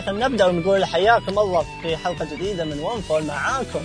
خلينا 0.00 0.28
نبدأ 0.28 0.46
ونقول 0.46 0.84
حياكم 0.84 1.38
الله 1.38 1.82
في 1.82 1.96
حلقة 1.96 2.36
جديدة 2.36 2.64
من 2.64 2.78
One 2.78 3.00
Fall 3.00 3.26
معاكم. 3.26 3.80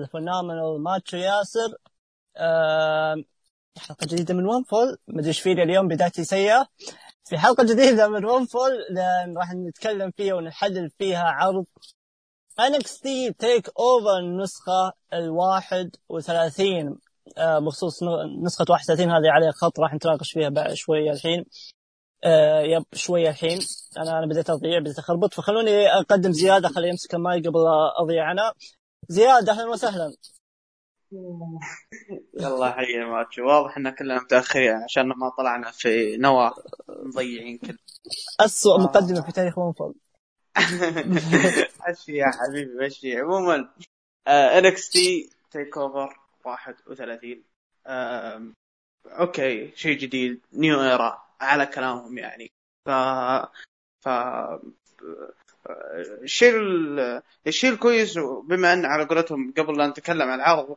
The 0.00 0.06
Phenomenal 0.12 0.82
Macho 0.82 1.16
ياسر 1.16 1.74
آه 2.36 3.16
حلقة 3.78 4.06
جديدة 4.06 4.34
من 4.34 4.46
One 4.46 4.62
Fall 4.62 4.98
مدري 5.08 5.28
إيش 5.28 5.40
فيني 5.40 5.62
اليوم 5.62 5.88
بدايتي 5.88 6.24
سيئة. 6.24 6.66
في 7.24 7.38
حلقة 7.38 7.64
جديدة 7.64 8.08
من 8.08 8.24
One 8.24 8.46
Fall 8.46 8.72
راح 9.36 9.52
نتكلم 9.52 10.10
فيها 10.10 10.34
ونحلل 10.34 10.90
فيها 10.90 11.24
عرض 11.24 11.64
NXT 12.60 13.02
TakeOver 13.38 14.18
النسخة 14.18 14.92
الواحد 15.12 15.96
وثلاثين. 16.08 16.98
آه، 17.38 17.58
بخصوص 17.58 18.00
نسخة 18.44 18.64
31 18.68 19.10
هذه 19.10 19.30
عليها 19.30 19.50
خط 19.52 19.80
راح 19.80 19.94
نتناقش 19.94 20.32
فيها 20.32 20.48
بعد 20.48 20.74
شوية 20.74 21.10
الحين. 21.12 21.44
آه 22.24 22.60
yep 22.60 22.84
شوية 22.94 23.30
الحين. 23.30 23.60
أنا 23.96 24.18
أنا 24.18 24.26
بديت 24.26 24.50
أضيع 24.50 24.78
بديت 24.78 24.98
أخربط. 24.98 25.34
فخلوني 25.34 25.88
أقدم 25.88 26.32
زيادة. 26.32 26.68
خليه 26.68 26.88
يمسك 26.88 27.14
الماي 27.14 27.40
قبل 27.40 27.60
أضيع 28.00 28.32
أنا 28.32 28.52
زياد 29.08 29.48
أهلا 29.48 29.66
وسهلا. 29.66 30.12
يلا 32.40 32.72
حي 32.72 32.98
Macho 32.98 33.46
واضح 33.46 33.76
إن 33.76 33.90
كلنا 33.90 34.20
متأخرين 34.20 34.72
عشان 34.72 35.06
ما 35.08 35.28
طلعنا 35.38 35.70
في 35.70 36.16
نوى 36.16 36.50
مضيعين 36.88 37.58
كل. 37.58 37.78
أسوأ 38.40 38.78
مقدمة 38.78 39.20
في 39.26 39.32
تاريخ 39.32 39.58
One 39.58 39.73
Fall 39.73 39.94
مشي 41.88 42.16
يا 42.16 42.26
حبيبي 42.26 42.86
مشي 42.86 43.16
عموما 43.16 43.68
NXT 44.28 45.30
TakeOver 45.50 46.20
31 46.44 47.44
آه 47.86 48.52
أوكي 49.06 49.72
شيء 49.76 49.98
جديد 49.98 50.40
نيو 50.52 50.82
ايرا 50.82 51.22
على 51.40 51.66
كلامهم 51.66 52.18
يعني. 52.18 52.52
ف 52.86 52.90
ف 54.00 54.08
الشيء 56.22 56.54
الشيء 57.46 57.70
الكويس 57.70 58.18
بما 58.48 58.72
أن 58.72 58.84
على 58.84 59.04
قولتهم 59.04 59.54
قبل 59.58 59.78
لا 59.78 59.86
نتكلم 59.86 60.28
عن 60.28 60.40
العرض 60.40 60.76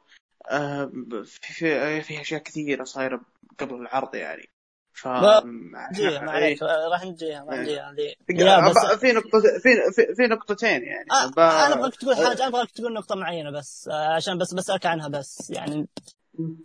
في, 1.25 2.01
في, 2.01 2.21
أشياء 2.21 2.41
كثيرة 2.41 2.83
صايرة 2.83 3.21
قبل 3.59 3.75
العرض 3.75 4.15
يعني. 4.15 4.49
ف 4.93 5.07
نجيها 5.07 6.19
عليك 6.19 6.63
راح 6.63 7.03
نجيها 7.03 7.45
راح 7.49 7.59
نجيها. 7.59 7.91
هذه 7.91 8.97
في 8.97 9.11
نقطة 9.11 9.39
في 9.39 9.91
في, 9.95 10.15
في 10.15 10.23
نقطتين 10.23 10.83
يعني. 10.83 11.11
آه 11.11 11.27
ب... 11.27 11.39
أنا 11.39 11.73
أبغاك 11.73 11.95
تقول 11.95 12.15
حاجة 12.15 12.33
أنا 12.33 12.47
أبغاك 12.47 12.71
تقول 12.71 12.93
نقطة 12.93 13.15
معينة 13.15 13.51
بس 13.51 13.89
آه 13.91 14.13
عشان 14.15 14.37
بس 14.37 14.53
بسألك 14.53 14.85
عنها 14.85 15.07
بس 15.07 15.49
يعني. 15.49 15.87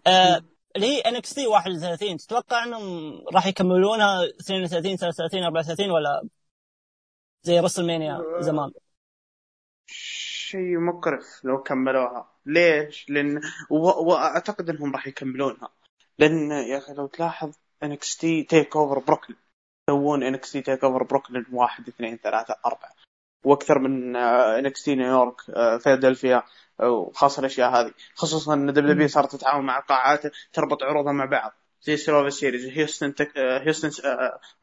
آه 0.07 0.41
اللي 0.77 0.87
هي 0.87 1.01
NXT 1.01 1.47
31 1.47 2.17
تتوقع 2.17 2.65
إنهم 2.65 3.13
راح 3.35 3.47
يكملونها 3.47 4.25
32 4.25 4.97
33 4.97 5.43
34 5.43 5.91
ولا 5.91 6.29
زي 7.43 7.61
WrestleMania 7.61 8.25
زمان. 8.41 8.71
شيء 9.87 10.79
مقرف 10.79 11.45
لو 11.45 11.63
كملوها. 11.63 12.33
ليش؟ 12.47 13.11
لأن 13.11 13.41
و... 13.71 13.77
واعتقد 14.11 14.71
إنهم 14.71 14.93
راح 14.93 15.07
يكملونها. 15.07 15.69
لأن 16.19 16.51
يا 16.51 16.79
أخي 16.79 16.95
لو 16.95 17.07
تلاحظ 17.07 17.55
NXT 17.83 18.43
TakeOver 18.43 18.99
بروكلين 18.99 19.39
يسوون 19.89 20.23
NXT 20.23 20.61
TakeOver 20.63 21.03
بروكلين 21.03 21.47
واحد 21.53 21.89
اثنين 21.89 22.17
ثلاثة 22.17 22.57
أربعة. 22.67 22.93
وأكثر 23.45 23.79
من 23.79 24.17
NXT 24.17 24.95
نيويورك 24.95 25.41
فيلادلفيا 25.81 26.43
وخاصة 26.83 27.41
الأشياء 27.41 27.71
هذه. 27.71 27.93
خصوصا 28.15 28.55
إن 28.55 28.73
WWE 28.73 29.09
صارت 29.09 29.37
تتعاون 29.37 29.67
مع 29.67 29.81
قاعات 29.81 30.23
تربط 30.53 30.83
عروضها 30.83 31.13
مع 31.13 31.25
بعض. 31.25 31.53
زي 31.83 31.97
Survivor 31.97 32.31
Series 32.31 32.67
هيوستن 32.67 33.15
تك... 33.15 33.39
هيوستن 33.39 33.91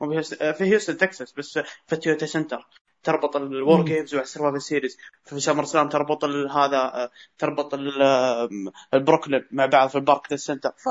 مو 0.02 0.22
في 0.22 0.64
هيوستن 0.64 0.98
تكساس 0.98 1.32
بس 1.34 1.60
في 1.88 1.96
Toyota 1.96 2.26
Center 2.26 2.68
تربط 3.04 3.36
ال 3.36 3.48
War 3.48 3.86
Games 3.86 4.16
مع 4.16 4.24
Survivor 4.24 4.62
Series 4.62 4.98
في 5.26 5.40
SummerSlam 5.40 5.90
تربط 5.90 6.24
هذا 6.26 7.10
تربط 7.38 7.74
البروكلين 8.94 9.48
مع 9.52 9.66
بعض 9.66 9.90
في 9.90 9.96
ال 9.96 10.00
Barclays 10.00 10.36
Center. 10.36 10.72
ف 10.72 10.90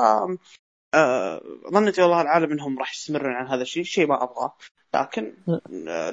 ظنيت 1.73 1.99
والله 1.99 2.21
العالم 2.21 2.51
إنهم 2.51 2.79
راح 2.79 2.93
يستمرون 2.93 3.33
عن 3.33 3.47
هذا 3.47 3.61
الشيء 3.61 3.83
شيء 3.83 4.07
ما 4.07 4.23
أبغاه. 4.23 4.57
لكن 4.93 5.37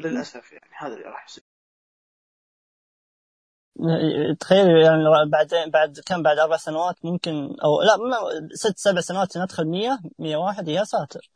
للأسف 0.05 0.53
يعني 0.53 0.71
هذا 0.79 0.95
اللي 0.95 1.05
راح 1.05 1.27
يصير. 1.29 1.45
تخيل 4.41 4.67
يعني 4.69 5.05
بعدين 5.31 5.71
بعد 5.71 6.01
كم؟ 6.07 6.23
بعد 6.23 6.39
أربع 6.39 6.57
سنوات 6.57 7.05
ممكن 7.05 7.57
أو 7.65 7.83
لا 7.83 7.99
ست 8.55 8.79
سبع 8.79 9.01
سنوات 9.01 9.39
ندخل 9.39 9.67
100 9.67 9.99
101 10.19 10.69
يا 10.69 10.85
ساتر. 10.85 11.31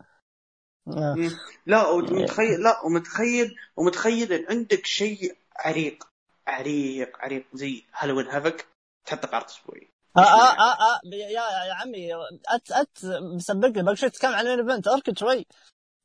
لا 1.66 1.88
ومتخيل 1.88 2.62
لا 2.62 2.80
ومتخيل 2.86 3.56
ومتخيل 3.76 4.32
إن 4.32 4.46
عندك 4.50 4.86
شيء 4.86 5.36
عريق 5.56 6.04
عريق 6.46 7.16
عريق 7.20 7.46
زي 7.54 7.84
هالوين 7.94 8.26
هافك 8.26 8.66
تحط 9.06 9.26
قرض 9.26 9.44
أسبوعي. 9.44 9.88
آه 10.16 10.20
آه 10.20 10.52
آه 10.58 10.74
آه 10.74 11.00
يا 11.12 11.66
يا 11.68 11.74
عمي 11.74 12.14
أت 12.48 12.72
أت 12.72 13.04
مسبق 13.34 13.68
لي. 13.68 13.82
بقى 13.82 13.94
تتكلم 13.94 14.32
عن 14.34 14.46
ال 14.46 14.53
event 14.53 14.88
أركض 14.88 15.18
شوي. 15.18 15.46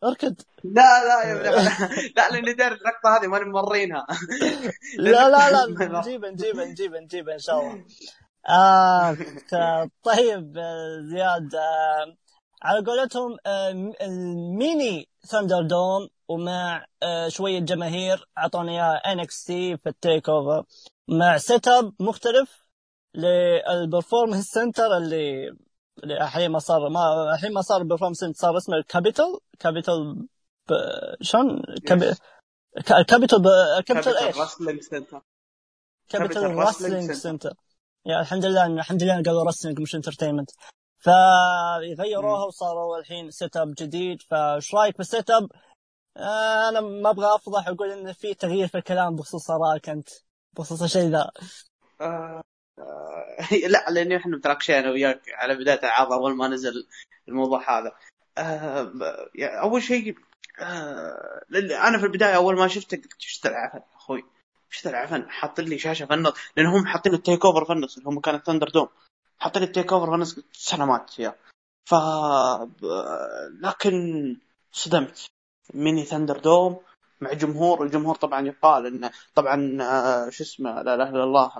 اركض 0.04 0.36
لا 0.64 1.04
لا 1.08 1.24
يا 1.30 1.34
لا, 1.34 1.70
لا 2.18 2.30
لأني 2.32 2.54
داري 2.54 2.76
اللقطة 2.76 3.18
هذه 3.18 3.28
ماني 3.28 3.46
مورينها 3.46 4.06
لا 4.98 5.30
لا 5.30 5.52
لا 5.52 5.66
نجيبها 6.00 6.30
نجيبها 6.32 6.66
نجيبها 6.66 7.00
نجيبها 7.00 7.34
إن 7.34 7.40
شاء 7.40 7.60
الله. 7.60 7.86
آه 8.50 9.18
طيب 10.04 10.54
زياد 11.12 11.56
آه 11.56 12.16
على 12.64 12.86
قولتهم 12.86 13.38
آه 13.46 13.72
ال 14.02 15.10
mini 15.28 15.62
ThunderDome 15.62 16.10
ومع 16.28 16.86
آه 17.04 17.28
شوية 17.28 17.60
جماهير 17.60 18.26
اعطونا 18.38 18.72
اياها 18.72 18.96
NXT 19.14 19.78
في 19.78 19.90
ال 19.90 20.30
TakeOver. 20.30 20.64
مع 21.08 21.38
setup 21.38 21.94
مختلف 22.00 22.62
لل 23.16 23.36
Performance 23.36 24.46
Center 24.46 24.98
اللي 24.98 25.52
الحين 26.04 26.52
ما 26.52 26.60
صار 26.60 26.90
ما 26.90 27.34
الحين 27.34 27.54
ما 27.54 27.62
صار 27.62 27.84
Performance 27.84 28.18
Center 28.18 28.40
صار 28.40 28.58
اسمه 28.58 28.78
ال 28.78 28.85
Capitol 28.85 29.40
Capitol 29.60 30.28
شلون؟ 31.22 31.62
Capitol 31.88 32.18
Capitol 33.08 34.18
إيش؟ 34.18 34.36
Capitol 36.10 36.56
Wrestling 36.56 37.12
Center 37.12 37.54
يا 38.06 38.20
الحمد 38.20 38.46
لله 38.46 38.66
الحمد 38.66 39.04
لله 39.04 39.24
قالوا 39.24 39.44
wrestling 39.44 39.82
مش 39.82 39.96
entertainment 39.96 40.50
فغيروها 41.00 42.46
وصاروا 42.46 42.98
الحين 42.98 43.32
setup 43.32 43.74
جديد. 43.78 44.22
فايش 44.22 44.76
رأيك 44.76 44.98
بال 44.98 45.30
setup؟ 45.30 45.48
آه 46.18 46.70
أنا 46.70 46.82
ما 46.82 47.10
أبغى 47.10 47.36
أفضح 47.36 47.68
وأقول 47.70 47.92
إن 47.92 48.14
في 48.14 48.34
تغيير 48.34 48.68
في 48.68 48.78
الكلام 48.78 49.16
بخصوص 49.16 49.52
ارائك 49.52 49.90
أنت 49.90 50.10
بخصوص 50.54 50.82
الشيء 50.82 51.10
ذا. 51.10 51.32
آه 52.02 52.42
لا 53.74 53.86
لاني 53.90 54.18
إحنا 54.18 54.38
متناقشين 54.38 54.76
أنا 54.76 54.92
وياك 54.92 55.22
على 55.30 55.56
بداية 55.56 55.80
العرض 55.84 56.14
أول 56.14 56.36
ما 56.36 56.48
نزل 56.48 56.88
الموضوع 57.28 57.80
هذا. 57.80 57.92
آه 58.38 58.92
أول 59.40 59.84
شيء 59.84 60.16
آه 60.60 61.42
أنا 61.88 61.98
في 61.98 62.06
البداية 62.06 62.36
أول 62.36 62.56
ما 62.56 62.68
شفته 62.68 62.98
قلت 62.98 63.24
إيش 63.24 63.42
العفن 63.46 63.78
يا 63.78 63.96
أخوي؟ 63.96 64.24
إيش 64.74 64.88
العفن؟ 64.88 65.30
حاط 65.30 65.60
لي 65.60 65.78
شاشة 65.78 66.06
في 66.06 66.34
لأن 66.58 66.66
هم 66.66 66.86
حاطين 66.86 67.14
التيك 67.14 67.46
أوفر 67.46 67.66
في 67.66 67.72
اللي 67.74 67.88
هم 68.06 68.20
كانت 68.20 68.46
ثندر 68.46 68.70
دوم 68.70 68.88
حاطين 69.40 69.64
التيك 69.64 69.94
أوفر 69.94 70.08
في 70.10 70.16
النص 70.16 70.40
سلامات 70.52 71.20
يا. 71.20 71.36
ف 71.90 71.96
لكن 73.62 74.38
صدمت. 74.72 75.28
mini 75.74 76.06
ThunderDome 76.06 76.80
مع 77.22 77.34
جمهور 77.34 77.84
الجمهور 77.84 78.16
طبعا 78.16 78.48
يقال 78.48 78.86
إنه 78.86 79.12
طبعا 79.36 79.78
آه 79.82 80.30
شو 80.30 80.44
اسمه 80.44 80.82
لا 80.82 80.96
إله 80.96 81.10
إلا 81.10 81.24
الله 81.24 81.52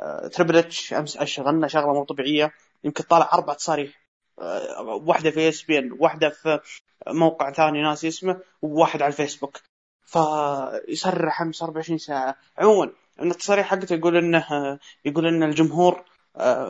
آه 0.00 0.26
Triple 0.26 0.56
H 0.56 0.94
أمس 0.94 1.16
أشغلنا 1.16 1.68
شغلة 1.68 1.92
مو 1.92 2.04
طبيعية. 2.04 2.52
يمكن 2.84 3.04
طالع 3.04 3.30
أربع 3.32 3.54
تصاريح. 3.54 4.06
واحدة 4.86 5.30
في 5.30 5.48
ESPN 5.48 5.96
واحدة 5.98 6.28
في 6.28 6.60
موقع 7.06 7.52
ثاني 7.52 7.82
ناسي 7.82 8.08
اسمه 8.08 8.40
وواحد 8.62 9.02
على 9.02 9.10
الفيسبوك. 9.10 9.60
فيصرح 10.02 11.42
أمس 11.42 11.62
24 11.62 11.98
ساعة. 11.98 12.36
عموما 12.58 12.92
إن 13.20 13.30
التصاريح 13.30 13.66
حقته 13.66 13.94
يقول 13.94 14.16
إنه 14.16 14.78
يقول 15.04 15.26
إن 15.26 15.42
الجمهور 15.42 16.04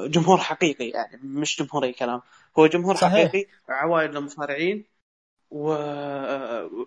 جمهور 0.06 0.38
حقيقي 0.38 0.88
يعني 0.88 1.20
مش 1.23 1.62
جمهور 1.62 1.84
أي 1.84 1.93
كلام. 1.93 2.23
هو 2.58 2.67
جمهور 2.67 2.96
صحيح. 2.96 3.28
حقيقي 3.28 3.50
عوائل 3.69 4.17
المصارعين 4.17 4.84
و 5.50 5.73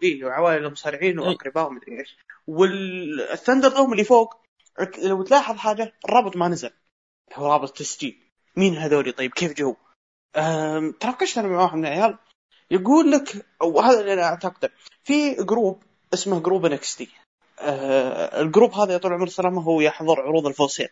اي 0.03 0.24
وعوائل 0.24 0.65
المصارعين 0.65 1.19
وأقرباء 1.19 1.68
ومدري 1.68 2.00
إيش. 2.00 2.18
وال 2.47 3.69
ThunderDome 3.69 3.91
اللي 3.91 4.03
فوق 4.03 4.36
لو 5.03 5.23
تلاحظ 5.23 5.57
حاجة 5.57 5.93
الرابط 6.05 6.35
ما 6.35 6.47
نزل. 6.47 6.71
هو 7.33 7.47
رابط 7.47 7.77
تسجيل. 7.77 8.19
مين 8.55 8.77
هذولي؟ 8.77 9.11
طيب 9.11 9.33
كيف 9.33 9.53
جو؟ 9.53 9.75
تناقشت 10.99 11.37
أنا 11.37 11.47
مع 11.47 11.61
واحد 11.61 11.77
من 11.77 11.85
العيال 11.85 12.17
يقول 12.71 13.11
لك 13.11 13.45
وهذا 13.61 13.99
اللي 13.99 14.13
أنا 14.13 14.23
أعتقده. 14.23 14.71
في 15.03 15.33
group 15.33 15.83
اسمه 16.13 16.39
group 16.39 16.65
NXT 16.65 17.09
أه 17.59 18.41
ال 18.41 18.47
group 18.47 18.74
هذا 18.73 18.93
يا 18.93 18.97
طول 18.97 19.11
العمر 19.11 19.27
السلامه 19.27 19.61
هو 19.61 19.81
يحضر 19.81 20.21
عروض 20.21 20.47
ال 20.47 20.52
Full 20.52 20.69
Sail. 20.69 20.89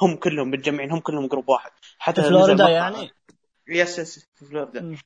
هم 0.00 0.16
كلهم 0.16 0.50
متجمعين 0.50 0.90
هم 0.90 1.00
كلهم 1.00 1.26
group 1.26 1.48
واحد. 1.48 1.70
حتى 1.98 2.22
فلوريدا 2.22 2.68
يعني؟ 2.68 3.10
yes 3.68 3.98
yes 3.98 4.26
في 4.38 4.44
فلوريدا. 4.44 4.96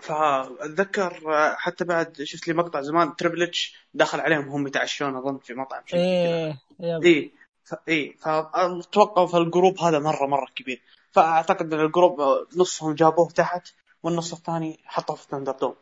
فأتذكر 0.00 1.34
آه، 1.34 1.54
حتى 1.58 1.84
بعد 1.84 2.22
شفت 2.22 2.48
لي 2.48 2.54
مقطع 2.54 2.80
زمان 2.80 3.16
Triple 3.16 3.42
H 3.42 3.76
دخل 3.94 4.20
عليهم 4.20 4.48
هم 4.48 4.66
يتعشون 4.66 5.16
أظن 5.16 5.38
في 5.38 5.54
مطعم 5.54 5.82
شيء 5.86 5.98
إيه. 5.98 6.58
اي 6.82 7.32
ف... 7.64 7.74
اي 7.88 8.12
فأتوقع 8.20 9.26
في 9.26 9.36
ال 9.36 9.43
group 9.43 9.78
هذا 9.80 9.98
مره 9.98 10.26
مرة 10.26 10.46
كبير. 10.56 10.82
فأعتقد 11.12 11.74
إن 11.74 11.80
ال 11.80 11.87
group 11.87 12.20
نصهم 12.56 12.94
جابوه 12.94 13.28
تحت 13.30 13.68
والنص 14.02 14.32
الثاني 14.32 14.80
حطوه 14.84 15.16
في 15.16 15.26
ThunderDome. 15.30 15.74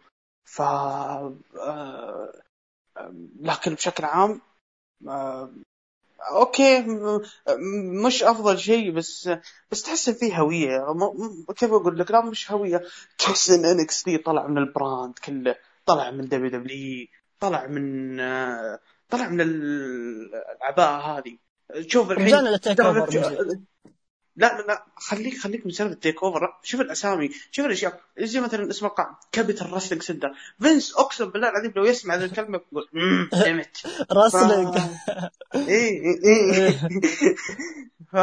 ف 0.44 0.60
آه، 0.62 1.34
آه، 1.60 2.32
لكن 3.40 3.74
بشكل 3.74 4.04
عام 4.04 4.40
آه، 5.08 5.50
okay 6.30 6.84
مش 8.04 8.22
أفضل 8.22 8.58
شيء 8.58 8.90
بس 8.92 9.30
بس 9.70 9.82
تحس 9.82 10.08
إن 10.08 10.14
فيه 10.14 10.40
هوية. 10.40 10.86
كيف 11.56 11.72
أقول 11.72 11.98
لك؟ 11.98 12.10
لا 12.10 12.20
مش 12.24 12.52
هوية. 12.52 12.82
تحس 13.18 13.50
إن 13.50 13.64
NXT 13.64 14.18
طلع 14.18 14.46
من 14.46 14.58
ال 14.58 14.68
brand 14.68 15.18
كله. 15.18 15.56
طلع 15.86 16.10
من 16.10 16.28
WWE 16.28 17.06
طلع 17.40 17.66
من 17.66 18.16
طلع 19.10 19.28
من 19.28 19.40
ال- 19.40 20.34
العباءه 20.56 21.18
هذه. 21.18 21.38
شوف 21.88 22.10
الحين 22.10 22.34
over. 22.80 23.10
لا 24.36 24.58
لا 24.58 24.66
لا 24.66 24.86
خليك 24.96 25.38
خليك 25.38 25.66
من 25.66 25.72
سالفة 25.72 25.94
ال 25.94 26.22
TakeOver 26.22 26.58
شوف 26.62 26.80
الأسامي 26.80 27.30
شوف 27.50 27.66
الأشياء. 27.66 28.00
زي 28.18 28.40
مثلا 28.40 28.70
اسم 28.70 28.86
القاع 28.86 29.20
Capitol 29.32 29.72
Wrestling 29.72 30.02
Center 30.02 30.28
فينس 30.60 30.96
اقسم 30.96 31.30
بالله 31.30 31.48
العظيم 31.48 31.72
لو 31.76 31.84
يسمع 31.84 32.14
هذه 32.14 32.24
الكلمة 32.24 32.60
يقول 32.72 32.88
damn 33.32 33.68
it 33.68 33.86
wrestling 34.12 34.78
إيه 35.54 36.00
إيه 36.24 36.70
ف 38.12 38.16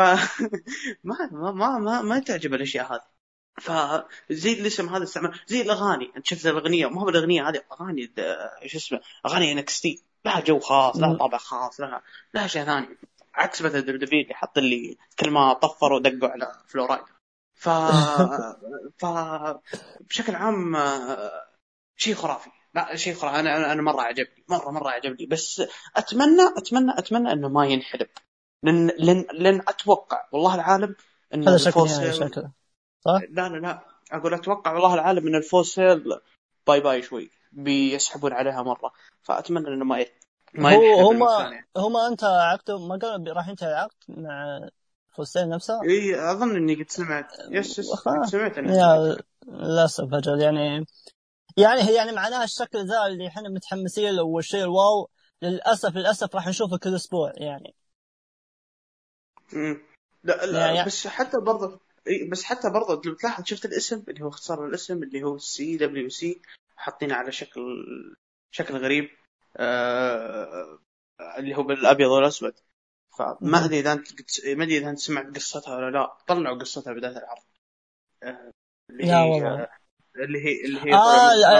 ما 1.03 1.29
ما 1.31 1.51
ما 1.51 1.77
ما, 1.79 2.01
ما 2.01 2.19
تعجب 2.19 2.53
الأشياء 2.53 2.93
هذه. 2.93 3.15
فزي 3.61 4.53
الاسم 4.53 4.89
هذا 4.89 5.03
استعمال 5.03 5.39
زي 5.47 5.61
الأغاني. 5.61 6.11
أنت 6.17 6.25
شفت 6.27 6.47
الأغنية؟ 6.47 6.87
ما 6.87 7.01
هو 7.01 7.05
بالاغنيه 7.05 7.49
هذه؟ 7.49 7.61
أغاني 7.71 8.13
شو 8.65 8.77
اسمه؟ 8.77 9.01
أغاني 9.25 9.51
NXT 9.51 10.03
لها 10.25 10.39
جو 10.39 10.59
خاص 10.59 10.97
لها. 10.97 11.17
طابع 11.17 11.37
خاص 11.37 11.79
لها 11.79 12.01
لها 12.33 12.47
شيء 12.47 12.63
ثاني. 12.63 12.97
عكس 13.35 13.61
مثلا 13.61 13.79
WWE 13.79 14.21
اللي 14.21 14.33
حط 14.33 14.57
اللي 14.57 14.97
كل 15.19 15.29
ما 15.31 15.53
طفروا 15.53 15.99
دقوا 15.99 16.29
على 16.29 16.51
Flo 16.67 16.81
Rida. 16.81 17.03
ف 17.55 17.69
ف 19.01 19.05
بشكل 20.09 20.35
عام 20.35 20.75
آه، 20.75 21.31
شيء 21.95 22.15
خرافي. 22.15 22.49
لا 22.73 22.95
شيء 22.95 23.13
خرافي. 23.13 23.39
أنا 23.39 23.71
أنا 23.71 23.81
مرة 23.81 24.01
عجبني. 24.01 24.43
مره 24.49 24.71
مرة 24.71 24.89
عجبني. 24.89 25.25
بس 25.25 25.63
اتمنى 25.95 26.41
اتمنى 26.57 26.91
أتمنى 26.97 27.31
إنه 27.31 27.49
ما 27.49 27.65
ينحلب 27.67 28.07
لأن 28.63 28.87
لأن 28.87 29.25
لأن 29.33 29.61
أتوقع. 29.67 30.27
والله 30.31 30.55
العالم 30.55 30.95
إن 31.33 31.47
هذا 31.47 31.55
ال 31.67 31.72
Full 31.72 31.91
Sail- 31.91 32.13
شكله 32.13 32.51
لا 33.05 33.49
لا 33.49 33.57
لا. 33.57 33.79
أقول 34.11 34.33
أتوقع 34.33 34.73
والله 34.73 34.93
العالم 34.93 35.27
إن 35.27 35.35
ال 35.35 35.42
Full 35.42 35.67
Sail 35.67 36.19
bye 36.67 36.79
bye 36.79 37.01
شوي. 37.01 37.29
بيسحبون 37.51 38.33
عليها 38.33 38.63
مرة. 38.63 38.91
فأتمنى 39.21 39.67
إنه 39.67 39.85
ما 39.85 40.05
ما 40.57 40.75
هو 40.75 40.83
ينحلب 40.83 41.05
هم 41.05 41.23
الثانية. 41.23 41.67
هم 41.77 41.97
أنت 41.97 42.23
عقدوا 42.23 42.87
ما 42.87 42.95
قالوا 42.97 43.33
راح 43.33 43.47
ينتهي 43.47 43.69
العقد 43.69 43.95
مع 44.07 44.59
فوسين 45.15 45.49
نفسها 45.49 45.81
إي 45.83 46.31
أظن 46.31 46.55
إني 46.55 46.75
قد 46.75 46.89
سمعت. 46.89 47.31
yes 47.51 47.79
yes 47.79 47.85
سمعت 48.25 48.57
اني 48.57 48.77
yeah 48.77 49.17
للأسف 49.47 50.13
أجل 50.13 50.41
يعني 50.41 50.85
يعني 51.57 51.81
هي 51.81 51.95
يعني 51.95 52.11
معناها 52.11 52.43
الشكل 52.43 52.85
ذا 52.87 53.05
اللي 53.05 53.27
إحنا 53.27 53.49
متحمسين 53.49 54.15
له 54.15 54.23
والشيء 54.23 54.63
ال 54.63 54.75
wow 54.75 55.09
للاسف 55.41 55.95
للأسف 55.95 56.35
راح 56.35 56.47
نشوفه 56.47 56.77
كل 56.77 56.95
أسبوع 56.95 57.31
يعني. 57.37 57.75
مم. 59.53 59.81
لا, 60.23 60.45
لا 60.45 60.71
يعني- 60.71 60.85
بس 60.85 61.07
حتى 61.07 61.37
برضه 61.39 61.79
بس 62.31 62.43
حتى 62.43 62.69
برضه 62.69 63.01
لو 63.05 63.13
تلاحظ 63.15 63.43
شفت 63.45 63.65
الاسم؟ 63.65 64.03
اللي 64.07 64.21
هو 64.23 64.29
اختصار 64.29 64.65
الاسم 64.65 65.03
اللي 65.03 65.23
هو 65.23 65.37
CWC 65.37 66.41
حاطينه 66.75 67.15
على 67.15 67.31
شكل 67.31 67.61
شكل 68.51 68.77
غريب. 68.77 69.09
اللي 71.39 71.55
هو 71.57 71.63
بالأبيض 71.63 72.09
والأسود. 72.09 72.53
فما 73.17 73.65
ادري 73.65 73.79
إذا 73.79 73.93
أنت 73.93 74.07
ما 74.47 74.63
أدري 74.63 74.77
إذا 74.77 74.89
أنت 74.89 74.99
سمعت 74.99 75.35
قصتها 75.35 75.75
ولا 75.77 75.91
لا. 75.91 76.17
طلعوا 76.27 76.59
قصتها 76.59 76.93
بداية 76.93 77.17
العرض. 77.17 77.43
آه 78.23 78.51
اللي 78.89 79.03
لا 79.05 79.23
هي 79.23 79.31
والله. 79.31 79.61
آه 79.61 79.69
اللي 80.15 80.39
هي 80.45 80.65
اللي 80.65 80.79
هي 80.79 80.93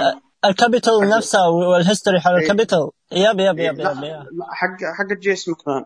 ال- 0.09 0.21
ال 0.46 0.54
Capitol 0.54 1.10
نفسها 1.18 1.47
وال 1.48 1.63
history 1.63 2.19
حق 2.19 2.31
إيه. 2.31 2.38
ال 2.38 2.44
Capitol 2.44 2.92
yep 3.12 3.40
yep 3.40 3.60
إيه، 3.59 3.68
yep 3.68 3.80
yep 3.80 4.44
حق 4.51 4.77
حق 4.97 5.13
Jess 5.19 5.50
McMahon. 5.50 5.86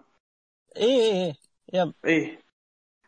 اي 0.78 0.84
اي 0.84 1.26
اي 1.28 1.36
yep. 1.74 1.94
إيه. 2.06 2.40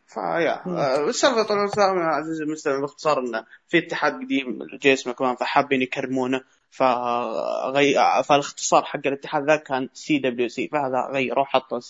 ف 0.06 0.16
yeah. 0.16 0.66
آه، 0.66 1.08
السالفة 1.08 1.42
طبعا 1.42 2.04
عزيزي 2.04 2.44
المستمع 2.44 2.80
باختصار 2.80 3.18
إنه 3.20 3.46
في 3.68 3.78
اتحاد 3.78 4.12
قديم 4.12 4.58
جيس 4.82 5.06
ماكمان 5.06 5.36
فحابين 5.36 5.82
يكرمونه. 5.82 6.44
فغي... 6.72 7.94
فالاختصار 8.24 8.84
حق 8.84 9.06
الاتحاد 9.06 9.44
ذا 9.44 9.56
كان 9.56 9.88
CWC 9.92 10.68
فهذا 10.68 11.08
غيروا 11.12 11.44
حطوا 11.44 11.80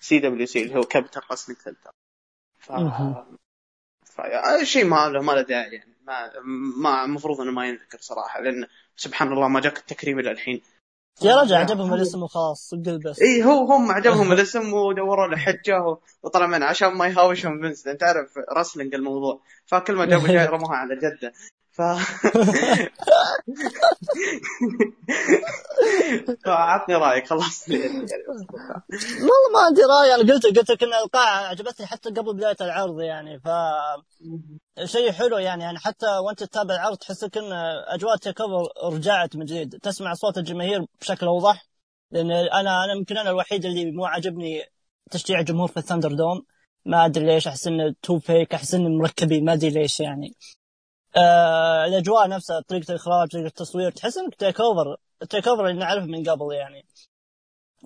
CWC 0.00 0.62
اللي 0.62 0.76
هو 0.76 0.82
Capitol 0.82 1.22
Wrestling 1.32 1.60
Center 1.60 1.90
ف. 2.58 2.72
ف 4.16 4.26
yeah 4.26 4.64
شيء 4.64 4.84
ما 4.84 5.08
له 5.08 5.22
ما 5.22 5.32
له 5.32 5.42
داعي 5.42 5.74
يعني. 5.74 5.94
ما 6.06 6.30
ما 6.82 7.04
المفروض 7.04 7.40
إنه 7.40 7.50
ما 7.50 7.66
ينذكر 7.66 7.98
صراحة 8.00 8.40
لأن 8.40 8.66
سبحان 8.96 9.32
الله 9.32 9.48
ما 9.48 9.60
جاك 9.60 9.78
التكريم 9.78 10.18
إلى 10.18 10.30
الحين. 10.30 10.62
يا 11.22 11.36
رجل 11.36 11.54
عجبهم 11.54 11.94
الاسم 11.94 12.22
وخلاص 12.22 12.74
قل 12.74 12.98
بس. 12.98 13.22
اي 13.22 13.44
هو 13.44 13.72
هم 13.72 13.92
عجبهم 13.92 14.32
الاسم 14.32 14.72
ودوروا 14.72 15.26
له 15.26 15.36
حجة 15.36 15.98
وطلع 16.22 16.46
منه 16.46 16.66
عشان 16.66 16.88
ما 16.88 17.06
يهاوشهم 17.06 17.60
Vince 17.60 17.86
انت 17.86 18.00
تعرف 18.00 18.38
wrestling 18.56 18.94
الموضوع. 18.94 19.40
فكل 19.66 19.94
ما 19.94 20.04
جابوا 20.10 20.26
شيء 20.26 20.50
رموها 20.50 20.76
على 20.76 20.96
جدة. 20.96 21.32
ف 21.74 21.82
فعطني 26.44 26.94
رأيك 26.94 27.26
خلاص. 27.26 27.68
والله 27.68 29.48
ما 29.52 29.60
عندي 29.66 29.80
رأي 29.82 30.14
أنا 30.14 30.32
قلت 30.32 30.46
قلت 30.46 30.70
لك 30.70 30.82
إن 30.82 30.94
القاعة 30.94 31.46
عجبتني 31.46 31.86
حتى 31.86 32.10
قبل 32.10 32.34
بداية 32.34 32.56
العرض 32.60 33.00
يعني 33.00 33.40
ف 33.40 33.48
شيء 34.84 35.12
حلو 35.12 35.38
يعني 35.38 35.62
يعني 35.62 35.78
حتى 35.78 36.06
وأنت 36.06 36.44
تتابع 36.44 36.74
العرض 36.74 36.96
تحسك 36.96 37.38
ان 37.38 37.52
أجواء 37.88 38.16
تيك 38.16 38.40
اوفر 38.40 38.96
رجعت 38.96 39.36
من 39.36 39.44
جديد. 39.44 39.78
تسمع 39.82 40.12
اصوات 40.12 40.38
الجماهير 40.38 40.86
بشكل 41.00 41.26
أوضح 41.26 41.66
لأن 42.10 42.30
أنا 42.30 42.84
أنا 42.84 42.92
يمكن 42.92 43.16
أنا 43.16 43.30
الوحيد 43.30 43.64
اللي 43.64 43.90
مو 43.92 44.04
عاجبني 44.04 44.62
تشجيع 45.10 45.40
الجمهور 45.40 45.68
في 45.68 45.76
ال 45.76 46.12
ThunderDome. 46.12 46.46
ما 46.86 47.04
أدري 47.04 47.26
ليش 47.26 47.48
أحس 47.48 47.66
إنه 47.66 47.94
too 48.02 48.18
fake 48.18 48.54
أحس 48.54 48.74
إنه 48.74 48.88
مركبين 48.88 49.44
ما 49.44 49.52
أدري 49.52 49.70
ليش 49.70 50.00
يعني. 50.00 50.34
آه 51.16 51.84
الأجواء 51.84 52.28
نفسها 52.28 52.60
طريقة 52.60 52.90
الإخراج 52.90 53.28
طريقة 53.28 53.46
التصوير 53.46 53.90
تحس 53.90 54.18
إنك 54.18 54.34
TakeOver 54.34 54.96
ال 55.22 55.48
TakeOver 55.48 55.66
اللي 55.66 55.80
نعرفه 55.80 56.06
من 56.06 56.30
قبل 56.30 56.54
يعني. 56.54 56.86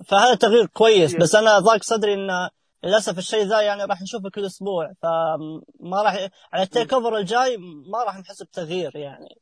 فهذا 0.06 0.34
تغيير 0.34 0.66
كويس. 0.66 1.14
بس 1.16 1.34
أنا 1.34 1.58
ضاق 1.58 1.82
صدري 1.82 2.14
انه 2.14 2.50
للأسف 2.84 3.18
الشيء 3.18 3.44
ذا 3.44 3.60
يعني 3.60 3.84
راح 3.84 4.02
نشوفه 4.02 4.30
كل 4.30 4.46
أسبوع. 4.46 4.92
فما 5.02 6.02
راح 6.02 6.28
على 6.52 6.62
ال 6.62 6.92
TakeOver 6.92 7.16
الجاي 7.16 7.56
ما 7.92 8.04
راح 8.04 8.18
نحس 8.18 8.42
بتغيير 8.42 8.96
يعني. 8.96 9.40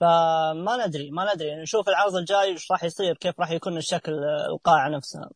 فما 0.00 0.86
ندري 0.86 1.10
ما 1.10 1.34
ندري. 1.34 1.48
يعني 1.48 1.62
نشوف 1.62 1.88
العرض 1.88 2.16
الجاي 2.16 2.44
إيش 2.44 2.72
راح 2.72 2.84
يصير 2.84 3.14
كيف 3.14 3.40
راح 3.40 3.50
يكون 3.50 3.76
الشكل 3.76 4.12
القاعة 4.50 4.88
نفسها. 4.88 5.30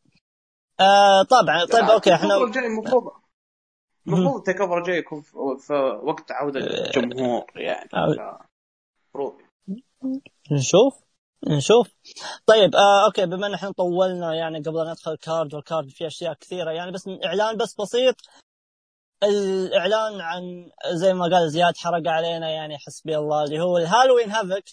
آه 0.79 1.23
طبعا 1.23 1.65
طيب 1.65 1.89
okay 1.89 2.13
إحنا 2.13 2.35
المفروض 2.35 3.20
المفروض 4.07 4.35
ال 4.37 4.61
TakeOver 4.61 4.77
الجاي 4.77 4.97
يكون 4.97 5.21
في 5.21 5.73
وقت 6.03 6.31
عودة 6.31 6.59
الجمهور 6.59 7.45
يعني 7.55 7.89
آه. 7.93 8.39
المفروض 9.15 9.41
نشوف؟ 10.51 11.03
نشوف. 11.47 11.87
طيب 12.45 12.75
آه 12.75 13.05
okay 13.05 13.25
بما 13.25 13.47
إن 13.47 13.53
إحنا 13.53 13.71
طولنا 13.71 14.33
يعني 14.33 14.59
قبل 14.59 14.79
ان 14.79 14.91
ندخل 14.91 15.11
ال 15.11 15.19
card 15.19 15.53
وال 15.53 15.65
card 15.65 15.89
في 15.89 16.07
أشياء 16.07 16.33
كثيرة 16.33 16.71
يعني 16.71 16.91
بس 16.91 17.09
إعلان 17.25 17.57
بس 17.57 17.75
بسيط. 17.81 18.15
الإعلان 19.23 20.21
عن 20.21 20.71
زي 20.93 21.13
ما 21.13 21.23
قال 21.23 21.49
زياد 21.49 21.77
حرق 21.77 22.07
علينا 22.07 22.49
يعني 22.49 22.77
حسبي 22.77 23.17
الله 23.17 23.43
اللي 23.43 23.59
هو 23.59 23.77
ال 23.77 23.82
Halloween 23.82 24.31
Havoc. 24.31 24.63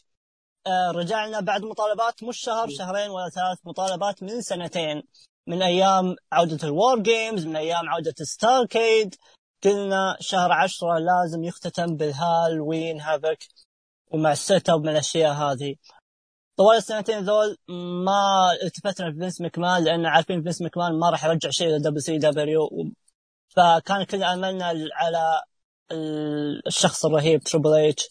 آه 0.66 0.90
رجعنا 0.90 1.40
بعد 1.40 1.62
مطالبات 1.62 2.24
مش 2.24 2.38
شهر 2.38 2.68
شهرين 2.68 3.10
ولا 3.10 3.28
ثلاث 3.28 3.58
مطالبات 3.66 4.22
من 4.22 4.40
سنتين. 4.40 5.02
من 5.48 5.62
أيام 5.62 6.16
عودة 6.32 6.68
ال 6.68 6.98
WarGames 6.98 7.46
من 7.46 7.56
أيام 7.56 7.88
عودة 7.88 8.14
Starrcade 8.22 9.14
قلنا 9.64 10.16
شهر 10.20 10.52
عشرة 10.52 10.98
لازم 10.98 11.44
يختتم 11.44 11.96
بال 11.96 12.15
Halloween 12.15 13.00
Havoc 13.00 13.38
ومع 14.10 14.32
ال 14.32 14.70
setup 14.70 14.82
من 14.82 14.88
الأشياء 14.88 15.32
هذه. 15.32 15.74
طوال 16.56 16.76
السنتين 16.76 17.18
ذول 17.18 17.56
ما 18.04 18.52
التفتنا 18.62 19.12
في 19.12 19.18
Vince 19.18 19.40
McMahon 19.40 19.84
لأن 19.84 20.06
عارفين 20.06 20.42
Vince 20.42 20.62
McMahon 20.62 20.98
ما 20.98 21.10
راح 21.10 21.24
يرجع 21.24 21.50
شيء 21.50 21.68
ل 21.68 22.00
WCW 22.00 22.68
فكان 23.48 24.04
كل 24.04 24.22
أملنا 24.22 24.88
على 24.94 25.42
الشخص 26.66 27.06
الرهيب 27.06 27.40
Triple 27.40 27.74
H 27.74 28.08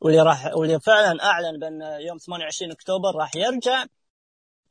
واللي 0.00 0.20
راح 0.20 0.54
واللي 0.54 0.80
فعلا 0.80 1.24
أعلن 1.24 1.58
بأن 1.58 1.82
يوم 2.00 2.18
28 2.18 2.72
أكتوبر 2.72 3.16
راح 3.16 3.36
يرجع. 3.36 3.84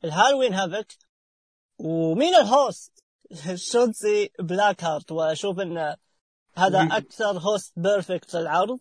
ال 0.04 0.09
Halloween 0.09 0.54
Havoc 0.54 1.07
ومين 1.78 2.34
ال 2.34 3.04
host؟ 3.54 4.30
Shotzi 4.38 4.84
Blackheart 4.84 5.12
وأشوف 5.12 5.60
ان 5.60 5.96
هذا 6.54 6.88
أكثر 6.92 7.38
host 7.38 7.72
perfect 7.76 8.34
العرض. 8.34 8.78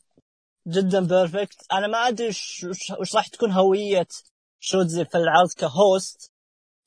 جدا 0.68 1.08
perfect 1.08 1.66
أنا 1.74 1.88
ما 1.88 1.98
أدري 1.98 2.28
وش 2.28 3.16
راح 3.16 3.28
تكون 3.28 3.52
هوية 3.52 4.08
Shotzi 4.60 5.06
في 5.06 5.18
العرض 5.18 5.50
ك 5.58 5.70
host. 5.70 6.32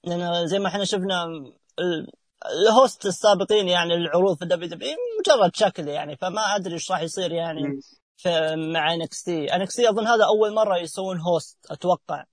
لأن 0.04 0.46
زي 0.46 0.58
ما 0.58 0.68
إحنا 0.68 0.84
شفنا 0.84 1.26
ال 2.46 2.58
host 2.58 3.06
السابقين 3.06 3.68
يعني 3.68 3.94
العروض 3.94 4.36
في 4.36 4.42
ال 4.42 4.68
WWE 4.68 4.96
مجرد 5.20 5.56
شكل 5.56 5.88
يعني 5.88 6.16
فما 6.16 6.40
أدري 6.40 6.74
إيش 6.74 6.90
راح 6.90 7.00
يصير 7.00 7.32
يعني 7.32 7.62
في 8.16 8.56
مع 8.56 8.94
NXT. 8.94 9.54
NXT 9.54 9.88
أظن 9.88 10.06
هذا 10.06 10.24
أول 10.24 10.54
مرة 10.54 10.78
يسوون 10.78 11.20
host 11.20 11.58
أتوقع. 11.70 12.24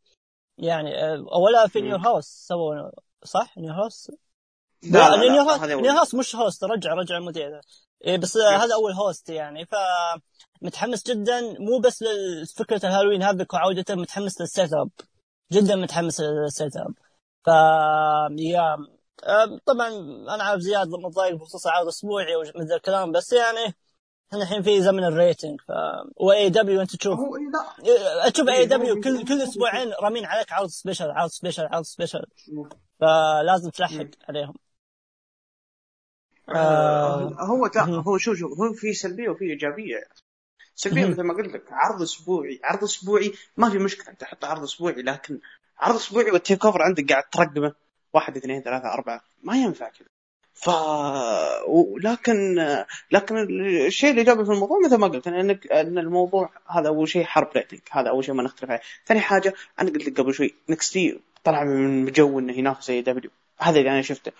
يعني 0.58 1.04
آه، 1.04 1.26
ولا 1.42 1.68
في 1.68 1.82
In 1.82 1.98
Your 1.98 2.10
House 2.10 2.26
سووا 2.26 2.90
صح؟ 3.28 3.58
In 3.58 3.74
Your 3.74 3.90
House 3.90 4.12
لا, 4.84 5.10
لا, 5.10 5.16
لا 5.16 5.32
In 5.32 5.42
Your 5.42 5.50
House 5.50 5.62
In 5.64 5.92
Your 5.92 6.02
House 6.02 6.16
مش 6.16 6.36
host 6.36 6.64
رجع 6.64 6.94
رجع 6.94 7.18
المذيع 7.18 7.62
إيه 8.06 8.18
بس 8.18 8.36
yes. 8.36 8.42
هذا 8.42 8.74
أول 8.74 8.92
host 8.92 9.30
يعني. 9.30 9.66
ف 9.66 9.76
متحمس 10.62 11.04
جدا 11.04 11.42
مو 11.60 11.80
بس 11.80 12.04
لفكرة 12.04 12.86
الهالوين 12.86 13.24
هذا 13.24 13.46
وعودته 13.54 13.96
متحمس 13.96 14.42
لل 14.42 14.74
setup 14.74 14.90
جدا 15.52 15.76
متحمس 15.76 16.22
لل 16.22 16.78
setup 16.78 16.94
ف 17.46 17.48
yeah 18.40 18.78
طبعا 19.66 19.88
أنا 20.36 20.44
عارف 20.44 20.62
زياد 20.62 20.88
متضايق 20.88 21.36
بخصوص 21.36 21.68
عرض 21.68 21.88
أسبوعي 21.88 22.36
ومن 22.36 22.68
ذا 22.68 22.76
الكلام 22.76 23.12
بس 23.12 23.34
يعني 23.34 23.76
إحنا 24.28 24.44
الحين 24.44 24.62
في 24.64 24.82
زمن 24.82 25.04
ال 25.04 25.12
rating 25.12 25.62
ف 25.62 25.72
AEW 26.16 26.82
أنت 26.82 26.96
تشوف. 26.96 27.20
تشوف 28.34 28.50
AEW 28.50 29.02
كل 29.02 29.26
كل 29.26 29.42
أسبوعين 29.42 29.92
رامين 30.04 30.26
عليك 30.26 30.52
عرض 30.52 30.68
special 30.68 31.12
عرض 31.12 31.30
special 31.30 31.66
عرض 31.66 31.84
special 31.84 32.26
فلازم 33.00 33.70
تلحق 33.70 34.08
عليهم. 34.30 34.54
آه 36.50 37.36
هو 37.40 37.66
هو 38.08 38.18
شو 38.18 38.34
شو 38.34 38.48
هو 38.48 38.74
في 38.74 38.94
سلبية 38.94 39.30
وفي 39.30 39.46
إيجابية. 39.46 40.08
سلبية 40.76 41.06
مثل 41.06 41.22
ما 41.22 41.34
قلت 41.34 41.54
لك 41.54 41.64
عرض 41.72 42.02
أسبوعي. 42.02 42.60
عرض 42.64 42.84
أسبوعي 42.84 43.34
ما 43.58 43.70
في 43.70 43.78
مشكلة 43.78 44.10
أنت 44.10 44.24
حط 44.24 44.46
عرض 44.46 44.64
أسبوعي 44.64 45.02
لكن 45.02 45.40
عرض 45.80 45.96
أسبوعي 45.96 46.32
وال 46.32 46.66
TakeOver 46.66 46.82
عندك 46.82 47.12
قاعد 47.12 47.24
ترقمه 47.32 47.74
واحد 48.14 48.38
اثنين 48.38 48.62
ثلاثة 48.62 48.94
أربعة. 48.94 49.22
ما 49.44 49.58
ينفع 49.58 49.90
كذا. 49.90 50.08
ف 50.58 50.70
لكن 52.04 52.56
لكن 53.12 53.38
الشيء 53.86 54.12
الايجابي 54.12 54.46
في 54.46 54.52
الموضوع 54.52 54.78
مثل 54.86 54.96
ما 54.96 55.08
قلت 55.08 55.28
إنك 55.28 55.72
إن 55.72 55.98
الموضوع 55.98 56.50
هذا 56.68 56.88
أول 56.88 57.10
شيء 57.10 57.24
حرب 57.24 57.50
rating 57.56 57.80
هذا 57.92 58.10
أول 58.10 58.26
شيء 58.26 58.34
ما 58.34 58.44
نختلف 58.44 58.72
عليه. 58.72 58.82
ثاني 59.06 59.20
حاجة 59.20 59.54
أنا 59.80 59.90
قلت 59.90 60.08
لك 60.08 60.20
قبل 60.20 60.34
شوي 60.34 60.56
NXT 60.70 61.20
طلع 61.44 61.64
من 61.64 62.06
جو 62.06 62.40
إنه 62.40 62.54
ينافس 62.54 62.90
AEW 62.90 63.32
هذا 63.60 63.80
اللي 63.80 63.90
أنا 63.90 64.02
شفته. 64.02 64.32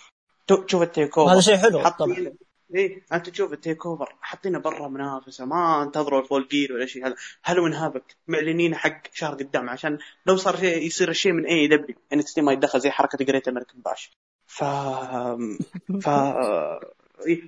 تشوف 0.48 0.82
ال 0.82 1.18
TakeOver 1.18 1.34
هذا 1.34 1.42
شيء 1.42 1.58
حلو 1.58 1.90
طبعا. 1.90 2.34
إيه 2.76 3.02
أنت 3.14 3.30
تشوف 3.30 3.54
ال 3.54 3.86
TakeOver 3.86 4.16
حاطينه 4.22 4.60
برا 4.60 4.88
منافسة 4.88 5.46
ما 5.46 5.84
انتظروا 5.84 6.22
ال 6.22 6.27
Full 6.27 6.48
Gear 6.48 6.74
ولا 6.74 6.86
شيء 6.86 7.08
هذا. 7.08 7.16
Halloween 7.44 7.74
Havoc 7.74 8.16
معلنين 8.28 8.76
حق 8.76 9.02
شهر 9.14 9.34
قدام 9.34 9.70
عشان 9.70 9.98
لو 10.26 10.38
صار 10.38 10.56
شيء 10.56 10.86
يصير 10.86 11.10
الشيء 11.10 11.32
من 11.32 11.46
AEW 11.46 11.96
ان 12.14 12.24
ما 12.38 12.54
يتدخل 12.54 12.80
زي 12.80 12.92
حركة 12.92 13.26
Great 13.26 13.48
American 13.48 13.82
Bash 13.82 14.12
ف 14.48 14.64
ف 16.02 16.10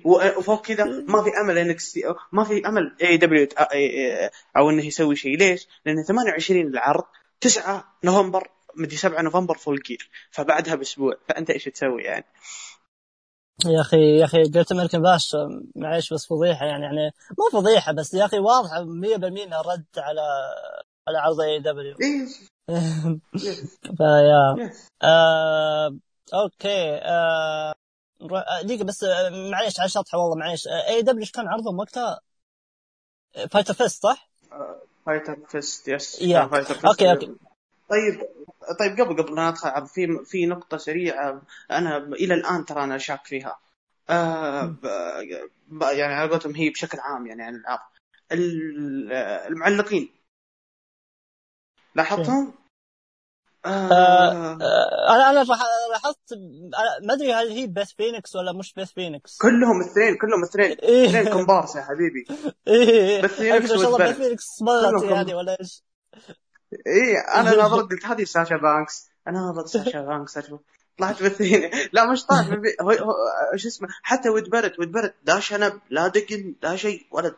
وفوق 0.04 0.66
كذا 0.66 0.84
ما 0.84 1.22
في 1.22 1.30
أمل 1.40 1.58
إنك 1.58 1.78
ما 2.32 2.44
في 2.44 2.68
أمل 2.68 2.96
AEW 3.02 3.48
أو 4.56 4.70
إنه 4.70 4.86
يسوي 4.86 5.16
شيء. 5.16 5.36
ليش؟ 5.36 5.68
لأن 5.86 6.02
28 6.02 6.60
العرض 6.60 7.04
9 7.40 7.98
نوفمبر 8.04 8.50
مدري 8.76 8.96
7 8.96 9.22
نوفمبر 9.22 9.58
Full 9.58 9.80
Gear 9.80 10.10
فبعدها 10.30 10.74
بأسبوع. 10.74 11.14
فأنت 11.28 11.50
إيش 11.50 11.64
تسوي 11.64 12.02
يعني؟ 12.02 12.24
يا 13.66 13.80
أخي 13.80 14.18
يا 14.18 14.24
أخي 14.24 14.42
قلت 14.42 14.72
American 14.72 15.02
Bash 15.02 15.36
معليش 15.76 16.12
بس 16.12 16.26
فضيحة 16.26 16.66
يعني 16.66 16.84
يعني 16.84 17.12
مو 17.38 17.60
فضيحة 17.60 17.92
بس 17.92 18.14
يا 18.14 18.24
أخي 18.24 18.38
واضحة 18.38 18.84
100% 18.84 18.84
إنه 19.24 19.60
رد 19.60 19.84
على 19.98 20.20
على 21.08 21.18
عرض 21.18 21.40
AEW 21.40 21.96
ف 23.98 24.10
yeah. 24.10 24.70
آه 25.02 25.96
okay 26.34 27.00
آه 27.02 27.74
دقيقة 28.62 28.84
بس 28.84 29.04
معليش 29.50 29.80
على 29.80 29.88
شطحه 29.88 30.18
والله 30.18 30.36
معليش. 30.36 30.68
AEW 30.88 31.20
إيش 31.20 31.32
كان 31.32 31.48
عرضهم 31.48 31.78
وقتها؟ 31.78 32.20
Fyter 33.50 33.74
Fest 33.74 34.02
صح؟ 34.02 34.30
Fyter 35.06 35.46
Fest 35.48 35.88
yes 35.88 36.22
yeah. 36.22 36.50
okay 36.86 37.10
okay. 37.10 37.26
طيب 37.90 38.28
طيب 38.78 39.00
قبل 39.00 39.22
قبل 39.22 39.34
ما 39.34 39.50
ندخل 39.50 39.86
في 39.86 40.24
في 40.24 40.46
نقطة 40.46 40.76
سريعة 40.76 41.42
أنا 41.70 41.96
إلى 41.96 42.34
الآن 42.34 42.64
ترى 42.64 42.84
أنا 42.84 42.98
شاك 42.98 43.26
فيها. 43.26 43.58
آه 44.10 44.76
يعني 45.92 46.14
على 46.14 46.30
قولتهم 46.30 46.54
هي 46.54 46.70
بشكل 46.70 46.98
عام 47.00 47.26
يعني 47.26 47.42
عن 47.42 47.54
العرض 47.54 47.80
المعلقين. 49.52 50.14
لاحظتهم؟ 51.94 52.54
آه. 53.66 53.68
آه 53.68 54.58
أنا 55.08 55.30
أنا 55.30 55.44
لاحظت 55.90 56.18
ما 57.02 57.14
أدري 57.14 57.32
هل 57.32 57.50
هي 57.50 57.66
بيث 57.66 57.92
فينيكس 57.92 58.36
ولا 58.36 58.52
مش 58.52 58.74
بيث 58.74 58.92
فينيكس 58.92 59.38
كلهم 59.38 59.80
اثنين 59.80 60.16
كلهم 60.16 60.42
اثنين. 60.42 60.78
إيه. 60.78 61.06
اثنين 61.06 61.32
كومبارس 61.32 61.76
يا 61.76 61.82
حبيبي. 61.82 62.24
إيه. 62.68 63.22
بيث 63.22 63.32
فينيكس 63.32 63.70
ما 63.70 63.76
شاء 63.76 63.86
الله 63.86 63.98
بيث 63.98 64.16
فينيكس 64.16 64.44
مرت 64.62 65.02
يعني 65.02 65.34
ولا 65.34 65.56
إيش. 65.60 65.84
اي 66.86 67.18
أنا 67.18 67.50
نظرت 67.64 67.90
قلت 67.90 68.06
هذه 68.06 68.24
ساشا 68.24 68.56
بانكس 68.56 69.10
أنا 69.28 69.38
نظرت 69.38 69.66
ساشا 69.66 70.00
بانكس 70.00 70.38
طلعت 70.98 71.22
بالثاني 71.22 71.70
لا 71.92 72.12
مش 72.12 72.26
طلعت 72.26 72.46
شو 73.56 73.68
اسمه؟ 73.68 73.88
حتى 74.02 74.28
ويد 74.28 74.50
باريت 74.50 74.72
ويد 74.78 74.92
باريت 74.92 75.14
لا 75.26 75.40
شنب 75.40 75.80
لا 75.90 76.08
دقن 76.08 76.54
لا 76.62 76.76
شيء 76.76 77.06
ولا 77.12 77.34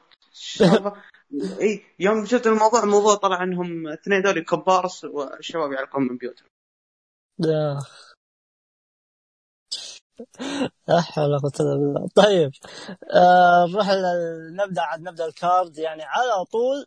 إي 1.60 1.82
يوم 1.98 2.26
شفت 2.26 2.46
الموضوع 2.46 2.82
الموضوع 2.82 3.14
طلع 3.14 3.42
إنهم 3.42 3.88
اثنين 3.88 4.22
ذولي 4.22 4.42
كومبارس 4.44 5.04
والشباب 5.04 5.72
يعلقون 5.72 6.02
من 6.02 6.16
بيوتهم. 6.16 6.48
لا 10.88 11.00
حول 11.00 11.24
ولا 11.24 11.40
بالله. 11.60 12.08
طيب 12.14 12.50
آه 13.14 13.66
نروح 13.66 13.86
نبدأ 14.52 14.82
عاد 14.82 15.00
نبدأ 15.00 15.26
ال 15.26 15.35
card. 15.35 15.78
يعني 15.78 16.02
على 16.02 16.44
طول 16.44 16.86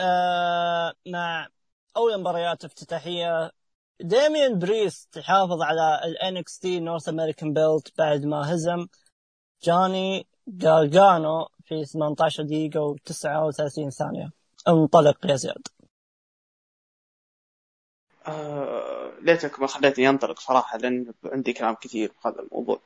آه 0.00 0.94
مع 1.06 1.48
أول 1.96 2.20
مباريات 2.20 2.64
افتتاحية 2.64 3.50
ديميان 4.00 4.58
بريست 4.58 5.16
يحافظ 5.16 5.62
على 5.62 6.00
ال 6.04 6.44
NXT 6.44 6.66
North 6.66 7.08
American 7.08 7.52
belt 7.52 7.98
بعد 7.98 8.24
ما 8.24 8.54
هزم 8.54 8.86
جوني 9.64 10.26
جارجانو 10.48 11.48
في 11.64 11.84
18 11.84 12.42
دقيقة 12.42 12.96
و39 12.96 13.88
ثانية. 13.88 14.30
انطلق 14.68 15.26
يا 15.26 15.36
زياد. 15.36 15.68
آه 18.26 19.12
ليتك 19.20 19.60
ما 19.60 19.66
خليتني 19.66 20.04
ينطلق 20.04 20.40
صراحة 20.40 20.78
لأن 20.78 21.12
عندي 21.24 21.52
كلام 21.52 21.74
كثير 21.74 22.08
في 22.08 22.28
هذا 22.28 22.40
الموضوع. 22.40 22.80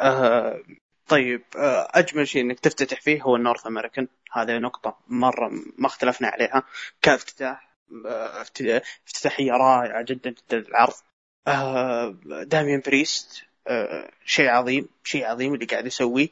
آه 0.00 0.62
طيب 1.08 1.42
آه 1.56 1.88
أجمل 1.90 2.28
شيء 2.28 2.42
إنك 2.42 2.60
تفتتح 2.60 3.00
فيه 3.00 3.22
هو 3.22 3.36
النورث 3.36 3.66
أمريكان 3.66 4.08
هذه 4.32 4.58
نقطة 4.58 4.96
مرة 5.08 5.50
ما 5.78 5.86
اختلفنا 5.86 6.28
عليها. 6.28 6.62
كافتتاح 7.02 7.74
آه 8.06 8.42
افتتاحية 9.06 9.52
رائعة 9.52 10.02
جدا 10.02 10.30
جدا 10.30 10.58
للعرض. 10.58 10.94
آه 11.46 12.08
داميان 12.44 12.82
بريست 12.86 13.44
آه 13.68 14.10
شيء 14.24 14.48
عظيم 14.48 14.88
شيء 15.04 15.24
عظيم 15.26 15.54
اللي 15.54 15.66
قاعد 15.66 15.86
يسويه. 15.86 16.28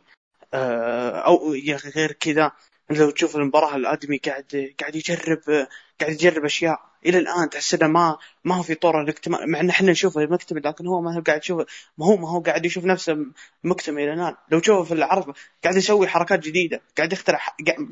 أو 0.55 1.55
يا 1.55 1.77
أخي 1.77 1.89
غير 1.89 2.13
كذا. 2.13 2.53
لو 2.91 3.11
تشوف 3.11 3.37
المباراة 3.37 3.77
الأدمي 3.77 4.17
قاعد 4.19 4.75
قاعد 4.81 4.97
يجرب 4.97 5.67
قاعد 6.01 6.13
يجرب 6.13 6.45
أشياء. 6.45 6.93
إلى 7.07 7.19
الآن 7.19 7.51
تحس 7.51 7.75
إنه 7.75 7.87
ما 7.87 8.19
ما 8.45 8.55
هو 8.55 8.63
في 8.63 8.75
طور 8.75 9.03
الاكتمال 9.03 9.51
مع 9.51 9.61
إن 9.61 9.69
إحنا 9.71 9.91
نشوفه 9.91 10.27
مكتمل 10.27 10.63
لكن 10.65 10.87
هو 10.87 11.01
ما 11.01 11.17
هو 11.17 11.21
قاعد 11.21 11.41
يشوف 11.41 11.63
ما 11.99 12.07
هو 12.07 12.17
ما 12.17 12.31
هو 12.31 12.41
قاعد 12.41 12.67
يشوف 12.67 12.85
نفسه 12.85 13.17
مكتمل 13.65 14.03
إلى 14.03 14.13
الآن. 14.13 14.35
لو 14.51 14.59
تشوفه 14.59 14.83
في 14.85 14.95
العرض 14.95 15.35
قاعد 15.65 15.77
يسوي 15.77 16.09
حركات 16.09 16.39
جديدة 16.39 16.81
قاعد 16.99 17.13
يخترع 17.13 17.41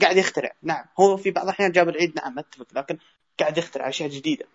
قاعد 0.03 0.17
يخترع. 0.17 0.53
نعم 0.63 0.85
هو 1.01 1.17
في 1.17 1.31
بعض 1.31 1.45
الأحيان 1.45 1.73
جاب 1.73 1.89
العيد. 1.89 2.17
نعم 2.17 2.39
أتفق 2.39 2.67
لكن 2.75 2.99
قاعد 3.41 3.59
يخترع 3.59 3.89
أشياء 3.89 4.09
جديدة. 4.09 4.47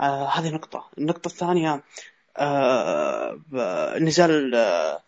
آه 0.00 0.28
هذه 0.28 0.54
نقطة. 0.54 0.90
النقطة 0.98 1.26
الثانية 1.28 1.82
آه 2.36 3.38
نزال 4.00 4.54
آه 4.54 5.02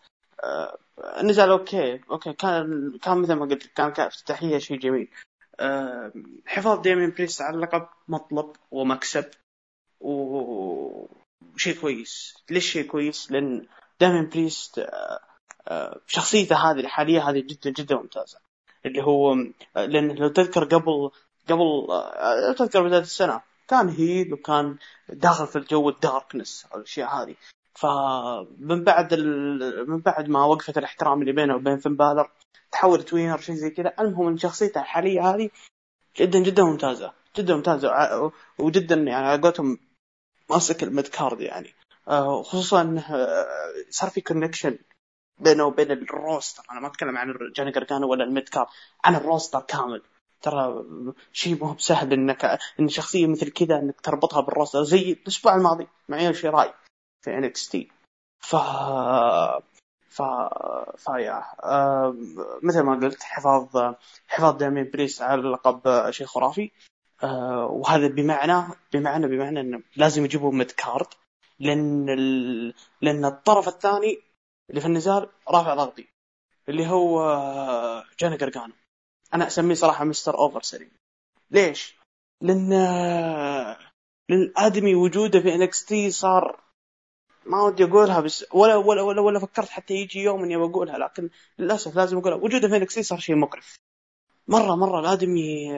النزال 1.19 1.49
أوكي 1.49 2.01
أوكي 2.11 2.33
كان 2.33 2.91
كان 3.01 3.17
مثل 3.17 3.33
ما 3.33 3.45
قلت 3.45 3.65
كان 3.65 3.91
افتتاحيه 4.05 4.57
شيء 4.57 4.79
جميل. 4.79 5.09
أه 5.59 6.11
حفاظ 6.45 6.79
ديمين 6.79 7.11
بريست 7.11 7.41
على 7.41 7.55
اللقب 7.55 7.87
مطلب 8.07 8.55
ومكسب 8.71 9.25
وشيء 9.99 11.75
كويس. 11.81 12.35
ليش 12.49 12.71
شيء 12.71 12.87
كويس؟ 12.87 13.31
لأن 13.31 13.67
ديمين 13.99 14.29
بريست 14.29 14.79
أه 15.67 15.99
شخصيته 16.07 16.55
هذه 16.55 16.79
الحالية 16.79 17.29
هذه 17.29 17.39
جدا 17.39 17.69
جدا 17.69 17.95
ممتازة. 17.95 18.39
اللي 18.85 19.03
هو 19.03 19.35
لأن 19.75 20.11
لو 20.11 20.27
تذكر 20.27 20.63
قبل 20.63 21.11
قبل 21.49 21.87
أه 21.91 22.53
تذكر 22.53 22.87
بداية 22.87 23.01
السنة 23.01 23.41
كان 23.67 23.89
heel 23.89 24.33
وكان 24.33 24.77
داخل 25.09 25.47
في 25.47 25.55
الجو 25.55 25.89
ال 25.89 25.98
darkness 25.98 26.67
الأشياء 26.75 27.09
هذه. 27.15 27.35
فمن 27.73 28.83
بعد. 28.83 29.13
من 29.87 29.99
بعد 29.99 30.29
ما 30.29 30.45
وقفت 30.45 30.77
الاحترام 30.77 31.21
اللي 31.21 31.31
بينه 31.31 31.55
وبين 31.55 31.77
فين 31.77 31.95
بالر 31.95 32.31
تحولت 32.71 33.13
winner 33.13 33.37
شيء 33.37 33.55
زي 33.55 33.69
كذا. 33.69 33.93
المهم 33.99 34.27
إن 34.27 34.37
شخصيته 34.37 34.81
الحالية 34.81 35.21
هذه 35.21 35.49
جدا 36.17 36.39
جدا 36.39 36.63
ممتازة 36.63 37.13
جدا 37.37 37.55
ممتازة. 37.55 38.31
وجدا 38.59 38.95
يعني 38.95 39.25
على 39.27 39.41
قولتهم 39.41 39.79
ماسك 40.49 40.83
ال 40.83 40.89
mid 40.89 41.07
card 41.07 41.41
يعني. 41.41 41.73
آه، 42.07 42.43
خصوصا 42.43 42.81
انه 42.81 43.03
صار 43.89 44.09
في 44.09 44.21
connection 44.21 44.77
بينه 45.39 45.65
وبين 45.65 45.91
ال 45.91 46.00
roster. 46.00 46.63
أنا 46.71 46.79
ما 46.79 46.87
أتكلم 46.87 47.17
عن 47.17 47.33
جوني 47.55 47.71
جرجانو 47.71 48.07
ولا 48.11 48.23
ال 48.23 48.29
mid 48.29 48.49
card 48.49 48.67
عن 49.05 49.15
ال 49.15 49.22
roster 49.22 49.61
كامل. 49.61 50.01
ترى 50.41 50.85
شيء 51.33 51.63
مو 51.63 51.73
بسهل 51.73 52.13
إنك 52.13 52.59
إن 52.79 52.87
شخصية 52.87 53.27
مثل 53.27 53.49
كذا 53.51 53.79
إنك 53.79 54.01
تربطها 54.01 54.41
بال 54.41 54.50
roster. 54.50 54.83
زي 54.83 55.11
الأسبوع 55.11 55.55
الماضي 55.55 55.87
مع 56.09 56.21
يو 56.21 56.33
شيراي 56.33 56.73
في 57.21 57.37
NXT 57.37 57.91
ف 58.39 58.55
ف 60.09 60.21
فيا 60.97 61.43
آه، 61.63 62.15
مثل 62.63 62.81
ما 62.81 62.95
قلت 62.95 63.23
حفاظ 63.23 63.93
حفاظ 64.27 64.55
دامين 64.57 64.91
بريست 64.93 65.21
على 65.21 65.41
اللقب 65.41 66.11
شيء 66.11 66.27
خرافي. 66.27 66.71
آه، 67.23 67.65
وهذا 67.65 68.07
بمعنى 68.07 68.73
بمعنى 68.93 69.27
بمعنى 69.27 69.59
إنه 69.59 69.83
لازم 69.95 70.25
يجيبوا 70.25 70.51
mid 70.51 70.71
card 70.71 71.07
لأن 71.59 72.09
ال... 72.09 72.73
لأن 73.01 73.25
الطرف 73.25 73.67
الثاني 73.67 74.19
اللي 74.69 74.81
في 74.81 74.87
النزال 74.87 75.29
رافع 75.49 75.73
ضغطي 75.73 76.07
اللي 76.69 76.87
هو 76.87 77.21
آه، 77.21 78.03
جوني 78.19 78.37
جرجانو 78.37 78.73
أنا 79.33 79.47
أسميه 79.47 79.75
صراحة 79.75 80.05
Mister 80.05 80.37
over 80.37 80.61
سري 80.61 80.91
ليش؟ 81.51 81.95
لأن 82.41 82.73
آه، 82.73 83.77
لأن 84.29 84.53
وجوده 84.95 85.39
في 85.39 85.55
NXT 85.55 86.11
صار 86.11 86.70
ما 87.45 87.61
ودي 87.61 87.83
أقولها 87.83 88.19
بس 88.19 88.45
ولا 88.53 88.75
ولا 88.75 89.01
ولا, 89.01 89.21
ولا 89.21 89.39
فكرت 89.39 89.69
حتى 89.69 89.93
يجي 89.93 90.19
يوم 90.19 90.43
إني 90.43 90.57
بقولها 90.57 90.97
لكن 90.97 91.29
للأسف 91.59 91.95
لازم 91.95 92.17
أقولها. 92.17 92.37
وجوده 92.37 92.85
في 92.85 93.03
صار 93.03 93.19
شيء 93.19 93.35
مقرف. 93.35 93.75
مره 94.47 94.75
مرة 94.75 94.99
الادمي 94.99 95.71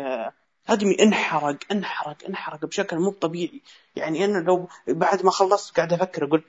الادمي 0.69 0.95
انحرق 1.03 1.57
انحرق 1.71 2.25
انحرق 2.29 2.65
بشكل 2.65 2.99
مو 2.99 3.11
طبيعي. 3.11 3.61
يعني 3.95 4.25
أنا 4.25 4.37
لو 4.37 4.67
بعد 4.87 5.25
ما 5.25 5.31
خلصت 5.31 5.75
قاعد 5.75 5.93
أفكر 5.93 6.25
أقول 6.25 6.43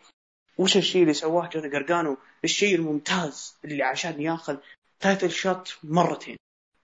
وش 0.59 0.76
الشيء 0.76 1.02
اللي 1.02 1.14
سواه 1.14 1.49
جوني 1.49 1.68
جرجانو؟ 1.68 2.16
الشيء 2.44 2.75
الممتاز 2.75 3.56
اللي 3.64 3.83
عشان 3.83 4.23
ياخذ 4.23 4.56
title 5.00 5.30
shot 5.30 5.78
مرتين. 5.85 6.37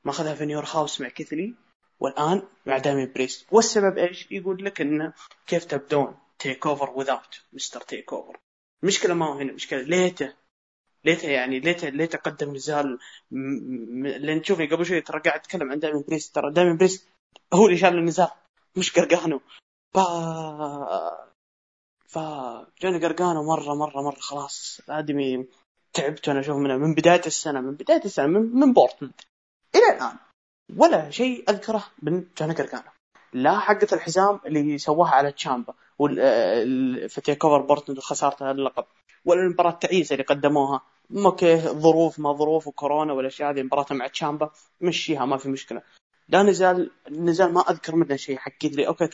ما 0.05 0.11
أخذها 0.11 0.35
في 0.35 0.47
In 0.47 0.53
Your 0.53 0.65
House 0.65 1.01
مع 1.01 1.09
كيث 1.09 1.40
لي 1.40 1.55
والآن 2.01 2.43
مع 2.67 2.79
داميان 2.79 3.07
بريست. 3.07 3.47
والسبب 3.53 3.99
إيش؟ 3.99 4.27
يقول 4.31 4.65
لك 4.65 4.81
إنه 4.81 5.13
كيف 5.47 5.65
تبدون. 5.65 6.17
TakeOver 6.41 6.91
without 6.91 7.43
Mister 7.53 7.81
TakeOver 7.81 8.37
المشكلة 8.83 9.15
ما 9.15 9.27
هو 9.27 9.33
هنا 9.33 9.51
المشكلة 9.51 9.83
ليته 9.83 10.35
ليته 11.05 11.29
يعني 11.29 11.61
ليته 11.61 11.89
ليته 11.89 12.19
قدم 12.19 12.55
نزال 12.55 12.99
م- 13.31 14.07
لأن 14.07 14.43
تشوفني 14.43 14.67
قبل 14.67 14.87
شوي 14.87 15.01
ترى 15.01 15.21
قاعد 15.21 15.41
اتكلم 15.41 15.71
عن 15.71 15.79
داميان 15.79 16.03
بريست 16.09 16.35
ترى 16.35 16.53
داميان 16.53 16.77
بريست 16.77 17.09
هو 17.55 17.67
اللي 17.67 17.79
شال 17.79 17.99
النزال 17.99 18.29
مش 18.77 18.93
قرقانو. 18.99 19.41
ف 19.95 19.99
ف 22.09 22.19
جوني 22.83 22.99
قرقانو 23.07 23.43
مرة 23.43 23.75
مرة 23.75 24.03
مرة 24.03 24.21
خلاص 24.21 24.81
الادمي 24.89 25.47
تعبت 25.93 26.29
أنا 26.29 26.41
أشوف 26.41 26.57
منه. 26.57 26.77
من 26.77 26.95
بداية 26.95 27.23
السنة 27.27 27.61
من 27.61 27.75
بداية 27.75 28.05
السنة 28.05 28.27
من, 28.27 28.41
من 28.61 28.73
بورتلاند 28.73 29.15
إلى 29.75 29.97
الآن 29.97 30.17
ولا 30.77 31.11
شيء 31.11 31.51
أذكره 31.51 31.87
من 32.03 32.25
جوني 32.39 32.55
قرقانو. 32.55 32.91
لا 33.33 33.59
حقة 33.59 33.89
الحزام 33.93 34.41
اللي 34.47 34.79
سواها 34.79 35.11
على 35.11 35.33
تشامبا. 35.33 35.75
وال- 36.01 36.21
ال- 36.21 37.09
في 37.09 37.21
TakeOver 37.21 37.61
بورتلاند 37.67 37.99
وخسارته 37.99 38.51
اللقب. 38.51 38.85
ولا 39.25 39.41
المباراة 39.41 39.71
التعيسة 39.71 40.13
اللي 40.13 40.25
قدموها. 40.25 40.81
أوكي 41.17 41.57
ظروف 41.59 42.19
ما 42.19 42.33
ظروف 42.33 42.67
وكورونا 42.67 43.13
والأشياء 43.13 43.51
هذه 43.51 43.63
مباراة 43.63 43.87
مع 43.91 44.07
تشامبا 44.07 44.51
مشيها 44.81 45.25
ما 45.25 45.37
في 45.37 45.49
مشكلة. 45.49 45.83
لا 46.29 46.43
نزال 46.43 46.91
النزال 47.09 47.53
ما 47.53 47.61
أذكر 47.61 47.97
منه 47.97 48.17
شيء 48.17 48.39
حكيت 48.39 48.77
لي 48.77 48.87
أوكي 48.87 49.05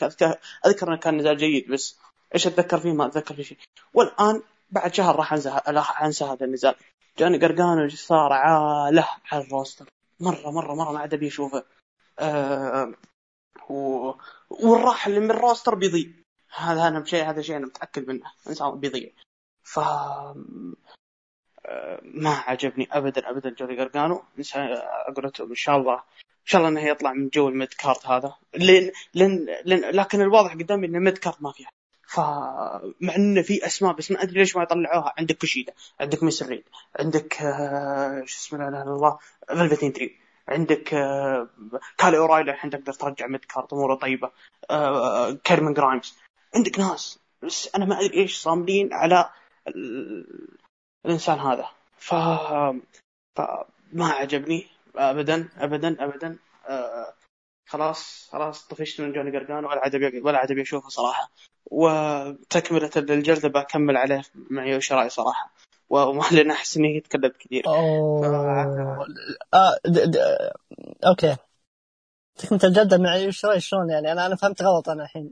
أذكر 0.65 0.87
إنه 0.87 0.97
كان 0.97 1.17
نزال 1.17 1.37
جيد 1.37 1.71
بس 1.71 1.97
إيش 2.35 2.47
أتذكر 2.47 2.79
فيه؟ 2.79 2.91
ما 2.91 3.05
أتذكر 3.05 3.35
فيه 3.35 3.43
شيء. 3.43 3.57
والآن 3.93 4.41
بعد 4.71 4.93
شهر 4.93 5.15
راح 5.15 5.33
أنسى 5.33 5.61
راح 5.67 6.03
أنسى 6.03 6.25
هذا 6.25 6.45
النزال. 6.45 6.75
جاني 7.17 7.37
قرقانو 7.37 7.89
صار؟ 7.89 8.33
عاله 8.33 9.07
على 9.31 9.43
ال 9.43 9.48
roster. 9.48 9.85
مرة 10.19 10.51
مرة 10.51 10.73
مرة 10.75 10.91
ما 10.91 10.99
عاد 10.99 11.13
أبي 11.13 11.27
أشوفه. 11.27 11.63
آه 12.19 12.93
و... 13.69 14.11
والراح 14.49 15.07
اللي 15.07 15.19
من 15.19 15.31
ال 15.31 15.37
roster 15.37 15.75
بيضيع. 15.75 16.09
هذا 16.55 16.87
أنا 16.87 17.05
شيء 17.05 17.29
هذا 17.29 17.41
شيء 17.41 17.57
أنا 17.57 17.65
متأكد 17.65 18.07
منه. 18.07 18.31
إنسان 18.47 18.79
بيضيع. 18.79 19.09
ف 19.63 19.79
ما 22.03 22.29
عجبني 22.29 22.87
ابدا 22.91 23.29
ابدا 23.29 23.49
جوني 23.49 23.79
قرقانو 23.79 24.23
أقول 25.07 25.31
إن 25.39 25.55
شاء 25.55 25.77
الله 25.77 25.95
إن 25.95 26.45
شاء 26.45 26.61
الله 26.61 26.69
إنه 26.69 26.89
يطلع 26.89 27.13
من 27.13 27.29
جو 27.29 27.49
ال 27.49 27.55
mid 27.55 27.73
card 27.73 28.05
هذا. 28.05 28.35
لأن 28.53 28.91
لأن, 29.13 29.45
لكن 29.65 30.21
الواضح 30.21 30.53
قدامي 30.53 30.87
ان 30.87 30.95
ال 30.95 31.01
mid 31.01 31.17
card 31.17 31.41
ما 31.41 31.51
فيها. 31.51 31.69
فمع 32.07 33.15
إنه 33.15 33.41
في 33.41 33.65
أسماء 33.65 33.93
بس 33.93 34.11
ما 34.11 34.23
أدري 34.23 34.39
ليش 34.39 34.55
ما 34.55 34.63
يطلعوها. 34.63 35.13
عندك 35.17 35.37
كوشيدا 35.37 35.73
عندك 35.99 36.23
ميسر 36.23 36.47
ريد 36.47 36.63
عندك 36.99 37.41
آه، 37.41 38.23
شو 38.25 38.39
اسمه 38.39 38.59
لا 38.59 38.67
إله 38.69 38.83
إلا 38.83 38.91
الله 38.91 39.19
فلفتين 39.47 39.93
دريم 39.93 40.19
عندك 40.47 40.93
آه، 40.93 41.47
كايل 41.97 42.17
أورايلي 42.17 42.51
الحين 42.51 42.69
تقدر 42.69 42.93
ترجع 42.93 43.27
mid 43.27 43.45
card 43.45 43.73
أموره 43.73 43.95
طيبة. 43.95 44.31
آه، 44.71 45.31
كاميرون 45.31 45.73
جرايمز. 45.73 46.17
عندك 46.55 46.79
ناس 46.79 47.19
بس 47.43 47.75
أنا 47.75 47.85
ما 47.85 47.99
أدري 47.99 48.21
إيش 48.21 48.37
صاملين 48.37 48.93
على 48.93 49.29
ال- 49.67 50.57
الإنسان 51.05 51.39
هذا. 51.39 51.69
ف 51.97 52.13
فما 53.35 54.07
عجبني 54.07 54.67
ابدا 54.95 55.49
ابدا 55.57 55.95
ابدا. 55.99 56.37
آه، 56.69 57.13
خلاص 57.69 58.29
خلاص 58.31 58.67
طفشت 58.67 59.01
من 59.01 59.13
جوني 59.13 59.37
قرقانو 59.37 59.69
ولا 59.69 59.79
عاد 59.79 59.95
ولا 60.23 60.37
عاد 60.37 60.51
ابي 60.51 60.61
اشوفه 60.61 60.89
صراحة. 60.89 61.31
وتكملة 61.71 62.91
للجلدة 62.95 63.49
بكمل 63.49 63.97
عليه 63.97 64.21
مع 64.35 64.65
يوشراي 64.65 65.09
صراحة. 65.09 65.53
وما 65.89 66.23
لأن 66.31 66.51
احس 66.51 66.77
اني 66.77 66.99
تكلمت 66.99 67.37
كثير. 67.37 67.67
أوه. 67.67 69.05
آه 69.53 69.77
د... 69.85 71.37
د... 72.37 72.41
أوكي 72.41 72.57
تكملة 72.57 72.59
الجدة 72.63 72.97
مع 72.97 73.15
يوشراي 73.15 73.59
شلون 73.59 73.89
يعني؟ 73.89 74.11
أنا 74.11 74.25
أنا 74.25 74.35
فهمت 74.35 74.61
غلط 74.61 74.89
أنا 74.89 75.03
الحين. 75.03 75.31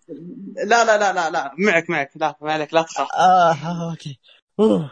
لا 0.65 0.85
لا 0.85 0.97
لا 0.97 1.13
لا 1.13 1.29
لا. 1.29 1.51
معك 1.57 1.89
معك. 1.89 2.11
لا 2.15 2.35
ما 2.41 2.53
عليك. 2.53 2.73
لا 2.73 2.81
تخاف 2.81 3.07
آه 3.13 3.91
أوكي. 3.91 4.19
أوه. 4.59 4.91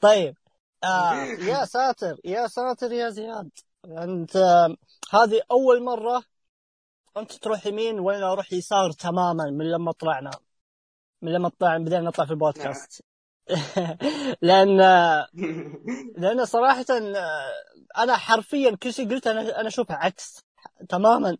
طيب. 0.00 0.36
آه 0.84 1.14
يا 1.50 1.64
ساتر 1.64 2.16
يا 2.24 2.46
ساتر 2.46 2.92
يا 2.92 3.10
زياد. 3.10 3.50
أنت 3.84 4.36
آه 4.36 4.76
هذه 5.12 5.40
أول 5.50 5.82
مرة 5.82 6.22
أنت 7.16 7.32
تروح 7.32 7.66
يمين 7.66 8.00
وأنا 8.00 8.32
أروح 8.32 8.52
يسار 8.52 8.92
تماما 8.92 9.44
من 9.44 9.70
لما 9.70 9.92
طلعنا. 9.92 10.30
من 11.22 11.32
لما 11.32 11.48
طلعنا 11.48 11.84
بدينا 11.84 12.00
نطلع 12.00 12.24
في 12.24 12.30
البودكاست. 12.30 13.02
لأن 14.42 14.76
لأن 16.18 16.44
صراحة 16.44 16.86
آه، 16.90 17.52
أنا 17.98 18.16
حرفيا 18.16 18.76
كل 18.76 18.92
شيء 18.92 19.10
قلته 19.10 19.30
أنا 19.30 19.60
أنا 19.60 19.68
أشوفه 19.68 19.94
عكس. 19.94 20.44
تماما. 20.88 21.36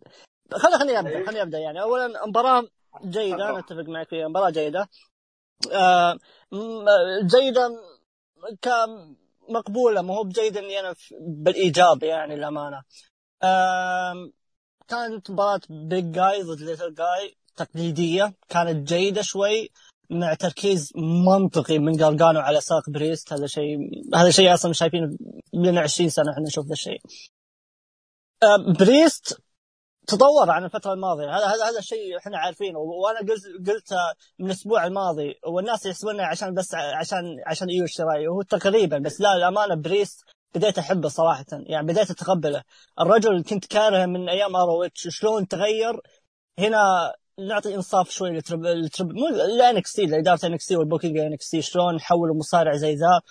خليني 0.51 0.77
خليني 0.79 0.99
أبدأ 0.99 1.25
خليني 1.25 1.41
أبدأ. 1.41 1.57
يعني 1.59 1.81
اولا 1.81 2.25
مباراة 2.27 2.63
جيدة 3.05 3.49
أنا 3.49 3.59
اتفق 3.59 3.83
معك 3.87 4.09
فيها. 4.09 4.27
مباراة 4.27 4.49
جيدة. 4.49 4.89
آه، 5.71 6.17
جيدة 7.23 7.69
كمقبولة 8.61 10.01
ما 10.01 10.15
هو 10.15 10.23
بجيدة 10.23 10.59
إني 10.59 10.79
أنا 10.79 10.95
بالإيجاب 11.21 12.03
يعني 12.03 12.33
الامانه 12.33 12.81
آم، 13.43 14.33
كانت 14.87 15.31
مباراة 15.31 15.61
big 15.69 16.11
guy 16.11 16.43
ضد 16.43 16.61
little 16.61 16.93
guy 16.93 17.35
تقليدية. 17.55 18.33
كانت 18.49 18.87
جيدة 18.87 19.21
شوي 19.21 19.69
مع 20.09 20.33
تركيز 20.33 20.91
منطقي 21.27 21.79
من 21.79 22.03
قرقانو 22.03 22.39
على 22.39 22.61
ساق 22.61 22.89
بريست. 22.89 23.33
هذا 23.33 23.47
شيء 23.47 23.77
هذا 24.15 24.29
شيء 24.29 24.53
أصلا 24.53 24.73
شايفينه 24.73 25.17
لنا 25.53 25.81
20 25.81 26.09
سنة 26.09 26.31
إحنا 26.31 26.43
نشوف 26.43 26.65
ذا 26.65 26.73
الشيء. 26.73 26.99
آه، 28.43 28.73
بريست 28.79 29.41
تطور 30.07 30.51
عن 30.51 30.63
الفترة 30.65 30.93
الماضية. 30.93 31.37
هذا 31.37 31.45
هذا 31.45 31.65
هذا 31.69 31.79
الشيء 31.79 32.17
إحنا 32.17 32.37
عارفينه. 32.37 32.79
وأنا 32.79 33.19
قلت 33.19 33.69
قلت 33.69 33.93
من 34.39 34.45
الأسبوع 34.45 34.85
الماضي 34.85 35.35
والناس 35.47 35.85
يحسبونه 35.85 36.23
عشان 36.23 36.53
بس 36.53 36.75
عشان 36.75 37.37
عشان 37.45 37.69
ايو 37.69 37.83
شيراي 37.83 38.27
وهو 38.27 38.41
تقريبا 38.41 38.97
بس 38.97 39.21
لا 39.21 39.33
الامانه 39.35 39.75
بريست 39.75 40.19
بديت 40.55 40.77
أحبه 40.77 41.09
صراحة. 41.09 41.45
يعني 41.51 41.87
بديت 41.87 42.11
أتقبله. 42.11 42.63
الرجل 42.99 43.31
اللي 43.31 43.43
كنت 43.43 43.65
كارهه 43.65 44.05
من 44.05 44.29
أيام 44.29 44.55
ار 44.55 44.89
شلون 44.95 45.47
تغير؟ 45.47 46.01
هنا 46.59 47.13
نعطي 47.39 47.75
إنصاف 47.75 48.09
شوي 48.09 48.29
للتربل 48.29 48.63
للتربل 48.65 49.07
مو 49.13 49.27
ل 49.59 49.93
NXT 49.93 50.05
لإدارة 50.05 50.45
NXT 50.45 50.75
وال 50.75 50.84
booking 50.84 51.17
NXT. 51.17 51.61
شلون 51.61 52.01
حولوا 52.01 52.35
مصارع 52.35 52.75
زي 52.75 52.95
ذا 52.95 53.21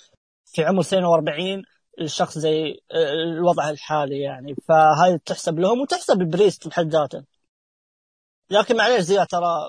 في 0.44 0.64
عمر 0.64 0.80
42 0.80 1.62
الشخص 2.00 2.38
زي 2.38 2.80
الوضع 2.92 3.70
الحالي 3.70 4.20
يعني. 4.20 4.54
فهذه 4.68 5.20
تحسب 5.26 5.58
لهم 5.58 5.80
وتحسب 5.80 6.18
بريست 6.18 6.68
بحد 6.68 6.88
ذاته. 6.88 7.24
لكن 8.50 8.76
معليش 8.76 9.00
زياد 9.00 9.26
ترى 9.26 9.68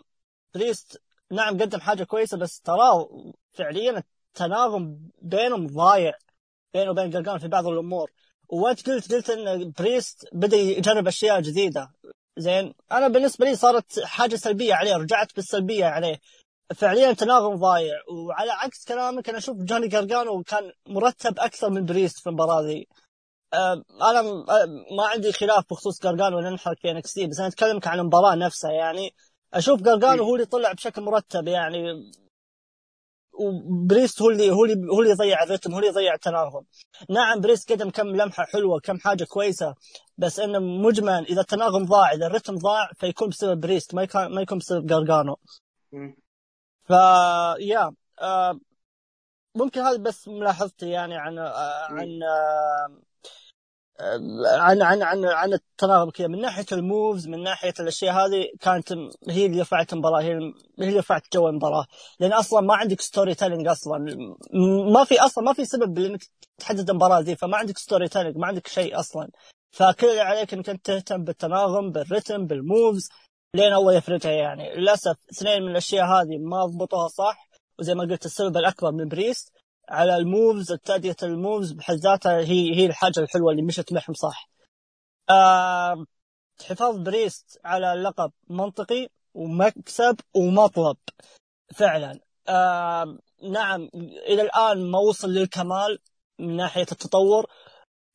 بريست 0.55 1.01
نعم 1.31 1.61
قدم 1.61 1.79
حاجة 1.79 2.03
كويسة 2.03 2.38
بس 2.38 2.61
ترى 2.61 3.07
فعليا 3.53 4.03
التناغم 4.27 5.09
بينهم 5.21 5.67
ضايع 5.67 6.13
بينه 6.73 6.91
وبين 6.91 7.09
جرجان 7.09 7.38
في 7.38 7.47
بعض 7.47 7.67
الأمور. 7.67 8.11
وانت 8.49 8.89
قلت 8.89 9.13
قلت 9.13 9.29
إن 9.29 9.71
بريست 9.79 10.27
بدأ 10.33 10.57
يجرب 10.57 11.07
أشياء 11.07 11.41
جديدة. 11.41 11.91
زين 12.38 12.73
أنا 12.91 13.07
بالنسبة 13.07 13.45
لي 13.45 13.55
صارت 13.55 13.99
حاجة 13.99 14.35
سلبية 14.35 14.73
عليه 14.73 14.95
رجعت 14.95 15.35
بالسلبية 15.35 15.85
عليه. 15.85 16.19
فعليا 16.75 17.13
تناغم 17.13 17.56
ضايع. 17.56 17.95
وعلى 18.12 18.51
عكس 18.51 18.86
كلامك 18.86 19.30
أنا 19.30 19.38
أشوف 19.38 19.58
جوني 19.58 19.88
جارجانو 19.88 20.43
كان 20.43 20.71
مرتب 20.88 21.39
أكثر 21.39 21.69
من 21.69 21.86
بريست 21.86 22.19
في 22.19 22.28
المباراة 22.28 22.62
ذي. 22.62 22.88
أنا 24.01 24.21
ما 24.97 25.06
عندي 25.06 25.32
خلاف 25.32 25.63
بخصوص 25.69 26.01
جارجانو 26.04 26.39
انحرق 26.39 26.77
في 26.82 26.91
NXT 26.91 27.19
بس 27.19 27.39
أنا 27.39 27.47
اتكلمك 27.47 27.88
عن 27.88 27.99
المباراة 27.99 28.36
نفسها. 28.36 28.71
يعني 28.71 29.15
أشوف 29.54 29.82
جارجانو 29.82 30.23
هو 30.23 30.36
اللي 30.36 30.45
طلع 30.45 30.71
بشكل 30.71 31.01
مرتب 31.01 31.47
يعني 31.47 32.12
وبريست 33.39 34.21
هو 34.21 34.30
اللي 34.30 34.51
هو 34.51 34.65
اللي 34.65 34.91
هو 34.91 35.01
اللي 35.01 35.12
يضيع 35.12 35.43
الرتم 35.43 35.71
هو 35.71 35.78
اللي 35.78 35.89
يضيع 35.89 36.13
التناغم. 36.13 36.65
نعم 37.10 37.41
بريست 37.41 37.71
قدم 37.71 37.89
كم 37.89 38.08
لمحة 38.08 38.45
حلوة 38.45 38.80
كم 38.80 38.99
حاجة 38.99 39.23
كويسة 39.23 39.75
بس 40.17 40.39
إنه 40.39 40.60
مجمل 40.60 41.25
إذا 41.28 41.41
التناغم 41.41 41.86
ضاع 41.86 42.12
إذا 42.12 42.28
الرتم 42.28 42.56
ضاع 42.56 42.89
فيكون 42.95 43.30
بسبب 43.30 43.60
بريست 43.62 43.95
ما 43.95 44.04
يكون 44.04 44.25
ما 44.25 44.41
يكون 44.41 44.58
بسبب 44.58 44.86
جارجانو. 44.86 45.38
ف 46.86 46.91
yeah 47.60 47.91
آه 48.21 48.60
ممكن 49.56 49.82
هذا 49.82 49.98
بس 49.98 50.28
ملاحظتي 50.28 50.89
يعني 50.89 51.15
عن 51.17 51.38
آه 51.39 51.86
عن 51.89 52.24
آه 52.24 53.02
عن 54.45 54.82
عن 54.82 55.02
عن 55.04 55.26
عن 55.26 55.54
التناغم 55.54 56.10
كذا. 56.10 56.28
من 56.28 56.41
ناحية 56.41 56.65
ال 56.71 56.81
moves 56.81 57.27
من 57.28 57.43
ناحية 57.43 57.74
الأشياء 57.80 58.13
هذه 58.13 58.48
كانت 58.62 58.91
هي 59.30 59.45
اللي 59.45 59.62
رفعت 59.62 59.93
المباراه 59.93 60.21
هي 60.21 60.34
هي 60.80 60.88
اللي 60.88 61.00
رفعت 61.00 61.24
جو 61.34 61.50
المباراة. 61.50 61.86
لأن 62.19 62.34
أصلا 62.34 62.62
ما 62.62 62.76
عندك 62.76 63.02
storytelling 63.01 63.67
أصلا. 63.67 63.98
ما 64.93 65.04
في 65.04 65.19
أصلا 65.19 65.43
ما 65.43 65.54
في 65.54 65.65
سبب 65.65 66.00
لأنك 66.00 66.21
تحدد 66.58 66.89
المباراة 66.89 67.19
ذي 67.19 67.36
فما 67.36 67.58
عندك 67.58 67.78
storytelling 67.77 68.38
ما 68.38 68.48
عندك 68.48 68.67
شيء 68.67 69.00
أصلا. 69.00 69.30
فكل 69.71 70.08
اللي 70.08 70.21
عليك 70.21 70.54
إنك 70.54 70.69
أنت 70.69 70.86
تهتم 70.86 71.24
بالتناغم 71.24 71.91
بالرتم 71.91 72.45
بال 72.47 72.63
moves. 72.63 73.10
لين 73.55 73.73
الله 73.73 73.93
يفرجها 73.93 74.31
يعني 74.31 74.75
للأسف 74.75 75.15
اثنين 75.31 75.61
من 75.63 75.71
الأشياء 75.71 76.05
هذه 76.05 76.37
ما 76.37 76.65
ضبطوها 76.65 77.07
صح 77.07 77.49
وزي 77.79 77.95
ما 77.95 78.03
قلت 78.03 78.25
السبب 78.25 78.57
الأكبر 78.57 78.91
من 78.91 79.07
بريست 79.07 79.53
على 79.89 80.15
ال 80.17 80.27
moves 80.27 80.73
تأدية 80.73 81.15
ال 81.23 81.31
moves 81.31 81.71
بحد 81.71 81.95
ذاتها 81.95 82.37
هي 82.39 82.75
هي 82.75 82.85
الحاجة 82.85 83.19
الحلوة 83.19 83.51
اللي 83.51 83.61
مشت 83.61 83.93
معهم 83.93 84.13
صح. 84.13 84.49
آه 85.29 86.05
حفاظ 86.65 86.97
بريست 86.97 87.59
على 87.65 87.93
اللقب 87.93 88.31
منطقي 88.49 89.07
ومكسب 89.33 90.19
ومطلب 90.35 90.97
فعلا. 91.75 92.19
آه 92.47 93.17
نعم 93.43 93.89
إلى 94.27 94.41
الآن 94.41 94.91
ما 94.91 94.99
وصل 94.99 95.29
للكمال 95.29 95.99
من 96.39 96.55
ناحية 96.55 96.87
التطور 96.91 97.45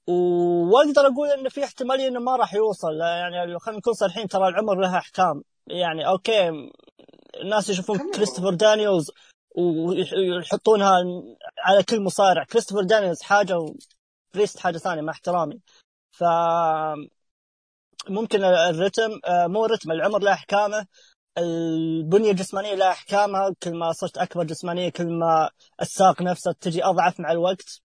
وأقدر 0.07 1.07
أقول 1.07 1.29
انه 1.29 1.49
في 1.49 1.65
احتمالية 1.65 2.09
إنه 2.09 2.21
ما 2.21 2.37
راح 2.37 2.55
يوصل 2.55 3.01
يعني 3.01 3.59
خلينا 3.59 3.79
نكون 3.79 3.93
صريحين 3.95 4.29
ترى 4.29 4.49
العمر 4.49 4.81
لها 4.81 4.99
أحكام. 4.99 5.43
يعني 5.67 6.09
okay 6.09 6.49
الناس 7.43 7.69
يشوفون 7.69 8.11
كريستوفر 8.15 8.55
دانيلز 8.55 9.11
ويحطونها 9.57 10.97
على 11.59 11.83
كل 11.83 12.03
مصارع. 12.03 12.45
كريستوفر 12.45 12.83
دانيلز 12.83 13.23
حاجة 13.23 13.59
وبريست 14.35 14.59
حاجة 14.59 14.79
ثانية 14.79 15.03
مع 15.03 15.13
احترامي. 15.13 15.61
ف 16.13 16.25
ممكن 18.09 18.45
الرتم 18.45 19.11
آه، 19.27 19.47
مو 19.47 19.65
الرتم 19.65 19.93
العمر 19.93 20.19
له 20.23 20.33
أحكامه 20.33 20.87
البنية 21.39 22.31
الجسمانية 22.31 22.75
لها 22.75 22.91
أحكامها 22.91 23.55
كل 23.63 23.79
ما 23.79 23.93
صرت 23.93 24.19
أكبر 24.19 24.45
جسمانية 24.45 24.89
كل 24.89 25.07
ما 25.19 25.51
الساق 25.83 26.23
نفسها 26.23 26.53
تجي 26.53 26.85
أضعف 26.85 27.21
مع 27.21 27.33
الوقت. 27.33 27.83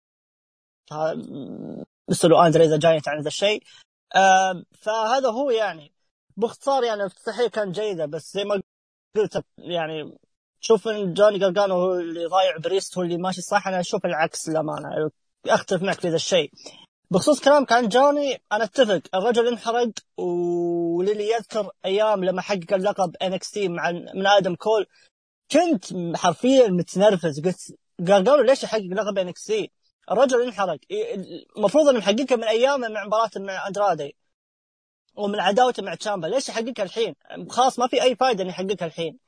اسالوا 2.12 2.46
Andre 2.46 2.66
the 2.66 2.78
Giant 2.78 3.08
عن 3.08 3.18
هذا 3.18 3.28
الشيء 3.28 3.64
فهذا 4.80 5.30
هو 5.30 5.50
يعني. 5.50 5.92
باختصار 6.38 6.84
يعني 6.84 7.02
الافتتاحيه 7.02 7.48
كانت 7.48 7.80
جيدة 7.80 8.06
بس 8.06 8.34
زي 8.34 8.44
ما 8.44 8.62
قلت 9.18 9.44
يعني 9.58 10.18
تشوف 10.62 10.88
ان 10.88 11.14
جوني 11.14 11.40
جارجانو 11.40 11.76
هو 11.76 11.94
اللي 11.94 12.26
ضايع 12.26 12.58
بريست 12.58 12.98
هو 12.98 13.04
اللي 13.04 13.18
ماشي 13.18 13.42
صح 13.42 13.68
أنا 13.68 13.80
أشوف 13.80 14.06
العكس 14.06 14.50
للأمانة. 14.50 15.12
أختلف 15.48 15.84
معك 15.84 16.00
في 16.00 16.10
ذا 16.10 16.16
الشيء. 16.16 16.52
بخصوص 17.12 17.42
كلامك 17.42 17.72
عن 17.72 17.90
جوني 17.90 18.42
أنا 18.52 18.64
أتفق. 18.64 19.02
الرجل 19.16 19.48
انحرق 19.48 19.90
وللي 20.18 21.30
يذكر 21.30 21.72
أيام 21.86 22.24
لما 22.24 22.42
حقق 22.42 22.74
اللقب 22.74 23.16
NXT 23.22 23.68
مع 23.68 23.92
من 23.92 24.28
آدم 24.28 24.56
كول 24.56 24.88
كنت 25.52 25.86
حرفيا 26.18 26.68
متنرفز. 26.68 27.40
قلت 27.46 27.78
جارجانو 28.00 28.42
ليش 28.42 28.64
يحقق 28.64 28.82
لقب 28.82 29.18
NXT؟ 29.18 29.72
الرجل 30.12 30.42
انحرق. 30.42 30.80
المفروض 31.58 31.88
إنه 31.88 32.00
محققها 32.00 32.36
من 32.36 32.44
أيامه 32.44 32.88
مع 32.88 33.06
مباراة 33.06 33.32
مع 33.36 33.68
أندرادي 33.68 34.16
ومن 35.16 35.40
عداوته 35.40 35.84
مع 35.84 35.96
تشامبا. 35.96 36.28
ليش 36.28 36.50
يحققها 36.50 36.84
الحين؟ 36.84 37.16
خلاص 37.50 37.80
ما 37.80 37.88
في 37.88 38.04
أي 38.04 38.16
فائده 38.16 38.44
إنه 38.44 38.50
يحققها 38.50 38.86
الحين. 38.86 39.20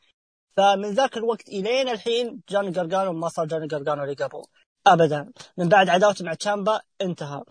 فمن 0.57 0.91
ذاك 0.91 1.17
الوقت 1.17 1.47
الين 1.49 1.89
الحين 1.89 2.41
جوني 2.49 2.71
جارجانو 2.71 3.13
ما 3.13 3.29
صار 3.29 3.45
جوني 3.45 3.67
جارجانو 3.67 4.03
اللي 4.03 4.13
قبل. 4.13 4.43
ابدا. 4.87 5.31
من 5.57 5.69
بعد 5.69 5.89
عداوته 5.89 6.25
مع 6.25 6.33
تشامبا 6.33 6.81
انتهى. 7.01 7.43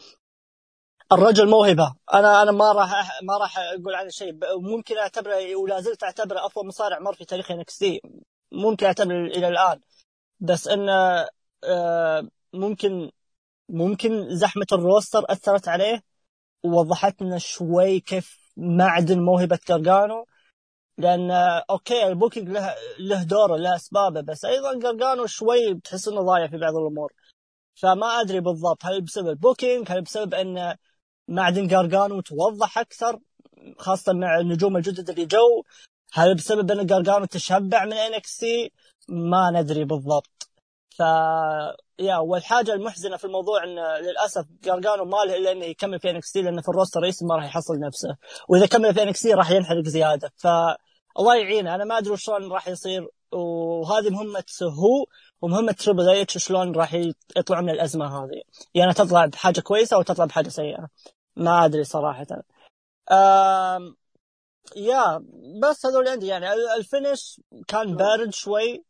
الرجل 1.12 1.48
موهبة. 1.48 1.94
أنا 2.14 2.42
أنا 2.42 2.52
ما 2.52 2.72
راح 2.72 3.22
ما 3.22 3.36
راح 3.38 3.58
أقول 3.58 3.94
عنه 3.94 4.08
شيء. 4.08 4.32
ممكن 4.60 4.98
أعتبره 4.98 5.56
ولا 5.56 5.80
زلت 5.80 6.02
أعتبره 6.02 6.46
افضل 6.46 6.66
مصارع 6.66 6.98
مر 6.98 7.14
في 7.14 7.24
تاريخ 7.24 7.50
إنكس 7.50 7.84
ممكن 8.52 8.86
أعتبره 8.86 9.26
إلى 9.26 9.48
الآن. 9.48 9.80
بس 10.40 10.68
إنه 10.68 11.28
آه، 11.64 12.28
ممكن 12.52 13.10
ممكن 13.68 14.36
زحمة 14.36 14.66
ال 14.72 14.80
roster 14.80 15.24
أثرت 15.28 15.68
عليه 15.68 16.02
ووضحت 16.64 17.22
لنا 17.22 17.38
شوي 17.38 18.00
كيف 18.00 18.38
معدن 18.56 19.20
موهبة 19.20 19.58
جارجانو 19.68 20.26
لأن 20.98 21.30
okay 21.70 22.06
ال 22.06 22.11
booking 22.12 22.48
له 22.48 22.74
له 22.98 23.22
دوره 23.24 23.56
له 23.56 23.76
أسبابه 23.76 24.20
بس 24.20 24.44
أيضا 24.44 24.78
جارجانو 24.78 25.26
شوي 25.26 25.74
تحس 25.84 26.08
إنه 26.08 26.22
ضايع 26.22 26.46
في 26.48 26.58
بعض 26.58 26.76
الأمور. 26.76 27.12
فما 27.74 28.06
أدري 28.20 28.40
بالضبط 28.40 28.84
هل 28.86 29.02
بسبب 29.02 29.28
ال 29.28 29.36
booking 29.36 29.92
هل 29.92 30.02
بسبب 30.02 30.34
إن 30.34 30.76
معدن 31.28 31.66
جارجانو 31.66 32.20
توضح 32.20 32.78
أكثر 32.78 33.20
خاصة 33.78 34.12
مع 34.12 34.40
النجوم 34.40 34.76
الجدد 34.76 35.10
اللي 35.10 35.26
جو 35.26 35.62
هل 36.12 36.34
بسبب 36.34 36.70
إن 36.70 36.86
جارجانو 36.86 37.24
تشبع 37.24 37.84
من 37.84 37.92
NXT 37.92 38.40
ما 39.08 39.50
ندري 39.50 39.84
بالضبط. 39.84 40.50
ف 40.98 41.02
yeah 41.98 42.16
والحاجة 42.16 42.72
المحزنة 42.72 43.16
في 43.16 43.24
الموضوع 43.24 43.64
إن 43.64 43.78
للأسف 44.04 44.46
جارجانو 44.64 45.04
ما 45.04 45.16
له 45.16 45.36
إلا 45.36 45.52
إنه 45.52 45.64
يكمل 45.64 46.00
في 46.00 46.10
NXT 46.10 46.36
لأنه 46.36 46.62
في 46.62 46.68
ال 46.68 46.73
roster 46.73 47.00
الرئيسي 47.00 47.24
ما 47.24 47.36
راح 47.36 47.44
يحصل 47.44 47.78
نفسه. 47.78 48.16
وإذا 48.48 48.66
كمل 48.66 48.94
في 48.94 49.02
NXT 49.02 49.26
راح 49.26 49.50
ينحرق 49.50 49.84
زيادة. 49.84 50.32
ف 50.36 50.46
الله 51.18 51.36
يعينه. 51.36 51.74
أنا 51.74 51.84
ما 51.84 51.98
أدري 51.98 52.16
شلون 52.16 52.52
راح 52.52 52.68
يصير. 52.68 53.08
وهذه 53.32 54.10
مهمة 54.10 54.44
هو 54.62 55.06
ومهمة 55.42 55.72
Triple 55.72 56.08
H 56.08 56.38
شلون 56.38 56.74
راح 56.74 56.94
يطلعوا 57.36 57.62
من 57.62 57.70
الأزمة 57.70 58.24
هذه. 58.24 58.42
يعني 58.74 58.92
تطلع 58.92 59.26
بحاجة 59.26 59.60
كويسة 59.60 59.96
أو 59.96 60.02
تطلع 60.02 60.24
بحاجة 60.24 60.48
سيئة. 60.48 60.88
ما 61.36 61.64
أدري 61.64 61.84
صراحة. 61.84 62.26
آم 63.10 63.96
yeah 64.76 65.24
بس 65.62 65.86
هذول 65.86 66.08
عندي. 66.08 66.26
يعني 66.26 66.46
ال 66.76 66.85
finish 66.85 67.40
كان 67.68 67.96
بارد 67.96 68.34
شوي. 68.34 68.84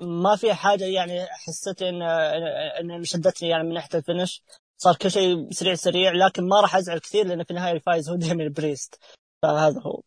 ما 0.00 0.36
في 0.36 0.54
حاجة 0.54 0.84
يعني 0.84 1.26
حسيت 1.26 1.82
ان 1.82 2.02
إن 2.02 3.04
شدتني 3.04 3.48
يعني 3.48 3.68
من 3.68 3.74
ناحية 3.74 3.98
ال 3.98 4.04
finish. 4.04 4.42
صار 4.76 4.96
كل 4.96 5.10
شيء 5.10 5.50
سريع 5.50 5.74
سريع 5.74 6.12
لكن 6.12 6.48
ما 6.48 6.60
راح 6.60 6.76
أزعل 6.76 6.98
كثير 6.98 7.26
لأن 7.26 7.44
في 7.44 7.50
النهاية 7.50 7.72
الفايز 7.72 8.10
هو 8.10 8.16
ديمين 8.24 8.52
بريست. 8.52 9.00
فهذا 9.42 9.80
هو. 9.80 10.02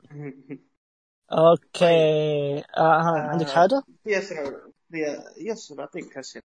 okay. 1.32 1.80
طيب. 1.80 2.64
آه, 2.78 3.02
آه 3.02 3.30
عندك 3.32 3.50
حاجة؟ 3.50 3.82
اسئله 4.08 4.74
yes 5.38 5.74
بعطيك 5.74 6.18
أسئلة. 6.18 6.44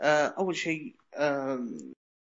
آه 0.00 0.26
أول 0.26 0.56
شيء 0.56 0.96
آه 1.14 1.58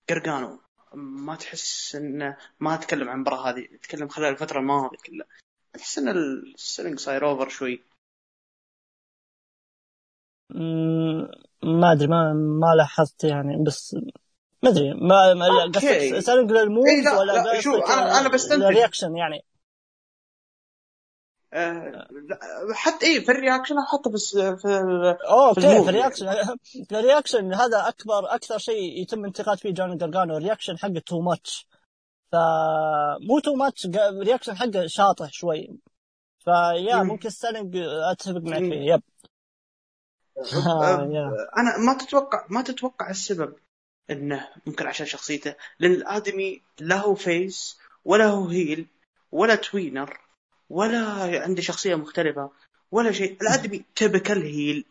جارجانو. 0.10 0.60
ما 0.94 1.36
تحس 1.36 1.96
انه 1.96 2.38
ما 2.60 2.74
أتكلم 2.74 3.10
عن 3.10 3.16
المباراة 3.16 3.50
هذه 3.50 3.68
أتكلم 3.76 4.08
خلال 4.08 4.32
الفترة 4.32 4.60
الماضية 4.60 4.98
كلها. 5.06 5.28
تحس 5.74 5.98
إن 5.98 6.08
ال 6.08 6.19
selling 6.19 7.00
صاير 7.00 7.30
over 7.30 7.50
شوي. 7.50 7.84
ما 11.64 11.92
أدري 11.92 12.08
ما 12.08 12.34
ما 12.34 12.76
لاحظت 12.78 13.24
يعني 13.24 13.64
بس 13.64 13.96
ما 14.64 14.70
أدري. 14.70 14.94
ما, 14.94 15.34
ما 15.34 15.64
قصدك 15.64 16.20
selling 16.20 16.52
لل 16.52 16.64
move 16.64 16.88
إيه 16.88 17.20
ولا 17.20 17.60
شوف 17.62 17.76
أنا 17.76 18.20
أنا 18.20 18.30
بستنتج 18.30 18.64
ال 18.64 18.70
reaction 18.70 19.16
يعني. 19.16 19.46
آه، 21.54 22.08
حتى 22.74 23.06
اي 23.06 23.22
في 23.22 23.32
ال 23.32 23.37
reaction 23.37 23.76
حتى 23.92 24.10
بس 24.10 24.38
في 24.38 25.18
okay 25.30 25.62
في, 25.62 25.68
في 25.84 25.90
ال 25.90 25.94
reaction. 25.94 26.28
ال 26.92 26.99
reaction 26.99 27.54
هذا 27.54 27.88
اكبر 27.88 28.36
أكثر 28.36 28.58
شيء 28.58 29.02
يتم 29.02 29.26
انتقاد 29.26 29.58
فيه 29.58 29.74
جوني 29.74 29.98
جارجانو 29.98 30.38
ال 30.38 30.42
reaction 30.42 30.78
حقه 30.78 31.02
too 31.06 31.22
much 31.22 31.68
فمو 32.32 33.40
too 33.40 33.54
much 33.54 33.86
ال 33.86 33.94
reaction 33.94 34.58
حقه 34.58 34.88
شاطح 34.88 35.32
شوي. 35.32 35.80
ف 36.40 36.53
yeah 36.53 37.04
ممكن 37.04 37.30
selling 37.30 37.78
أتفق 38.12 38.42
معك 38.42 38.60
فيه 38.60 38.94
yep. 38.94 39.02
أنا 41.58 41.78
ما 41.78 41.94
تتوقع 41.94 42.46
ما 42.50 42.62
تتوقع 42.62 43.10
السبب 43.10 43.54
إنه 44.12 44.48
ممكن 44.66 44.88
عشان 44.88 45.06
شخصيته 45.06 45.56
لأن 45.80 45.92
الآدمي 45.92 46.62
لا 46.80 46.96
هو 46.96 47.16
face 47.16 47.78
ولا 48.06 48.26
هو 48.26 48.48
heel 48.48 48.86
ولا 49.32 49.56
tweener 49.56 50.20
ولا 50.70 51.00
عنده 51.44 51.62
شخصية 51.62 51.96
مختلفة 51.96 52.50
ولا 52.92 53.12
شيء. 53.12 53.38
الآدمي 53.42 53.84
typical 53.96 54.42
heel 54.42 54.86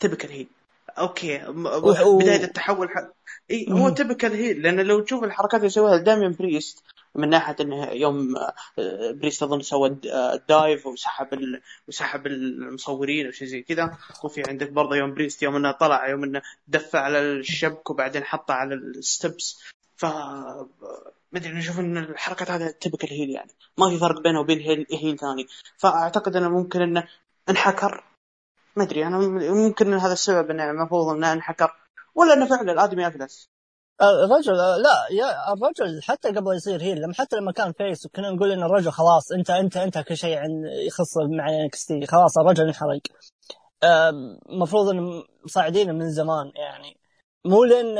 typical 0.00 0.28
heel 0.28 0.46
okay 0.98 1.38
بداية 2.18 2.44
التحول 2.44 2.90
ح... 2.90 3.08
إي 3.50 3.66
هو. 3.70 3.88
typical 3.88 4.32
heel 4.32 4.62
لأن 4.62 4.80
لو 4.80 5.00
تشوف 5.00 5.24
الحركات 5.24 5.54
اللي 5.54 5.66
يسويها 5.66 5.96
دايما 5.96 6.34
بريست 6.38 6.84
من 7.14 7.28
ناحية 7.28 7.56
إنه 7.60 7.90
يوم 7.90 8.36
آه، 8.36 9.10
بريست 9.10 9.42
اظن 9.42 9.60
سوى 9.62 9.88
الد- 9.88 10.06
آه، 10.06 10.34
ال 10.34 10.44
dive 10.44 10.86
وسحب 10.86 11.34
ال... 11.34 11.60
وسحب 11.88 12.26
المصورين 12.26 13.26
أو 13.26 13.32
شيء 13.32 13.48
زي 13.48 13.62
كذا. 13.62 13.96
وفي 14.24 14.42
عندك 14.48 14.70
برضه 14.70 14.96
يوم 14.96 15.14
بريست 15.14 15.42
يوم 15.42 15.56
إنه 15.56 15.72
طلع 15.72 16.08
يوم 16.08 16.24
إنه 16.24 16.42
دفع 16.68 17.00
على 17.00 17.18
الشبك 17.18 17.90
وبعدين 17.90 18.24
حطه 18.24 18.54
على 18.54 18.74
ال 18.74 18.87
steps. 18.87 19.62
ف 19.96 20.04
ما 20.04 21.40
أدري 21.40 21.50
أنا 21.50 21.58
أشوف 21.58 21.78
إن 21.80 21.98
الحركات 21.98 22.50
هذه 22.50 22.74
typical 22.80 23.08
heel 23.10 23.30
يعني. 23.30 23.50
ما 23.78 23.90
في 23.90 23.98
فرق 23.98 24.20
بينه 24.20 24.40
وبين 24.40 24.58
heel, 24.58 24.86
heel 24.92 25.18
ثاني. 25.18 25.46
فأعتقد 25.76 26.36
إنه 26.36 26.48
ممكن 26.48 26.82
إنه 26.82 27.08
انحكر. 27.48 28.04
ما 28.76 28.82
أدري 28.82 29.06
أنا 29.06 29.18
ممكن 29.52 29.94
هذا 29.94 30.12
السبب 30.12 30.50
إنه 30.50 30.70
المفروض 30.70 31.08
إنه 31.08 31.32
انحكر. 31.32 31.76
ولا 32.14 32.34
إنه 32.34 32.46
فعلا 32.46 32.72
الادمي 32.72 33.06
افلس 33.06 33.48
الرجل 34.02 34.60
آه، 34.60 34.76
لا 34.76 35.06
يا 35.10 35.52
الرجل 35.52 36.02
حتى 36.02 36.28
قبل 36.28 36.56
يصير 36.56 36.82
heel 36.82 37.02
لما 37.02 37.14
حتى 37.14 37.36
لما 37.36 37.52
كان 37.52 37.72
face 37.72 38.06
وكنا 38.06 38.30
نقول 38.30 38.52
إن 38.52 38.62
الرجل 38.62 38.90
خلاص 38.90 39.32
أنت 39.32 39.50
أنت 39.50 39.76
أنت 39.76 39.98
كل 39.98 40.16
شيء 40.16 40.38
عن 40.38 40.50
يخص 40.86 41.16
مع 41.18 41.48
NXT 41.48 42.06
خلاص 42.06 42.38
الرجل 42.38 42.66
انحرق 42.66 43.00
المفروض 44.52 44.88
إن 44.88 45.22
مصعدينه 45.44 45.92
من 45.92 46.10
زمان 46.10 46.52
يعني. 46.54 46.96
مو 47.44 47.64
لأن 47.64 47.96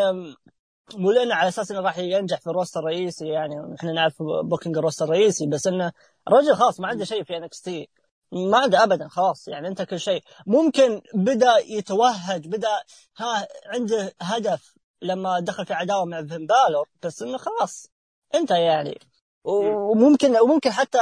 مو 0.95 1.13
لأنه 1.13 1.35
على 1.35 1.49
أساس 1.49 1.71
إنه 1.71 1.81
راح 1.81 1.99
ينجح 1.99 2.41
في 2.41 2.47
ال 2.47 2.52
roster 2.52 2.81
الرئيسي 2.81 3.29
يعني 3.29 3.55
إحنا 3.79 3.93
نعرف 3.93 4.23
booking 4.51 4.77
ال 4.77 4.81
roster 4.81 5.05
الرئيسي 5.05 5.47
بس 5.47 5.67
إنه 5.67 5.93
الرجل 6.29 6.55
خلاص 6.55 6.81
ما 6.81 6.89
عنده 6.89 7.05
شيء 7.05 7.25
في 7.25 7.37
NXT 7.37 7.89
ما 8.33 8.59
عنده 8.59 8.83
ابدا 8.83 9.09
خلاص 9.09 9.49
يعني 9.49 9.69
أنت 9.69 9.83
كل 9.83 10.01
شيء. 10.01 10.23
ممكن 10.47 11.01
بدأ 11.15 11.59
يتوهج 11.59 12.49
بدأ 12.49 12.83
ها 13.17 13.49
عنده 13.67 14.13
هدف 14.21 14.74
لما 15.05 15.41
دخل 15.41 15.67
في 15.67 15.75
عداوة 15.75 16.05
مع 16.05 16.23
فين 16.23 16.47
بالور 16.47 16.89
بس 17.03 17.23
إنه 17.23 17.39
خلاص 17.39 17.87
أنت 18.35 18.51
يعني. 18.51 18.99
وممكن 19.45 20.37
وممكن 20.37 20.71
حتى 20.71 20.99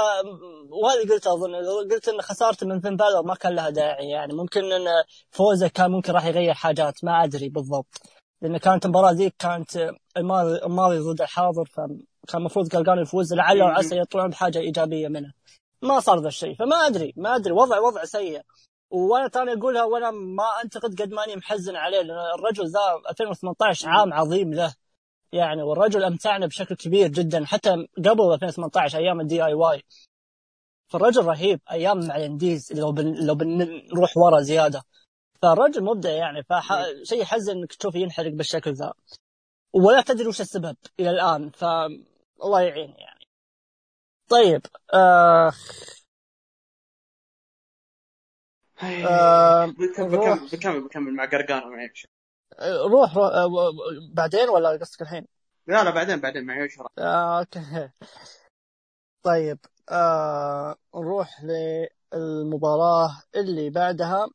وهذا 0.71 1.15
قلت 1.15 1.27
أظن 1.27 1.55
قلت 1.93 2.09
إن 2.09 2.23
خسارته 2.23 2.67
من 2.67 2.81
فين 2.81 2.97
بالور 2.97 3.23
ما 3.23 3.35
كان 3.35 3.55
لها 3.55 3.71
داعي 3.71 4.09
يعني. 4.09 4.35
ممكن 4.35 4.73
إن 4.73 4.87
فوزه 5.31 5.69
كان 5.69 5.91
ممكن 5.91 6.13
راح 6.13 6.27
يغير 6.27 6.55
حاجات 6.55 7.05
ما 7.05 7.25
أدري 7.25 7.49
بالضبط. 7.49 8.01
لأن 8.43 8.57
كانت 8.57 8.85
المباراة 8.85 9.13
ذيك 9.13 9.35
كانت 9.39 9.91
الماضي 10.17 10.57
الماضي 10.57 10.99
ضد 10.99 11.21
الحاضر 11.21 11.65
فكان 11.65 12.05
المفروض 12.35 12.77
قلقان 12.77 12.99
يفوز. 12.99 13.35
لعل 13.35 13.63
وعسى 13.63 13.99
يطلعون 13.99 14.31
بحاجة 14.31 14.59
إيجابية 14.59 15.09
منه. 15.09 15.33
ما 15.83 16.01
صار 16.01 16.19
ذا 16.19 16.29
الشيء 16.29 16.55
فما 16.55 16.77
أدري 16.87 17.13
ما 17.17 17.37
أدري 17.37 17.53
وضع 17.53 17.79
وضع 17.79 18.05
سيء. 18.05 18.43
وأنا 18.93 19.29
تاني 19.29 19.53
اقولها 19.53 19.85
وأنا 19.85 20.11
ما 20.11 20.45
أنتقد 20.65 21.13
ماني 21.13 21.37
محزن 21.37 21.77
عليه 21.77 22.03
لأن 22.03 22.19
الرجل 22.39 22.67
ذا 22.67 22.81
2018 23.11 23.89
عام 23.89 24.13
عظيم 24.13 24.55
له 24.55 24.75
يعني 25.33 25.63
والرجل 25.63 26.05
أمتعنا 26.05 26.47
بشكل 26.47 26.75
كبير 26.75 27.09
جدا 27.09 27.45
حتى 27.45 27.71
قبل 27.99 28.33
2018 28.33 28.99
أيام 28.99 29.21
ال 29.21 29.45
DIY 29.45 29.83
فالرجل 30.93 31.25
رهيب 31.25 31.61
أيام 31.71 32.07
مع 32.07 32.17
الانديز 32.17 32.73
لو 32.73 32.93
بن 32.93 33.27
لو 33.27 33.35
بنروح 33.35 34.17
ورا 34.17 34.41
زيادة. 34.41 34.83
فالرجل 35.43 35.85
مبدع 35.85 36.11
يعني 36.11 36.43
فشيء 36.43 37.23
يحزن 37.23 37.53
إنك 37.53 37.75
تشوفه 37.75 37.99
ينحرق 37.99 38.33
بالشكل 38.33 38.73
ذا. 38.75 38.93
ولا 39.73 40.01
تدري 40.03 40.29
وش 40.29 40.41
السبب 40.41 40.77
إلى 41.01 41.11
الآن 41.11 41.51
فالله 41.51 42.61
يعين 42.61 42.95
يعني. 42.99 43.27
طيب 44.29 44.63
آه 44.95 45.53
آه 48.83 49.67
بكمل 49.67 50.49
بكمل 50.53 50.85
بكمل 50.85 51.15
مع 51.15 51.25
قرقانة 51.25 51.67
روح, 52.63 53.17
روح. 53.17 53.33
آه 53.35 53.49
بعدين 54.13 54.49
ولا 54.49 54.69
قصدك 54.69 55.03
الحين؟ 55.03 55.27
لا 55.67 55.85
لا 55.85 55.91
بعدين 55.91 56.21
بعدين 56.21 56.45
معي 56.47 56.65
وش 56.65 56.79
آه 56.99 57.39
okay. 57.39 57.91
طيب 59.23 59.59
آه 59.91 60.77
نروح 60.95 61.45
للمباراة 61.45 63.23
اللي 63.37 63.71
بعدها 63.71 64.27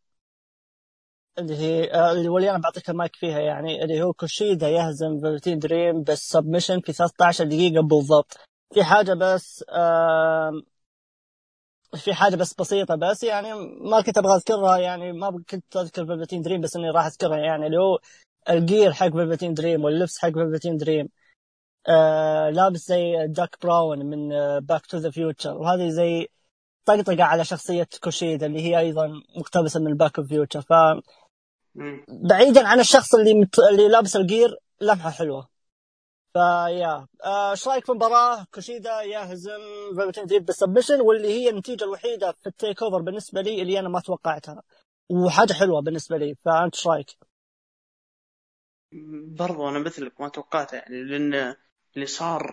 اللي 1.39 1.55
هي 1.57 1.93
آه 1.93 2.11
اللي 2.11 2.49
أنا 2.49 2.57
بعطيك 2.57 2.89
المايك 2.89 3.15
فيها 3.15 3.39
يعني 3.39 3.83
اللي 3.83 4.01
هو 4.03 4.13
كوشيدا 4.13 4.69
يهزم 4.69 5.19
Velveteen 5.21 5.59
Dream 5.59 6.03
بال 6.03 6.16
submission 6.16 6.79
في 6.81 6.93
13 6.93 7.45
دقيقة 7.45 7.81
بالضبط. 7.81 8.37
في 8.73 8.83
حاجة 8.83 9.13
بس 9.13 9.63
آه 9.69 10.51
في 11.95 12.13
حاجة 12.13 12.35
بس 12.35 12.53
بسيطة 12.53 12.95
بس 12.95 13.23
يعني 13.23 13.53
ما 13.81 14.01
كنت 14.01 14.17
أبغى 14.17 14.35
أذكرها 14.35 14.77
يعني 14.77 15.11
ما 15.11 15.43
كنت 15.49 15.77
أذكر 15.77 16.05
Velveteen 16.05 16.41
Dream 16.41 16.61
بس 16.61 16.75
إني 16.75 16.89
راح 16.89 17.05
أذكرها 17.05 17.37
يعني 17.37 17.65
اللي 17.65 17.77
هو 17.77 17.99
ال 18.49 18.58
gear 18.58 18.93
حق 18.93 19.09
Velveteen 19.09 19.53
Dream 19.53 19.83
واللبس 19.83 20.17
حق 20.19 20.29
Velveteen 20.29 20.77
Dream 20.77 21.09
آه 21.89 22.49
لابس 22.49 22.87
زي 22.87 23.27
Doc 23.27 23.57
Brown 23.63 24.05
من 24.05 24.29
Back 24.59 24.85
to 24.85 24.97
the 24.97 25.11
Future 25.11 25.53
وهذه 25.57 25.89
زي 25.89 26.27
طقطقة 26.85 27.23
على 27.23 27.45
شخصية 27.45 27.87
كوشيدا 28.03 28.45
اللي 28.45 28.61
هي 28.61 28.79
أيضا 28.79 29.21
مقتبسة 29.37 29.79
من 29.79 29.93
Back 29.93 30.19
to 30.19 30.27
Future 30.27 30.61
ف 30.61 30.73
بعيدا 32.29 32.67
عن 32.67 32.79
الشخص 32.79 33.15
اللي 33.15 33.33
مت... 33.33 33.59
اللي 33.59 33.87
لابس 33.87 34.15
ال 34.15 34.24
gear 34.24 34.57
لمحة 34.81 35.09
حلوة. 35.09 35.47
فيا 36.33 37.07
إيش 37.51 37.67
آه 37.67 37.71
رأيك 37.71 37.85
في 37.85 37.91
المباراة؟ 37.91 38.45
كوشيدا 38.53 39.01
يهزم 39.01 39.59
Velveteen 39.95 40.25
Dream 40.25 40.43
بال 40.43 40.53
submission 40.53 41.01
واللي 41.01 41.27
هي 41.27 41.49
النتيجة 41.49 41.83
الوحيدة 41.83 42.31
في 42.31 42.47
ال 42.47 42.83
TakeOver 42.83 43.01
بالنسبة 43.01 43.41
لي 43.41 43.61
اللي 43.61 43.79
أنا 43.79 43.89
ما 43.89 43.99
توقعتها. 43.99 44.63
وحاجة 45.09 45.53
حلوة 45.53 45.81
بالنسبة 45.81 46.17
لي 46.17 46.35
فأنت 46.45 46.75
إيش 46.75 46.87
رأيك؟ 46.87 47.17
برضو 49.27 49.69
أنا 49.69 49.79
مثلك 49.79 50.21
ما 50.21 50.29
توقعته 50.29 50.75
يعني 50.75 51.03
لأن 51.03 51.55
اللي 51.95 52.05
صار 52.05 52.51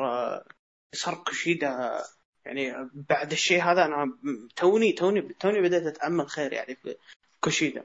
صار 0.95 1.15
كوشيدا 1.15 2.03
يعني 2.45 2.91
بعد 2.95 3.33
الشيء 3.33 3.63
هذا 3.63 3.85
أنا 3.85 4.19
توني 4.57 4.93
توني 4.93 5.21
توني 5.23 5.61
بدأت 5.61 5.83
اتامل 5.83 6.29
خير 6.29 6.53
يعني 6.53 6.75
في 6.75 6.97
كوشيدا. 7.41 7.85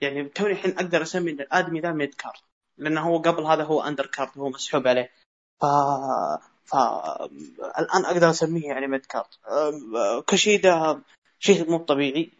يعني 0.00 0.28
توني 0.28 0.52
الحين 0.52 0.72
أقدر 0.78 1.02
اسمي 1.02 1.30
ان 1.30 1.40
الادمي 1.40 1.80
ذا 1.80 1.92
mid 1.92 2.14
card. 2.14 2.40
لأنه 2.78 3.00
هو 3.00 3.18
قبل 3.18 3.42
هذا 3.44 3.64
هو 3.64 3.82
under 3.82 4.06
card 4.06 4.30
هو 4.38 4.48
مسحوب 4.48 4.88
عليه. 4.88 5.10
ف 5.60 5.64
ف 6.64 6.74
الآن 7.78 8.04
أقدر 8.04 8.30
أسميه 8.30 8.66
يعني 8.68 8.86
mid 8.86 9.06
card 9.06 9.26
كوشيدا 10.28 11.00
شيء 11.38 11.70
مو 11.70 11.78
طبيعي 11.78 12.30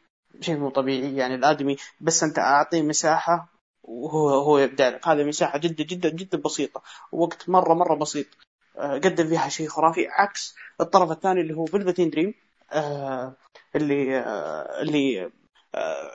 شيء 0.41 0.57
مو 0.57 0.71
طبيعي 0.71 1.17
يعني 1.17 1.35
الآدمي. 1.35 1.77
بس 2.01 2.23
أنت 2.23 2.39
أعطيه 2.39 2.83
مساحة 2.83 3.49
وهو 3.83 4.29
هو 4.29 4.59
يبدأ 4.59 4.91
لك. 4.91 5.09
هذه 5.09 5.25
مساحة 5.25 5.59
جدا 5.59 5.85
جدا 5.85 6.09
جدا 6.09 6.39
بسيطة. 6.39 6.83
وقت 7.13 7.49
مرة 7.49 7.75
مرة 7.75 7.95
بسيط. 7.95 8.27
قدم 8.77 9.29
فيها 9.29 9.49
شيء 9.49 9.69
خرافي. 9.69 10.09
عكس 10.09 10.55
الطرف 10.81 11.11
الثاني 11.11 11.41
اللي 11.41 11.55
هو 11.55 11.67
Velveteen 11.67 12.11
Dream 12.11 12.35
آه 12.73 13.33
اللي 13.77 14.19
آه 14.19 14.83
اللي 14.83 15.31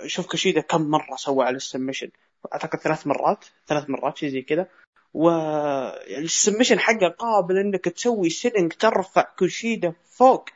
شوف 0.06 0.28
كشيدا 0.28 0.62
كم 0.62 0.82
مرة 0.82 1.16
سوى 1.16 1.46
على 1.46 1.56
ال 1.56 1.61
submission 1.61 2.10
أعتقد 2.54 2.80
ثلاث 2.80 3.08
مرات 3.08 3.46
ثلاث 3.68 3.90
مرات 3.90 4.18
شيء 4.18 4.30
زي 4.30 4.42
كذا. 4.42 4.68
وال 5.14 5.41
submission 5.41 6.80
حقه 6.80 7.08
قابل 7.08 7.58
إنك 7.58 7.86
تسوي 7.86 8.30
selling 8.30 8.74
ترفع 8.74 9.22
كوشيدا 9.40 9.94
فوق. 10.06 10.50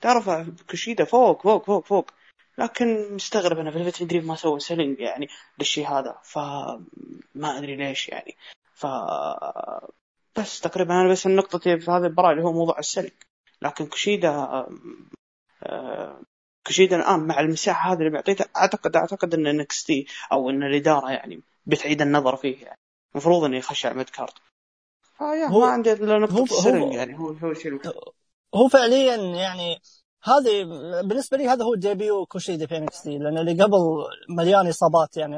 ترفع 0.00 0.46
كوشيدا 0.70 1.04
فوق 1.04 1.42
فوق 1.42 1.66
فوق 1.66 1.86
فوق. 1.86 2.10
لكن 2.58 3.14
مستغرب 3.14 3.58
أنا 3.58 3.70
Velveteen 3.70 4.06
Dream 4.06 4.26
ما 4.26 4.34
سوى 4.34 4.60
selling 4.60 5.00
يعني 5.00 5.28
للشيء 5.58 5.86
هذا. 5.86 6.18
فما 6.22 7.58
أدري 7.58 7.76
ليش 7.76 8.08
يعني. 8.08 8.36
ف 8.74 8.86
بس 10.38 10.60
تقريبا 10.60 11.00
أنا 11.00 11.08
بس 11.08 11.26
نقطتي 11.26 11.78
في 11.78 11.90
هذه 11.90 12.06
المباراه 12.06 12.30
اللي 12.30 12.42
هو 12.42 12.52
موضوع 12.52 12.78
ال 12.78 12.88
sell 12.88 13.26
لكن 13.62 13.86
كوشيدا 13.86 14.66
كوشيدا 16.66 16.96
الان 16.96 17.20
مع 17.20 17.40
المساحة 17.40 17.92
هذه 17.92 17.98
اللي 17.98 18.10
معطيته 18.10 18.44
اعتقد 18.56 18.96
أعتقد 18.96 19.34
إن 19.34 19.56
NXT 19.56 20.06
أو 20.32 20.50
إن 20.50 20.62
الإدارة 20.62 21.10
يعني 21.10 21.42
بتعيد 21.66 22.02
النظر 22.02 22.36
فيه 22.36 22.64
يعني. 22.64 22.78
المفروض 23.14 23.44
إنه 23.44 23.56
يخش 23.56 23.86
على 23.86 23.94
mid 23.94 24.08
card 24.08 24.32
هو 25.22 25.60
ما 25.60 25.66
عندي 25.66 25.92
إلا 25.92 26.18
نقطة 26.18 26.42
ال 26.42 26.52
sell 26.52 26.94
يعني 26.94 27.18
هو 27.18 27.30
هو 27.30 27.54
شيء 27.54 27.80
هو 28.54 28.68
فعليا 28.68 29.16
يعني 29.16 29.80
هذه 30.22 30.64
بالنسبة 31.02 31.36
لي 31.36 31.48
هذا 31.48 31.64
هو 31.64 31.74
debut 31.74 32.26
كوشيدا 32.26 32.66
في 32.66 32.76
NXT 32.76 33.18
لأن 33.18 33.38
اللي 33.38 33.62
قبل 33.62 33.78
مليان 34.28 34.68
إصابات 34.68 35.16
يعني 35.16 35.36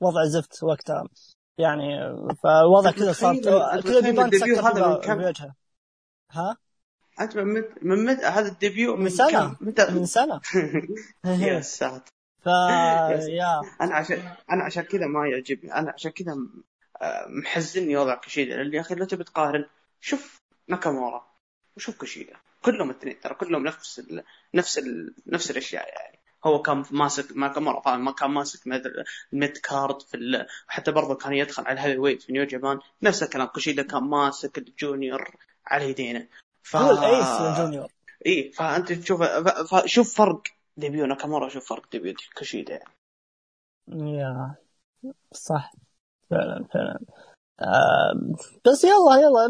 وضع 0.00 0.24
زفت 0.24 0.62
وقتها 0.62 1.04
يعني 1.58 1.86
فالوضع 2.42 2.90
كذا 2.90 3.12
صار 3.12 3.36
كذا 3.80 4.00
بيبان 4.00 4.30
هذا 4.64 5.14
من 5.14 5.24
وجهه 5.24 5.54
ها؟ 6.30 6.56
أنت 7.20 7.36
من 7.36 7.54
مد... 7.54 7.68
من 7.82 8.04
مد... 8.04 8.24
هذا 8.24 8.48
ال 8.48 8.56
debut 8.56 8.96
من, 8.96 9.02
من 9.02 9.10
سنة. 9.10 9.56
متى... 9.60 9.90
من 9.90 10.06
سنة. 10.06 10.40
يا 11.24 11.60
ساتر. 11.78 12.10
ف 12.44 12.46
يا. 12.46 13.60
أنا 13.80 13.94
عشان 13.94 14.22
أنا 14.50 14.64
عشان 14.64 14.82
كذا 14.82 15.06
ما 15.06 15.28
يعجبني. 15.28 15.74
أنا 15.74 15.90
عشان 15.90 16.10
كذا 16.10 16.36
محزني 17.28 17.96
وضع 17.96 18.14
كشيدا 18.14 18.56
لأن 18.56 18.74
يا 18.74 18.80
أخي 18.80 18.94
لو 18.94 19.04
تبي 19.04 19.24
تقارن 19.24 19.64
شوف 20.00 20.40
ناكامورا 20.68 21.26
وشوف 21.76 22.00
كشيدا 22.00 22.36
كلهم 22.62 22.90
اثنين 22.90 23.20
ترى. 23.20 23.34
كلهم 23.34 23.62
نفس 23.64 23.98
ال 23.98 24.22
نفس 24.54 24.78
ال 24.78 25.14
نفس 25.26 25.50
الأشياء 25.50 25.88
يعني. 25.88 26.18
هو 26.44 26.62
كان 26.62 26.84
ماسك 26.90 27.36
ما 27.36 27.48
كان 27.48 27.62
مرة 27.62 27.96
ما 27.96 28.12
كان 28.12 28.30
ماسك 28.30 28.60
ال 29.32 29.38
mid 29.38 29.56
card 29.56 30.02
في 30.02 30.16
ال... 30.16 30.46
حتى 30.68 30.92
برضه 30.92 31.14
كان 31.14 31.32
يدخل 31.32 31.66
على 31.66 31.72
ال 31.80 31.98
heavyweight 31.98 32.22
في 32.22 32.32
New 32.32 32.44
Japan. 32.44 32.78
نفس 33.02 33.22
الكلام. 33.22 33.46
كوشيدا 33.46 33.82
كان 33.82 34.02
ماسك 34.02 34.58
ال 34.58 34.69
junior 34.69 35.36
على 35.66 35.90
يدينه. 35.90 36.26
ف... 36.62 36.76
هو 36.76 36.90
ال 36.90 37.03
ace 37.03 37.40
لل 37.40 37.53
junior 37.53 37.92
إي 38.26 38.52
فأنت 38.52 38.92
تشوف 38.92 39.22
شوف 39.86 40.14
فرق 40.16 40.42
debut 40.76 41.06
ناكامورا 41.06 41.48
شوف 41.48 41.68
فرق 41.68 41.90
debut 41.92 42.14
كوشيدا 42.38 42.72
يعني 42.72 44.18
يا 44.18 44.54
صح. 45.32 45.72
فعلا 46.30 46.64
فعلا. 46.74 47.00
آه 47.60 48.12
بس 48.66 48.84
يلا 48.84 49.16
يلا 49.16 49.40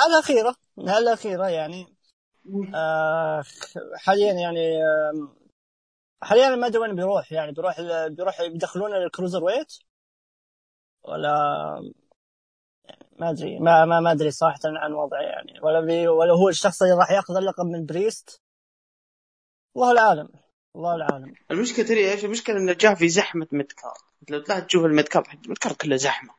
على 0.00 0.14
الأخيرة 0.14 0.54
على 0.78 0.98
الأخيرة 0.98 1.48
يعني. 1.48 1.86
آه 2.74 3.42
حاليا 3.96 4.32
يعني 4.32 4.84
آه 4.84 5.36
حاليا 6.22 6.56
ما 6.56 6.66
أدري 6.66 6.78
وين 6.78 6.94
بيروح 6.94 7.32
يعني 7.32 7.52
بيروح 7.52 7.80
بيروح 8.08 8.42
بيدخلونه 8.42 8.96
لل 8.96 9.44
cruiserweight؟ 9.44 9.78
ولا 11.02 11.92
ما 13.18 13.30
أدري 13.30 13.58
ما 13.58 13.84
ما, 13.84 14.00
ما 14.00 14.12
أدري 14.12 14.30
صراحة 14.30 14.60
عن 14.64 14.92
وضعه 14.92 15.20
يعني. 15.20 15.60
ولا 15.62 15.80
بي 15.80 16.08
ولا 16.08 16.32
هو 16.32 16.48
الشخص 16.48 16.82
اللي 16.82 16.94
راح 16.94 17.10
يأخذ 17.10 17.36
اللقب 17.36 17.66
من 17.66 17.86
بريست؟ 17.86 18.42
الله 19.76 19.92
العالم 19.92 20.28
الله 20.76 20.94
العالم. 20.94 21.34
المشكلة 21.50 21.86
ترى 21.86 22.12
إيش 22.12 22.24
المشكلة 22.24 22.56
انه 22.56 22.72
جاء 22.72 22.94
في 22.94 23.08
زحمة 23.08 23.46
mid 23.52 23.70
card 23.70 23.94
لو 24.28 24.40
طلعت 24.40 24.66
تشوف 24.66 24.84
الميدكار 24.84 25.38
الميدكار 25.44 25.72
كله 25.72 25.96
زحمة. 25.96 26.34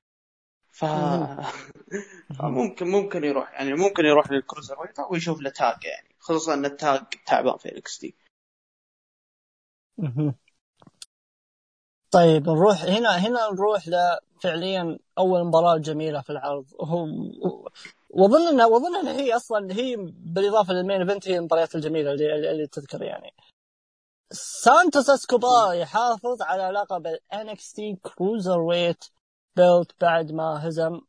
ف 0.71 0.85
ممكن 2.41 2.87
ممكن 2.87 3.23
يروح 3.23 3.53
يعني 3.53 3.73
ممكن 3.73 4.05
يروح 4.05 4.31
لل 4.31 4.41
cruiser 4.41 4.75
ويشوف 5.11 5.41
له 5.41 5.49
tag 5.49 5.83
يعني. 5.83 6.15
خصوصا 6.19 6.53
إن 6.53 6.65
ال 6.65 6.74
tag 6.74 7.01
تعبان 7.25 7.57
في 7.57 7.65
ال 7.69 7.99
NXT. 7.99 8.15
طيب 12.11 12.49
نروح 12.49 12.83
هنا 12.83 13.09
هنا 13.09 13.51
نروح 13.51 13.83
لفعليا 13.87 14.99
أول 15.17 15.43
مباراة 15.43 15.77
جميلة 15.77 16.21
في 16.21 16.29
العرض. 16.29 16.65
وهو 16.79 17.07
وأظن 18.09 18.47
إنها 18.47 18.65
وأظن 18.65 18.95
إنها 18.95 19.13
هي 19.13 19.35
أصلا 19.35 19.73
هي 19.73 19.95
بالإضافة 20.09 20.73
لل 20.73 20.83
main 20.83 21.01
event 21.01 21.27
هي 21.27 21.37
المباريات 21.37 21.75
الجميلة 21.75 22.11
اللي, 22.11 22.51
اللي 22.51 22.67
تذكر 22.67 23.01
يعني. 23.01 23.33
سانتوس 24.31 25.09
إسكوبار 25.09 25.73
يحافظ 25.73 26.41
على 26.41 26.63
لقب 26.69 27.17
NXT 27.31 27.97
cruiserweight 28.03 29.05
belt 29.55 29.91
بعد 30.01 30.31
ما 30.31 30.67
هزم 30.67 31.01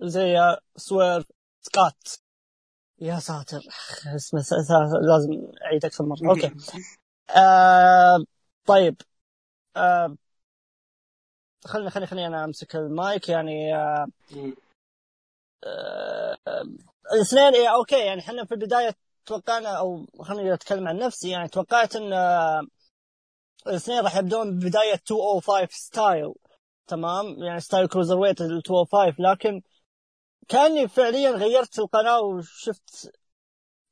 Isaiah 0.00 0.56
Swerve 0.76 1.24
Scott. 1.62 2.20
يا 3.00 3.18
ساتر 3.18 3.62
اسمه 4.16 4.42
لازم 5.02 5.52
أعيد 5.64 5.84
أكثر 5.84 6.04
مرة. 6.04 6.30
okay. 6.30 6.54
آه 7.36 8.24
طيب. 8.66 8.96
آه 9.76 10.16
خليني 11.64 11.90
خليني 11.90 12.06
خليني 12.06 12.26
أنا 12.26 12.44
أمسك 12.44 12.76
المايك 12.76 13.28
يعني 13.28 13.76
آه 13.76 14.06
آه 15.64 16.36
الاثنين 17.12 17.54
إيه 17.54 17.68
okay 17.68 17.98
يعني 18.06 18.20
إحنا 18.20 18.44
في 18.44 18.52
البداية 18.54 18.94
توقعنا 19.26 19.68
أو 19.78 20.06
خليني 20.20 20.54
أتكلم 20.54 20.88
عن 20.88 20.98
نفسي 20.98 21.30
يعني 21.30 21.48
توقعت 21.48 21.96
إن 21.96 22.12
آه 22.12 22.62
الاثنين 23.66 24.00
راح 24.00 24.16
يبدون 24.16 24.58
ببداية 24.58 25.00
205 25.10 25.68
style 25.70 26.34
تمام؟ 26.86 27.42
يعني 27.42 27.60
style 27.60 27.88
cruiserweight 27.88 28.42
205 28.42 29.14
لكن 29.18 29.62
كأني 30.48 30.88
فعليا 30.88 31.30
غيرت 31.30 31.78
القناة 31.78 32.20
وشفت 32.20 33.12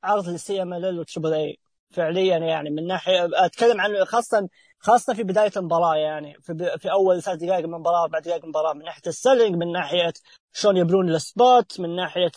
عرض 0.04 0.28
لل 0.28 0.62
CMLL 0.62 0.74
و 0.74 0.98
Triple 1.00 1.34
A 1.34 1.58
فعليا 1.90 2.38
يعني 2.38 2.70
من 2.70 2.86
ناحية 2.86 3.28
أتكلم 3.34 3.80
عنه 3.80 4.04
خاصه 4.04 4.48
خاصة 4.80 5.14
في 5.14 5.22
بداية 5.22 5.52
المباراة 5.56 5.96
يعني. 5.96 6.34
في, 6.42 6.78
في 6.78 6.90
أول 6.92 7.22
ثلاث 7.22 7.38
دقائق 7.38 7.66
من 7.66 7.74
المباراة 7.74 8.06
بعد 8.06 8.22
دقائق 8.22 8.42
من 8.42 8.44
المباراة 8.44 8.72
من 8.72 8.84
ناحية 8.84 9.02
ال 9.06 9.12
selling 9.12 9.56
من 9.56 9.72
ناحية 9.72 10.12
شلون 10.52 10.76
يبنون 10.76 11.08
ال 11.08 11.23
spot 11.23 11.80
من 11.80 11.96
ناحية 11.96 12.32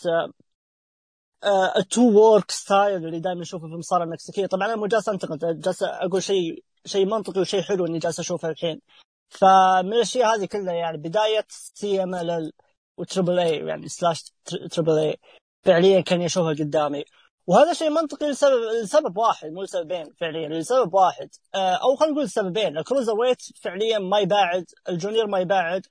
ال 1.76 1.83
two 1.83 2.02
work 2.10 2.50
style 2.50 3.06
اللي 3.06 3.20
دائما 3.20 3.40
نشوفه 3.40 3.66
في 3.66 3.72
المصارعة 3.72 4.04
المكسيكية. 4.04 4.46
طبعا 4.46 4.66
أنا 4.66 4.76
مو 4.76 4.86
جالس 4.86 5.08
أنتقد 5.08 5.60
جالس 5.60 5.82
أقول 5.82 6.22
شيء 6.22 6.64
شيء 6.86 7.06
منطقي 7.06 7.40
وشيء 7.40 7.62
حلو 7.62 7.86
إني 7.86 7.98
جالس 7.98 8.20
أشوفه 8.20 8.48
الحين. 8.48 8.80
فمن 9.28 9.92
الأشياء 9.92 10.36
هذه 10.36 10.44
كلها 10.46 10.74
يعني 10.74 10.98
بداية 10.98 11.46
CMLL 11.48 12.52
و 12.96 13.02
Triple 13.02 13.38
A 13.38 13.56
يعني 13.66 13.88
slash 13.88 14.32
Triple 14.70 14.98
A 14.98 15.16
فعليا 15.64 16.00
كان 16.00 16.22
يشوفها 16.22 16.52
قدامي. 16.54 17.04
وهذا 17.46 17.72
شيء 17.72 17.90
منطقي 17.90 18.30
لسبب 18.30 18.60
لسبب 18.82 19.16
واحد 19.16 19.52
مو 19.52 19.62
لسببين 19.62 20.12
فعليا 20.20 20.48
لسبب 20.48 20.94
واحد. 20.94 21.28
آه، 21.54 21.74
أو 21.74 21.96
خلينا 21.96 22.14
نقول 22.14 22.30
سببين 22.30 22.78
ال 22.78 23.14
cruiserweight 23.14 23.42
فعليا 23.62 23.98
ما 23.98 24.18
يباعد 24.18 24.64
ال 24.88 24.93
junior 24.93 25.26
ما 25.26 25.38
يباعد 25.38 25.86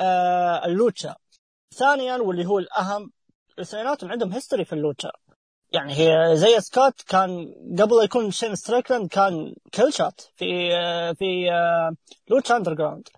آه، 0.00 0.66
ال 0.66 0.73
lucha. 0.73 1.14
ثانيا 1.74 2.16
واللي 2.16 2.46
هو 2.46 2.58
الأهم 2.58 3.10
الاثنيناتهم 3.58 4.10
عندهم 4.10 4.32
history 4.32 4.64
في 4.64 4.72
ال 4.72 4.77
lucha. 4.77 5.10
يعني 5.72 5.92
هي 5.92 6.36
Isaiah 6.36 6.60
Scott 6.60 7.02
كان 7.02 7.54
قبل 7.78 8.04
يكون 8.04 8.30
Shane 8.30 8.54
Strickland 8.54 9.08
كان 9.08 9.54
Killshot 9.72 10.20
في 10.36 10.74
آه، 10.76 11.12
في 11.12 11.50
Lucha 12.30 12.56
Underground 12.56 13.08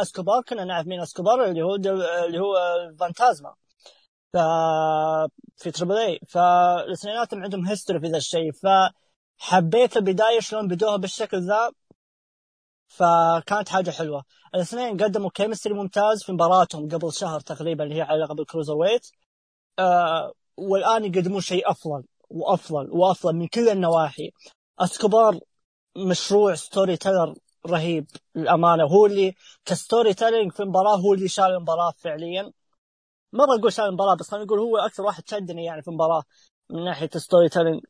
أسكوبار 0.00 0.42
كنا 0.42 0.64
نعرف 0.64 0.86
مين 0.86 1.00
أسكوبار 1.00 1.44
اللي 1.44 1.62
هو 1.62 1.74
اللي 1.74 2.38
هو 2.38 2.56
Fantasma. 3.00 3.54
في 5.56 5.70
Triple 5.70 5.96
A 5.96 6.20
فالاثنيناتهم 6.28 7.42
عندهم 7.42 7.66
history 7.66 8.00
في 8.00 8.06
ذا 8.06 8.16
الشيء. 8.16 8.52
فحبيت 8.52 9.96
البداية 9.96 10.40
شلون 10.40 10.68
بدوها 10.68 10.96
بالشكل 10.96 11.40
ذا 11.40 11.70
فكانت 12.88 13.68
حاجة 13.68 13.90
حلوة. 13.90 14.24
الاثنين 14.54 14.96
قدموا 15.02 15.30
chemistry 15.34 15.74
ممتاز 15.74 16.22
في 16.22 16.32
مباراتهم 16.32 16.88
قبل 16.88 17.12
شهر 17.12 17.40
تقريبا 17.40 17.84
اللي 17.84 17.94
هي 17.94 18.02
على 18.02 18.22
لقب 18.22 18.40
ال 18.40 18.74
cruiserweight 18.76 19.06
آه 19.78 20.32
والآن 20.56 21.04
يقدمون 21.04 21.40
شيء 21.40 21.70
أفضل 21.70 22.04
وأفضل 22.30 22.90
وأفضل 22.90 23.36
من 23.36 23.46
كل 23.48 23.68
النواحي. 23.68 24.30
أسكوبار 24.80 25.38
مشروع 25.96 26.54
storyteller 26.54 27.34
رهيب 27.66 28.06
للأمانة. 28.34 28.84
هو 28.84 29.06
اللي 29.06 29.34
ك 29.64 30.14
storytelling 30.14 30.52
في 30.52 30.60
المباراة 30.62 30.96
هو 30.96 31.14
اللي 31.14 31.28
شال 31.28 31.44
المباراة 31.44 31.92
فعليا. 31.98 32.52
أبغى 33.44 33.58
أقول 33.58 33.72
شال 33.72 33.84
المباراة 33.84 34.14
بس 34.14 34.30
خلينا 34.30 34.46
نقول 34.46 34.58
هو 34.58 34.76
أكثر 34.76 35.02
واحد 35.02 35.28
شدني 35.28 35.64
يعني 35.64 35.82
في 35.82 35.88
المباراة 35.88 36.22
من 36.70 36.84
ناحية 36.84 37.10
ال 37.14 37.48
storytelling 37.48 37.80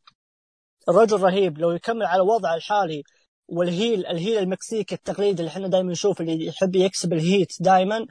الرجل 0.89 1.23
رهيب 1.23 1.59
لو 1.59 1.71
يكمل 1.71 2.03
على 2.07 2.21
وضعه 2.23 2.55
الحالي 2.55 3.03
وال 3.49 4.07
heel 4.07 4.21
ال 4.21 4.25
heel 4.25 4.39
المكسيكي 4.39 4.95
التقليدي 4.95 5.41
اللي 5.41 5.51
إحنا 5.51 5.69
دائما 5.69 5.93
نشوف 5.93 6.21
اللي 6.21 6.47
يحب 6.47 6.77
يكسب 6.77 7.13
ال 7.13 7.21
heat 7.21 7.53
دائما 7.61 8.07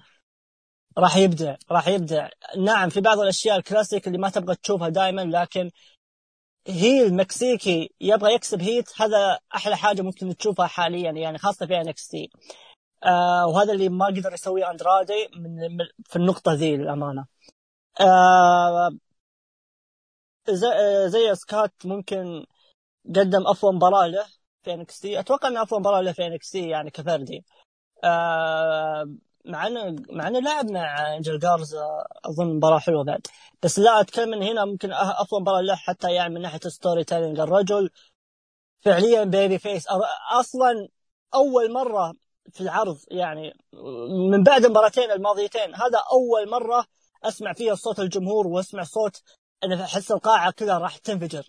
راح 0.97 1.17
يبدع 1.17 1.55
راح 1.71 1.87
يبدع. 1.87 2.29
نعم 2.57 2.89
في 2.89 3.01
بعض 3.01 3.19
الأشياء 3.19 3.57
الكلاسيك 3.57 4.07
اللي 4.07 4.17
ما 4.17 4.29
تبغى 4.29 4.55
تشوفها 4.55 4.89
دائما 4.89 5.21
لكن 5.21 5.71
heel 6.67 7.13
مكسيكي 7.15 7.89
يبغى 8.01 8.33
يكسب 8.33 8.61
heat 8.61 9.01
هذا 9.01 9.39
أحلى 9.55 9.77
حاجة 9.77 10.01
ممكن 10.01 10.37
تشوفها 10.37 10.67
حاليا 10.67 11.11
يعني 11.11 11.37
خاصة 11.37 11.65
في 11.65 11.93
تي. 12.09 12.29
آه 13.05 13.47
وهذا 13.47 13.73
اللي 13.73 13.89
ما 13.89 14.05
قدر 14.05 14.33
يسويه 14.33 14.71
أندرادي 14.71 15.27
من, 15.37 15.77
في 16.05 16.15
النقطة 16.15 16.53
ذي 16.53 16.77
للأمانة. 16.77 17.25
آه 18.01 18.91
زي, 20.49 20.67
Isaiah 21.09 21.35
Scott 21.35 21.73
ممكن 21.85 22.45
قدم 23.15 23.47
أفضل 23.47 23.75
مباراة 23.75 24.07
له 24.07 24.25
في 24.63 24.73
NXT. 24.73 25.19
أتوقع 25.19 25.47
إنه 25.47 25.63
أفضل 25.63 25.79
مباراة 25.79 26.01
له 26.01 26.11
في 26.11 26.27
NXT 26.27 26.69
يعني 26.69 26.91
كفردي. 26.91 27.45
آه 28.03 29.05
مع 29.45 29.67
انه 29.67 29.95
مع 30.11 30.27
إنه 30.27 30.39
لعب 30.39 30.71
مع 30.71 31.15
Angel 31.15 31.39
Garza 31.39 31.75
أظن 32.25 32.55
مباراة 32.57 32.79
حلوة 32.79 33.03
بعد. 33.03 33.27
بس 33.63 33.79
لا 33.79 34.01
أتكلم 34.01 34.29
من 34.29 34.43
هنا 34.43 34.65
ممكن 34.65 34.93
أفضل 34.93 35.41
مباراة 35.41 35.61
له 35.61 35.75
حتى 35.75 36.13
يعني 36.13 36.35
من 36.35 36.41
ناحية 36.41 36.59
storytelling 36.59 37.39
الرجل. 37.39 37.89
فعليا 38.79 39.23
بيبي 39.23 39.59
فيس 39.59 39.87
أصلا 40.39 40.87
أول 41.35 41.73
مرة 41.73 42.13
في 42.51 42.61
العرض 42.61 42.97
يعني 43.11 43.53
من 44.31 44.43
بعد 44.43 44.65
المباراتين 44.65 45.11
الماضيتين 45.11 45.75
هذا 45.75 46.03
أول 46.11 46.49
مرة 46.49 46.85
أسمع 47.23 47.53
فيها 47.53 47.75
صوت 47.75 47.99
الجمهور 47.99 48.47
وأسمع 48.47 48.83
صوت 48.83 49.23
أنا 49.63 49.83
أحس 49.83 50.11
القاعة 50.11 50.51
كذا 50.51 50.77
راح 50.77 50.97
تنفجر. 50.97 51.45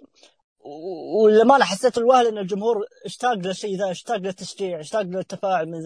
ولما 1.23 1.57
أنا 1.57 1.65
حسيت 1.65 1.99
الوهلة 1.99 2.29
إن 2.29 2.39
الجمهور 2.39 2.85
اشتاق 3.05 3.33
للشيء 3.33 3.79
ذا 3.79 3.91
اشتاق 3.91 4.17
للتشجيع 4.17 4.81
اشتاق 4.81 5.03
للتفاعل 5.03 5.69
من 5.69 5.79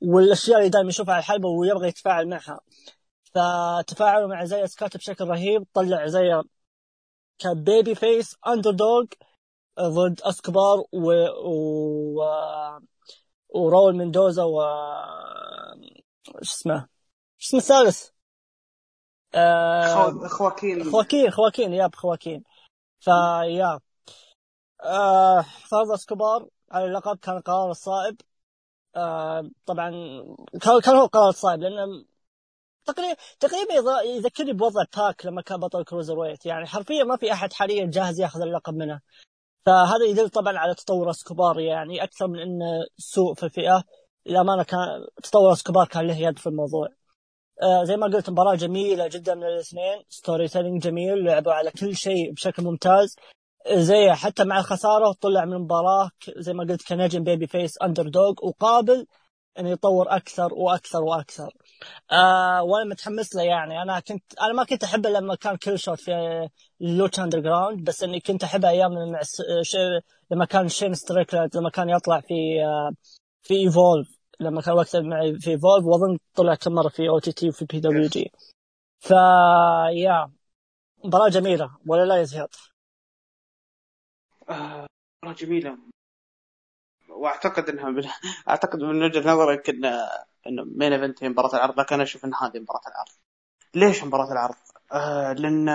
والأشياء 0.00 0.58
اللي 0.58 0.68
دائما 0.68 0.88
يشوفها 0.88 1.14
على 1.14 1.20
الحلبة 1.20 1.48
ويبغى 1.48 1.88
يتفاعل 1.88 2.28
معها. 2.28 2.60
فتفاعلوا 3.34 4.28
مع 4.28 4.44
زي 4.44 4.66
سكات 4.66 4.96
بشكل 4.96 5.24
رهيب 5.24 5.66
طلع 5.74 6.06
زي 6.06 6.42
ك 7.38 7.94
babyface 7.94 8.36
underdog 8.46 9.04
ضد 9.80 10.20
اسكبار 10.22 10.84
و, 10.92 11.12
و... 11.44 12.22
وراول 13.54 13.96
مندوزا 13.96 14.44
و 14.44 14.60
إيش 16.40 16.50
اسمه؟ 16.50 16.88
إيش 17.40 17.46
اسمه 17.46 17.60
الثالث؟ 17.60 18.08
آه 19.34 20.28
خواكين. 20.28 20.90
خواكين 20.90 21.30
خواكين 21.30 21.72
yep 21.72 21.94
خواكين. 21.94 22.44
فيا 23.00 23.80
آه 24.84 25.44
فرض 25.70 25.90
اسكوبار 25.90 26.48
على 26.70 26.84
اللقب 26.84 27.18
كان 27.18 27.40
قرار 27.40 27.72
صائب 27.72 28.16
آه 28.96 29.50
طبعا 29.66 29.90
كان 30.84 30.96
هو 30.96 31.06
قرار 31.06 31.32
صائب 31.32 31.60
لأنه 31.60 32.04
تقريبا 32.84 33.16
تقريبا 33.40 33.74
يذكرني 34.04 34.52
بوضع 34.52 34.84
PAC 34.96 35.26
لما 35.26 35.42
كان 35.42 35.60
بطل 35.60 35.84
cruiserweight. 35.84 36.46
يعني 36.46 36.66
حرفيا 36.66 37.04
ما 37.04 37.16
في 37.16 37.32
أحد 37.32 37.52
حاليا 37.52 37.86
جاهز 37.90 38.20
ياخذ 38.20 38.40
اللقب 38.40 38.74
منه. 38.74 39.00
فهذا 39.66 40.04
يدل 40.08 40.28
طبعا 40.28 40.58
على 40.58 40.74
تطور 40.74 41.10
أسكوبار 41.10 41.60
يعني 41.60 42.02
أكثر 42.02 42.28
من 42.28 42.38
إنه 42.38 42.86
سوء 42.98 43.34
في 43.34 43.42
الفئة. 43.42 43.84
للأمانة 44.26 44.62
كان 44.62 45.06
تطور 45.22 45.52
أسكوبار 45.52 45.86
كان 45.86 46.06
له 46.06 46.16
يد 46.16 46.38
في 46.38 46.46
الموضوع. 46.46 46.88
آه 47.62 47.84
زي 47.84 47.96
ما 47.96 48.06
قلت 48.06 48.30
مباراة 48.30 48.54
جميلة 48.54 49.08
جدا 49.08 49.34
من 49.34 49.44
الاثنين. 49.44 50.02
storytelling 50.08 50.82
جميل 50.82 51.24
لعبوا 51.24 51.52
على 51.52 51.70
كل 51.70 51.96
شيء 51.96 52.32
بشكل 52.32 52.62
ممتاز. 52.64 53.16
زي 53.72 54.10
حتى 54.12 54.44
مع 54.44 54.58
الخسارة 54.58 55.12
طلع 55.12 55.44
من 55.44 55.52
المباراة 55.52 56.10
زي 56.36 56.52
ما 56.52 56.64
قلت 56.64 56.88
كنجم 56.88 57.24
babyface 57.24 57.82
underdog 57.82 58.34
وقابل 58.42 59.06
إنه 59.58 59.70
يطور 59.70 60.16
أكثر 60.16 60.54
وأكثر 60.54 61.02
وأكثر. 61.02 61.54
آه 62.12 62.62
وأنا 62.62 62.84
متحمس 62.90 63.36
له 63.36 63.42
يعني. 63.42 63.82
أنا 63.82 64.00
كنت 64.00 64.24
أنا 64.40 64.52
ما 64.52 64.64
كنت 64.64 64.84
أحبه 64.84 65.10
لما 65.10 65.34
كان 65.34 65.56
Killshot 65.56 66.00
في 66.00 66.12
Lucha 66.80 67.20
Underground 67.20 67.84
بس 67.84 68.02
إني 68.02 68.20
كنت 68.20 68.44
أحبه 68.44 68.68
أيام 68.68 68.92
مع 69.12 69.20
لما 70.30 70.44
كان 70.44 70.68
Shane 70.68 70.94
Strickland 70.94 71.56
لما 71.56 71.70
كان 71.70 71.88
يطلع 71.88 72.20
في 72.20 72.64
آه 72.64 72.92
في 73.42 73.54
Evolve 73.54 74.18
لما 74.40 74.60
كان 74.60 74.74
وقتها 74.74 75.00
معي 75.00 75.38
في 75.38 75.50
Evolve 75.50 75.86
وأظن 75.86 76.18
طلع 76.34 76.54
كم 76.54 76.72
مرة 76.72 76.88
في 76.88 77.08
OTT 77.08 77.48
وفي 77.48 77.64
PWG 77.64 78.30
ف 79.00 79.10
يا 79.92 80.30
مباراة 81.04 81.28
جميلة 81.28 81.70
ولا 81.86 82.04
لا 82.04 82.16
يا 82.16 82.22
زياد؟ 82.22 82.48
آه، 84.50 84.86
مباراة 85.22 85.36
جميلة. 85.38 85.78
واعتقد 87.20 87.68
إنها 87.68 87.90
من... 87.90 88.04
أعتقد 88.48 88.78
من 88.82 89.02
وجهة 89.02 89.32
نظرك 89.32 89.70
إن 89.70 89.84
انه 90.46 90.64
main 90.64 90.92
event 90.92 91.24
هي 91.24 91.28
مباراة 91.28 91.54
العرض 91.54 91.80
لكن 91.80 91.94
أنا 91.94 92.02
أشوف 92.02 92.24
إن 92.24 92.34
هذه 92.34 92.58
مباراة 92.58 92.82
العرض. 92.88 93.12
ليش 93.74 94.04
مباراة 94.04 94.32
العرض؟ 94.32 94.56
آه 94.92 95.32
لأن 95.32 95.68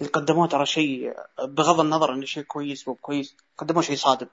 اللي 0.00 0.10
قدموه 0.12 0.48
ترى 0.48 0.66
شيء 0.66 1.14
بغض 1.42 1.80
النظر 1.80 2.14
انه 2.14 2.26
شيء 2.26 2.42
كويس 2.42 2.88
مو 2.88 2.94
كويس 2.94 3.36
قدموه 3.58 3.82
شيء 3.82 3.96
صادم. 3.96 4.26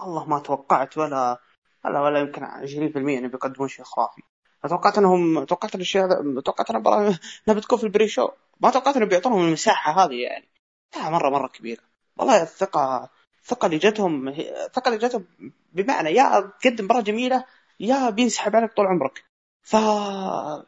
والله 0.00 0.24
ما 0.24 0.38
توقعت 0.38 0.98
ولا 0.98 1.38
ولا 1.84 2.00
ولا 2.00 2.20
يمكن 2.20 2.46
20% 2.46 2.96
انه 2.96 3.28
بيقدمون 3.28 3.68
شيء 3.68 3.84
خرافي. 3.84 4.22
توقعت 4.68 4.98
انهم 4.98 5.44
توقعت 5.44 5.74
الاشياء 5.74 6.40
توقعت 6.40 6.70
إن 6.70 6.76
إنها 7.48 7.58
بتكون 7.58 7.78
في 7.78 7.84
ال 7.84 8.08
pre-show. 8.08 8.28
ما 8.60 8.70
توقعت 8.70 8.96
إنهم 8.96 9.08
بيعطونهم 9.08 9.46
المساحة 9.46 10.04
هذه 10.04 10.22
يعني. 10.22 10.48
لا 10.96 11.10
مره 11.10 11.30
مرة 11.30 11.48
كبيرة. 11.48 11.82
والله 12.16 12.42
الثقة 12.42 13.10
الثقه 13.42 13.66
اللي 13.66 13.78
جتهم 13.78 14.28
الثقه 14.28 14.88
اللي 14.88 14.98
جتهم 14.98 15.26
بمعنى 15.72 16.10
يا 16.10 16.52
تقدم 16.60 16.84
مباراه 16.84 17.00
جميلة 17.00 17.44
يا 17.80 18.10
بينسحب 18.10 18.56
عليك 18.56 18.72
طول 18.72 18.86
عمرك. 18.86 19.24
ف 19.62 19.76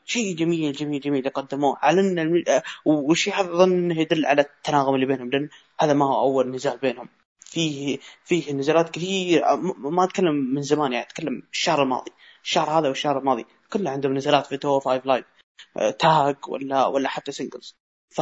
شيء 0.05 0.37
جميل 0.37 0.72
جميل 0.72 1.01
جميل 1.01 1.29
قدموه. 1.29 1.77
على 1.83 2.01
إن 2.01 2.43
والشيء 2.85 3.35
هذا 3.35 3.51
اظن 3.55 3.72
إنه 3.72 4.01
يدل 4.01 4.27
على 4.27 4.43
التناغم 4.43 4.95
اللي 4.95 5.07
بينهم؟ 5.07 5.31
لأن 5.31 5.49
هذا 5.81 5.93
ما 5.93 6.07
هو 6.07 6.20
أول 6.20 6.51
نزال 6.51 6.79
بينهم. 6.79 7.09
فيه 7.41 7.99
فيه 8.25 8.53
نزالات 8.53 8.91
كثير. 8.91 9.57
ما 9.79 10.05
أتكلم 10.05 10.35
من 10.55 10.62
زمان 10.62 10.93
يعني 10.93 11.07
أتكلم 11.07 11.43
الشهر 11.53 11.83
الماضي. 11.83 12.12
الشهر 12.45 12.70
هذا 12.70 12.89
والشهر 12.89 13.18
الماضي 13.18 13.47
كله 13.72 13.91
عندهم 13.91 14.14
نزالات 14.14 14.47
في 14.47 14.57
two 14.57 14.81
five 14.81 15.07
Live 15.07 15.25
tag 15.99 16.37
ولا 16.49 16.87
ولا 16.87 17.09
حتى 17.09 17.33
singles 17.33 17.77
ف 18.11 18.20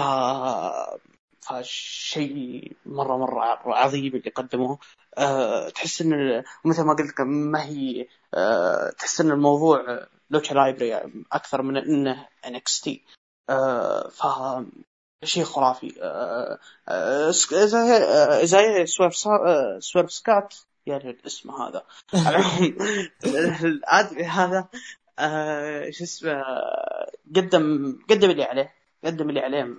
فشيء 1.43 2.73
مرة 2.87 3.17
مرة 3.17 3.75
عظيم 3.75 4.17
اللي 4.17 4.31
قدموه. 4.31 4.79
أه 5.19 5.69
تحس 5.69 6.03
إن 6.03 6.45
مثل 6.65 6.83
ما 6.83 6.95
قلت 6.95 7.21
ما 7.21 7.65
هي 7.65 8.07
أه 8.35 8.91
تحس 8.91 9.21
إن 9.21 9.31
الموضوع 9.31 10.07
lucha 10.31 10.55
libre 10.55 11.13
أكثر 11.33 11.63
من 11.63 11.77
إنه 11.77 12.29
NXT. 12.47 13.05
أه 13.51 14.09
ف 14.09 14.23
شيء 15.25 15.45
خرافي. 15.45 15.95
أه 16.03 16.59
أه 16.89 17.31
Isaiah 18.45 18.87
Swerve 18.87 19.17
Swerve 19.79 20.13
Scott 20.13 20.55
يعني 20.87 21.11
الاسم 21.11 21.51
هذا. 21.51 21.85
الادمي 23.65 24.25
هذا 24.25 24.69
شو 25.91 26.05
اسمه 26.05 26.45
قدم 27.37 27.99
قدم 28.11 28.31
اللي 28.31 28.45
عليه 28.45 28.75
قدم 29.05 29.29
اللي 29.29 29.41
عليه 29.41 29.75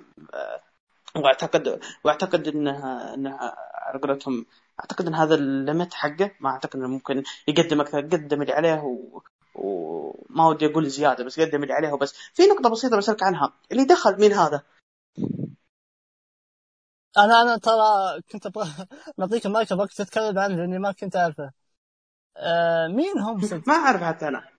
واعتقد 1.16 1.80
واعتقد 2.04 2.48
انها 2.48 3.14
انها 3.14 3.56
على 3.74 4.00
قولتهم 4.00 4.46
أعتقد 4.80 5.08
إن 5.08 5.16
هذا 5.16 5.36
الليمت 5.36 5.94
حقه 5.94 6.32
ما 6.40 6.50
أعتقد 6.50 6.76
إنه 6.80 6.88
ممكن 6.88 7.24
يقدم 7.48 7.82
أكثر 7.82 8.02
قدم 8.02 8.42
اللي 8.42 8.54
عليه 8.54 8.82
و... 8.84 9.22
وما 9.56 10.48
ودي 10.48 10.66
أقول 10.66 10.88
زيادة 10.90 11.24
بس 11.24 11.40
قدم 11.40 11.64
اللي 11.64 11.74
عليه 11.74 11.92
وبس. 11.92 12.14
في 12.34 12.44
نقطة 12.44 12.70
بسيطة 12.70 12.98
بسألك 12.98 13.24
عنها 13.24 13.54
اللي 13.72 13.86
دخل 13.86 14.20
مين 14.20 14.34
هذا؟ 14.34 14.62
أنا 17.18 17.42
أنا 17.42 17.58
ترى 17.58 18.22
كنت 18.32 18.46
أبغى 18.46 18.68
نعطيك 19.18 19.46
المايك 19.46 19.72
أبغاك 19.72 19.94
تتكلم 19.94 20.40
عنه 20.40 20.56
لأني 20.56 20.80
ما 20.80 20.92
كنت 20.92 21.16
أعرفه. 21.16 21.52
آه 22.38 22.88
مين 22.88 23.20
هم؟ 23.20 23.42
صدق؟ 23.42 23.68
ما 23.70 23.74
أعرف 23.74 24.04
حتى 24.04 24.28
أنا. 24.28 24.50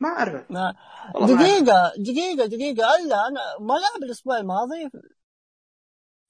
ما 0.00 0.08
أعرفه. 0.08 0.46
ما... 0.50 0.74
دقيقة 1.14 1.92
دقيقة 1.98 2.46
دقيقة. 2.46 2.94
ألا 2.96 3.28
أنا 3.28 3.40
ما 3.60 3.74
لعب 3.74 4.02
الأسبوع 4.02 4.38
الماضي. 4.38 4.90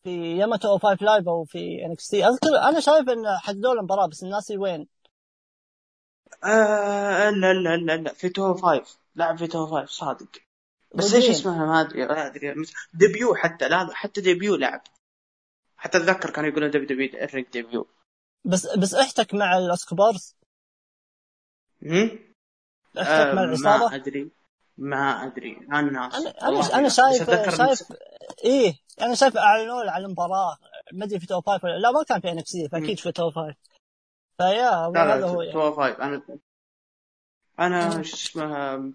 في 0.04 0.38
ياماتو 0.38 0.68
أو 0.68 0.78
five 0.78 1.02
Live 1.02 1.28
أو 1.28 1.44
في 1.44 1.84
NXT 1.86 2.26
أذكر 2.26 2.48
أنا 2.48 2.80
شايف 2.80 3.08
إن 3.08 3.38
حددوا 3.38 3.74
له 3.74 3.82
مباراه 3.82 4.06
بس 4.06 4.22
الناس 4.22 4.50
وين؟ 4.50 4.86
آه 6.44 7.30
لا 7.30 7.52
لا 7.52 7.76
لا 7.76 7.96
لا 7.96 8.12
في 8.12 8.28
two 8.28 8.54
five 8.54 8.98
لعب 9.16 9.38
في 9.38 9.46
two 9.46 9.66
five 9.66 9.90
صادق. 9.90 10.28
بس 10.94 11.14
إيش 11.14 11.30
اسمها 11.30 11.66
ما 11.66 11.80
ادري 11.80 12.06
ما 12.06 12.26
ادري 12.26 12.54
ديبيو 12.94 13.34
حتى 13.34 13.68
لا 13.68 13.88
حتى 13.92 14.20
ديبيو 14.20 14.56
لعب. 14.56 14.82
حتى 15.76 15.98
أتذكر 15.98 16.30
كانوا 16.30 16.50
يقولون 16.50 16.70
دبليو 16.70 16.86
دبليو 16.86 17.24
الريك 17.24 17.52
ديبيو. 17.52 17.86
بس 18.44 18.66
بس 18.76 18.94
احتك 18.94 19.34
مع 19.34 19.58
الأسكوبارز؟ 19.58 20.36
امم 21.82 22.18
احتك 22.98 23.08
آه 23.08 23.34
مع 23.34 23.44
العصابه؟ 23.44 23.90
ما 23.90 23.94
أدري. 23.96 24.30
ما 24.78 25.26
أدري 25.26 25.56
أنا 25.72 25.78
أنا 25.78 26.06
أنا, 26.42 26.74
أنا 26.74 26.88
شايف 26.88 27.30
شايف 27.30 27.92
إيه 28.44 28.74
أنا 29.00 29.14
شايف 29.14 29.36
أعلنوا 29.36 29.90
على 29.90 30.04
المباراة. 30.06 30.58
ما 30.92 31.04
أدري 31.04 31.20
في 31.20 31.26
تو 31.26 31.40
فايف 31.40 31.64
ولا 31.64 31.78
لا 31.78 31.90
ما 31.90 32.02
كان 32.02 32.20
في 32.20 32.32
انكس 32.32 32.56
فأكيد 32.72 32.98
في 32.98 33.12
تو 33.12 33.30
فايف. 33.30 33.56
فيا 34.36 34.70
هذا 34.70 35.26
هو 35.26 35.42
يعني. 35.42 35.52
تو 35.52 35.72
فايف. 35.72 36.00
أنا 36.00 36.22
أنا 37.60 38.02
شو 38.02 38.14
اسمه 38.14 38.92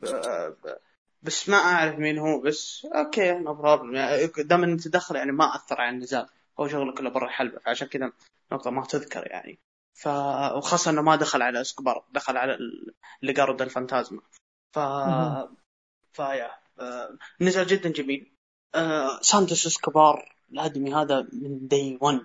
بس 1.22 1.50
ما 1.50 1.58
أعرف 1.58 2.00
مين 2.00 2.18
هو 2.18 2.40
بس 2.42 2.88
okay 2.96 3.32
no 3.32 3.54
problem 3.54 3.96
يعني 3.96 4.28
دام 4.28 4.64
انت 4.64 4.88
تدخل 4.88 5.16
يعني 5.16 5.32
ما 5.32 5.56
أثر 5.56 5.82
على 5.82 5.96
النزال. 5.96 6.28
هو 6.60 6.68
شغله 6.68 6.94
كله 6.94 7.10
برا 7.10 7.26
الحلبة 7.26 7.60
فعشان 7.60 7.88
كذا 7.88 8.12
نقطة 8.52 8.72
ما 8.72 8.86
تذكر 8.86 9.28
يعني. 9.28 9.60
ف 9.94 10.08
وخاصة 10.56 10.92
إنه 10.92 11.02
ما 11.02 11.16
دخل 11.16 11.42
على 11.42 11.62
إسكوبار 11.62 12.06
دخل 12.12 12.38
على 12.38 12.58
ليقادو 13.24 13.34
ديل 13.34 13.62
فانتازما 13.62 14.22
ف 14.76 14.80
ف 16.14 16.22
yeah 16.22 16.52
آه 16.80 17.18
نزال 17.42 17.68
جدا 17.68 17.90
جميل. 17.90 18.32
آه 18.76 19.20
سانتوس 19.22 19.68
اسكوبار 19.68 20.36
الأدمي 20.52 20.94
هذا 20.94 21.28
من 21.34 21.68
day 21.68 21.98
1 22.02 22.20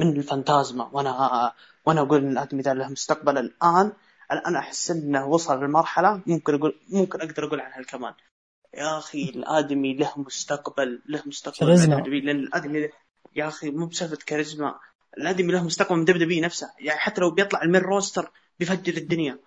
من 0.00 0.16
الفانتازما. 0.16 0.90
وأنا 0.92 1.52
وأنا 1.86 2.00
أقول 2.00 2.20
إن 2.24 2.32
الأدمي 2.32 2.62
ذا 2.62 2.74
له 2.74 2.88
مستقبل 2.88 3.38
الآن. 3.38 3.92
الآن 4.32 4.56
أحس 4.56 4.90
إنه 4.90 5.26
وصل 5.26 5.60
للمرحله 5.60 6.22
ممكن 6.26 6.54
أقول 6.54 6.80
ممكن 6.88 7.20
أقدر 7.20 7.46
أقول 7.46 7.60
عنها 7.60 7.82
كمان. 7.82 8.14
يا 8.74 8.98
أخي 8.98 9.24
الأدمي 9.24 9.94
له 9.94 10.12
مستقبل 10.16 11.02
له 11.06 11.22
مستقبل 11.26 12.26
لأن 12.26 12.38
الأدمي 12.38 12.90
يا 13.36 13.48
أخي 13.48 13.70
مو 13.70 13.86
بسالفة 13.86 14.18
كاريزما. 14.26 14.80
الأدمي 15.18 15.52
له 15.52 15.64
مستقبل 15.64 15.96
من 15.96 16.04
W 16.04 16.44
نفسه. 16.44 16.70
يعني 16.78 17.00
حتى 17.00 17.20
لو 17.20 17.30
بيطلع 17.30 17.62
ال 17.62 17.66
main 17.66 17.80
roster 17.80 18.30
بيفجر 18.58 18.96
الدنيا. 18.96 19.38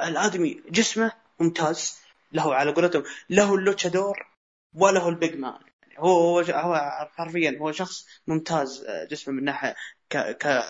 الأدمي 0.00 0.62
جسمه 0.70 1.12
ممتاز. 1.40 2.03
له 2.34 2.54
على 2.54 2.72
قولتهم 2.72 3.02
له 3.30 3.54
ال 3.54 3.62
luchador 3.62 4.26
وله 4.74 5.08
ال 5.08 5.15
big 5.15 5.36
man 5.36 5.60
هو 5.98 6.40
هو 6.40 6.76
حرفيا 7.12 7.58
هو 7.60 7.72
شخص 7.72 8.06
ممتاز 8.26 8.84
آه، 8.84 9.04
جسمه 9.04 9.34
من 9.34 9.44
ناحية 9.44 9.74
ك 10.10 10.16
ك 10.16 10.64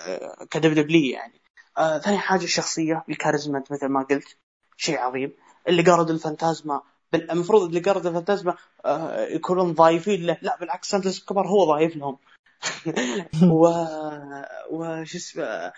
ك 0.51 0.82
W 0.82 1.13
يعني. 1.15 1.41
آه 1.79 1.99
ثاني 1.99 2.19
حاجة 2.19 2.45
الشخصية 2.45 3.05
الكاريزما 3.09 3.63
مثل 3.71 3.87
ما 3.87 4.03
قلت 4.03 4.37
شيء 4.77 4.99
عظيم. 4.99 5.33
ليقادو 5.69 5.83
ديل 5.83 6.11
فانتازما 6.11 6.83
المفروض 7.15 7.63
ليقادو 7.63 7.81
ديل 7.81 8.07
فانتازما 8.07 8.57
آه 8.85 9.27
يكونون 9.27 9.73
ضايفين 9.73 10.27
له. 10.27 10.39
لا 10.43 10.57
بالعكس 10.61 10.89
سانتوس 10.89 11.25
كبر 11.25 11.47
هو 11.47 11.65
ضايف 11.65 11.97
لهم. 11.97 12.19
و 13.61 13.67
وش 14.71 15.17
اسمه 15.17 15.73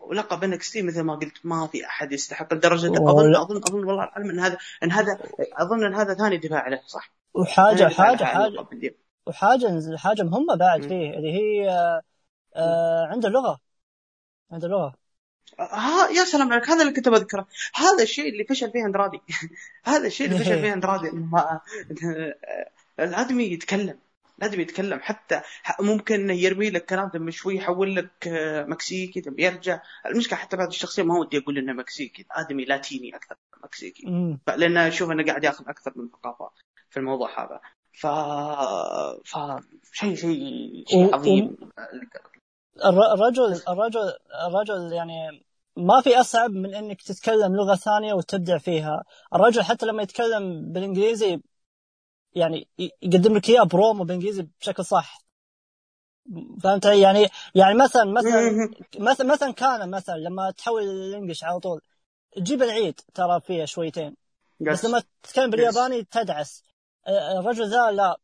ولقب 0.00 0.44
NXT 0.44 0.82
مثل 0.82 1.00
ما 1.00 1.14
قلت 1.14 1.36
ما 1.44 1.66
في 1.66 1.86
أحد 1.86 2.12
يستحق 2.12 2.54
لدرجه 2.54 2.86
اظن 2.86 3.36
اظن 3.36 3.56
اظن 3.56 3.84
والله 3.84 4.04
العلم 4.04 4.30
إن 4.30 4.40
هذا 4.40 4.58
إن 4.82 4.92
هذا 4.92 5.18
أظن 5.52 5.84
إن 5.84 5.94
هذا 5.94 6.14
ثاني 6.14 6.36
دفاع 6.36 6.68
له 6.68 6.80
صح؟ 6.86 7.12
وحاجه 7.34 7.88
حاجة 7.88 8.24
حاجة 8.24 8.64
وحاجه 9.26 9.96
حاجة 9.96 10.22
مهمة 10.22 10.54
بعد 10.54 10.82
فيه 10.82 11.10
اللي 11.10 11.32
هي 11.32 11.70
آه 12.56 13.06
عنده 13.06 13.28
لغه 13.28 13.60
عنده 14.52 14.68
لغه 14.68 14.94
ها 15.60 16.08
يا 16.08 16.24
سلام 16.24 16.52
عليك 16.52 16.68
هذا 16.68 16.82
اللي 16.82 16.92
كنت 16.92 17.08
بذكره 17.08 17.46
هذا 17.74 18.02
الشيء 18.02 18.28
اللي 18.32 18.44
فشل 18.44 18.70
فيه 18.70 18.86
أندرادي. 18.86 19.20
هذا 19.84 20.06
الشيء 20.06 20.26
اللي 20.26 20.38
فشل 20.38 20.60
فيه 20.62 20.72
أندرادي. 20.72 21.08
انه 21.08 22.34
الأدمي 23.00 23.44
يتكلم. 23.44 23.98
الادمي 24.38 24.62
يتكلم 24.62 25.00
حتى 25.00 25.40
ممكن 25.80 26.14
إنه 26.14 26.32
يرمي 26.32 26.70
لك 26.70 26.84
كلام 26.84 27.08
ثم 27.08 27.30
شوي 27.30 27.56
يحول 27.56 27.96
لك 27.96 28.28
آه، 28.28 28.64
مكسيكي 28.64 29.20
ثم 29.20 29.34
يرجع. 29.38 29.80
المشكلة 30.06 30.38
حتى 30.38 30.56
بعد 30.56 30.68
الشخصية 30.68 31.02
ما 31.02 31.18
ودي 31.18 31.38
أقول 31.38 31.58
إنه 31.58 31.72
مكسيكي 31.72 32.26
آدمي 32.30 32.64
لاتيني 32.64 33.16
أكثر 33.16 33.36
من 33.54 33.62
مكسيكي. 33.64 34.06
لأن 34.56 34.76
أشوف 34.76 35.10
إنه 35.10 35.24
قاعد 35.24 35.44
يأخذ 35.44 35.68
أكثر 35.68 35.92
من 35.96 36.08
ثقافة 36.08 36.50
في 36.90 36.96
الموضوع 36.96 37.44
هذا. 37.44 37.60
ف 37.92 38.06
ف 39.24 39.38
شيء 39.92 40.14
شيء 40.14 40.84
شيء 40.86 41.14
عظيم. 41.14 41.56
الرجل 42.84 43.60
الرجل 43.68 44.12
الرجل 44.46 44.92
يعني 44.92 45.44
ما 45.76 46.00
في 46.00 46.20
أصعب 46.20 46.50
من 46.50 46.74
إنك 46.74 47.02
تتكلم 47.02 47.56
لغة 47.56 47.74
ثانية 47.74 48.14
وتبدع 48.14 48.58
فيها. 48.58 49.04
الرجل 49.34 49.62
حتى 49.62 49.86
لما 49.86 50.02
يتكلم 50.02 50.72
بالإنجليزي 50.72 51.40
يعني 52.38 52.68
يقدم 53.02 53.36
لك 53.36 53.48
إياه 53.48 53.62
برومو 53.62 54.04
بالانجليزي 54.04 54.46
بشكل 54.60 54.84
صح. 54.84 55.18
فهمت 56.62 56.86
علي؟ 56.86 57.00
يعني 57.00 57.28
يعني 57.54 57.74
مثلا 57.74 58.04
مثلا 58.04 58.68
مثلا 58.98 59.26
مثلا 59.26 59.50
كان 59.52 59.90
مثلا 59.90 60.16
لما 60.16 60.50
تحول 60.50 60.82
الانجلش 60.82 61.44
على 61.44 61.60
طول 61.60 61.80
تجيب 62.36 62.62
العيد 62.62 63.00
ترى 63.14 63.40
فيها 63.40 63.66
شويتين 63.66 64.16
بس 64.60 64.84
لما 64.84 65.02
تتكلم 65.22 65.50
بالياباني 65.50 66.04
تدعس. 66.04 66.62
الرجل 67.38 67.70
ذا 67.70 67.90
لا 67.90 68.20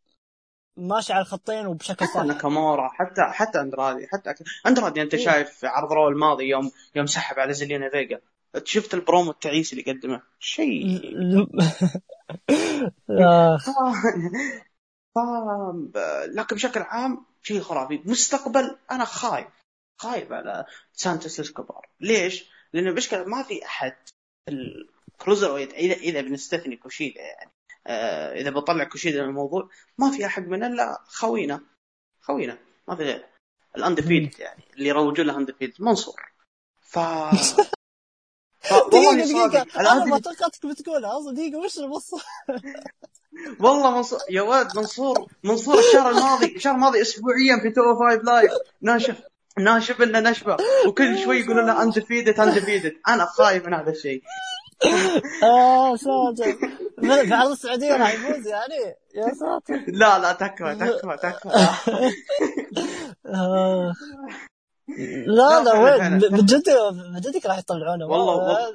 ماشي 0.77 1.12
على 1.12 1.23
الخطين 1.23 1.67
وبشكل 1.67 2.07
صح. 2.09 2.23
ناكامورا 2.23 2.89
حتى 2.89 3.23
حتى 3.23 3.61
أندرادي 3.61 4.07
حتى 4.07 4.35
أندرادي 4.67 5.03
أنت 5.03 5.15
إيه؟ 5.15 5.25
شايف 5.25 5.65
عرض 5.65 5.93
Raw 5.93 6.09
الماضي 6.09 6.45
يوم 6.45 6.71
يوم 6.95 7.07
سحب 7.07 7.39
على 7.39 7.53
زلينا 7.53 7.91
فيجا. 7.91 8.21
شفت 8.65 8.95
البرومو 8.95 9.31
التعيس 9.31 9.73
اللي 9.73 9.93
قدمه؟ 9.93 10.23
شيء. 10.39 11.01
ف... 15.14 15.18
لكن 16.26 16.57
بشكل 16.57 16.80
عام 16.80 17.26
شيء 17.43 17.61
خرافي. 17.61 18.03
مستقبل 18.05 18.78
أنا 18.91 19.05
خايف. 19.05 19.47
خايف 20.01 20.32
على 20.32 20.66
سانتوس 20.93 21.41
إسكوبار. 21.41 21.89
ليش؟ 22.01 22.51
لأنه 22.72 22.93
بشكل 22.93 23.28
ما 23.28 23.43
في 23.43 23.64
أحد. 23.64 23.97
ال 24.49 24.62
cruiser 24.62 25.57
اذا 25.57 25.95
إذا 25.95 26.20
بنستثني 26.20 26.76
كوشيدا 26.76 27.20
يعني. 27.20 27.51
آه 27.87 28.35
إذا 28.35 28.51
بطلع 28.51 28.85
كوشيدا 28.85 29.22
من 29.22 29.28
الموضوع 29.28 29.68
ما 29.99 30.11
في 30.11 30.26
أحد 30.26 30.49
من 30.49 30.64
إلا 30.64 31.03
خوينا. 31.07 31.61
خوينا. 32.20 32.59
ما 32.89 32.97
في 32.97 33.24
ال 33.77 33.82
undefeated 33.82 34.39
يعني. 34.39 34.64
اللي 34.74 34.89
يروجوا 34.89 35.24
له 35.24 35.37
undefeated. 35.37 35.75
منصور. 35.78 36.32
ف 36.80 36.99
دقيقة 38.79 39.47
دقيقة 39.49 39.81
أنا 39.81 40.05
ما 40.05 40.18
توقعتك 40.18 40.66
بتقولها. 40.66 41.18
أصلا 41.18 41.35
دقيقة 41.35 41.59
وش 41.59 41.79
المنصور 41.79 42.22
والله 43.61 43.91
منصور 43.97 44.18
يا 44.31 44.43
ولد 44.43 44.77
منصور 44.77 45.27
منصور 45.45 45.79
الشهر 45.79 46.11
الماضي 46.11 46.57
الشهر 46.57 46.75
الماضي 46.75 47.03
اسبوعيا 47.03 47.61
في 47.62 47.70
Two 47.71 47.99
Five 47.99 48.23
Live 48.25 48.53
ناشف 48.83 49.16
ناشف 49.59 50.01
لنا 50.01 50.31
نشبه 50.31 50.57
وكل 50.87 51.18
شوي 51.25 51.41
يقولوا 51.41 51.62
لنا 51.62 51.83
undefeated 51.83 52.41
undefeated 52.41 52.93
أنا 53.09 53.25
خايف 53.25 53.66
من 53.66 53.75
هذا 53.75 53.91
الشيء. 53.91 54.22
آه 55.43 55.97
ساتر 55.97 56.53
في 57.01 57.35
عرض 57.35 57.51
السعودية 57.51 57.97
راح 57.97 58.14
يفوز 58.14 58.47
يعني؟ 58.47 58.97
يا 59.14 59.35
ساتر. 59.35 59.85
لا 59.89 60.18
لا 60.18 60.33
تكفى 60.33 60.77
تكفى 60.81 61.16
تكفى. 61.22 61.70
آه. 63.27 63.95
لا 65.26 65.62
لا 65.62 65.72
وين؟ 65.72 66.18
بجد 66.18 66.64
بجدك 67.14 67.47
راح 67.47 67.59
يطلعونه. 67.59 68.07
والله 68.07 68.74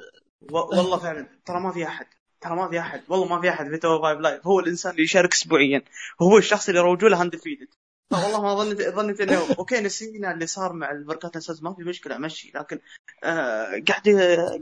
والله. 0.50 0.98
فعلا. 0.98 1.26
ترى 1.46 1.60
ما 1.60 1.72
في 1.72 1.86
أحد 1.86 2.06
ترى 2.40 2.56
ما 2.56 2.68
في 2.68 2.80
أحد 2.80 3.02
والله 3.08 3.26
ما 3.26 3.40
في 3.40 3.48
أحد 3.50 3.68
في 3.68 3.76
Two 3.76 4.02
Five 4.02 4.18
Live 4.18 4.46
هو 4.46 4.60
الإنسان 4.60 4.92
اللي 4.92 5.02
يشارك 5.02 5.32
اسبوعيا. 5.32 5.82
هو 6.22 6.38
الشخص 6.38 6.68
اللي 6.68 6.80
روجوا 6.80 7.08
له 7.08 7.20
undefeated 7.20 7.68
والله 8.12 8.42
ما 8.42 8.54
ظنيت 8.54 8.94
ظنيت 8.94 9.20
إنه 9.20 9.54
okay 9.58 9.80
نسينا 9.80 10.32
اللي 10.32 10.46
صار 10.46 10.72
مع 10.72 10.90
البركات 10.90 11.36
أساس 11.36 11.62
ما 11.62 11.74
في 11.74 11.82
مشكلة 11.82 12.18
مشي. 12.18 12.52
لكن 12.54 12.78
آه 13.24 13.82
قاعد 13.88 14.08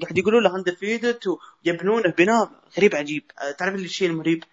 قاعد 0.02 0.18
يقولوا 0.18 0.40
له 0.40 0.54
undefeated 0.54 1.24
ويبنونه 1.66 2.10
بناء 2.18 2.50
غريب 2.78 2.94
عجيب. 2.94 3.30
آه 3.38 3.50
تعرف 3.50 3.74
الشيء 3.74 4.10
المريب؟ 4.10 4.44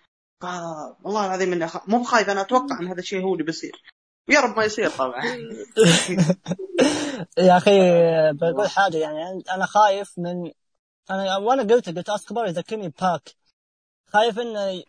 والله 1.03 1.25
العظيم 1.25 1.53
إني 1.53 1.67
مو 1.87 2.03
خايف 2.03 2.29
أنا 2.29 2.41
أتوقع 2.41 2.79
إن 2.79 2.87
هذا 2.87 2.99
الشيء 2.99 3.23
هو 3.23 3.33
اللي 3.33 3.43
بيصير. 3.43 3.83
يا 4.30 4.39
رب 4.39 4.57
ما 4.57 4.63
يصير 4.63 4.89
طبعا. 4.89 5.23
يا 7.47 7.57
أخي 7.57 7.80
بقول 8.34 8.69
حاجة 8.69 8.97
يعني 8.97 9.43
أنا 9.51 9.65
خايف 9.65 10.13
من 10.17 10.51
أنا 11.11 11.38
وأنا 11.38 11.73
قلت 11.73 11.97
قلت 11.97 12.09
اسكبر 12.09 12.47
يذكرني 12.47 12.93
باك 13.01 13.36
خايف 14.07 14.39
إنه 14.39 14.84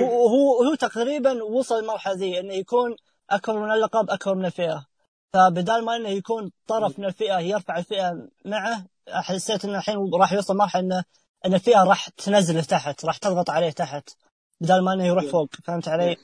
هو 0.00 0.28
هو 0.28 0.64
هو 0.64 0.74
تقريبا 0.74 1.42
وصل 1.42 1.78
المرحله 1.78 2.14
ذي 2.14 2.40
إنه 2.40 2.54
يكون 2.54 2.96
أكبر 3.30 3.58
من 3.58 3.70
اللقب 3.70 4.10
أكبر 4.10 4.34
من 4.34 4.44
الفئة. 4.44 4.86
فبدال 5.32 5.84
ما 5.84 5.96
إنه 5.96 6.08
يكون 6.08 6.50
طرف 6.66 6.98
من 6.98 7.04
الفئة 7.04 7.38
يرفع 7.38 7.78
الفئة 7.78 8.28
معه 8.44 8.86
حسيت 9.08 9.64
إنه 9.64 9.78
الحين 9.78 10.10
راح 10.14 10.32
يوصل 10.32 10.56
مرحلة 10.56 10.80
إنه 10.80 11.04
إن 11.46 11.54
الفئة 11.54 11.84
راح 11.84 12.08
تنزله 12.08 12.62
تحت 12.62 13.04
راح 13.04 13.16
تضغط 13.16 13.50
عليه 13.50 13.70
تحت 13.70 14.10
بدال 14.60 14.84
ما 14.84 14.92
إنه 14.92 15.06
يروح 15.06 15.24
فوق. 15.24 15.48
فهمت 15.64 15.88
علي؟ 15.88 16.16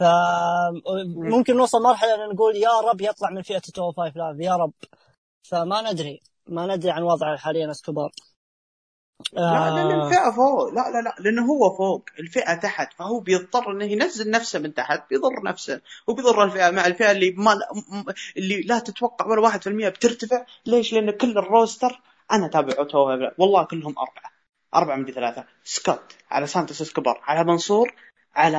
فممكن 0.00 1.56
نوصل 1.56 1.82
مرحلة 1.82 2.14
إن 2.14 2.34
نقول 2.34 2.56
يا 2.56 2.80
رب 2.80 3.00
يطلع 3.00 3.30
من 3.30 3.42
فئة 3.42 3.58
Two 3.58 3.92
Five 3.92 4.16
Live 4.16 4.40
يا 4.40 4.56
رب. 4.56 4.72
فما 5.42 5.92
ندري 5.92 6.20
ما 6.46 6.66
ندري 6.66 6.90
عن 6.90 7.02
وضعه 7.02 7.36
حاليا 7.36 7.70
اسكوبار 7.70 8.10
لا 9.32 9.40
لأن 9.70 10.00
آه. 10.00 10.06
الفئة 10.06 10.30
فوق. 10.30 10.68
لا 10.68 10.90
لا 10.90 11.02
لا 11.02 11.14
لأنه 11.18 11.46
هو 11.46 11.76
فوق. 11.76 12.04
الفئة 12.18 12.54
تحت. 12.54 12.92
فهو 12.92 13.20
بيضطر 13.20 13.70
إنه 13.70 13.84
ينزل 13.84 14.30
نفسه 14.30 14.58
من 14.58 14.74
تحت 14.74 15.10
بيضر 15.10 15.42
نفسه 15.44 15.80
وبيضر 16.06 16.44
الفئة 16.44 16.70
مع 16.70 16.86
الفئة 16.86 17.10
اللي 17.10 17.30
ما 17.30 17.58
اللي 18.36 18.62
لا 18.62 18.78
تتوقع 18.78 19.26
ولا 19.26 19.40
1% 19.40 19.88
بترتفع. 19.88 20.44
ليش؟ 20.66 20.92
لأن 20.92 21.10
كل 21.10 21.38
ال 21.38 21.47
roster 21.47 22.00
أنا 22.32 22.48
تابعه 22.48 22.86
والله 23.38 23.64
كلهم 23.64 23.94
أربعة. 23.98 24.32
أربعة 24.74 24.96
من 24.96 25.12
ثلاثة. 25.12 25.44
سكوت. 25.64 26.16
على 26.30 26.46
سانتوس 26.46 26.80
إسكوبار. 26.80 27.20
على 27.24 27.44
منصور 27.44 27.94
على 28.34 28.58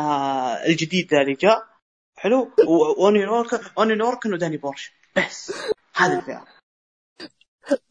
الجديد 0.65 1.13
اللي 1.13 1.33
جاء. 1.33 1.65
حلو؟ 2.15 2.51
وأوني 2.67 3.25
لوركن 3.25 3.59
أوني 3.77 3.95
لوركن 3.95 4.33
وداني 4.33 4.57
بورش. 4.57 4.93
بس. 5.17 5.53
هذه 5.95 6.19
الفئه 6.19 6.45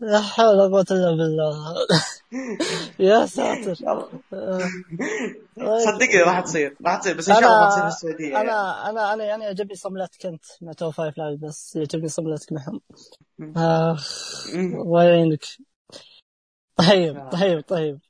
لا 0.01 0.21
حول 0.21 0.47
ولا 0.47 0.63
قوة 0.63 0.87
إلا 0.91 1.11
بالله. 1.11 1.75
يا 3.11 3.27
ساتر. 3.27 3.75
صدقني 5.85 6.23
راح 6.23 6.41
تصير. 6.41 6.77
راح 6.87 6.99
تصير. 7.01 7.17
بس 7.17 7.29
إن 7.29 7.41
شاء 7.41 7.45
الله 7.45 7.61
ما 7.61 7.69
تصير 7.69 7.83
في 7.83 7.89
السعودية. 7.89 8.41
أنا 8.41 8.91
أنا 8.91 9.13
أنا 9.13 9.25
يعني 9.25 9.45
يعجبني 9.45 9.75
صملتك 9.75 10.27
أنت 10.27 10.45
مع 10.63 10.73
Two 10.73 10.91
Five 10.91 11.19
Live 11.19 11.41
بس 11.41 11.77
يعجبني 11.77 12.09
صملتك 12.09 12.53
معهم. 12.53 12.81
اخ 13.57 14.47
الله 14.55 15.05
يعينك. 15.05 15.45
طيب 16.77 17.17
آه. 17.17 17.31
طيب 17.31 17.61
طيب. 17.61 18.01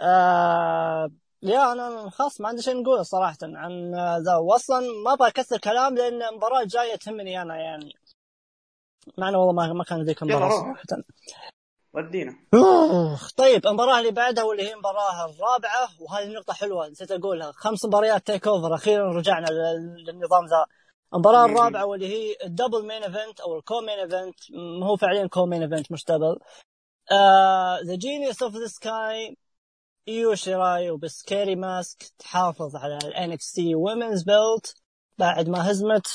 آه. 0.00 1.10
يا 1.42 1.72
أنا 1.72 2.10
خلاص 2.10 2.40
ما 2.40 2.48
عندي 2.48 2.62
شيء 2.62 2.82
نقوله 2.82 3.02
صراحة 3.02 3.36
عن 3.42 3.94
ذا. 4.22 4.36
واصلا 4.36 4.80
ما 5.04 5.12
أبغى 5.12 5.28
أكثر 5.28 5.58
كلام 5.58 5.94
لأن 5.94 6.22
المباراة 6.22 6.60
الجايه 6.60 6.96
تهمني 6.96 7.42
أنا 7.42 7.56
يعني. 7.56 7.92
معنا 9.18 9.38
والله 9.38 9.52
ما 9.52 9.72
ما 9.72 9.84
كان 9.84 10.02
ذيك 10.02 10.22
المباراة 10.22 10.50
صراحة. 10.50 10.82
ودينا. 11.94 12.34
طيب 13.36 13.66
المباراة 13.66 13.98
اللي 13.98 14.10
بعدها 14.10 14.44
واللي 14.44 14.62
هي 14.68 14.72
المباراة 14.72 15.24
الرابعة 15.24 15.88
وهذه 16.00 16.32
نقطة 16.32 16.52
حلوة 16.52 16.88
نسيت 16.88 17.12
أقولها. 17.12 17.52
خمس 17.52 17.84
مباريات 17.84 18.26
TakeOver 18.26 18.74
أخيرا 18.74 19.12
رجعنا 19.12 19.46
للنظام 20.06 20.46
ذا. 20.46 20.66
المباراة 21.14 21.44
الرابعة 21.44 21.86
واللي 21.86 22.06
هي 22.06 22.36
ال 22.44 22.50
double 22.50 22.86
main 22.86 23.02
event 23.02 23.40
أو 23.40 23.58
ال 23.58 23.80
co-main 23.80 23.98
event 23.98 24.36
هو 24.82 24.96
فعليا 24.96 25.26
co-main 25.26 25.62
event 25.62 25.92
مش 25.92 26.04
double 26.04 26.38
the 27.86 27.94
Genius 27.94 28.42
of 28.42 28.56
the 28.56 28.66
Sky 28.66 29.36
إيو 30.08 30.34
شيراي 30.34 30.90
وبسكيري 30.90 31.56
ماسك 31.56 32.02
تحافظ 32.18 32.76
على 32.76 32.98
NXT 33.04 33.74
women's 33.74 34.22
belt 34.22 34.74
بعد 35.18 35.48
ما 35.48 35.70
هزمت 35.70 36.06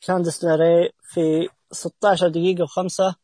كاندس 0.00 0.44
لوراي 0.44 0.92
في 1.02 1.48
16 1.72 2.28
دقيقة 2.28 2.66
و5 2.66 3.14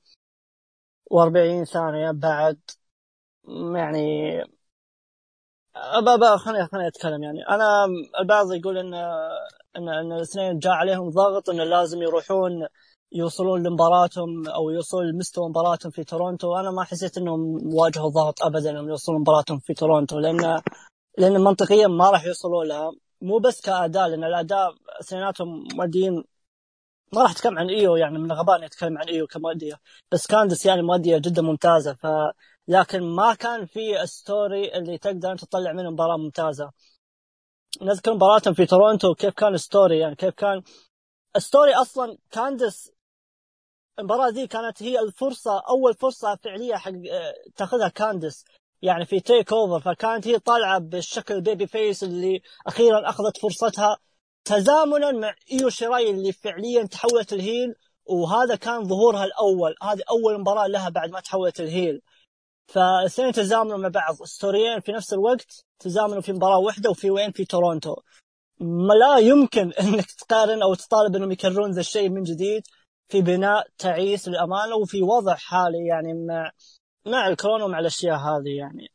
و40 1.13 1.65
ثانية 1.65 2.11
بعد 2.11 2.61
يعني 3.77 4.43
أبا 5.77 6.37
خليني 6.37 6.67
خليني 6.67 6.89
أتكلم. 6.89 7.23
يعني 7.23 7.49
أنا 7.49 7.87
البعض 8.21 8.53
يقول 8.53 8.79
ان 8.79 8.95
ان 9.77 9.89
إن 9.89 10.13
الاثنين 10.13 10.59
جاء 10.59 10.73
عليهم 10.73 11.11
ضغط 11.11 11.51
انه 11.51 11.65
لازم 11.65 12.03
يروحون 12.03 12.67
يوصلون 13.15 13.63
لمباراتهم 13.63 14.49
أو 14.49 14.71
يوصلون 14.71 15.07
لمستوى 15.07 15.49
مباراتهم 15.49 15.91
في 15.93 16.05
تورونتو. 16.05 16.57
أنا 16.57 16.71
ما 16.71 16.85
حسيت 16.85 17.19
إنهم 17.19 17.75
واجهوا 17.75 18.11
ضغط 18.11 18.43
ابدا 18.43 18.71
إنهم 18.71 18.89
يوصلون 18.89 19.21
مباراتهم 19.21 19.59
في 19.59 19.75
تورونتو 19.75 20.19
لأن 20.19 20.63
لأن 21.19 21.41
منطقيا 21.41 21.87
ما 21.87 22.11
راح 22.11 22.25
يوصلوا 22.27 22.65
لها. 22.65 22.93
مو 23.23 23.39
بس 23.39 23.61
كأداء 23.61 24.09
لأن 24.09 24.25
الأداء 24.25 24.75
اثنيناتهم 25.01 25.65
مؤديين 25.75 26.25
ما 27.13 27.23
راح 27.23 27.31
أتكلم 27.31 27.59
عن 27.59 27.69
إيو 27.69 27.97
يعني 27.97 28.19
من 28.19 28.33
إني 28.33 28.67
أتكلم 28.67 28.99
عن 28.99 29.09
إيو 29.09 29.27
كمؤدية. 29.27 29.81
بس 30.13 30.27
كاندس 30.27 30.67
يعني 30.67 30.83
مؤدية 30.83 31.19
جدا 31.19 31.43
ممتازة 31.43 31.95
ف 31.95 32.07
لكن 32.69 33.03
ما 33.03 33.35
كان 33.35 33.67
في 33.67 34.07
story 34.07 34.79
اللي 34.79 34.99
تقدر 34.99 35.33
أنت 35.33 35.45
تطلع 35.45 35.73
منه 35.73 35.91
مباراة 35.91 36.17
ممتازة. 36.17 36.71
نذكر 37.83 38.15
مباراتهم 38.15 38.55
في 38.55 38.67
تورونتو 38.67 39.15
كيف 39.15 39.35
كان 39.35 39.57
story 39.57 39.99
يعني 39.99 40.15
كيف 40.15 40.35
كان 40.35 40.63
story 41.39 41.75
أصلا 41.75 42.19
كاندس 42.31 42.94
المباراة 43.99 44.31
دي 44.31 44.47
كانت 44.47 44.83
هي 44.83 45.01
الفرصة 45.01 45.63
أول 45.71 45.95
فرصة 45.95 46.37
فعلية 46.37 46.75
حق 46.75 46.93
تاخذها 47.57 47.89
كاندس 47.89 48.45
يعني 48.83 49.07
في 49.07 49.21
TakeOver 49.21 49.81
فكانت 49.81 50.29
هي 50.29 50.39
طالعة 50.39 50.79
بالشكل 50.79 51.41
babyface 51.41 52.05
اللي 52.05 52.43
أخيرا 52.67 53.09
أخذت 53.09 53.37
فرصتها. 53.39 53.97
تزامنا 54.45 55.13
مع 55.13 55.35
إيو 55.53 55.69
شيراي 55.69 56.11
اللي 56.11 56.33
فعليا 56.33 56.87
تحولت 56.87 57.33
ال 57.33 57.41
heel 57.41 57.75
وهذا 58.07 58.57
كان 58.57 58.85
ظهورها 58.85 59.25
الأول. 59.25 59.75
هذه 59.83 60.03
أول 60.11 60.41
مباراة 60.41 60.67
لها 60.67 60.89
بعد 60.89 61.11
ما 61.11 61.21
تحولت 61.21 61.61
ال 61.61 61.68
heel. 61.68 62.03
فالاثنين 62.69 63.33
تزامنوا 63.33 63.79
مع 63.79 63.89
بعض. 63.89 64.15
story 64.25 64.65
ين 64.65 64.81
في 64.81 64.93
نفس 64.93 65.13
الوقت 65.13 65.65
تزامنوا 65.79 66.21
في 66.21 66.33
مباراة 66.33 66.59
واحدة 66.59 66.91
وفي 66.91 67.11
وين؟ 67.11 67.33
في 67.33 67.45
تورونتو. 67.45 67.97
ما 68.61 68.95
لا 68.95 69.19
يمكن 69.19 69.73
إنك 69.81 70.07
تقارن 70.13 70.63
أو 70.63 70.75
تطالب 70.75 71.17
إنهم 71.17 71.33
يكررون 71.33 71.71
ذا 71.71 71.81
الشيء 71.81 72.09
من 72.09 72.23
جديد. 72.23 72.63
في 73.09 73.23
بناء 73.23 73.67
تعيس 73.79 74.29
للأمانة 74.29 74.77
وفي 74.83 75.03
وضع 75.03 75.35
حالي 75.35 75.87
يعني 75.87 76.15
مع 76.27 76.51
مع 77.07 77.29
الكورونا 77.29 77.65
ومع 77.65 77.79
الأشياء 77.79 78.17
هذه 78.17 78.57
يعني. 78.59 78.89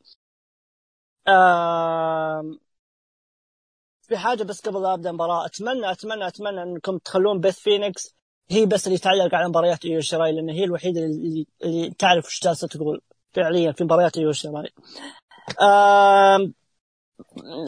في 4.02 4.18
حاجة 4.18 4.44
بس 4.44 4.62
قبل 4.62 4.86
أبدأ 4.86 5.10
المباراه 5.10 5.46
اتمنى 5.46 5.92
اتمنى 5.92 6.28
أتمنى 6.28 6.64
أنكم 6.64 6.98
تخلون 6.98 7.40
بيث 7.40 7.60
فينيكس 7.60 8.16
هي 8.52 8.66
بس 8.66 8.88
اللي 8.88 8.98
تعلق 8.98 9.36
على 9.36 9.48
مباريات 9.50 9.86
إيو 9.86 10.02
شراي 10.02 10.32
لأن 10.32 10.50
هي 10.50 10.64
الوحيدة 10.64 11.02
اللي, 11.02 11.48
اللي 11.64 11.90
تعرف 12.00 12.26
إيش 12.26 12.44
جالسة 12.44 12.68
تقول 12.68 13.02
فعليا 13.34 13.72
في 13.72 13.84
مباريات 13.84 14.18
إيو 14.18 14.32
شراي 14.32 14.70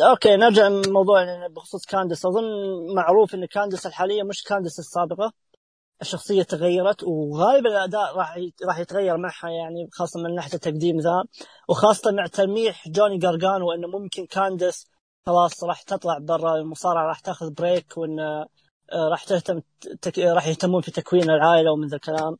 okay 0.09 0.35
نرجع 0.35 0.67
لموضوع 0.67 1.47
بخصوص 1.47 1.85
كاندس 1.85 2.25
أظن 2.25 2.43
معروف 2.95 3.35
إن 3.35 3.45
كاندس 3.45 3.85
الحالية 3.85 4.23
مش 4.23 4.43
كاندس 4.43 4.79
السابقة. 4.79 5.33
الشخصية 6.01 6.43
تغيرت 6.43 7.03
وغالبا 7.03 7.69
الأداء 7.69 8.15
راح 8.17 8.37
راح 8.67 8.79
يتغير 8.79 9.17
معها 9.17 9.49
يعني 9.49 9.89
خاصة 9.91 10.19
من 10.19 10.35
ناحية 10.35 10.53
التقديم 10.53 10.99
ذا. 10.99 11.23
وخاصة 11.69 12.11
مع 12.11 12.27
تلميح 12.27 12.87
جوني 12.89 13.17
جارجانو 13.17 13.71
انه 13.71 13.87
ممكن 13.87 14.25
كاندس 14.25 14.87
خلاص 15.25 15.63
راح 15.63 15.81
تطلع 15.81 16.17
برا 16.17 16.55
المصارعة 16.55 17.07
راح 17.07 17.19
تاخذ 17.19 17.51
break 17.53 17.97
وإن 17.97 18.19
آه، 18.19 18.47
راح 19.11 19.23
تهتم 19.23 19.61
تك... 20.01 20.19
راح 20.19 20.47
يهتمون 20.47 20.81
في 20.81 20.91
تكوين 20.91 21.29
العائلة 21.29 21.71
ومن 21.71 21.87
ذا 21.87 21.95
الكلام. 21.95 22.37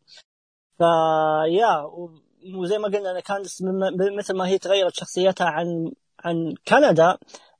ف 0.78 0.99
yeah 0.99 1.84
وزي 2.56 2.78
ما 2.78 2.88
قلنا 2.88 3.12
إن 3.12 3.20
كاندس 3.20 3.64
مثل 4.18 4.36
ما 4.36 4.48
هي 4.48 4.58
تغيرت 4.58 4.96
شخصيتها 4.96 5.48
عن 5.48 5.92
عن 6.20 6.54
كاندس 6.68 7.18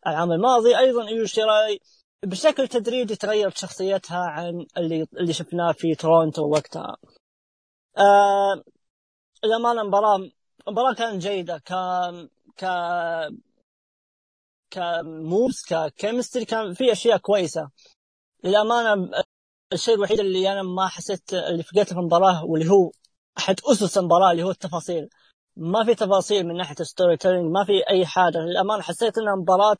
العام 0.08 0.32
الماضي 0.32 0.78
أيضا 0.78 1.08
ايو 1.08 1.26
شيراي 1.26 1.80
بشكل 2.26 2.68
تدريجي 2.68 3.16
تغيرت 3.16 3.58
شخصيتها 3.58 4.18
عن 4.18 4.66
اللي 4.78 5.08
اللي 5.14 5.34
شفناه 5.34 5.72
في 5.72 5.96
تورونتو 5.96 6.50
وقتها. 6.50 6.98
آه 7.98 8.64
الأمانة 9.44 9.82
المباراة 9.82 10.30
المباراة 10.68 10.94
كانت 10.94 11.22
جيدة 11.22 11.58
ك 11.58 11.74
ك 12.58 12.66
ك 14.72 14.87
moves 14.87 15.62
ك 15.70 15.77
chemistry 15.77 16.46
كان 16.46 16.74
في 16.74 16.92
أشياء 16.92 17.18
كويسة. 17.18 17.70
للأمانة 18.44 19.12
الشيء 19.74 19.96
الوحيد 19.96 20.20
اللي 20.20 20.52
أنا 20.52 20.64
ما 20.64 20.88
حسيت 20.88 21.34
اللي 21.34 21.64
فقدته 21.64 21.94
في 21.96 22.00
المباراة 22.00 22.46
واللي 22.46 22.70
هو 22.72 22.92
أحد 23.38 23.56
أسس 23.72 23.98
المباراة 23.98 24.32
اللي 24.32 24.44
هو 24.44 24.52
التفاصيل. 24.52 25.10
ما 25.58 25.86
في 25.86 25.96
تفاصيل 25.96 26.48
من 26.48 26.58
ناحية 26.58 26.76
ال 26.80 27.18
storytelling 27.18 27.52
ما 27.52 27.66
في 27.66 27.90
أي 27.90 28.06
حاجة 28.06 28.38
للأمانة 28.38 28.82
حسيت 28.82 29.18
أنها 29.18 29.36
مباراة 29.36 29.78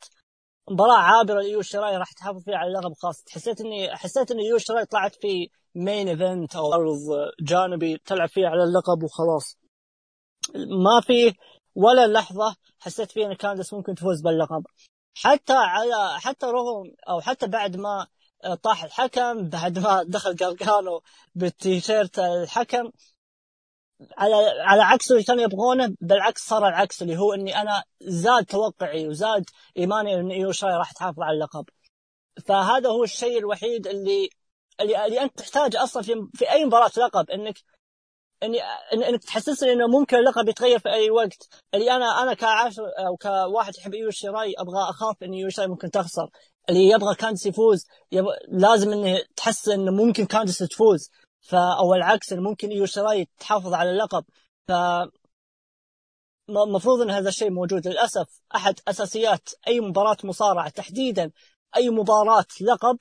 مباراة 0.70 0.98
عابرة 0.98 1.42
لإيو 1.42 1.62
شراي 1.62 1.98
راح 1.98 2.14
تحافظ 2.14 2.44
فيها 2.44 2.56
على 2.56 2.68
اللقب 2.68 2.94
خاص. 2.94 3.24
حسيت 3.32 3.62
اني 3.62 3.98
حسيت 3.98 4.32
إن 4.32 4.40
إيو 4.40 4.58
شراي 4.58 4.86
طلعت 4.86 5.16
في 5.16 5.50
main 5.76 6.08
event 6.08 6.56
أو 6.56 6.74
عرض 6.74 6.98
جانبي 7.42 7.98
تلعب 8.06 8.30
فيه 8.30 8.48
على 8.48 8.64
اللقب 8.64 9.04
وخلاص. 9.04 9.58
ما 10.56 11.02
في 11.02 11.34
ولا 11.76 12.08
لحظة 12.08 12.56
حسيت 12.80 13.12
فيها 13.12 13.28
إن 13.28 13.34
كاندس 13.34 13.74
ممكن 13.74 13.96
تفوز 13.96 14.22
باللقب. 14.22 14.64
حتى 15.16 15.54
على 15.54 16.20
حتى 16.20 16.46
رغم 16.46 16.92
أو 17.10 17.22
حتى 17.22 17.48
بعد 17.48 17.78
ما 17.78 18.08
طاح 18.64 18.84
الحكم 18.84 19.50
بعد 19.50 19.80
ما 19.80 20.04
دخل 20.04 20.36
قرقانو 20.38 21.02
بالتيشيرت 21.36 22.20
الحكم 22.20 22.92
على 24.18 24.36
على 24.60 24.82
عكس 24.82 25.12
اللي 25.12 25.24
كانوا 25.24 25.44
يبغونه 25.44 25.96
بالعكس 26.02 26.48
صار 26.48 26.68
العكس 26.68 27.02
اللي 27.02 27.18
هو 27.18 27.34
إني 27.34 27.62
أنا 27.62 27.84
زاد 28.02 28.46
توقعي 28.46 29.08
وزاد 29.08 29.46
إيماني 29.78 30.16
ان 30.16 30.32
إيو 30.32 30.45
شراي 30.45 30.70
راح 30.70 30.92
تحافظ 30.92 31.22
على 31.22 31.34
اللقب. 31.36 31.66
فهذا 32.46 32.90
هو 32.90 33.04
الشيء 33.04 33.38
الوحيد 33.40 33.88
اللي 33.88 34.30
اللي, 34.82 35.06
اللي 35.06 35.22
أنت 35.22 35.38
تحتاج 35.38 35.76
أصلا 35.76 36.04
في 36.04 36.14
في 36.34 36.52
أي 36.52 36.66
مباراة 36.66 36.92
لقب 36.98 37.30
إنك 37.30 37.56
إني 38.44 38.62
إنك 38.94 39.24
تحسسني 39.24 39.74
إنه 39.74 39.88
ممكن 39.88 40.18
اللقب 40.18 40.50
يتغير 40.50 40.80
في 40.80 40.90
أي 40.90 41.10
وقت. 41.12 41.50
اللي 41.74 41.92
أنا 41.92 42.24
أنا 42.24 42.34
كعاشر 42.34 42.84
أو 43.08 43.18
كواحد 43.18 43.78
يحب 43.78 43.94
ايو 43.94 44.12
شيراي 44.12 44.54
أبغى 44.58 44.90
أخاف 44.90 45.24
ان 45.24 45.34
ايو 45.34 45.50
شيراي 45.50 45.68
ممكن 45.70 45.92
تخسر. 45.92 46.30
اللي 46.70 46.90
يبغى 46.90 47.16
كاندس 47.16 47.46
يفوز 47.46 47.88
يبغى 48.12 48.36
لازم 48.48 48.92
انه 48.92 49.20
تحس 49.36 49.70
إنه 49.70 49.92
ممكن 49.92 50.26
كاندس 50.26 50.58
تفوز. 50.58 51.10
أو 51.54 51.94
العكس 51.94 52.34
ممكن 52.34 52.72
إيو 52.72 52.91
شراي 52.91 53.28
تحافظ 53.40 53.74
على 53.74 53.92
اللقب. 53.92 54.26
ف 54.68 54.72
المفروض 56.50 57.02
إن 57.02 57.12
هذا 57.12 57.30
الشيء 57.30 57.50
موجود. 57.52 57.88
للأسف 57.88 58.42
أحد 58.56 58.80
أساسيات 58.88 59.50
أي 59.68 59.80
مباراة 59.80 60.18
مصارعة 60.24 60.70
تحديدا 60.70 61.32
أي 61.76 61.90
مباراة 61.90 62.46
لقب 62.62 62.98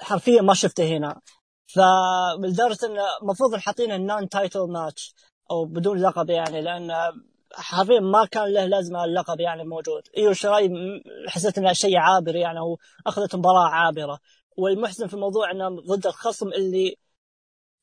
حرفيا 0.00 0.42
ما 0.42 0.54
شفته 0.54 0.84
هنا. 0.96 1.20
فلدرجه 1.66 2.86
انه 2.86 3.02
المفروض 3.22 3.56
حاطين 3.56 3.92
ال 3.92 4.28
non-title 4.28 4.60
match 4.60 5.14
أو 5.50 5.64
بدون 5.64 6.02
لقب 6.02 6.30
يعني 6.30 6.62
لأن 6.62 6.92
حرفيا 7.54 8.00
ما 8.00 8.24
كان 8.26 8.52
له 8.52 8.64
لازمة 8.66 9.04
اللقب 9.04 9.40
يعني 9.40 9.64
موجود. 9.64 10.02
إيو 10.16 10.32
شراي 10.32 10.70
حسيت 11.28 11.58
إنه 11.58 11.72
شيء 11.72 11.96
عابر 11.96 12.36
يعني 12.36 12.58
أو 12.58 12.78
أخذت 13.06 13.36
مباراة 13.36 13.68
عابرة. 13.68 14.18
والمحزن 14.56 15.06
في 15.06 15.14
الموضوع 15.14 15.50
إنه 15.50 15.68
ضد 15.68 16.06
الخصم 16.06 16.48
اللي 16.48 16.96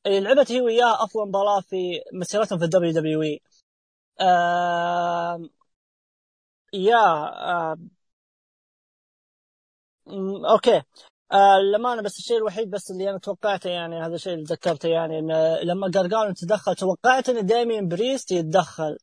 اللي 0.06 0.20
لعبت 0.20 0.52
هي 0.52 0.60
وياه 0.60 1.04
أفضل 1.04 1.28
مباراة 1.28 1.60
في 1.60 2.00
مسيرتهم 2.12 2.58
في 2.58 2.64
ال 2.64 2.92
WWE. 2.92 3.40
yeah 6.72 6.96
آه 6.96 7.76
okay. 10.52 10.82
آه 11.32 11.58
لما 11.74 11.92
أنا 11.92 12.02
بس 12.02 12.18
الشيء 12.18 12.36
الوحيد 12.36 12.70
بس 12.70 12.90
اللي 12.90 13.10
أنا 13.10 13.18
توقعته 13.18 13.70
يعني 13.70 14.00
هذا 14.02 14.14
الشيء 14.14 14.34
اللي 14.34 14.44
ذكرته 14.44 14.88
يعني 14.88 15.18
إن 15.18 15.32
لما 15.62 15.86
قرقانو 15.94 16.34
تدخل 16.34 16.74
توقعت 16.74 17.28
إن 17.28 17.46
ديميان 17.46 17.88
بريست 17.88 18.32
يتدخل. 18.32 18.98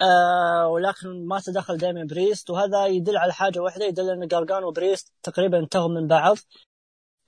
آه 0.00 0.68
ولكن 0.68 1.26
ما 1.26 1.40
تدخل 1.40 1.76
ديميان 1.78 2.06
بريست 2.06 2.50
وهذا 2.50 2.86
يدل 2.86 3.16
على 3.16 3.32
حاجة 3.32 3.60
واحدة 3.60 3.84
يدل 3.86 4.10
إن 4.10 4.28
قرقانو 4.28 4.64
وبريست 4.64 5.12
تقريبا 5.22 5.58
انتهوا 5.58 5.88
من 5.88 6.08
بعض. 6.08 6.36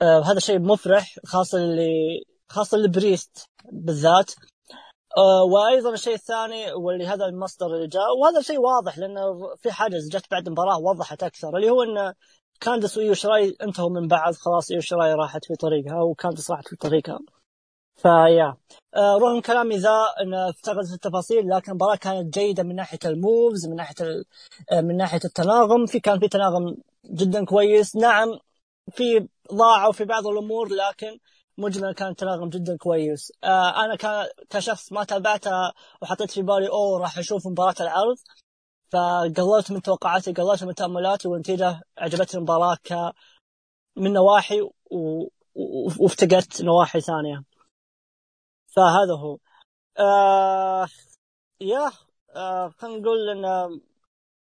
آه 0.03 0.19
وهذا 0.21 0.41
شيء 0.41 0.59
مفرح 0.61 1.17
خاصة 1.27 1.59
اللي 1.59 2.25
خاصة 2.55 2.77
البريست 2.79 3.49
بالذات. 3.73 4.31
آه 5.17 5.43
وأيضا 5.53 5.91
الشيء 5.93 6.15
الثاني 6.15 6.73
واللي 6.73 7.07
هذا 7.07 7.25
المصدر 7.27 7.67
اللي 7.67 7.87
جاء 7.89 8.17
وهذا 8.21 8.41
شيء 8.41 8.61
واضح 8.61 8.99
لأنه 8.99 9.57
في 9.57 9.73
حاجة 9.73 9.97
جت 10.13 10.31
بعد 10.31 10.47
المباراة 10.47 10.79
وضحت 10.79 11.23
أكثر 11.23 11.57
اللي 11.57 11.71
هو 11.71 11.83
إن 11.83 12.15
كاندس 12.61 12.99
وإيو 12.99 13.15
شراي 13.15 13.57
انتهوا 13.63 13.91
من 13.91 14.09
بعض 14.09 14.35
خلاص 14.35 14.71
إيو 14.71 14.81
شراي 14.81 15.15
راحت 15.15 15.45
في 15.45 15.55
طريقها 15.55 16.03
وكاندس 16.03 16.51
راحت 16.51 16.69
في 16.69 16.77
طريقها. 16.77 17.19
فيا 17.97 18.57
آه 18.97 19.19
رغم 19.19 19.41
كلامي 19.41 19.77
ذا 19.77 19.99
إن 20.23 20.35
افتقدت 20.35 20.93
التفاصيل 20.93 21.49
لكن 21.51 21.73
المباراة 21.73 21.97
كانت 21.97 22.35
جيدة 22.39 22.63
من 22.63 22.77
ناحية 22.77 22.99
الموفز 23.05 23.67
من 23.69 23.77
ناحية 23.77 23.95
آه، 24.73 24.81
من 24.81 24.97
ناحية 24.97 25.21
التناغم. 25.25 25.87
في 25.87 26.01
كان 26.01 26.19
في 26.21 26.29
تناغم 26.29 26.77
جدا 27.07 27.45
كويس. 27.45 27.97
نعم 27.97 28.29
في 28.93 29.29
ضاعوا 29.55 29.93
في 29.93 30.05
بعض 30.05 30.27
الأمور 30.27 30.69
لكن 30.69 31.19
مجمل 31.59 31.93
كان 31.95 32.17
تناغم 32.17 32.49
جدا 32.49 32.77
كويس. 32.77 33.33
آه 33.45 33.85
أنا 33.85 33.97
كشخص 34.51 34.93
ما 34.93 35.05
تابعتها 35.05 35.73
وحطيت 36.03 36.31
في 36.31 36.43
بالي 36.43 36.69
أوه 36.69 37.01
راح 37.01 37.19
أشوف 37.19 37.47
مباراة 37.47 37.75
العرض. 37.81 38.17
فقللت 38.93 39.73
من 39.73 39.83
توقعاتي 39.83 40.33
قللت 40.33 40.65
من 40.65 40.75
تأملاتي 40.75 41.29
والنتيجه 41.29 41.81
عجبتني 41.99 42.39
المباراة 42.39 42.77
ك 42.85 43.13
من 43.97 44.13
نواحي 44.13 44.61
و... 44.91 45.29
وافتقدت 46.01 46.63
نواحي 46.63 47.01
ثانية. 47.01 47.45
فهذا 48.77 49.15
هو. 49.19 49.39
آه 49.99 50.87
yeah 51.61 51.91
آه 52.37 52.69
خلينا 52.69 52.99
نقول 52.99 53.29
إن 53.31 53.45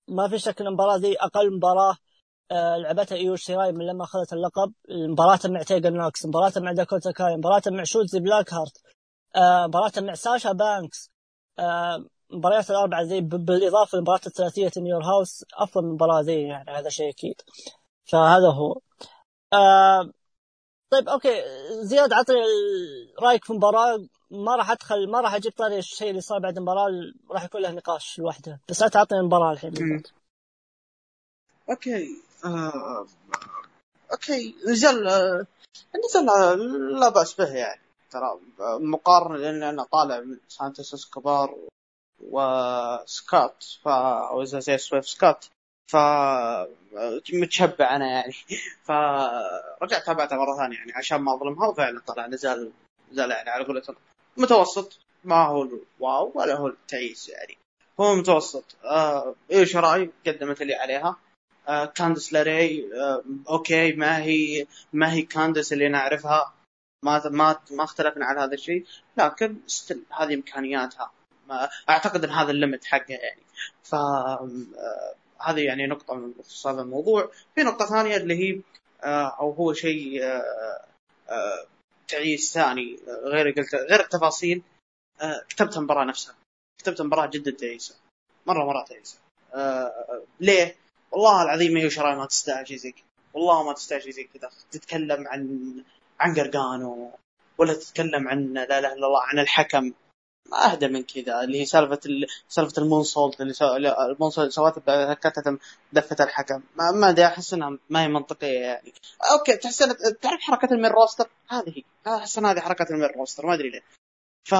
ما 0.08 0.28
في 0.28 0.38
شك 0.38 0.60
إن 0.60 0.66
المباراة 0.66 0.96
ذي 0.96 1.16
أقل 1.20 1.56
مباراة 1.56 1.96
لعبتها 2.54 3.16
ايو 3.16 3.36
شيراي 3.36 3.72
من 3.72 3.86
لما 3.86 4.04
أخذت 4.04 4.32
اللقب. 4.32 4.72
مباراة 4.90 5.40
مع 5.44 5.62
تيجان 5.62 5.90
نوكس 5.90 6.26
مباراة 6.26 6.52
مع 6.56 6.72
داكوتا 6.72 7.12
كاي 7.12 7.36
مباراة 7.36 7.62
مع 7.66 7.84
شوتزي 7.84 8.20
بلاك 8.20 8.54
هارت 8.54 8.78
آه 9.36 9.66
مباراة 9.66 9.92
مع 9.98 10.14
ساشا 10.14 10.52
بانكس 10.52 11.10
آه 11.58 12.04
المباريات 12.30 12.70
الأربعة 12.70 13.02
ذي 13.02 13.20
بالإضافة 13.20 13.96
للمباراه 13.96 14.20
الثلاثية 14.26 14.70
In 14.76 14.85
Your 14.85 15.02
House 15.04 15.44
أفضل 15.54 15.82
من 15.82 15.88
المباراه 15.88 16.20
ذي 16.20 16.42
يعني 16.42 16.70
هذا 16.70 16.88
شيء 16.88 17.10
أكيد. 17.10 17.40
فهذا 18.04 18.48
هو. 18.50 18.80
آه 19.52 20.10
طيب 20.90 21.08
okay. 21.08 21.42
زياد 21.82 22.12
عطني 22.12 22.36
رأيك 23.22 23.44
في 23.44 23.50
المباراة. 23.50 23.98
ما 24.30 24.56
راح 24.56 24.70
أدخل 24.70 25.10
ما 25.10 25.20
راح 25.20 25.34
أجيب 25.34 25.52
طاري 25.52 25.78
الشيء 25.78 26.10
اللي 26.10 26.20
صار 26.20 26.38
بعد 26.38 26.56
المباراة 26.56 26.90
راح 27.30 27.44
يكون 27.44 27.62
له 27.62 27.70
نقاش 27.70 28.18
لوحده. 28.18 28.60
بس 28.68 28.82
لا 28.82 28.88
تعطيني 28.88 29.20
المباراة 29.20 29.52
الحين. 29.52 30.02
okay. 31.70 32.06
آه... 32.44 33.06
okay 34.12 34.54
نزال 34.68 35.08
آه... 35.08 35.46
نزال 36.04 36.26
لا 37.00 37.08
بأس 37.08 37.34
به 37.34 37.54
يعني 37.54 37.80
ترى 38.10 38.38
مقارنة 38.80 39.36
لأن 39.36 39.62
أنا 39.62 39.82
طالع 39.82 40.20
من 40.20 40.38
سانتوس 40.48 40.94
اسكوبار 40.94 41.56
وسكوت 42.30 43.78
ف 43.82 43.88
أيزايا 43.88 44.78
سويرف 44.78 45.08
سكوت 45.08 45.48
ف 45.90 45.96
متشبع 47.32 47.96
أنا 47.96 48.10
يعني. 48.10 48.32
فرجعت 48.84 50.06
تابعتها 50.06 50.38
مرة 50.38 50.56
ثانية 50.56 50.76
يعني 50.76 50.92
عشان 50.92 51.18
ما 51.18 51.34
أظلمها 51.34 51.68
وفعلا 51.68 52.00
طلع 52.06 52.26
نزال 52.26 52.72
نزال 53.12 53.30
يعني 53.30 53.50
على 53.50 53.64
قولتهم 53.64 53.96
متوسط 54.36 54.98
ما 55.24 55.46
هو 55.46 55.62
ال 55.62 55.80
wow 55.80 56.32
ولا 56.34 56.54
هو 56.54 56.66
التعيس 56.66 57.28
يعني. 57.28 57.58
هو 58.00 58.14
متوسط 58.14 58.64
آه 58.84 59.34
إيش 59.50 59.76
قدمت 60.26 60.62
اللي 60.62 60.74
عليها. 60.74 61.08
آه 61.08 61.16
كاندس 61.94 62.32
لاراي 62.32 62.88
آه 62.94 63.24
okay 63.48 63.92
ما 63.92 64.18
هي 64.18 64.66
ما 64.92 65.12
هي 65.12 65.22
كاندس 65.22 65.72
اللي 65.72 65.88
نعرفها. 65.88 66.54
ما 67.04 67.28
ما 67.28 67.56
ما 67.70 67.84
اختلفنا 67.84 68.26
على 68.26 68.40
هذا 68.40 68.54
الشيء 68.54 68.86
لكن 69.16 69.56
still 69.66 70.02
هذه 70.10 70.34
إمكانياتها. 70.34 71.10
أعتقد 71.88 72.24
إن 72.24 72.30
هذا 72.30 72.50
الليمت 72.50 72.84
حقه 72.84 73.14
يعني. 73.14 73.42
ف 73.82 73.94
آه، 73.94 74.48
هذه 75.40 75.60
يعني 75.60 75.86
نقطة 75.86 76.14
من 76.14 76.32
بخصوص 76.32 76.66
هذا 76.66 76.82
الموضوع، 76.82 77.30
في 77.54 77.62
نقطة 77.62 77.86
ثانية 77.86 78.16
اللي 78.16 78.34
هي 78.34 78.60
آه، 79.04 79.36
أو 79.40 79.50
هو 79.50 79.72
شيء 79.72 80.24
آه، 80.24 81.66
تعيس 82.08 82.52
ثاني 82.54 82.98
غير 83.24 83.50
قلت 83.50 83.74
غير 83.74 84.00
التفاصيل 84.00 84.62
كتبت 85.48 85.76
المباراة 85.76 86.04
نفسها، 86.04 86.34
كتبت 86.78 87.00
المباراة 87.00 87.26
جدا 87.26 87.50
تعيسة، 87.50 87.96
مرة 88.46 88.64
مرة 88.64 88.84
تعيسة. 88.84 89.18
ليه؟ 90.40 90.76
والله 91.14 91.42
العظيم 91.42 91.76
هي 91.76 91.90
شراي 91.90 92.16
ما 92.16 92.26
تستاهل 92.26 92.68
شيء 92.68 92.76
زي 92.76 92.92
كذا، 92.92 93.04
والله 93.34 93.62
ما 93.62 93.72
تستاهل 93.72 94.02
شيء 94.02 94.12
زي 94.12 94.24
كذا، 94.24 94.50
تتكلم 94.70 95.28
عن 95.28 95.74
عن 96.20 96.34
قرقانو 96.34 97.10
ولا 97.58 97.74
تتكلم 97.74 98.28
عن 98.28 98.52
لا 98.52 98.78
إله 98.78 98.92
إلا 98.92 99.06
الله 99.06 99.22
عن 99.22 99.38
الحكم. 99.38 99.92
ما 100.50 100.72
أهدى 100.72 100.88
من 100.88 101.02
كذا. 101.02 101.40
اللي 101.44 101.60
هي 101.60 101.64
سالفة 101.64 102.00
ال... 102.06 102.26
سالفة 102.48 102.82
ال 102.82 102.88
moonsault 102.88 103.40
اللي 103.40 103.52
سو... 103.52 103.76
ال 103.76 103.84
moonsault 103.84 104.52
سوتها 104.52 105.14
كاندس 105.14 105.58
دفت 105.92 106.24
الحكم. 106.24 106.62
ما 106.76 106.90
ما 106.90 107.08
أدري 107.08 107.26
أحس 107.26 107.54
إنها 107.54 107.78
ما 107.90 108.02
هي 108.02 108.08
منطقية 108.08 108.58
يعني. 108.58 108.92
okay 109.32 109.56
تحس 109.56 109.78
تعرف 110.22 110.40
حركة 110.40 110.74
ال 110.74 110.78
main 110.78 110.90
roster؟ 110.90 111.28
هذه 111.48 111.82
أحس 112.06 112.38
إن 112.38 112.46
هذه 112.46 112.60
حركة 112.60 112.86
ال 112.90 112.94
main 112.94 113.08
roster 113.16 113.46
ما 113.46 113.54
أدري 113.54 113.70
ليه. 113.70 113.82
ف 114.48 114.54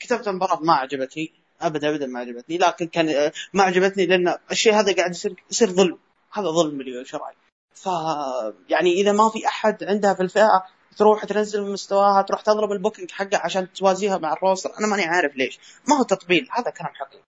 كتابة 0.00 0.28
المباراة 0.28 0.60
ما 0.60 0.74
عجبتني. 0.74 1.32
أبدا 1.62 1.88
أبدا 1.88 2.06
ما 2.06 2.20
عجبتني. 2.20 2.58
لكن 2.58 2.86
كان 2.86 3.30
ما 3.52 3.62
عجبتني 3.62 4.06
لأن 4.06 4.34
الشيء 4.50 4.74
هذا 4.74 4.94
قاعد 4.94 5.10
يصير 5.10 5.34
يصير 5.50 5.70
ظلم. 5.70 5.98
هذا 6.32 6.50
ظلم 6.50 7.04
شيراي 7.04 7.36
ف 7.74 7.86
يعني 8.68 8.92
إذا 8.92 9.12
ما 9.12 9.28
في 9.28 9.46
أحد 9.46 9.84
عندها 9.84 10.14
في 10.14 10.22
الفئة 10.22 10.66
تروح 10.96 11.24
تنزل 11.24 11.62
من 11.62 11.72
مستواها 11.72 12.22
تروح 12.22 12.40
تضرب 12.40 12.72
ال 12.72 12.77
booking 12.77 13.10
حقها 13.10 13.40
عشان 13.44 13.72
توازيها 13.72 14.18
مع 14.18 14.32
ال 14.32 14.37
roster. 14.37 14.70
أنا 14.78 14.86
ماني 14.86 15.02
عارف 15.02 15.36
ليش. 15.36 15.58
ما 15.88 15.98
هو 15.98 16.02
تطبيل. 16.02 16.48
هذا 16.50 16.70
كلام 16.70 16.94
حقيقي. 16.94 17.24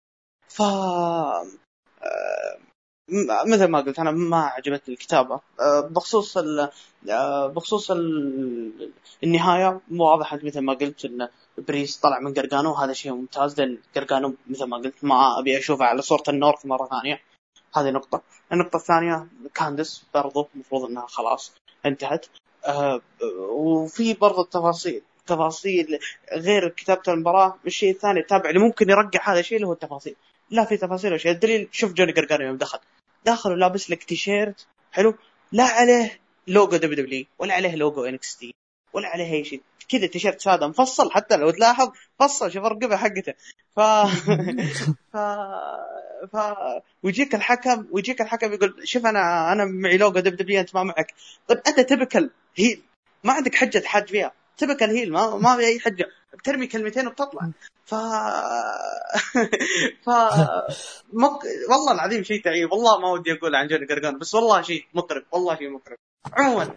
ف 0.48 0.62
آه، 0.62 1.46
مثل 3.46 3.64
ما 3.64 3.80
قلت 3.80 3.98
أنا 3.98 4.10
ما 4.10 4.40
عجبتني 4.40 4.94
الكتابة. 4.94 5.40
آه، 5.60 5.80
بخصوص 5.80 6.36
ال... 6.38 6.70
آه، 7.10 7.46
بخصوص 7.46 7.90
ال... 7.90 8.90
النهاية 9.24 9.80
واضح 9.90 10.34
مثل 10.34 10.60
ما 10.60 10.72
قلت 10.72 11.04
إن 11.04 11.28
بريست 11.58 11.96
طلع 11.96 12.18
من 12.18 12.34
قرقانو 12.34 12.72
هذا 12.72 12.92
شيء 12.92 13.12
ممتاز. 13.12 13.60
لأن 13.60 13.78
قرقانو 13.96 14.34
مثل 14.46 14.64
ما 14.64 14.76
قلت 14.76 14.94
ما 15.02 15.38
أبي 15.38 15.58
اشوفه 15.58 15.84
على 15.84 16.02
صورة 16.02 16.22
ال 16.28 16.34
North 16.34 16.66
مرة 16.66 16.86
ثانية. 16.86 17.20
هذه 17.76 17.90
نقطة. 17.90 18.22
النقطة 18.52 18.76
الثانية 18.76 19.26
كاندس 19.54 20.04
برضو 20.14 20.48
المفروض 20.54 20.90
إنها 20.90 21.06
خلاص 21.06 21.52
انتهت. 21.86 22.26
آه 22.64 23.00
وفي 23.50 24.14
برضو 24.14 24.42
التفاصيل 24.42 25.02
تفاصيل 25.26 25.98
غير 26.32 26.68
كتابة 26.68 27.02
المباراة. 27.08 27.56
الشيء 27.66 27.90
الثاني 27.90 28.20
التابع 28.20 28.50
اللي 28.50 28.60
ممكن 28.60 28.90
يرقع 28.90 29.32
هذا 29.32 29.40
الشيء 29.40 29.56
اللي 29.56 29.68
هو 29.68 29.72
التفاصيل. 29.72 30.16
لا 30.50 30.64
في 30.64 30.76
تفاصيل 30.76 31.14
وشيء 31.14 31.32
الدليل 31.32 31.68
شوف 31.72 31.92
جوني 31.92 32.12
قرقانو 32.12 32.44
يوم 32.44 32.56
دخل. 32.56 32.78
داخل 33.24 33.52
ولابس 33.52 33.90
لك 33.90 34.04
تيشيرت 34.04 34.66
حلو؟ 34.92 35.14
لا 35.52 35.64
عليه 35.64 36.20
لوجو 36.46 36.76
دبليو 36.76 37.04
دبليو 37.04 37.26
ولا 37.38 37.54
عليه 37.54 37.74
logo 37.74 38.04
NXT. 38.04 38.54
ولا 38.92 39.08
عليه 39.08 39.32
أي 39.34 39.44
شيء. 39.44 39.62
كذا 39.88 40.06
تيشيرت 40.06 40.40
ساده 40.40 40.68
مفصل 40.68 41.10
حتى 41.12 41.36
لو 41.36 41.50
تلاحظ 41.50 41.92
فصل 42.18 42.52
شوف 42.52 42.64
الرقبة 42.64 42.96
حقته. 42.96 43.34
ف 43.76 43.80
ف 45.12 45.16
ف 46.32 46.36
ويجيك 47.02 47.34
الحكم 47.34 47.86
ويجيك 47.90 48.20
الحكم 48.20 48.52
يقول 48.52 48.74
شوف 48.84 49.06
أنا 49.06 49.52
أنا 49.52 49.64
معي 49.64 49.96
لوجو 49.98 50.20
دب 50.20 50.36
دبليو 50.36 50.60
أنت 50.60 50.74
ما 50.74 50.82
معك. 50.82 51.14
طيب 51.48 51.60
أنت 51.66 51.80
typical 51.80 52.30
heel 52.56 52.82
ما 53.24 53.32
عندك 53.32 53.54
حجة 53.54 53.78
تحاج 53.78 54.08
فيها. 54.08 54.32
typical 54.56 54.86
heel 54.90 55.12
ما 55.12 55.36
ما 55.36 55.56
في 55.56 55.66
أي 55.66 55.80
حجة. 55.80 56.06
بترمي 56.34 56.66
كلمتين 56.66 57.06
وبتطلع. 57.06 57.50
ف 57.84 57.94
ف 60.04 60.08
مق... 61.12 61.42
والله 61.70 61.92
العظيم 61.92 62.22
شيء 62.22 62.44
تعيب 62.44 62.72
والله 62.72 62.98
ما 62.98 63.08
ودي 63.10 63.32
أقول 63.32 63.54
عن 63.54 63.68
جوني 63.68 63.86
قرقانو 63.86 64.18
بس 64.18 64.34
والله 64.34 64.62
شيء 64.62 64.84
مقرف 64.94 65.24
والله 65.32 65.56
شيء 65.56 65.70
مقرف 65.70 65.96
عموما. 66.32 66.76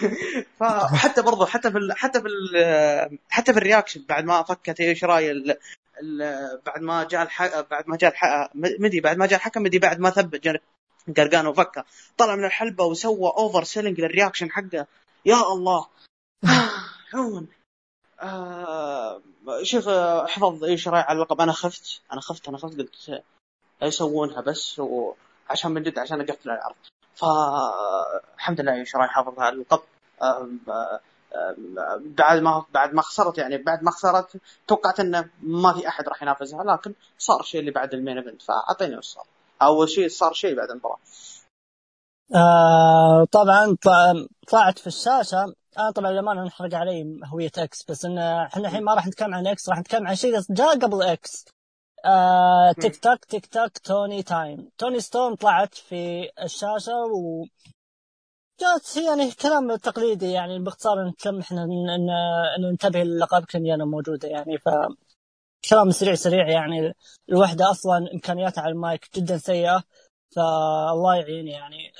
فحتى 0.60 1.22
برضو 1.22 1.46
حتى 1.46 1.70
في 1.70 1.78
ال... 1.78 1.92
حتى 1.96 2.20
في 2.20 2.26
ال... 2.26 3.18
حتى 3.30 3.52
في 3.52 3.58
ال 3.58 3.63
reaction 3.63 4.04
بعد 4.08 4.24
ما 4.24 4.42
فكت 4.42 4.80
إيو 4.80 5.04
شيراي 5.04 5.30
ال... 5.30 5.56
ال... 6.02 6.18
بعد 6.66 6.82
ما 6.82 7.04
جاء 7.04 7.22
الح... 7.22 7.60
بعد 7.60 7.88
ما 7.88 7.96
جاء 7.96 8.10
الح... 8.10 8.50
مدي 8.54 9.00
بعد 9.00 9.16
ما 9.16 9.26
جاء 9.26 9.38
الحكم 9.38 9.62
مدي 9.62 9.78
بعد 9.78 10.00
ما 10.00 10.10
ثبت 10.10 10.44
جوني 10.44 10.60
قرقانو 11.16 11.46
وفكه. 11.46 11.84
طلع 12.18 12.36
من 12.36 12.44
الحلبة 12.44 12.84
وسوى 12.84 13.32
over 13.36 13.64
selling 13.64 14.00
لل 14.00 14.10
reaction 14.10 14.50
حقه. 14.50 14.86
يا 15.26 15.52
الله. 15.52 15.86
عموما. 17.14 17.46
آه 18.22 19.22
شوف 19.62 19.88
حفظ 20.28 20.64
إيو 20.64 20.88
شيراي 20.88 21.00
على 21.00 21.16
اللقب. 21.16 21.40
أنا 21.40 21.52
خفت 21.52 22.02
أنا 22.12 22.20
خفت 22.20 22.48
أنا 22.48 22.58
خفت. 22.58 22.78
قلت 22.78 23.22
يسوونها 23.82 24.40
بس 24.40 24.78
وعشان 24.78 25.70
من 25.70 25.82
جد 25.82 25.98
عشان 25.98 26.20
أقفل 26.20 26.50
العرض 26.50 26.74
فالحمد 27.14 28.60
لله 28.60 28.74
إيو 28.74 28.96
شيراي 28.96 29.08
حافظ 29.08 29.38
على 29.40 29.54
اللقب 29.54 29.80
بعد 32.00 32.42
ما 32.42 32.64
بعد 32.74 32.94
ما 32.94 33.02
خسرت 33.02 33.38
يعني 33.38 33.58
بعد 33.58 33.82
ما 33.82 33.90
خسرت 33.90 34.40
توقعت 34.68 35.00
انه 35.00 35.30
ما 35.42 35.72
في 35.72 35.88
أحد 35.88 36.08
راح 36.08 36.22
ينافسها. 36.22 36.64
لكن 36.64 36.94
صار 37.18 37.40
الشيء 37.40 37.60
اللي 37.60 37.70
بعد 37.70 37.94
ال 37.94 37.99
main 37.99 38.18
event 38.18 38.42
فأعطيني 38.42 38.96
وش 38.96 39.04
صار 39.04 39.24
أول 39.62 39.88
شيء 39.88 40.08
صار 40.08 40.32
شيء 40.32 40.56
بعد 40.56 40.70
المباراة. 40.70 40.98
آه 42.34 43.26
طبعا 43.32 43.76
طلعت 44.48 44.78
في 44.78 44.86
الشاشه 44.86 45.54
أنا 45.78 45.90
طبعا 45.90 46.12
لما 46.12 46.34
نحرق 46.34 46.74
علي 46.74 47.20
هوية 47.24 47.50
إكس 47.58 47.84
بس 47.90 48.04
ان 48.04 48.18
إحنا 48.18 48.68
الحين 48.68 48.84
ما 48.84 48.94
راح 48.94 49.06
نتكلم 49.06 49.34
عن 49.34 49.46
إكس 49.46 49.68
راح 49.68 49.78
نتكلم 49.78 50.06
عن 50.06 50.14
شيء 50.14 50.40
جاء 50.50 50.78
قبل 50.78 51.02
إكس 51.02 51.44
آه 52.04 52.72
tick 52.72 52.96
tock 52.96 53.24
tick 53.24 53.46
tock 53.46 53.78
Toni 53.78 54.22
time. 54.22 54.70
توني 54.78 55.00
ستورم 55.00 55.34
طلعت 55.34 55.74
في 55.74 56.28
الشاشة 56.42 56.92
و 57.14 57.44
جات 58.60 58.96
يعني 58.96 59.30
كلام 59.30 59.76
تقليدي 59.76 60.30
يعني 60.32 60.58
باختصار 60.58 61.08
نتكلم 61.08 61.38
إحنا 61.40 61.66
ننتبه 62.60 63.02
للقب 63.02 63.44
كنيانا 63.44 63.84
موجودة 63.84 64.28
يعني 64.28 64.58
ف 64.58 64.68
كلام 65.70 65.90
سريع 65.90 66.14
سريع 66.14 66.48
يعني. 66.48 66.94
الوحدة 67.28 67.70
أصلا 67.70 67.98
إمكانياتها 68.14 68.62
على 68.62 68.72
المايك 68.72 69.08
جدا 69.16 69.38
سيئة 69.38 69.82
فالله 70.36 71.14
يعين 71.16 71.48
يعني. 71.48 71.92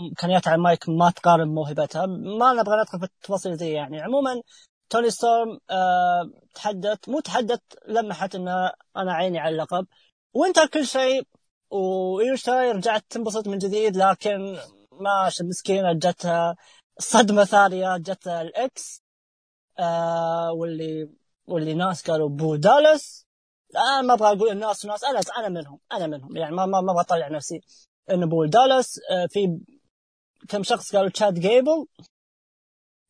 امكانياتها 0.00 0.50
على 0.50 0.58
المايك 0.58 0.88
ما 0.88 1.10
تقارن 1.10 1.48
موهبتها 1.48 2.06
ما 2.06 2.52
نبغى 2.52 2.80
ندخل 2.80 2.98
في 2.98 3.04
التفاصيل 3.04 3.56
دي 3.56 3.68
يعني. 3.70 4.00
عموما 4.00 4.42
توني 4.90 5.10
ستورم 5.10 5.58
أه 5.70 6.30
تحدث 6.54 7.08
مو 7.08 7.20
تحدث 7.20 7.60
لمحت 7.88 8.34
ان 8.34 8.48
أنا 8.96 9.12
عيني 9.12 9.38
على 9.38 9.52
اللقب. 9.54 9.86
وانتهى 10.34 10.68
كل 10.68 10.86
شيء 10.86 11.26
وإيو 11.70 12.08
شيراي 12.08 12.72
رجعت 12.72 13.04
تنبسط 13.10 13.48
من 13.48 13.58
جديد 13.58 13.96
لكن 13.96 14.58
ما 14.92 15.30
مسكينة 15.42 15.92
جتها 15.92 16.56
صدمة 16.98 17.44
ثانية 17.44 17.96
جتها 17.96 18.42
الإكس 18.42 19.02
آه 19.78 20.52
واللي 20.52 21.10
واللي 21.46 21.74
ناس 21.74 22.10
قالوا 22.10 22.28
بو 22.28 22.56
دالاس. 22.56 23.26
أنا 23.76 24.02
ما 24.02 24.14
أبغى 24.14 24.28
أقول 24.36 24.50
الناس 24.50 24.84
وناس 24.84 25.04
أنا 25.04 25.20
أنا 25.38 25.48
منهم 25.48 25.78
أنا 25.92 26.06
منهم. 26.06 26.36
يعني 26.36 26.54
ما 26.56 26.66
ما, 26.66 26.80
ما 26.80 26.92
أبغى 26.92 27.00
أطلع 27.02 27.28
نفسي 27.28 27.60
إنه 28.10 28.26
بقول 28.26 28.50
دالاس. 28.50 29.00
آه، 29.10 29.26
في 29.30 29.58
كم 30.48 30.62
شخص 30.62 30.96
قالوا 30.96 31.10
تشاد 31.10 31.34
جيبل 31.34 31.86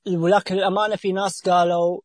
ولكن 0.08 0.54
للأمانة 0.54 0.96
في 0.96 1.12
ناس 1.12 1.48
قالوا 1.48 2.00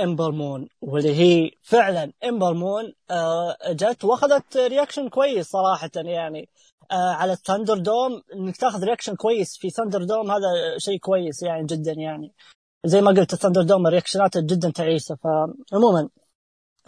امبر 0.00 0.30
مون 0.30 0.68
واللي 0.80 1.14
هي 1.14 1.50
فعلا 1.62 2.12
امبر 2.24 2.54
مون 2.54 2.92
آه، 3.10 3.56
جت 3.68 4.04
وأخذت 4.04 4.56
reaction 4.56 5.08
كويس 5.08 5.46
صراحة 5.46 5.90
يعني 5.96 6.48
آه، 6.90 7.12
على 7.12 7.32
ال 7.32 7.78
ThunderDome 7.78 8.22
إنك 8.34 8.56
تأخذ 8.56 8.84
reaction 8.84 9.16
كويس 9.16 9.56
في 9.56 9.70
ThunderDome 9.70 10.30
هذا 10.30 10.78
شيء 10.78 10.98
كويس 10.98 11.42
يعني 11.42 11.66
جدا 11.66 11.92
يعني. 11.92 12.34
زي 12.84 13.00
ما 13.00 13.10
قلت 13.10 13.32
ال 13.32 13.62
ThunderDome 13.62 13.86
reaction 13.86 14.29
اته 14.29 14.40
جدا 14.40 14.70
تعيسة. 14.70 15.16
فعموما 15.16 16.08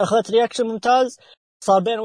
أخذت 0.01 0.31
reaction 0.31 0.67
ممتاز. 0.67 1.17
صار 1.63 1.81
بين 1.81 1.99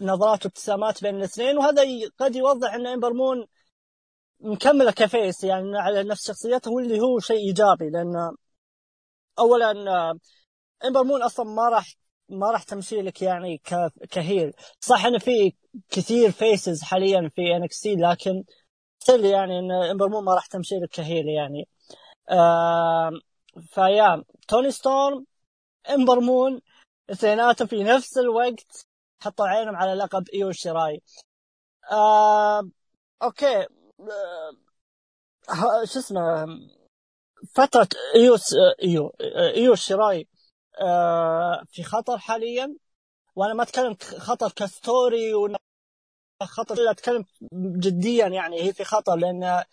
نظرات 0.00 0.46
وابتسامات 0.46 1.02
بين 1.02 1.16
الاثنين 1.16 1.58
وهذا 1.58 1.82
قد 2.18 2.36
يوضح 2.36 2.74
إن 2.74 2.86
امبر 2.86 3.12
مون 3.12 3.46
مكملة 4.40 4.90
ك 4.92 5.02
face 5.02 5.44
يعني 5.44 5.78
على 5.78 6.02
نفس 6.04 6.26
شخصيته 6.28 6.70
واللي 6.72 7.00
هو 7.00 7.18
شيء 7.20 7.36
إيجابي 7.48 7.90
لأن 7.90 8.36
اولا 9.38 9.72
إمبر 10.84 11.04
مون 11.04 11.22
أصلا 11.22 11.46
ما 11.46 11.68
راح 11.68 11.94
ما 12.28 12.50
راح 12.50 12.62
تمشي 12.62 13.02
لك 13.02 13.22
يعني 13.22 13.58
ك 14.10 14.17
heel. 14.17 14.52
صح 14.80 15.04
إنه 15.06 15.18
في 15.18 15.52
كثير 15.90 16.30
faces 16.30 16.82
حاليا 16.82 17.30
في 17.36 17.56
NXT 17.56 17.94
لكن 17.96 18.44
still 19.00 19.24
يعني 19.24 19.58
إن 19.58 19.72
إمبر 19.72 20.08
مون 20.08 20.24
ما 20.24 20.34
راح 20.34 20.46
تمشي 20.46 20.74
لك 20.76 20.88
ك 20.90 20.98
heel 20.98 21.28
يعني. 21.28 21.68
آه 22.30 23.10
فيا 23.62 24.24
توني 24.48 24.70
ستورم 24.70 25.26
إمبر 25.90 26.20
مون 26.20 26.60
اثنيناتهم 27.10 27.68
في 27.68 27.84
نفس 27.84 28.18
الوقت 28.18 28.86
حطوا 29.22 29.46
عينهم 29.48 29.76
على 29.76 29.94
لقب 29.94 30.28
إيو 30.34 30.52
شيراي. 30.52 31.02
آه 31.92 32.62
okay. 33.22 33.46
آه 33.62 33.66
شو 35.84 35.98
اسمه 35.98 36.46
فترة 37.54 37.88
ايو 38.14 38.36
إيو 38.82 39.12
إيو 39.56 39.74
شيراي 39.74 40.28
آه 40.80 41.62
في 41.68 41.82
خطر 41.82 42.18
حاليا. 42.18 42.76
وأنا 43.36 43.54
ما 43.54 43.62
أتكلم 43.62 43.96
خطر 44.18 44.52
ك 44.56 44.69
story 44.69 45.32
خطر 46.42 46.74
لا 46.74 46.90
أتكلم 46.90 47.24
جديا 47.78 48.26
يعني 48.26 48.62
هي 48.62 48.72
في 48.72 48.84
خطر 48.84 49.16
لأن 49.16 49.64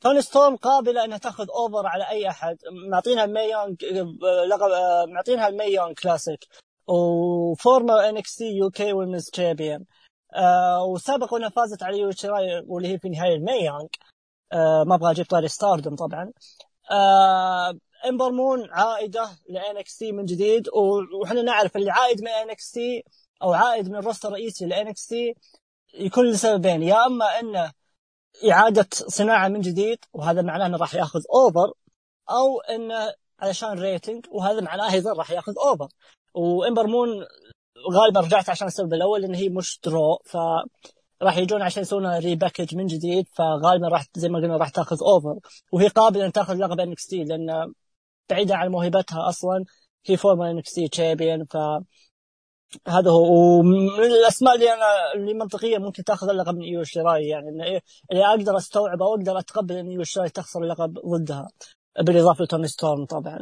توني 0.00 0.22
ستورم 0.22 0.56
قابلة 0.56 1.04
إنها 1.04 1.18
تأخذ 1.18 1.46
over 1.50 1.86
على 1.86 2.08
أي 2.08 2.28
أحد. 2.28 2.58
معطينها 2.90 3.24
المي 3.24 3.52
لقب 4.48 4.70
معطينها 5.08 5.48
ال 5.48 5.60
Mae 5.60 5.94
Classic. 5.94 6.44
و 6.86 7.03
former 7.03 8.08
NXT 8.08 8.44
UK 8.44 8.92
Women's 8.92 9.30
Champion. 9.30 9.86
وسبق 10.88 11.34
انها 11.34 11.48
فازت 11.48 11.82
على 11.82 11.98
يو 11.98 12.10
شراي 12.10 12.62
واللي 12.66 12.88
هي 12.88 12.98
في 12.98 13.08
نهاية 13.08 13.34
ال 13.34 13.42
Mae 13.42 13.64
Young 13.64 13.86
آه 14.52 14.84
ما 14.84 14.94
أبغى 14.94 15.10
أجيب 15.10 15.26
طاري 15.26 15.48
Stardom 15.48 15.96
طبعا. 15.96 16.32
آه 16.90 17.78
إمبر 18.08 18.32
مون 18.32 18.68
عائدة 18.70 19.28
ل 19.48 19.76
NXT 19.76 20.12
من 20.12 20.24
جديد 20.24 20.68
وإحنا 21.20 21.42
نعرف 21.42 21.76
اللي 21.76 21.90
عائد 21.90 22.20
من 22.22 22.28
NXT 22.28 23.04
أو 23.42 23.52
عائد 23.52 23.88
من 23.88 23.96
ال 23.96 24.01
roster 24.01 24.28
الرئيسي 24.28 24.66
ل 24.66 24.88
NXT 24.88 25.34
يكون 25.94 26.26
لسببين 26.30 26.82
يا 26.82 27.06
إما 27.06 27.40
إنه 27.40 27.72
إعادة 28.50 28.86
صناعة 28.92 29.48
من 29.48 29.60
جديد 29.60 29.98
وهذا 30.12 30.42
معناه 30.42 30.66
إنه 30.66 30.76
راح 30.76 30.94
يأخذ 30.94 31.20
over 31.34 31.72
أو 32.30 32.60
إنه 32.60 33.14
علشان 33.40 33.78
rating 33.78 34.26
وهذا 34.30 34.60
معناه 34.60 34.92
أيضا 34.92 35.12
راح 35.12 35.30
يأخذ 35.30 35.54
over 35.58 35.88
وإمبر 36.34 36.86
مون 36.86 37.08
غالبا 37.92 38.20
رجعت 38.20 38.50
عشان 38.50 38.66
السبب 38.66 38.94
الأول 38.94 39.24
ان 39.24 39.34
هي 39.34 39.48
مش 39.48 39.80
درو 39.84 40.18
ف 40.24 40.36
راح 41.22 41.36
يجون 41.38 41.62
عشان 41.62 41.82
يسوون 41.82 42.06
repackage 42.18 42.74
من 42.74 42.86
جديد 42.86 43.28
فغالبا 43.32 43.88
راح 43.88 44.06
زي 44.14 44.28
ما 44.28 44.38
قلنا 44.38 44.56
راح 44.56 44.68
تأخذ 44.68 44.96
over 45.02 45.38
وهي 45.72 45.88
قابلة 45.88 46.26
ان 46.26 46.32
تأخذ 46.32 46.54
لقب 46.54 46.80
NXT 46.80 47.24
لأن 47.24 47.72
بعيدة 48.30 48.56
عن 48.56 48.68
موهبتها 48.68 49.28
أصلا 49.28 49.64
هي 50.06 50.16
former 50.16 50.50
NXT 50.50 50.88
champion 50.88 51.44
ف 51.44 51.56
هذا 52.88 53.10
هو 53.10 53.58
ومن 53.58 54.04
الأسماء 54.04 54.54
اللي 54.54 54.72
أنا 54.72 55.12
اللي 55.14 55.34
منطقيا 55.34 55.78
ممكن 55.78 56.04
تأخذ 56.04 56.28
اللقب 56.28 56.54
من 56.54 56.62
ايو 56.62 56.84
شراي 56.84 57.26
يعني 57.28 57.48
اللي 58.10 58.26
أقدر 58.26 58.56
أستوعبه 58.56 59.06
وأقدر 59.06 59.38
أتقبل 59.38 59.76
إن 59.76 59.88
ايو 59.88 60.04
شراي 60.04 60.28
تخسر 60.28 60.62
اللقب 60.62 60.98
ضدها 60.98 61.48
بالإضافة 62.00 62.44
لتوني 62.44 62.68
ستورم 62.68 63.04
طبعا. 63.04 63.38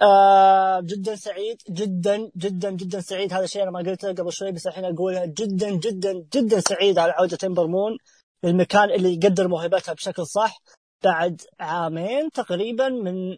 آه 0.00 0.80
جدا 0.80 1.14
سعيد 1.16 1.58
جدا 1.70 2.30
جدا 2.36 2.70
جدا 2.70 3.00
سعيد. 3.00 3.32
هذا 3.32 3.44
الشيء 3.44 3.62
أنا 3.62 3.70
ما 3.70 3.78
قلته 3.78 4.12
قبل 4.12 4.32
شوي 4.32 4.52
بس 4.52 4.66
الحين 4.66 4.84
اقولها 4.84 5.26
جدا 5.26 5.70
جدا 5.70 6.12
جدا 6.34 6.60
سعيد 6.60 6.98
على 6.98 7.12
عودة 7.12 7.36
إمبر 7.36 7.66
مون 7.66 7.96
للمكان 8.44 8.90
اللي 8.90 9.12
يقدر 9.12 9.48
موهبتها 9.48 9.92
بشكل 9.92 10.26
صح 10.26 10.58
بعد 11.04 11.42
عامين 11.60 12.30
تقريبا 12.30 12.88
من 12.88 13.36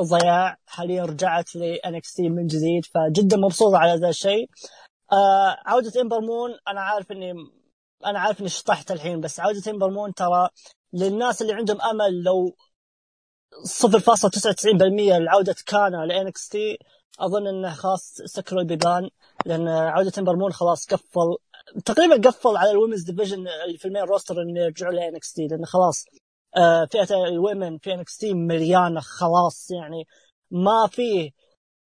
ضياع 0.00 0.56
حاليا 0.66 1.04
رجعت 1.04 1.56
ل 1.56 1.74
NXT 1.74 2.28
من 2.28 2.46
جديد 2.46 2.84
فجدا 2.84 3.36
مبسوطه 3.36 3.78
على 3.78 3.92
هذا 3.92 4.08
الشيء. 4.08 4.50
آه 5.12 5.56
عودة 5.66 6.00
امبر 6.00 6.20
مون 6.20 6.50
أنا 6.68 6.80
عارف 6.80 7.12
إني 7.12 7.32
أنا 8.06 8.18
عارف 8.18 8.40
إني 8.40 8.48
شطحت 8.48 8.92
الحين 8.92 9.20
بس 9.20 9.40
عودة 9.40 9.70
امبر 9.70 9.90
مون 9.90 10.14
ترى 10.14 10.48
للناس 10.92 11.42
اللي 11.42 11.52
عندهم 11.52 11.80
أمل 11.80 12.22
لو 12.22 12.56
0.99% 13.64 15.18
لعودة 15.18 15.54
كانا 15.66 16.06
ل 16.06 16.48
NXT. 16.48 16.78
أظن 17.20 17.46
إنه 17.46 17.74
خلاص 17.74 18.22
سكروا 18.24 18.60
البيبان 18.60 19.10
لأن 19.46 19.68
عودة 19.68 20.12
امبر 20.18 20.36
مون 20.36 20.52
خلاص 20.52 20.86
قفل 20.86 21.36
تقريبا 21.84 22.28
قفل 22.28 22.56
على 22.56 22.70
ال 22.70 22.74
women's 22.74 23.02
division 23.02 23.46
في 23.78 23.84
ال 23.84 23.88
main 23.88 24.02
roster 24.02 24.42
انه 24.42 24.60
يرجعوا 24.60 24.92
ل 24.92 25.32
NXT 25.32 25.46
لأنه 25.46 25.64
خلاص 25.66 26.04
آه، 26.56 26.84
فئة 26.84 27.26
ال 27.28 27.36
women 27.36 27.78
في 27.78 27.94
NXT 27.94 28.34
مليانة 28.34 29.00
خلاص 29.00 29.70
يعني 29.70 30.06
ما 30.50 30.86
فيه 30.90 31.30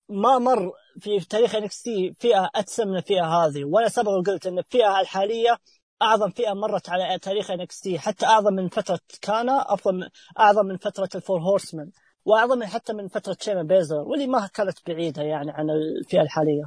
ما 0.09 0.39
مر 0.39 0.73
في 1.01 1.21
تاريخ 1.21 1.55
NXT 1.55 2.15
فئة 2.19 2.51
ادسم 2.55 2.89
من 2.89 2.97
الفئة 2.97 3.25
هذه 3.25 3.65
وأنا 3.65 3.89
سبق 3.89 4.11
وقلت 4.11 4.47
إن 4.47 4.59
الفئة 4.59 5.01
الحالية 5.01 5.59
أعظم 6.03 6.31
فئة 6.31 6.53
مرت 6.53 6.89
على 6.91 7.19
تاريخ 7.19 7.51
NXT 7.51 7.99
حتى 7.99 8.27
أعظم 8.27 8.55
من 8.55 8.69
فترة 8.69 9.01
كانا 9.23 9.75
أفضل 9.75 9.95
من 9.95 10.09
أعظم 10.39 10.67
من 10.67 10.77
فترة 10.77 11.09
ال 11.15 11.20
Four 11.20 11.41
Horsewomen 11.41 11.91
وأعظم 12.25 12.65
حتى 12.65 12.93
من 12.93 13.09
فترة 13.09 13.37
شاينا 13.41 13.63
بيزلر 13.63 13.97
واللي 13.97 14.27
ما 14.27 14.47
كانت 14.47 14.79
بعيدة 14.87 15.23
يعني 15.23 15.51
عن 15.51 15.71
الفئة 15.71 16.21
الحالية. 16.23 16.65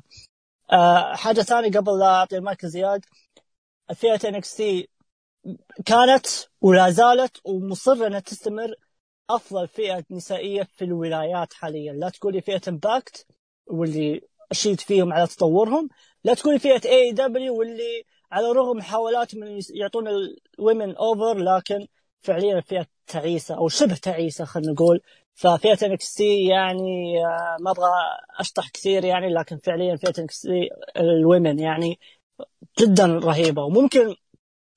أه 0.71 1.15
حاجة 1.15 1.41
ثانية 1.41 1.71
قبل 1.71 1.99
لا 1.99 2.05
أعطي 2.05 2.37
المايك 2.37 2.65
زياد. 2.65 3.05
فئة 3.95 4.29
NXT 4.29 4.89
كانت 5.85 6.27
ولا 6.61 6.89
زالت 6.89 7.37
ومصرة 7.45 8.07
إنها 8.07 8.19
تستمر 8.19 8.75
أفضل 9.29 9.67
فئة 9.67 10.03
نسائية 10.11 10.63
في 10.77 10.85
الولايات 10.85 11.53
حاليا. 11.53 11.93
لا 11.93 12.09
تقولي 12.09 12.41
فئة 12.41 12.61
Impact 12.67 13.25
واللي 13.67 14.21
أشيد 14.51 14.79
فيهم 14.79 15.13
على 15.13 15.27
تطورهم 15.27 15.89
لا 16.23 16.33
تقولي 16.33 16.59
فئة 16.59 16.89
AEW 16.89 17.59
واللي 17.59 18.03
على 18.33 18.51
الرغم 18.51 18.77
محاولات 18.77 19.35
من 19.35 19.59
يعطون 19.73 20.07
ال 20.07 20.22
women 20.22 20.95
over 20.95 21.37
لكن 21.37 21.87
فعليا 22.21 22.57
الفئه 22.57 22.85
تعيسة 23.07 23.55
أو 23.57 23.67
شبه 23.67 23.95
تعيسة 23.95 24.45
خلينا 24.45 24.71
نقول. 24.71 25.01
ففئة 25.35 25.87
NXT 25.87 26.19
يعني 26.19 27.25
آه، 27.25 27.57
ما 27.61 27.71
أبغى 27.71 27.89
أشطح 28.39 28.69
كثير 28.69 29.05
يعني 29.05 29.33
لكن 29.33 29.57
فعليا 29.57 29.95
فئة 29.95 30.21
NXT 30.21 30.47
ال 30.97 31.07
women 31.07 31.59
يعني 31.59 31.99
جدا 32.79 33.05
رهيبة. 33.05 33.63
وممكن 33.63 34.15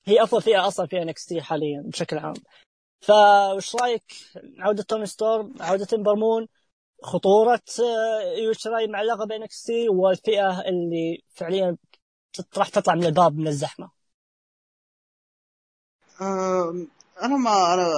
هي 0.04 0.22
أفضل 0.22 0.42
فئة 0.42 0.66
أصلا 0.68 0.86
في 0.86 1.02
NXT 1.02 1.34
حاليا 1.34 1.82
بشكل 1.86 2.18
عام. 2.18 2.34
فايش 3.00 3.76
رأيك؟ 3.76 4.04
عودة 4.58 4.82
توني 4.82 5.06
ستورم 5.06 5.54
عودة 5.60 5.86
امبر 5.94 6.21
مون 6.21 6.48
خطورة 7.02 7.62
آه، 7.80 8.38
يوشراي 8.38 8.86
مع 8.86 9.02
لقب 9.02 9.32
NXT 9.32 9.88
والفئة 9.88 10.60
اللي 10.60 11.22
فعليا 11.34 11.76
راح 12.56 12.68
تطلع 12.68 12.94
من 12.94 13.04
الباب 13.04 13.38
من 13.38 13.48
الزحمة. 13.48 13.90
أنا 17.22 17.36
ما 17.36 17.74
أنا 17.74 17.92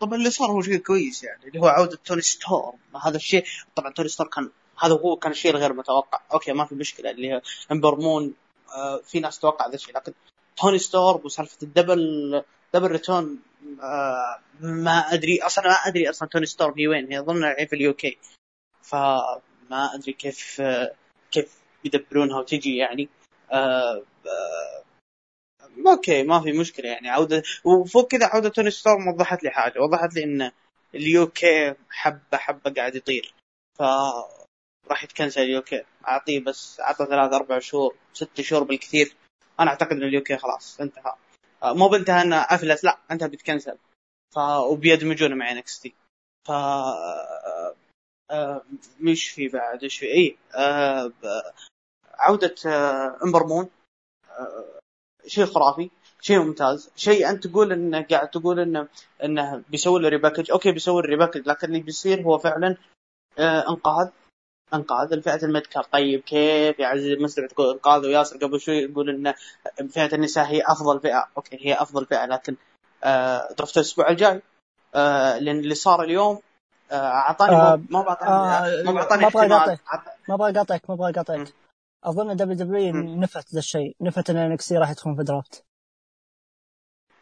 طبعا 0.00 0.14
اللي 0.18 0.30
صار 0.30 0.50
هو 0.50 0.62
شيء 0.62 0.76
كويس 0.76 1.24
يعني 1.24 1.44
اللي 1.46 1.60
هو 1.60 1.66
عودة 1.66 1.96
توني 2.04 2.22
ستورم. 2.22 2.74
هذا 3.04 3.16
الشيء 3.16 3.44
طبعا 3.76 3.92
توني 3.92 4.08
ستورم 4.08 4.26
كان 4.26 4.50
هذا 4.78 4.94
هو 4.94 5.16
كان 5.16 5.32
الشيء 5.32 5.50
الغير 5.50 5.72
متوقع. 5.72 6.20
أوكي 6.32 6.52
ما 6.52 6.64
في 6.64 6.74
مشكلة 6.74 7.10
اللي 7.10 7.32
هي 7.32 7.42
أمبر 7.72 7.96
مون 8.00 8.34
آه 8.74 9.00
في 9.04 9.20
ناس 9.20 9.38
توقع 9.38 9.66
هذا 9.66 9.74
الشيء 9.74 9.96
لكن 9.96 10.12
توني 10.56 10.78
ستورم 10.78 11.20
وسالفة 11.24 11.58
ال 11.62 11.73
double 11.73 12.42
double 12.74 12.90
return 12.90 13.38
آه 13.82 14.38
ما 14.60 14.98
أدري 14.98 15.42
أصلا 15.42 15.64
ما 15.64 15.72
أدري 15.72 16.10
أصلا 16.10 16.28
توني 16.28 16.46
ستورم 16.46 16.74
هي 16.78 16.88
وين 16.88 17.12
هي 17.12 17.18
أظن 17.18 17.54
في 17.66 17.72
ال 17.72 17.94
UK 17.94 18.18
فما 18.82 19.94
أدري 19.94 20.12
كيف 20.12 20.60
آه 20.60 20.94
كيف 21.30 21.58
يدبرونها 21.84 22.38
وتجي 22.38 22.76
يعني. 22.76 23.08
آه 23.52 24.02
آه 24.26 24.82
أوكي 25.86 26.22
ما 26.22 26.40
في 26.40 26.52
مشكلة 26.52 26.88
يعني. 26.88 27.08
عودة 27.08 27.42
وفوق 27.64 28.10
كذا 28.10 28.26
عودة 28.26 28.48
توني 28.48 28.70
ستورم 28.70 29.08
وضحت 29.08 29.42
لي 29.44 29.50
حاجة. 29.50 29.80
وضحت 29.80 30.14
لي 30.14 30.24
إن 30.24 30.52
ال 30.94 31.26
UK 31.26 31.74
حبة 31.90 32.38
حبة 32.38 32.70
قاعد 32.76 32.94
يطير. 32.94 33.34
ف 33.78 33.82
راح 34.90 35.04
يتكنسل 35.04 35.42
ال 35.42 35.53
UK. 35.53 35.84
أعطيه 36.08 36.40
بس 36.40 36.80
أعطى 36.80 37.06
ثلاث 37.06 37.32
أربع 37.32 37.58
شهور 37.58 37.96
ست 38.12 38.40
شهور 38.40 38.62
بالكثير. 38.62 39.14
أنا 39.60 39.70
أعتقد 39.70 39.92
إن 39.92 40.02
ال 40.02 40.13
UK 40.13 40.36
خلاص 40.36 40.80
انتهى. 40.80 41.14
آه، 41.62 41.74
مو 41.74 41.88
بانتهى 41.88 42.22
إنه 42.22 42.36
أفلت. 42.36 42.84
لا 42.84 42.98
انتهى 43.10 43.28
بيتكنسل. 43.28 43.78
ف 44.34 44.38
وبيدمجونه 44.38 45.34
مع 45.34 45.50
NXT. 45.52 45.94
ف 46.48 46.50
آه، 46.50 47.74
آه، 48.30 48.62
مش 49.00 49.30
في 49.30 49.48
بعد 49.48 49.82
إيش 49.82 49.98
في 49.98 50.06
اي 50.06 50.36
آه 52.20 52.22
عودة 52.22 52.54
آه 52.66 53.16
آه 54.30 54.64
شيء 55.26 55.46
خرافي 55.46 55.90
شيء 56.20 56.38
ممتاز. 56.38 56.90
شيء 56.96 57.30
أنت 57.30 57.46
تقول 57.46 57.72
انه 57.72 58.02
قاعد 58.10 58.30
تقول 58.30 58.60
انه 58.60 58.88
إنه 59.24 59.62
بيسوي 59.68 60.00
له 60.02 60.08
repackage 60.08 60.50
أوكي 60.50 60.72
بيسوي 60.72 61.02
له 61.02 61.08
repackage 61.08 61.48
لكن 61.48 61.66
اللي 61.68 61.80
بيصير 61.80 62.22
هو 62.22 62.38
فعلا 62.38 62.76
آه 63.38 63.70
إنقاذ. 63.70 64.08
إنقاذ. 64.74 65.12
الفئة 65.12 65.44
ال 65.44 65.49
mid-card 65.49 65.90
طيب 65.90 66.20
كيف؟ 66.20 66.78
يا 66.78 66.86
عزيزي 66.86 67.12
المستمع 67.12 67.46
تقول 67.46 67.72
إنقاذ 67.72 68.06
وياسر 68.06 68.36
قبل 68.36 68.60
شوي 68.60 68.76
يقول 68.76 69.10
إن 69.10 69.34
فئة 69.88 70.14
النساء 70.14 70.44
هي 70.46 70.62
أفضل 70.66 71.00
فئة. 71.00 71.28
okay 71.36 71.58
هي 71.60 71.74
أفضل 71.74 72.06
فئة 72.06 72.26
لكن 72.26 72.56
آه 73.04 73.52
draft 73.58 73.76
الأسبوع 73.76 74.08
الجاي. 74.10 74.42
آه 74.94 75.38
لأن 75.38 75.58
اللي 75.58 75.74
صار 75.74 76.02
اليوم 76.02 76.40
آه، 76.92 76.94
أعطاني 76.94 77.56
آه، 77.56 77.80
ما 77.90 78.02
بعطاني 78.02 78.30
آه، 78.30 78.82
ما 78.82 78.92
بعطاني 78.92 79.22
ما 79.22 79.28
احتمال. 79.28 79.52
أقاطعك. 79.52 79.80
ما 80.28 80.34
أبغى 80.34 80.50
اقاطعك 80.50 80.90
ما 80.90 80.94
أبغى 80.94 81.10
اقاطعك 81.10 81.52
أظن 82.04 82.36
WW. 82.36 82.92
نفت 82.94 83.52
ذا 83.54 83.58
الشيء. 83.58 83.96
نفت 84.00 84.30
إن 84.30 84.36
NXT 84.36 84.72
راح 84.72 84.90
يدخلون 84.90 85.16
في 85.16 85.22
draft 85.22 85.64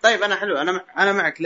طيب 0.02 0.22
أنا 0.22 0.36
حلو. 0.36 0.56
أنا 0.56 0.84
أنا 0.98 1.12
معك. 1.12 1.38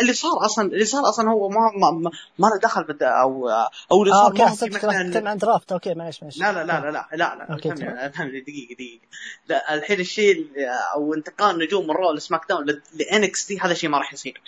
اللي 0.00 0.12
صار 0.12 0.44
أصلا 0.46 0.64
اللي 0.72 0.84
صار 0.84 1.08
أصلا 1.08 1.30
هو 1.30 1.48
ما 1.48 1.60
ما 1.76 2.10
ما, 2.38 2.46
له 2.48 2.58
دخل 2.62 2.84
بالد 2.84 3.02
أو 3.02 3.48
أو 3.92 4.02
اللي 4.02 4.14
آه 4.14 4.16
صار 4.16 4.26
okay 4.26 4.38
ما 4.42 4.44
هو 4.44 4.50
حسبتك 4.50 4.84
راح 4.84 5.02
تتكلم 5.02 5.28
عن 5.28 5.38
draft 5.38 5.72
okay 5.72 5.94
معليش 5.94 6.22
معليش. 6.22 6.38
لا 6.38 6.52
لا 6.52 6.64
لا 6.64 6.80
لا 6.80 6.90
لا 6.90 7.06
لا 7.12 7.34
لا 7.36 7.52
okay، 7.52 7.68
فهمني- 8.10 8.40
دقيقة 8.40 8.74
دقيقة. 8.74 9.06
لا 9.48 9.74
الحين 9.74 10.00
الشيء 10.00 10.46
أو 10.94 11.14
انتقال 11.14 11.58
نجوم 11.58 11.84
من 11.86 11.90
Raw 11.94 12.12
ل 12.12 12.48
SmackDown 12.48 12.66
ل 12.94 13.46
NXT 13.46 13.58
هذا 13.60 13.74
شيء 13.74 13.90
ما 13.90 13.98
راح 13.98 14.12
يصير. 14.12 14.42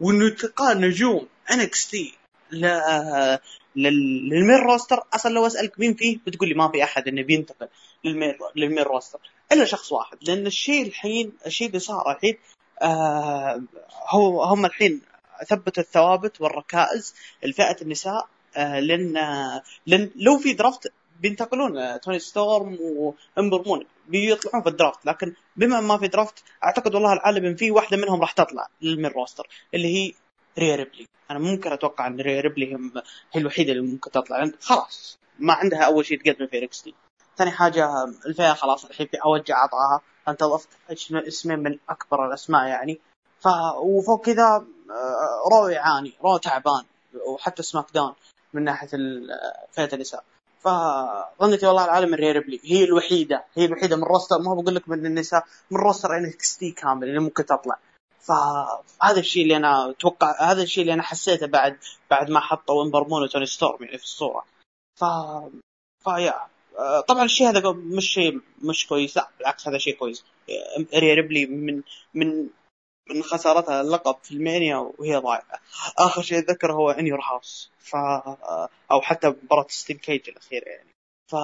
وانه 0.00 0.26
انتقال 0.26 0.80
نجوم 0.80 1.28
NXT 1.50 2.14
لل 3.76 4.03
main 4.03 4.56
roster. 4.56 5.02
أصلا 5.14 5.34
لو 5.34 5.46
أسألك 5.46 5.80
مين 5.80 5.94
فيه 5.94 6.18
بتقول 6.26 6.48
لي 6.48 6.54
ما 6.54 6.68
في 6.68 6.84
أحد 6.84 7.08
إنه 7.08 7.22
بينتقل 7.22 7.68
لل 8.56 8.65
main 8.65 8.82
roster. 8.82 9.18
إلا 9.52 9.64
شخص 9.64 9.92
واحد. 9.92 10.18
لأن 10.22 10.46
الشيء 10.46 10.86
الحين 10.86 11.32
الشيء 11.46 11.66
اللي 11.68 11.78
صار 11.78 12.10
الحين 12.12 12.36
آه 12.82 13.62
هو 14.08 14.42
هم 14.42 14.66
الحين 14.66 15.00
ثبتوا 15.48 15.82
الثوابت 15.82 16.40
والركائز 16.40 17.14
لفئة 17.44 17.76
النساء 17.82 18.28
آه 18.56 18.80
لأن 18.80 19.16
آه 19.16 19.62
لأن 19.86 20.10
لو 20.16 20.38
في 20.38 20.52
draft 20.52 20.92
بينتقلون. 21.20 21.78
آه، 21.78 21.96
توني 21.96 22.18
ستورم 22.18 22.78
وإمبر 22.80 23.62
مون 23.66 23.84
بيطلعون 24.08 24.62
في 24.62 24.68
ال 24.68 24.73
draft. 24.73 25.06
لكن 25.06 25.34
بما 25.56 25.80
ما 25.80 25.98
في 25.98 26.08
draft 26.08 26.44
أعتقد 26.64 26.94
والله 26.94 27.12
العالم 27.12 27.44
إن 27.44 27.56
في 27.56 27.70
واحدة 27.70 27.96
منهم 27.96 28.20
راح 28.20 28.32
تطلع 28.32 28.68
لل 28.82 28.91
main 28.91 29.10
roster 29.10 29.48
اللي 29.74 29.88
هي 29.88 30.12
ريا 30.58 30.76
ريبلي. 30.76 31.06
أنا 31.30 31.38
ممكن 31.38 31.72
أتوقع 31.72 32.06
إن 32.06 32.20
ريا 32.20 32.40
ريبلي 32.40 32.76
هي 33.32 33.40
الوحيدة 33.40 33.72
اللي 33.72 33.82
ممكن 33.92 34.10
تطلع. 34.10 34.38
لأن 34.38 34.52
خلاص. 34.60 35.18
ما 35.38 35.52
عندها 35.52 35.82
أول 35.82 36.06
شيء 36.06 36.22
تقدم 36.22 36.46
في 36.46 36.64
NXT. 36.64 36.94
ثاني 37.36 37.50
حاجة 37.50 38.04
الفئة 38.26 38.52
خلاص 38.52 38.84
الحين 38.84 39.06
في 39.06 39.16
اوج 39.16 39.54
عطاها 39.54 40.00
انت 40.28 40.44
ضفت 40.44 40.68
اسم- 40.92 41.16
اسمين 41.16 41.58
من 41.58 41.78
أكبر 41.88 42.26
الأسماء 42.26 42.66
يعني. 42.66 43.00
ف 43.40 43.46
وفوق 43.82 44.24
كذا 44.26 44.64
آه، 44.90 45.48
Raw 45.52 45.68
يعاني. 45.68 46.12
Raw 46.24 46.36
تعبان. 46.36 46.84
وحتى 47.26 47.62
SmackDown 47.62 48.14
من 48.54 48.64
ناحية 48.64 48.88
فئة 49.72 49.88
النساء. 49.94 50.24
فظنتي 50.60 51.66
والله 51.66 51.84
العالم 51.84 52.14
ريا 52.14 52.32
ريبلي. 52.32 52.60
هي 52.64 52.84
الوحيدة. 52.84 53.44
هي 53.54 53.64
الوحيدة. 53.64 53.96
من 53.96 54.02
roster 54.04 54.38
ما 54.38 54.54
بقول 54.54 54.74
لك 54.74 54.88
من 54.88 55.06
النساء 55.06 55.44
من 55.70 55.78
roster 55.80 56.16
NXT 56.16 56.70
كامل 56.70 57.08
اللي 57.08 57.20
ممكن 57.20 57.46
تطلع. 57.46 57.78
فهذا 58.22 59.20
الشيء 59.20 59.42
اللي 59.42 59.56
أنا 59.56 59.90
أتوقع 59.90 60.50
هذا 60.50 60.62
الشيء 60.62 60.82
اللي 60.82 60.94
أنا 60.94 61.02
حسيته 61.02 61.46
بعد 61.46 61.78
بعد 62.10 62.30
ما 62.30 62.40
حطوا 62.40 62.82
امبر 62.82 63.08
مون 63.08 63.22
وتوني 63.22 63.46
ستورم 63.46 63.84
يعني 63.84 63.98
في 63.98 64.04
الصورة. 64.04 64.44
ف 65.00 65.04
ف 66.04 66.12
yeah 66.12 66.46
آه، 66.78 67.00
طبعا 67.00 67.24
الشيء 67.24 67.48
هذا 67.48 67.72
مش 67.72 68.12
شيء 68.12 68.40
مش 68.62 68.86
كويس 68.86 69.16
لا 69.16 69.28
بالعكس 69.38 69.68
هذا 69.68 69.78
شيء 69.78 69.96
كويس. 69.96 70.24
آه، 70.50 70.98
ريا 70.98 71.14
ريبلي 71.14 71.46
من 71.46 71.82
من 72.14 72.48
من 73.10 73.22
خسارتها 73.22 73.80
اللقب 73.80 74.16
في 74.22 74.32
المانيا 74.32 74.76
وهي 74.76 75.16
ضايعة. 75.16 75.60
آخر 75.98 76.22
شيء 76.22 76.38
أتذكره 76.38 76.72
هو 76.72 76.90
In 76.90 77.06
Your 77.06 77.20
House 77.20 77.70
ف 77.78 77.96
أو 78.90 79.00
حتى 79.00 79.28
مباراة 79.28 79.66
steel 79.68 79.96
cage 79.96 80.28
الأخيرة 80.28 80.68
يعني. 80.68 80.90
ف 81.30 81.34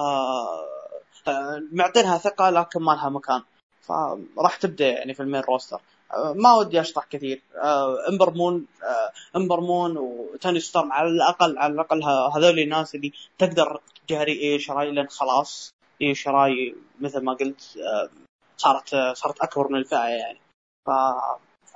آه، 1.27 1.63
معطينها 1.71 2.17
ثقة 2.17 2.49
لكن 2.49 2.81
ما 2.81 2.91
لها 2.91 3.09
مكان. 3.09 3.43
فراح 3.81 4.55
تبدأ 4.55 4.87
يعني 4.87 5.13
في 5.13 5.19
ال 5.19 5.23
main 5.23 5.41
roster 5.41 5.75
آه، 5.77 5.98
ما 6.35 6.53
ودي 6.55 6.81
أشطح 6.81 7.05
كثير. 7.05 7.41
آه، 7.63 8.09
إمبر 8.09 8.33
مون 8.33 8.65
آه، 8.83 9.37
إمبر 9.37 9.59
مون 9.61 9.97
وتوني 9.97 10.59
ستورم 10.59 10.91
على 10.93 11.07
الأقل 11.09 11.57
على 11.57 11.73
الأقل 11.73 12.03
هذول 12.35 12.59
الناس 12.59 12.95
اللي 12.95 13.11
تقدر 13.37 13.81
تجاري 14.07 14.31
ايو 14.31 14.57
شيراي 14.57 14.91
لأن 14.91 15.07
خلاص 15.09 15.69
ايو 16.01 16.13
شيراي 16.13 16.75
مثل 16.99 17.23
ما 17.23 17.33
قلت 17.33 17.77
آه، 17.77 18.09
صارت 18.57 18.93
آه، 18.93 19.13
صارت 19.13 19.39
أكبر 19.41 19.67
من 19.67 19.79
الفئة 19.79 20.07
يعني. 20.07 20.39
ف 20.87 20.89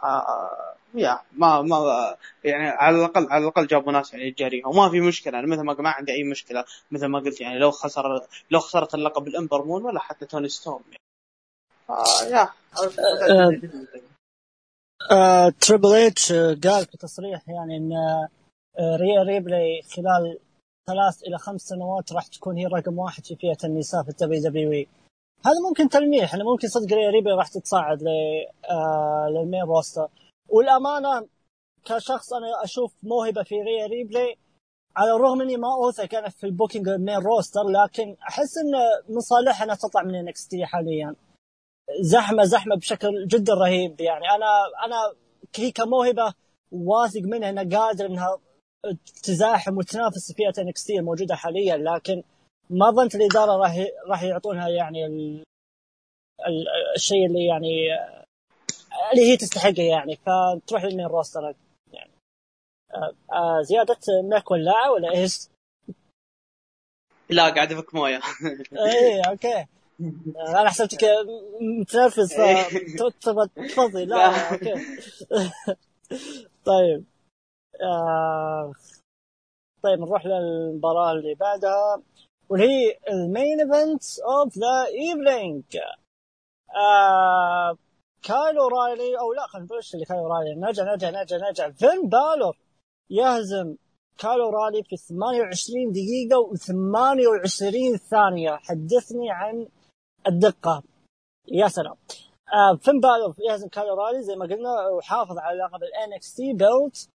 آه، 0.03 0.75
yeah 0.95 1.19
ما 1.31 1.61
ما 1.61 2.15
يعني 2.43 2.67
على 2.67 2.95
الأقل 2.97 3.27
على 3.31 3.43
الأقل 3.43 3.67
جابوا 3.67 3.91
ناس 3.91 4.13
يعني 4.13 4.31
تجاريها 4.31 4.67
وما 4.67 4.89
في 4.89 5.01
مشكلة 5.01 5.39
أنا 5.39 5.47
مثل 5.47 5.61
ما 5.61 5.73
ما 5.73 5.89
عندي 5.89 6.11
أي 6.11 6.23
مشكلة. 6.23 6.65
مثل 6.91 7.05
ما 7.05 7.19
قلت 7.19 7.41
يعني 7.41 7.59
لو 7.59 7.71
خسر 7.71 8.21
لو 8.51 8.59
خسرت 8.59 8.95
اللقب 8.95 9.27
الإمبر 9.27 9.65
مون 9.65 9.83
ولا 9.85 9.99
حتى 9.99 10.25
توني 10.25 10.49
ستورم 10.49 10.83
يعني. 10.91 11.03
ف- 11.87 12.21
yeah 12.31 12.49
آه، 13.29 13.59
تريبل 15.59 15.95
اتش 15.95 16.31
آه، 16.31 16.57
قال 16.63 16.85
في 16.85 16.97
تصريح 16.97 17.49
يعني 17.49 17.77
إن 17.77 17.91
آه، 18.79 18.95
ريا 18.95 19.23
ريبلي 19.23 19.81
خلال 19.95 20.39
ثلاث 20.87 21.23
إلى 21.27 21.37
خمس 21.37 21.61
سنوات 21.61 22.13
راح 22.13 22.27
تكون 22.27 22.57
هي 22.57 22.65
رقم 22.65 22.99
واحد 22.99 23.25
في 23.25 23.35
فئة 23.35 23.67
النساء 23.67 24.03
في 24.03 24.09
ال 24.09 24.41
WWE 24.43 24.85
هذا 25.45 25.59
ممكن 25.69 25.89
تلميح 25.89 26.33
انه 26.33 26.43
ممكن 26.51 26.67
صدق 26.67 26.93
ريا 26.95 27.09
ريبلي 27.09 27.33
راح 27.33 27.47
تتصاعد 27.47 28.03
ل 28.03 28.07
آه، 28.69 29.27
لل 29.29 29.41
main 29.41 29.63
roster. 29.63 30.07
والأمانة 30.49 31.27
كشخص 31.85 32.33
أنا 32.33 32.63
أشوف 32.63 32.93
موهبة 33.03 33.43
في 33.43 33.55
ريا 33.55 33.87
ريبلي 33.87 34.35
على 34.95 35.11
الرغم 35.15 35.41
إني 35.41 35.57
ما 35.57 35.73
أوثق 35.73 36.15
أنا 36.17 36.29
في 36.29 36.43
ال 36.43 36.49
booking 36.49 36.89
main 36.89 37.17
roster 37.17 37.63
لكن 37.63 38.15
أحس 38.29 38.57
انه 38.57 38.79
من 39.15 39.19
صالحها 39.19 39.65
انها 39.65 39.75
تطلع 39.75 40.03
من 40.03 40.15
NXT 40.15 40.47
حاليا. 40.63 41.15
زحمة 42.01 42.43
زحمة 42.43 42.75
بشكل 42.75 43.27
جدا 43.27 43.53
رهيب. 43.53 44.01
يعني 44.01 44.29
أنا 44.29 44.45
أنا 44.85 45.13
هي 45.55 45.71
كموهبه 45.71 46.33
واثق 46.71 47.21
منها 47.21 47.49
إنها 47.49 47.79
قادرة 47.79 48.07
إنها 48.07 48.39
تزاحم 49.23 49.77
وتنافس 49.77 50.31
فئة 50.31 50.61
NXT 50.61 50.89
الموجودة 50.89 51.35
حاليا. 51.35 51.77
لكن 51.77 52.23
ما 52.69 52.91
ظنت 52.91 53.15
الإدارة 53.15 53.57
راح 53.57 53.85
راح 54.07 54.23
يعطونها 54.23 54.69
يعني 54.69 55.05
ال... 55.05 55.43
ال... 56.47 56.65
الشيء 56.95 57.25
اللي 57.25 57.45
يعني 57.45 57.87
اللي 59.11 59.31
هي 59.31 59.37
تستحقه 59.37 59.83
يعني. 59.83 60.15
فتروح 60.15 60.83
لل 60.83 60.91
main 60.91 61.05
roster. 61.05 61.55
يعني 61.93 62.11
آه 62.93 63.13
آه 63.31 63.61
زيادة 63.61 63.97
منك 64.23 64.51
ولاعه 64.51 64.91
ولا 64.91 65.11
إيش؟ 65.11 65.47
لا 67.29 67.49
قاعد 67.49 67.71
افك 67.71 67.95
موية. 67.95 68.19
إيه 68.73 69.21
okay. 69.29 69.65
أنا 70.49 70.69
حسبتك 70.69 71.03
متنرفز 71.61 72.33
فتبغى 72.33 73.47
تفضي. 73.47 74.05
لا 74.05 74.15
لا، 74.17 74.51
okay. 74.53 74.73
طيب. 76.65 77.03
آه 77.81 78.73
طيب 79.83 79.99
نروح 79.99 80.25
للمباراة 80.25 81.11
اللي 81.11 81.35
بعدها 81.35 82.01
واللي 82.49 82.65
هي 82.65 82.97
ال 83.09 83.19
main 83.19 83.59
event 83.61 84.03
of 84.19 84.57
the 84.57 84.85
evening 84.85 85.63
كايل 88.23 88.67
اورايلي 88.67 89.19
أو 89.19 89.33
لا 89.33 89.47
خلينا 89.47 89.65
نقول 89.65 89.81
اللي 89.93 90.05
كايل 90.05 90.27
اورايلي. 90.27 90.55
نرجع 90.61 90.83
نرجع 90.83 91.09
نرجع 91.09 91.37
نرجع. 91.37 91.69
فين 91.69 92.09
بالور 92.09 92.57
يهزم 93.09 93.75
كايل 94.17 94.49
اورايلي 94.49 94.83
في 94.83 94.97
28 94.97 95.91
دقيقة 95.91 96.49
و28 96.49 97.97
ثانية. 97.97 98.55
حدثني 98.55 99.31
عن 99.31 99.67
الدقة. 100.27 100.83
يا 101.47 101.67
سلام. 101.67 101.95
آه 102.53 102.75
فين 102.75 102.99
بالور 102.99 103.35
يهزم 103.49 103.67
كايل 103.67 103.93
اورايلي 103.93 104.23
زي 104.23 104.35
ما 104.35 104.45
قلنا 104.45 104.87
وحافظ 104.87 105.37
على 105.37 105.59
لقب 105.59 105.83
ال 105.83 106.13
NXT 106.13 106.53
belt 106.53 107.09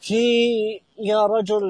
في 0.00 0.14
يا 0.98 1.26
رجل 1.26 1.62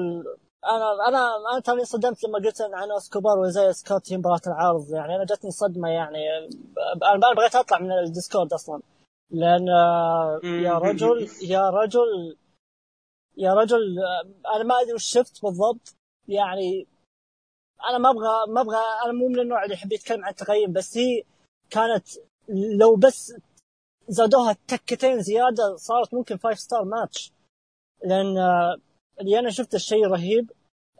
أنا 0.65 1.07
أنا 1.07 1.19
أنا 1.51 1.59
ترى 1.59 1.85
صدمت 1.85 2.23
لما 2.23 2.39
قلت 2.39 2.61
عن 2.61 2.91
اسكوبار 2.91 3.39
وايزايا 3.39 3.73
سكوت 3.73 4.07
في 4.07 4.17
مباراه 4.17 4.41
العرض 4.47 4.89
يعني 4.93 5.15
أنا 5.15 5.25
جتني 5.25 5.51
صدمة 5.51 5.89
يعني 5.89 6.37
أنا 7.03 7.33
بغيت 7.35 7.55
أطلع 7.55 7.79
من 7.79 7.91
ال 7.91 7.99
Discord 7.99 8.53
أصلا. 8.53 8.81
لأن 9.31 9.69
آه، 9.69 10.39
يا 10.43 10.77
رجل 10.77 11.29
يا 11.41 11.69
رجل 11.69 12.37
يا 13.37 13.53
رجل 13.53 13.99
آه، 13.99 14.55
أنا 14.55 14.63
ما 14.63 14.81
أدري 14.81 14.93
وش 14.93 15.03
شفت 15.05 15.41
بالضبط. 15.43 15.95
يعني 16.27 16.87
أنا 17.89 17.97
ما 17.97 18.09
أبغى 18.09 18.53
ما 18.53 18.61
أبغى 18.61 18.77
أنا 19.05 19.13
مو 19.13 19.27
من 19.27 19.39
النوع 19.39 19.63
اللي 19.63 19.73
يحب 19.73 19.91
يتكلم 19.93 20.25
عن 20.25 20.31
التقييم 20.31 20.71
بس 20.71 20.97
هي 20.97 21.23
كانت 21.69 22.07
لو 22.79 22.95
بس 22.95 23.33
زادوها 24.07 24.57
دقيقتين 24.67 25.21
زيادة 25.21 25.75
صارت 25.75 26.13
ممكن 26.13 26.37
five 26.37 26.59
star 26.59 26.83
match 26.83 27.31
لأن 28.03 28.37
اللي 29.21 29.39
أنا 29.39 29.49
شفت 29.49 29.75
الشيء 29.75 30.07
رهيب 30.07 30.51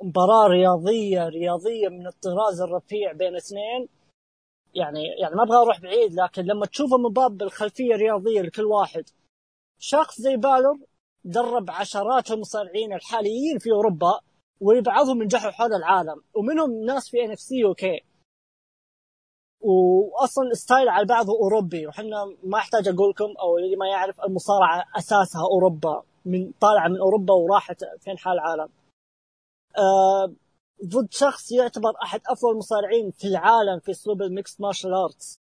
مباراة 0.01 0.47
رياضيه 0.47 1.27
رياضية 1.27 1.89
من 1.89 2.07
الطراز 2.07 2.61
الرفيع 2.61 3.11
بين 3.11 3.36
اثنين. 3.36 3.88
يعني 4.75 5.03
يعني 5.21 5.36
ما 5.36 5.43
أبغى 5.43 5.57
أروح 5.57 5.82
بعيد 5.82 6.13
لكن 6.13 6.41
لما 6.41 6.65
تشوفه 6.65 6.97
من 6.97 7.09
باب 7.13 7.41
الخلفية 7.41 7.95
الرياضية 7.95 8.41
لكل 8.41 8.63
واحد. 8.63 9.09
شخص 9.79 10.21
زي 10.21 10.36
بالور 10.36 10.79
درب 11.23 11.71
عشرات 11.71 12.32
المصارعين 12.32 12.93
الحاليين 12.93 13.59
في 13.59 13.71
أوروبا. 13.71 14.19
وبعضهم 14.62 15.24
نجحوا 15.24 15.51
حول 15.51 15.74
العالم. 15.74 16.24
ومنهم 16.36 16.86
ناس 16.86 17.09
في 17.09 17.26
UFC 17.26 17.64
okay 17.66 18.01
واصلا 19.62 20.53
style 20.53 20.89
على 20.89 21.05
بعضه 21.05 21.34
أوروبي. 21.34 21.88
وحنا 21.88 22.26
ما 22.43 22.57
أحتاج 22.57 22.88
أقول 22.88 23.09
لكم 23.09 23.34
أو 23.39 23.57
اللي 23.57 23.76
ما 23.76 23.88
يعرف 23.88 24.22
المصارعة 24.22 24.86
أساسها 24.97 25.41
أوروبا. 25.51 26.03
من 26.26 26.51
طالعة 26.51 26.88
من 26.88 26.97
أوروبا 26.97 27.34
وراحت 27.34 27.84
فين 27.99 28.18
حول 28.18 28.34
العالم. 28.34 28.70
آه 29.78 30.34
ضد 30.86 31.07
شخص 31.12 31.51
يعتبر 31.51 31.93
أحد 32.03 32.22
أفضل 32.28 32.51
المصارعين 32.51 33.12
في 33.12 33.28
العالم 33.28 33.80
في 33.80 33.91
أسلوب 33.91 34.22
ال 34.22 34.28
mixed 34.28 34.62
martial 34.62 34.93
arts 34.93 35.36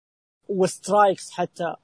و 0.48 0.58
strikes 0.58 1.30
حتى. 1.30 1.74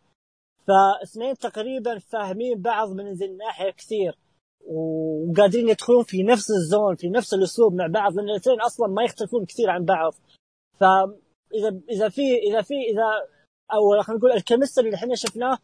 فاثنين 0.69 1.35
تقريبا 1.35 1.99
فاهمين 1.99 2.63
بعض 2.63 2.89
من 2.89 3.13
ذي 3.13 3.25
الناحية 3.25 3.71
كثير. 3.71 4.19
وقادرين 4.67 5.69
يدخلون 5.69 6.05
في 6.05 6.23
نفس 6.23 6.51
ال 6.51 6.60
zone 6.60 6.97
في 6.97 7.09
نفس 7.09 7.35
الأسلوب 7.35 7.75
مع 7.75 7.87
بعض 7.87 8.17
لأن 8.17 8.29
الاثنين 8.31 8.61
أصلا 8.61 8.89
ما 8.89 9.05
يختلفون 9.05 9.45
كثير 9.45 9.71
عن 9.71 9.85
بعض 9.85 10.15
فاذا 10.81 11.81
إذا 11.91 12.09
في 12.09 12.37
إذا 12.39 12.63
في 12.63 12.75
إذا 12.75 13.05
أو 13.73 14.03
خلينا 14.03 14.19
نقول 14.19 14.33
ال 14.33 14.38
chemistry 14.38 14.87
اللي 14.87 14.97
إحنا 14.97 15.15
شفناه 15.15 15.59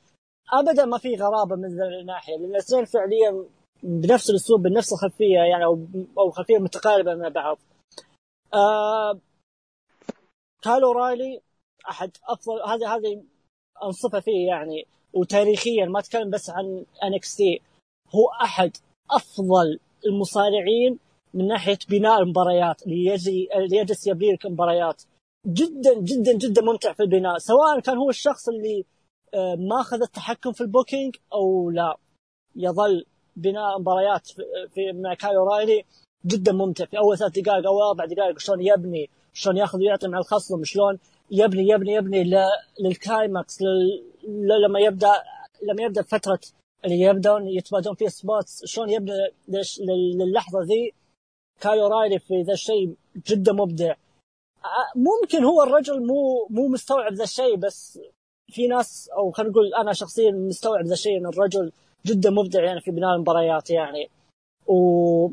ابدا 0.52 0.84
ما 0.84 0.98
في 0.98 1.14
غرابة 1.16 1.56
من 1.56 1.68
ذي 1.68 2.00
الناحية 2.00 2.36
لأن 2.36 2.50
الاثنين 2.50 2.84
فعليا 2.84 3.44
بنفس 3.82 4.30
الأسلوب 4.30 4.62
بنفس 4.62 4.92
الخلفية 4.92 5.38
يعني 5.50 5.64
أو 5.64 5.86
أو 6.18 6.30
خلفية 6.30 6.58
متقاربة 6.58 7.14
مع 7.14 7.28
بعض. 7.28 7.58
آه 8.54 9.20
كايل 10.62 10.92
اورايلي 10.92 11.40
أحد 11.90 12.10
أفضل 12.28 12.62
هذه 12.62 12.94
هذه 12.96 13.22
أنصفه 13.84 14.20
فيه 14.20 14.46
يعني 14.46 14.86
وتاريخيا 15.12 15.86
ما 15.86 15.98
أتكلم 15.98 16.30
بس 16.30 16.50
عن 16.50 16.84
NXT 17.04 17.62
هو 18.14 18.28
أحد 18.42 18.76
أفضل 19.10 19.78
المصارعين 20.06 20.98
من 21.34 21.46
ناحية 21.46 21.78
بناء 21.88 22.22
المباريات 22.22 22.82
اللي 22.82 23.04
يجي 23.04 23.48
اللي 23.56 23.76
يجلس 23.76 24.06
يبني 24.06 24.32
لك 24.32 24.46
مباريات 24.46 25.02
جدا 25.46 26.00
جدا 26.00 26.32
جدا 26.38 26.62
ممتع 26.62 26.92
في 26.92 27.02
البناء 27.02 27.38
سواء 27.38 27.80
كان 27.80 27.96
هو 27.96 28.10
الشخص 28.10 28.48
اللي 28.48 28.84
آه، 29.34 29.54
ما 29.54 29.80
أخذ 29.80 30.02
التحكم 30.02 30.52
في 30.52 30.60
ال 30.60 30.67
booking 30.67 31.16
أو 31.32 31.70
لا. 31.70 31.96
يظل 32.56 33.04
بناء 33.36 33.78
مباريات 33.78 34.26
في 34.74 34.92
مع 34.92 35.14
كايل 35.14 35.44
اورايلي 35.44 35.84
جدا 36.26 36.52
ممتع. 36.52 36.84
في 36.84 36.98
أول 36.98 37.18
ثلاث 37.18 37.38
دقائق 37.38 37.66
أو 37.66 37.90
أربع 37.90 38.04
دقائق 38.04 38.38
شلون 38.38 38.60
يبني 38.66 39.10
شلون 39.32 39.56
يأخذ 39.56 39.78
ويعطي 39.78 40.08
مع 40.08 40.18
الخصم 40.18 40.64
شلون 40.64 40.98
يبني 41.30 41.68
يبني 41.68 41.92
يبني 41.94 42.30
لل 42.80 43.00
climax 43.00 43.58
لما 44.64 44.80
يبدأ 44.80 45.12
لما 45.62 45.82
يبدأ 45.82 46.02
فترة 46.02 46.40
اللي 46.84 47.00
يبدون 47.00 47.48
يتبادلون 47.48 47.94
فيها 47.94 48.08
spots 48.08 48.64
شلون 48.64 48.90
يبدأ 48.90 49.30
للحظة 50.18 50.62
ذي؟ 50.62 50.92
كايل 51.60 51.86
اورايلي 51.86 52.18
في 52.18 52.42
ذا 52.42 52.52
الشيء 52.52 52.94
جدا 53.26 53.52
مبدع. 53.52 53.94
ممكن 54.96 55.44
هو 55.44 55.62
الرجل 55.62 56.06
مو 56.06 56.46
مو 56.50 56.68
مستوعب 56.68 57.12
ذا 57.12 57.24
الشيء 57.24 57.56
بس 57.56 58.00
في 58.52 58.66
ناس 58.66 59.08
أو 59.08 59.30
خلينا 59.30 59.52
نقول 59.52 59.74
أنا 59.74 59.92
شخصيا 59.92 60.30
مستوعب 60.30 60.84
ذا 60.84 60.92
الشيء 60.92 61.18
إن 61.18 61.26
الرجل 61.26 61.72
جدا 62.06 62.30
مبدع 62.30 62.64
يعني 62.64 62.80
في 62.80 62.90
بناء 62.90 63.14
المباريات 63.14 63.70
يعني. 63.70 64.10
و 64.66 65.30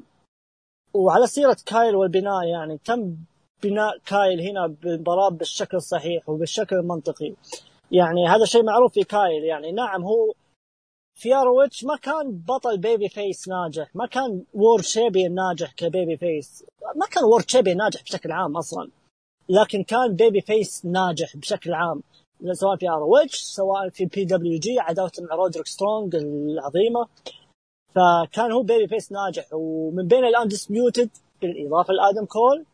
وعلى 0.93 1.27
سيرة 1.27 1.57
كايل 1.65 1.95
والبناء 1.95 2.43
يعني 2.43 2.77
تم 2.85 3.15
بناء 3.63 3.97
كايل 3.97 4.41
هنا 4.41 4.67
بالمباراة 4.67 5.29
بالشكل 5.29 5.77
الصحيح 5.77 6.29
وبالشكل 6.29 6.75
المنطقي. 6.75 7.33
يعني 7.91 8.27
هذا 8.27 8.45
شيء 8.45 8.63
معروف 8.63 8.93
في 8.93 9.03
كايل 9.03 9.43
يعني. 9.43 9.71
نعم 9.71 10.03
هو 10.03 10.33
في 11.17 11.44
ROH 11.44 11.83
ما 11.84 11.95
كان 11.95 12.32
بطل 12.32 12.78
babyface 12.77 13.47
ناجح 13.47 13.95
ما 13.95 14.05
كان 14.05 14.43
world 14.53 14.81
champ 14.81 15.27
ناجح 15.28 15.74
ك 15.73 16.17
babyface 16.17 16.65
ما 16.95 17.05
كان 17.05 17.24
world 17.23 17.43
champ 17.47 17.73
ناجح 17.74 18.03
بشكل 18.03 18.32
عام 18.32 18.57
أصلا 18.57 18.89
لكن 19.49 19.84
كان 19.84 20.15
babyface 20.15 20.85
ناجح 20.86 21.38
بشكل 21.38 21.74
عام 21.74 22.01
سواء 22.51 22.76
في 22.76 22.89
ROH 22.89 23.35
سواء 23.36 23.89
في 23.89 24.05
PWG 24.05 24.79
عداوته 24.80 25.24
مع 25.24 25.36
رودريك 25.36 25.68
سترونج 25.68 26.15
العظيمه 26.15 27.07
فكان 27.95 28.51
هو 28.51 28.61
babyface 28.63 29.11
ناجح 29.11 29.45
ومن 29.53 30.07
بين 30.07 30.26
ال 30.25 30.33
Undisputed 30.33 31.09
بالاضافه 31.41 31.93
لادم 31.93 32.26
كول 32.26 32.65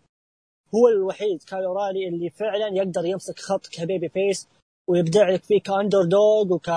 هو 0.75 0.87
الوحيد 0.87 1.43
كايل 1.43 1.65
أورايلي 1.65 2.07
اللي 2.07 2.29
فعلا 2.29 2.67
يقدر 2.67 3.05
يمسك 3.05 3.39
خط 3.39 3.67
ك 3.67 4.09
babyface 4.09 4.47
ويبدع 4.89 5.29
لك 5.29 5.43
فيه 5.43 5.61
ك 5.61 6.03
underdog 6.03 6.53
وك 6.53 6.69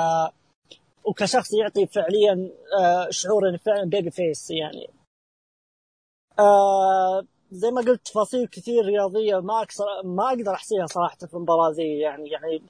وكشخص 1.06 1.54
يعطي 1.54 1.86
فعليا 1.86 2.50
آه، 2.80 3.10
شعور 3.10 3.48
انه 3.48 3.56
فعلا 3.58 3.84
بيبي 3.84 4.10
فيس 4.10 4.50
يعني. 4.50 4.90
آه 6.38 7.26
زي 7.50 7.70
ما 7.70 7.80
قلت 7.80 8.06
تفاصيل 8.06 8.46
كثير 8.46 8.84
رياضية 8.84 9.40
ما 9.40 9.62
أكثر 9.62 9.84
ما 10.04 10.28
أقدر 10.28 10.54
أحصيها 10.54 10.86
صراحة 10.86 11.16
في 11.16 11.34
المباراه 11.34 11.70
ذي 11.70 11.98
يعني 11.98 12.30
يعني 12.30 12.62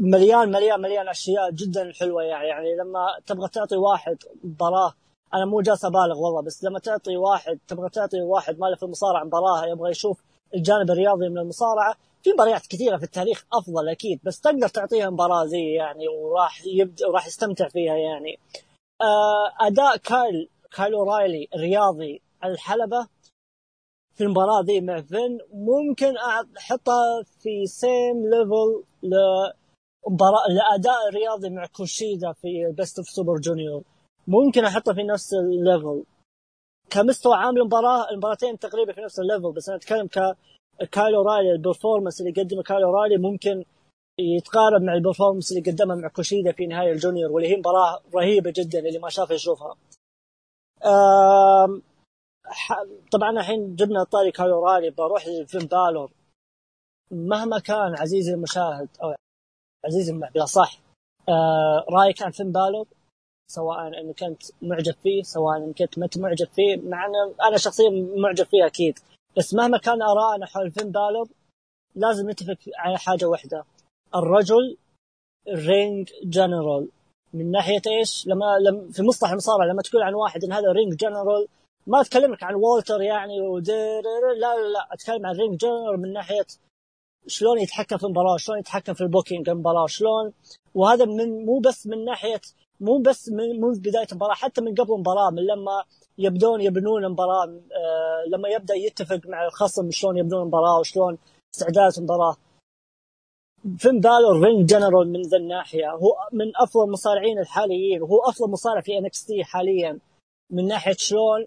مليان 0.00 0.50
مليان 0.50 0.80
مليان 0.80 1.08
أشياء 1.08 1.50
جدا 1.50 1.92
حلوة 2.00 2.22
يعني 2.22 2.48
يعني 2.48 2.76
لما 2.76 3.06
تبغى 3.26 3.48
تعطي 3.48 3.76
واحد 3.76 4.16
مباراة 4.44 4.94
أنا 5.34 5.44
مو 5.44 5.60
جالس 5.60 5.84
أبالغ 5.84 6.18
والله 6.18 6.42
بس 6.42 6.64
لما 6.64 6.78
تعطي 6.78 7.16
واحد 7.16 7.58
تبغى 7.68 7.88
تعطي 7.88 8.20
واحد 8.20 8.58
ما 8.58 8.66
له 8.66 8.76
في 8.76 8.82
المصارعة 8.82 9.24
مباراة 9.24 9.66
يبغى 9.66 9.90
يشوف 9.90 10.22
الجانب 10.54 10.90
الرياضي 10.90 11.28
من 11.28 11.38
المصارعة 11.38 11.96
في 12.22 12.32
مباريات 12.32 12.66
كثيرة 12.66 12.96
في 12.96 13.04
التاريخ 13.04 13.44
أفضل 13.52 13.88
أكيد 13.88 14.20
بس 14.24 14.40
تقدر 14.40 14.68
تعطيها 14.68 15.10
مباراة 15.10 15.44
زي 15.44 15.72
يعني 15.74 16.08
وراح 16.08 16.62
يبدا 16.66 17.06
وراح 17.06 17.26
يستمتع 17.26 17.68
فيها 17.68 17.96
يعني. 17.96 18.38
آه، 19.00 19.66
أداء 19.66 19.96
كايل 19.96 20.48
كايل 20.76 20.94
أورايلي 20.94 21.48
رياضي 21.56 22.22
على 22.42 22.52
الحلبة 22.52 23.06
في 24.14 24.24
المباراة 24.24 24.62
ذي 24.62 24.80
مع 24.80 25.00
فين 25.00 25.38
ممكن 25.52 26.16
أحطها 26.58 27.22
في 27.22 27.66
same 27.66 28.30
level 28.30 28.84
لمباراه 29.02 30.48
لأداء 30.48 31.10
رياضي 31.14 31.50
مع 31.50 31.66
كوشيدا 31.66 32.32
في 32.32 32.72
Best 32.76 32.98
of 32.98 33.08
Super 33.08 33.36
Junior 33.36 33.82
ممكن 34.26 34.64
احطه 34.64 34.94
في 34.94 35.02
نفس 35.02 35.34
ال 35.34 35.46
level 35.46 36.04
كمستوى 36.90 37.34
عام 37.34 37.56
المباراة 37.56 38.10
المباراتين 38.10 38.58
تقريبا 38.58 38.92
في 38.92 39.00
نفس 39.00 39.20
الليفل 39.20 39.52
بس 39.52 39.68
أنا 39.68 39.78
أتكلم 39.78 40.06
ك 40.06 40.36
كايل 40.92 41.22
أورايلي 41.22 41.52
ال 41.52 41.58
performance 41.58 42.20
اللي 42.20 42.32
قدمه 42.32 42.62
كايل 42.62 42.90
أورايلي 42.90 43.16
ممكن 43.16 43.64
يتقارب 44.20 44.82
مع 44.82 44.94
ال 44.94 44.99
performance 44.99 45.52
اللي 45.52 45.70
قدمها 45.70 45.96
مع 45.96 46.08
كوشيدا 46.08 46.52
في 46.52 46.66
نهائي 46.66 46.92
ال 46.92 46.98
Junior 46.98 47.32
واللي 47.32 47.48
هي 47.48 47.56
مباراة 47.56 48.00
رهيبة 48.14 48.52
جدا 48.56 48.78
اللي 48.78 48.98
ما 48.98 49.08
شافها 49.08 49.34
يشوفها. 49.34 49.76
طبعا 53.12 53.30
الحين 53.30 53.76
جبنا 53.76 54.04
طاري 54.04 54.30
كايل 54.30 54.64
أورايلي 54.66 54.90
بروح 54.90 55.26
لفين 55.26 55.66
بالور 55.66 56.10
مهما 57.10 57.58
كان 57.58 57.94
عزيزي 57.98 58.34
المشاهد 58.34 58.88
أو 59.02 59.14
عزيزي 59.86 60.12
بلا 60.12 60.44
صح 60.44 60.80
آه 61.28 61.86
رايك 61.90 62.22
عن 62.22 62.30
فين 62.30 62.52
بالور 62.52 62.86
سواء 63.50 64.00
انك 64.00 64.22
انت 64.22 64.42
معجب 64.62 64.94
فيه 65.02 65.22
سواء 65.22 65.56
انك 65.56 65.82
انت 65.82 65.98
ما 65.98 66.08
معجب 66.16 66.46
فيه 66.46 66.76
مع 66.76 67.06
أنا 67.48 67.56
شخصيا 67.56 67.90
معجب 68.16 68.44
فيه 68.46 68.66
أكيد 68.66 68.98
بس 69.36 69.54
مهما 69.54 69.78
كان 69.78 70.02
آرائنا 70.02 70.46
حول 70.46 70.70
فين 70.70 70.90
بالور 70.90 71.28
لازم 71.94 72.30
نتفق 72.30 72.58
على 72.76 72.98
حاجة 72.98 73.24
واحدة. 73.24 73.64
الرجل 74.14 74.76
ring 75.48 76.10
general. 76.24 76.88
من 77.34 77.50
ناحية 77.50 77.82
إيش؟ 77.86 78.26
لما, 78.26 78.58
لما 78.58 78.92
في 78.92 79.02
مصطلح 79.02 79.30
المصارعة 79.30 79.66
لما 79.66 79.82
تقول 79.82 80.02
عن 80.02 80.14
واحد 80.14 80.44
إن 80.44 80.52
هذا 80.52 80.72
ring 80.72 80.94
general 80.94 81.48
ما 81.86 82.00
أتكلمك 82.00 82.42
عن 82.42 82.54
والتر 82.54 83.00
يعني 83.02 83.38
لا 83.38 84.00
لا 84.40 84.68
لا. 84.72 84.88
أتكلم 84.92 85.26
عن 85.26 85.36
ring 85.36 85.56
general 85.56 86.00
من 86.00 86.12
ناحية 86.12 86.46
شلون 87.26 87.58
يتحكم 87.58 87.96
في 87.96 88.04
المباراة، 88.04 88.36
شلون 88.36 88.58
يتحكم 88.58 88.94
في 88.94 89.00
ال 89.00 89.06
booking 89.06 89.48
المباراة، 89.48 89.86
شلون 89.86 90.32
وهذا 90.74 91.04
من 91.04 91.44
مو 91.44 91.58
بس 91.58 91.86
من 91.86 92.04
ناحية 92.04 92.40
مو 92.82 92.98
بس 92.98 93.28
من 93.28 93.60
منذ 93.60 93.80
بداية 93.80 94.06
المباراة 94.12 94.34
حتى 94.34 94.60
من 94.60 94.74
قبل 94.74 94.94
المباراة 94.94 95.30
من 95.30 95.46
لما 95.46 95.84
يبدون 96.18 96.60
يبنون 96.60 97.04
المباراة 97.04 97.44
آه 97.44 98.24
لما 98.28 98.48
يبدأ 98.48 98.74
يتفق 98.74 99.20
مع 99.26 99.44
الخصم 99.46 99.90
شلون 99.90 100.16
يبنون 100.16 100.42
المباراة 100.42 100.78
وشلون 100.80 101.18
استعداد 101.54 101.92
المباراة. 101.98 102.36
فين 103.78 104.00
بالور 104.00 104.40
ring 104.44 104.68
general 104.68 105.12
من 105.12 105.22
ذا 105.22 105.36
الناحية؟ 105.36 105.90
هو 105.90 106.16
من 106.32 106.52
أفضل 106.56 106.84
المصارعين 106.84 107.38
الحاليين 107.38 108.02
وهو 108.02 108.20
أفضل 108.20 108.50
مصارع 108.50 108.80
في 108.80 108.98
NXT 108.98 109.44
حاليا. 109.44 109.98
من 110.50 110.66
ناحية 110.66 110.96
شلون 110.98 111.46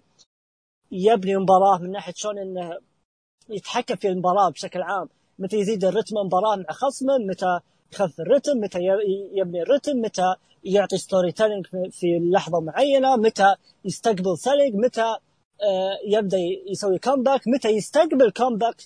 يبني 0.92 1.36
مباراه 1.36 1.78
من 1.78 1.90
ناحية 1.90 2.12
شلون 2.16 2.38
إنه 2.38 2.78
يتحكم 3.48 3.96
في 3.96 4.08
المباراة 4.08 4.50
بشكل 4.50 4.82
عام. 4.82 5.08
متى 5.38 5.56
يزيد 5.56 5.84
الرتم 5.84 6.18
المباراة 6.18 6.56
مع 6.56 6.64
خصمه 6.70 7.18
متى 7.18 7.60
يخفف 7.92 8.20
الرتم 8.20 8.56
متى 8.58 8.78
يبني 9.32 9.62
الرتم 9.62 9.96
متى 9.96 10.34
يعطي 10.66 10.96
story 10.98 11.32
telling 11.32 11.66
في 11.90 12.18
لحظة 12.32 12.60
معينة 12.60 13.16
متى 13.16 13.54
يستقبل 13.84 14.38
selling 14.38 14.74
متى 14.74 15.16
آه، 15.62 15.98
يبدأ 16.06 16.38
يسوي 16.70 16.98
comeback 16.98 17.48
متى 17.48 17.68
يستقبل 17.68 18.30
comeback 18.30 18.76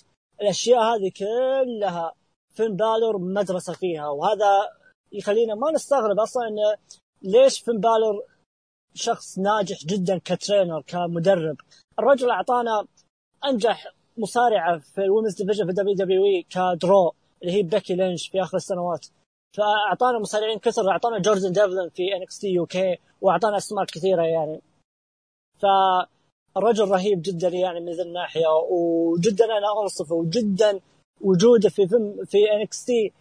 الأشياء 0.41 0.79
هذه 0.79 1.11
كلها 1.17 2.13
فين 2.53 2.75
بالور 2.75 3.17
مدرسة 3.17 3.73
فيها 3.73 4.07
وهذا 4.07 4.69
يخلينا 5.11 5.55
ما 5.55 5.71
نستغرب 5.71 6.19
أصلا 6.19 6.47
انه 6.47 6.75
ليش 7.21 7.59
فين 7.59 7.79
بالور 7.79 8.23
شخص 8.93 9.39
ناجح 9.39 9.85
جدا 9.85 10.17
ك 10.25 10.32
trainer 10.32 10.81
كمدرب. 10.81 11.57
الرجل 11.99 12.29
أعطانا 12.29 12.85
أنجح 13.45 13.93
مصارعة 14.17 14.79
في 14.79 15.01
ال 15.01 15.05
women's 15.05 15.35
division 15.35 15.65
في 15.65 15.73
WWE 15.73 16.45
ك 16.49 16.62
draw 16.62 17.13
اللي 17.41 17.53
هي 17.53 17.63
بيكي 17.63 17.95
لينش 17.95 18.27
في 18.27 18.41
آخر 18.41 18.57
السنوات. 18.57 19.07
فأعطانا 19.57 20.19
مصارعين 20.19 20.59
كثر 20.59 20.89
أعطانا 20.91 21.19
جوردن 21.19 21.51
ديفلن 21.51 21.89
في 21.89 22.15
NXT 22.15 22.47
UK 22.47 22.97
وأعطانا 23.21 23.57
أسماء 23.57 23.85
كثيرة 23.85 24.23
يعني. 24.23 24.61
فالرجل 25.61 26.91
رهيب 26.91 27.21
جدا 27.21 27.47
يعني 27.47 27.79
من 27.79 27.91
ذي 27.91 28.01
الناحية 28.01 28.47
وجدا 28.69 29.45
أنا 29.45 29.81
أنصفه 29.83 30.15
وجدا 30.15 30.79
وجود 31.21 31.69
فين 31.69 32.25
في 32.25 32.37
NXT 32.53 33.13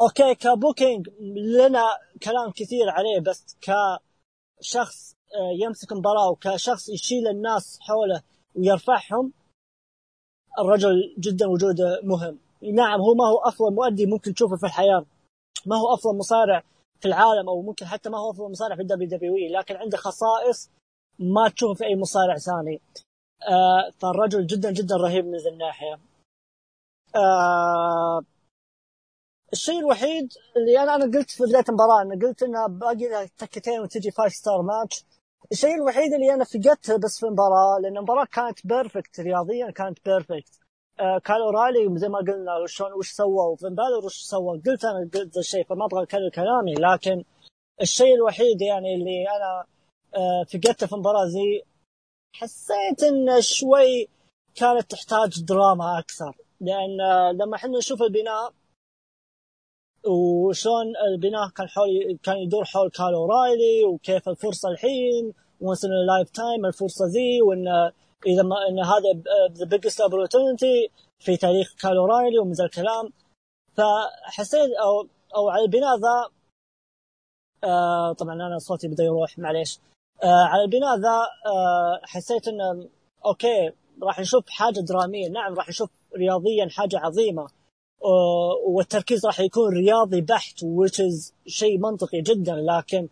okay 0.00 0.34
ك 0.34 0.43
booking 0.43 1.08
لنا 1.36 1.84
كلام 2.22 2.50
كثير 2.50 2.88
عليه 2.88 3.20
بس 3.20 3.56
كشخص 3.60 5.14
آه، 5.34 5.52
يمسك 5.64 5.92
مباراة 5.92 6.30
وكشخص 6.30 6.88
يشيل 6.88 7.28
الناس 7.28 7.78
حوله 7.80 8.22
ويرفعهم 8.54 9.32
الرجل 10.58 11.14
جدا 11.18 11.46
وجوده 11.46 12.00
مهم. 12.02 12.38
نعم 12.62 13.00
هو 13.00 13.14
ما 13.14 13.26
هو 13.26 13.38
أفضل 13.38 13.74
مؤدي 13.74 14.06
ممكن 14.06 14.34
تشوفه 14.34 14.56
في 14.56 14.66
الحياة. 14.66 15.04
ما 15.66 15.76
هو 15.76 15.94
أفضل 15.94 16.18
مصارع 16.18 16.62
في 17.00 17.08
العالم 17.08 17.48
أو 17.48 17.62
ممكن 17.62 17.86
حتى 17.86 18.10
ما 18.10 18.18
هو 18.18 18.30
أفضل 18.30 18.50
مصارع 18.50 18.76
في 18.76 18.82
ال 18.82 19.08
WWE 19.08 19.58
لكن 19.58 19.76
عنده 19.76 19.96
خصائص 19.96 20.70
ما 21.18 21.48
تشوفه 21.48 21.74
في 21.74 21.84
أي 21.84 21.96
مصارع 21.96 22.36
ثاني. 22.36 22.80
آه 23.48 23.90
فالرجل 23.98 24.46
جدا 24.46 24.70
جدا 24.72 24.96
رهيب 24.96 25.24
من 25.26 25.36
ذي 25.36 25.48
الناحية. 25.48 25.98
آه 27.16 28.22
الشيء 29.52 29.78
الوحيد 29.78 30.28
اللي 30.56 30.82
أنا 30.82 30.94
أنا 30.94 31.04
قلت 31.04 31.30
في 31.30 31.42
بداية 31.42 31.64
المباراة 31.68 32.02
أنا 32.02 32.26
قلت 32.26 32.42
إنه 32.42 32.66
باقي 32.66 33.08
لها 33.08 33.26
تكتين 33.38 33.80
وتجي 33.80 34.10
five 34.10 34.32
star 34.32 34.62
match. 34.62 35.04
الشيء 35.52 35.74
الوحيد 35.74 36.12
اللي 36.12 36.34
أنا 36.34 36.44
فقدته 36.44 36.96
بس 36.96 37.20
في 37.20 37.26
المباراة 37.26 37.78
لأن 37.82 37.96
المباراة 37.96 38.24
كانت 38.24 38.66
perfect 38.66 39.20
رياضيا 39.20 39.70
كانت 39.70 39.98
perfect 40.04 40.59
كايل 41.24 41.40
أورايلي 41.40 41.98
زي 41.98 42.08
ما 42.08 42.18
قلنا 42.18 42.66
شلون 42.66 42.92
وش 42.92 43.10
سوى 43.10 43.46
وفين 43.52 43.74
بالور 43.74 44.04
وش 44.04 44.16
سوى 44.22 44.62
قلت 44.66 44.84
أنا 44.84 45.10
قلت 45.14 45.36
الشيء 45.36 45.64
فما 45.64 45.84
أبغى 45.84 46.02
اكرر 46.02 46.28
كلامي 46.28 46.74
لكن 46.74 47.24
الشيء 47.80 48.14
الوحيد 48.14 48.62
يعني 48.62 48.94
اللي 48.94 49.24
أنا 49.36 49.64
آه 50.16 50.44
فقدته 50.44 50.86
في 50.86 50.92
المباراة 50.92 51.26
زي 51.26 51.62
حسيت 52.36 53.02
انه 53.02 53.40
شوي 53.40 54.08
كانت 54.54 54.90
تحتاج 54.90 55.44
دراما 55.44 55.98
أكثر. 55.98 56.36
لأن 56.60 57.00
آه 57.00 57.32
لما 57.32 57.56
إحنا 57.56 57.78
نشوف 57.78 58.02
البناء 58.02 58.52
وشلون 60.06 60.96
البناء 61.08 61.48
كان 61.48 61.68
حول 61.68 62.18
كان 62.22 62.36
يدور 62.36 62.64
حول 62.64 62.90
كايل 62.90 63.14
أورايلي 63.14 63.84
وكيف 63.84 64.28
الفرصة 64.28 64.68
الحين 64.68 65.32
once 65.60 65.84
in 65.84 65.90
a 66.06 66.30
lifetime 66.30 66.66
الفرصة 66.66 67.06
ذي 67.06 67.42
وإن 67.42 67.92
إذا 68.26 68.42
ما 68.42 68.56
إن 68.68 68.78
هذا 68.78 69.22
the 69.52 69.64
biggest 69.64 70.00
opportunity 70.00 70.90
في 71.18 71.36
تاريخ 71.36 71.74
كايل 71.82 71.96
أورايلي 71.96 72.38
ومن 72.38 72.52
ذا 72.52 72.64
الكلام. 72.64 73.12
فحسيت 73.76 74.70
أو 74.82 75.06
أو 75.36 75.48
على 75.48 75.62
البناء 75.64 75.96
ذا 75.98 76.30
آه 77.64 78.12
طبعا 78.12 78.34
أنا 78.34 78.58
صوتي 78.58 78.88
بدأ 78.88 79.04
يروح 79.04 79.38
معليش. 79.38 79.78
آه 80.22 80.44
على 80.44 80.62
البناء 80.62 80.96
ذا 80.96 81.18
آه 81.46 82.00
حسيت 82.04 82.48
إنه 82.48 82.88
okay 83.26 83.72
راح 84.02 84.20
نشوف 84.20 84.48
حاجة 84.48 84.80
درامية. 84.80 85.28
نعم 85.28 85.54
راح 85.54 85.68
نشوف 85.68 85.90
رياضيا 86.16 86.68
حاجة 86.70 86.98
عظيمة. 86.98 87.48
آه، 88.04 88.54
والتركيز 88.66 89.26
راح 89.26 89.40
يكون 89.40 89.72
رياضي 89.72 90.20
بحت 90.20 90.64
which 90.64 90.98
is 90.98 91.32
شيء 91.46 91.78
منطقي 91.78 92.20
جدا. 92.20 92.56
لكن 92.56 93.08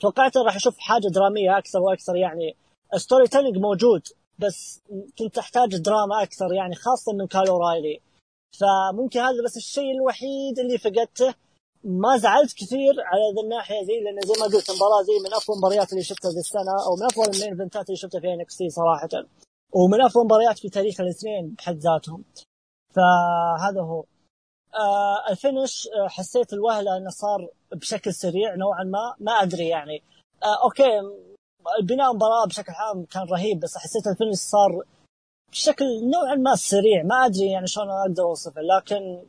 توقعت 0.00 0.36
راح 0.36 0.56
أشوف 0.56 0.78
حاجة 0.78 1.08
درامية 1.14 1.58
أكثر 1.58 1.80
وأكثر. 1.80 2.16
يعني 2.16 2.56
story 2.96 3.26
telling 3.26 3.58
موجود. 3.58 4.02
بس 4.38 4.82
كنت 5.18 5.34
تحتاج 5.34 5.76
دراما 5.76 6.22
أكثر 6.22 6.52
يعني 6.52 6.74
خاصة 6.74 7.12
من 7.12 7.26
كايل 7.26 7.56
أورايلي 7.56 8.00
فممكن 8.60 9.20
هذا 9.20 9.44
بس 9.44 9.56
الشيء 9.56 9.92
الوحيد 9.92 10.58
اللي 10.58 10.78
فقدته. 10.78 11.34
ما 11.84 12.16
زعلت 12.16 12.52
كثير 12.52 12.94
على 12.98 13.22
ذي 13.34 13.40
الناحية 13.44 13.80
ذي 13.80 14.00
لأن 14.04 14.20
زي 14.24 14.40
ما 14.40 14.46
قلت 14.46 14.70
المباراة 14.70 15.02
ذي 15.02 15.18
من 15.24 15.34
أفضل 15.34 15.54
المباريات 15.54 15.92
اللي 15.92 16.02
شفتها 16.04 16.30
ذي 16.30 16.38
السنة 16.38 16.74
أو 16.86 16.96
من 16.96 17.02
أفضل 17.02 17.44
ال 17.44 17.49
main 17.49 17.70
اللي 17.74 17.96
شفتها 17.96 18.20
في 18.20 18.34
NXT 18.34 18.58
صراحة 18.68 19.08
ومن 19.72 20.00
أفضل 20.00 20.20
المباريات 20.20 20.58
في 20.58 20.68
تاريخ 20.68 21.00
الاثنين 21.00 21.54
بحد 21.58 21.78
ذاتهم. 21.78 22.24
فهذا 22.94 23.80
هو. 23.80 24.04
آه 24.74 25.30
ال 25.30 25.38
finish 25.38 25.88
آه 25.88 26.08
حسيت 26.08 26.52
الوهلة 26.52 26.96
إنه 26.96 27.10
صار 27.10 27.48
بشكل 27.72 28.14
سريع 28.14 28.54
نوعا 28.54 28.84
ما 28.84 29.14
ما 29.20 29.32
أدري 29.32 29.68
يعني. 29.68 30.02
آه 30.42 30.64
okay 30.64 31.00
البناء 31.80 32.10
المباراه 32.10 32.46
بشكل 32.46 32.72
عام 32.72 33.04
كان 33.04 33.22
رهيب 33.32 33.60
بس 33.60 33.78
حسيت 33.78 34.06
ال 34.06 34.10
finish 34.10 34.36
صار 34.36 34.82
بشكل 35.52 35.84
نوعا 36.12 36.34
ما 36.34 36.54
سريع. 36.54 37.02
ما 37.02 37.26
أدري 37.26 37.46
يعني 37.50 37.66
شلون 37.66 37.90
أقدر 37.90 38.22
أوصفه 38.22 38.60
لكن 38.60 39.22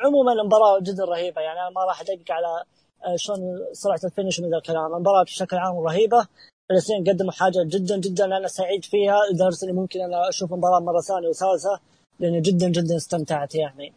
عموما 0.00 0.32
المباراة 0.32 0.80
جدا 0.80 1.04
رهيبة. 1.04 1.40
يعني 1.40 1.60
أنا 1.60 1.70
ما 1.70 1.84
راح 1.84 2.00
أدقق 2.00 2.30
على 2.30 2.64
آه، 3.04 3.16
شلون 3.16 3.38
سرعة 3.72 4.00
ال 4.04 4.09
finish 4.09 4.40
من 4.40 4.50
ذا 4.50 4.56
الكلام. 4.56 4.94
المباراة 4.94 5.22
بشكل 5.24 5.56
عام 5.56 5.78
رهيبة. 5.78 6.26
الاثنين 6.70 7.04
قدموا 7.08 7.32
حاجة 7.32 7.62
جدا 7.66 7.96
جدا 7.96 8.24
أنا 8.24 8.48
سعيد 8.48 8.84
فيها. 8.84 9.18
لدرجه 9.32 9.64
اني 9.64 9.72
ممكن 9.72 10.00
أنا 10.00 10.28
أشوف 10.28 10.52
المباراة 10.52 10.80
مرة 10.80 11.00
ثانية 11.00 11.28
وثالثة 11.28 11.80
لاني 12.20 12.40
جدا 12.40 12.68
جدا 12.68 12.96
استمتعت 12.96 13.54
يعني. 13.54 13.92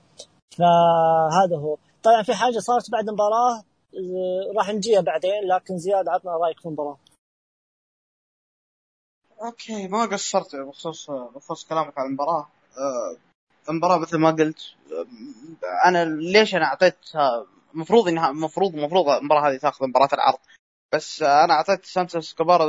فهذا 0.58 1.58
هو. 1.58 1.78
طبعا 2.04 2.24
في 2.24 2.34
حاجة 2.34 2.60
صارت 2.60 2.92
بعد 2.92 3.08
المباراة 3.08 3.64
آه، 3.94 4.58
راح 4.58 4.70
نجيها 4.74 5.02
بعدين 5.02 5.44
لكن 5.44 5.78
زياد 5.78 6.08
عطنا 6.10 6.32
رأيك 6.32 6.60
في 6.60 6.66
المباراة. 6.66 6.98
أوكي 9.42 9.88
ما 9.88 10.06
قصرت 10.06 10.56
بخصوص 10.56 11.12
بخصوص 11.12 11.66
كلامك 11.66 11.98
عن 11.98 12.06
المباراة. 12.06 12.50
آه، 12.78 13.18
المباراة 13.70 13.98
مثل 13.98 14.18
ما 14.18 14.32
قلت 14.32 14.62
آه، 14.92 15.88
أنا 15.90 16.06
ليش 16.06 16.56
أنا 16.56 16.66
أعطيت 16.66 16.98
المفروض 17.74 18.08
انها 18.08 18.30
المفروض 18.30 18.76
المفروض 18.76 19.10
المباراة 19.10 19.50
هذه 19.50 19.58
تاخذ 19.58 19.88
مباراة 19.88 20.10
العرض. 20.14 20.40
بس 20.94 21.22
أنا 21.22 21.54
أعطيت 21.54 21.86
سانتوس 21.86 22.34
كبار 22.34 22.62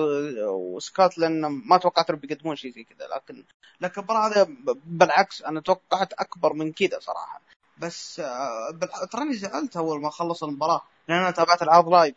وسكوت 0.48 1.18
لأن 1.18 1.40
ما 1.46 1.78
توقعت 1.78 2.10
إنهم 2.10 2.20
بيقدمون 2.20 2.56
شيء 2.56 2.72
زي 2.72 2.84
كذا. 2.84 3.06
لكن 3.06 3.44
لكن 3.80 4.00
المباراة 4.00 4.28
هذه 4.28 4.56
بالعكس 4.84 5.42
أنا 5.42 5.60
توقعت 5.60 6.12
أكبر 6.12 6.52
من 6.52 6.72
كذا 6.72 6.98
صراحة. 7.00 7.40
بس 7.78 8.20
آه، 8.20 8.78
تراني 9.12 9.34
زعلت 9.34 9.76
أول 9.76 10.00
ما 10.00 10.10
خلص 10.10 10.44
المباراة 10.44 10.82
لأن 11.08 11.18
أنا 11.18 11.30
تابعت 11.30 11.62
العرض 11.62 11.88
live 11.88 12.16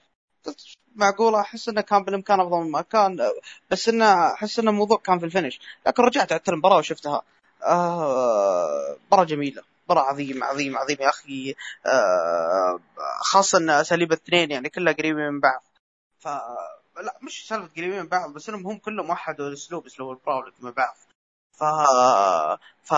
معقولة 0.96 1.40
أحس 1.42 1.70
إنه 1.70 1.82
كان 1.82 2.04
بالامكان 2.04 2.40
أفضل 2.40 2.58
مما 2.58 2.82
كان 2.82 3.30
بس 3.72 3.90
إنه 3.90 4.34
أحس 4.34 4.60
إنه 4.60 4.72
الموضوع 4.72 4.98
كان 4.98 5.20
في 5.20 5.26
ال 5.26 5.30
finish. 5.30 5.60
لكن 5.88 6.04
رجعت 6.04 6.32
عدت 6.32 6.50
المباراه 6.50 6.78
وشفتها 6.78 7.22
آه 7.64 8.98
مباراه 9.08 9.24
جميلة. 9.24 9.64
مباراة 9.86 10.02
عظيمة 10.04 10.46
عظيمة 10.46 10.80
عظيمة 10.80 11.02
يا 11.02 11.10
أخي. 11.10 11.56
آه 11.86 12.80
خاصة 13.22 13.58
أن 13.58 13.70
أساليب 13.70 14.12
الاثنين 14.14 14.52
يعني 14.52 14.70
كلها 14.70 14.94
قريبة 14.94 15.30
من 15.30 15.40
بعض. 15.40 15.64
ف 16.20 16.28
لا 17.02 17.18
مش 17.22 17.48
سالفة 17.48 17.70
قريبين 17.78 18.00
من 18.00 18.08
بعض 18.08 18.34
بس 18.34 18.50
إنهم 18.50 18.68
هم 18.68 18.78
كلهم 18.78 19.10
وحدوا 19.10 19.48
الأسلوب 19.48 19.86
أسلوب 19.86 20.12
البراولت 20.12 20.54
من 20.62 20.72
بعض. 20.72 20.96
ف 21.52 21.64
ف 22.84 22.94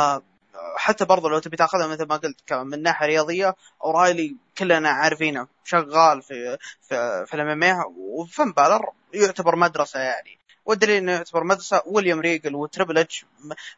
حتى 0.77 1.05
برضه 1.05 1.29
لو 1.29 1.39
تبي 1.39 1.57
تاخذها 1.57 1.87
مثل 1.87 2.07
ما 2.07 2.15
قلت 2.15 2.53
من 2.53 2.81
ناحية 2.81 3.05
رياضية 3.05 3.55
أورايلي 3.83 4.35
كلنا 4.57 4.89
عارفينه 4.89 5.47
شغال 5.63 6.21
في 6.21 6.57
في, 6.81 7.25
في 7.27 7.33
ال 7.33 7.63
MMA 7.63 7.83
وفين 7.97 8.51
بالر 8.51 8.89
يعتبر 9.13 9.55
مدرسة 9.55 9.99
يعني. 9.99 10.39
والدليل 10.65 10.97
إنه 10.97 11.11
يعتبر 11.11 11.43
مدرسة 11.43 11.81
ويليام 11.85 12.19
ريجل 12.19 12.55
وتريبل 12.55 12.97
إتش 12.97 13.25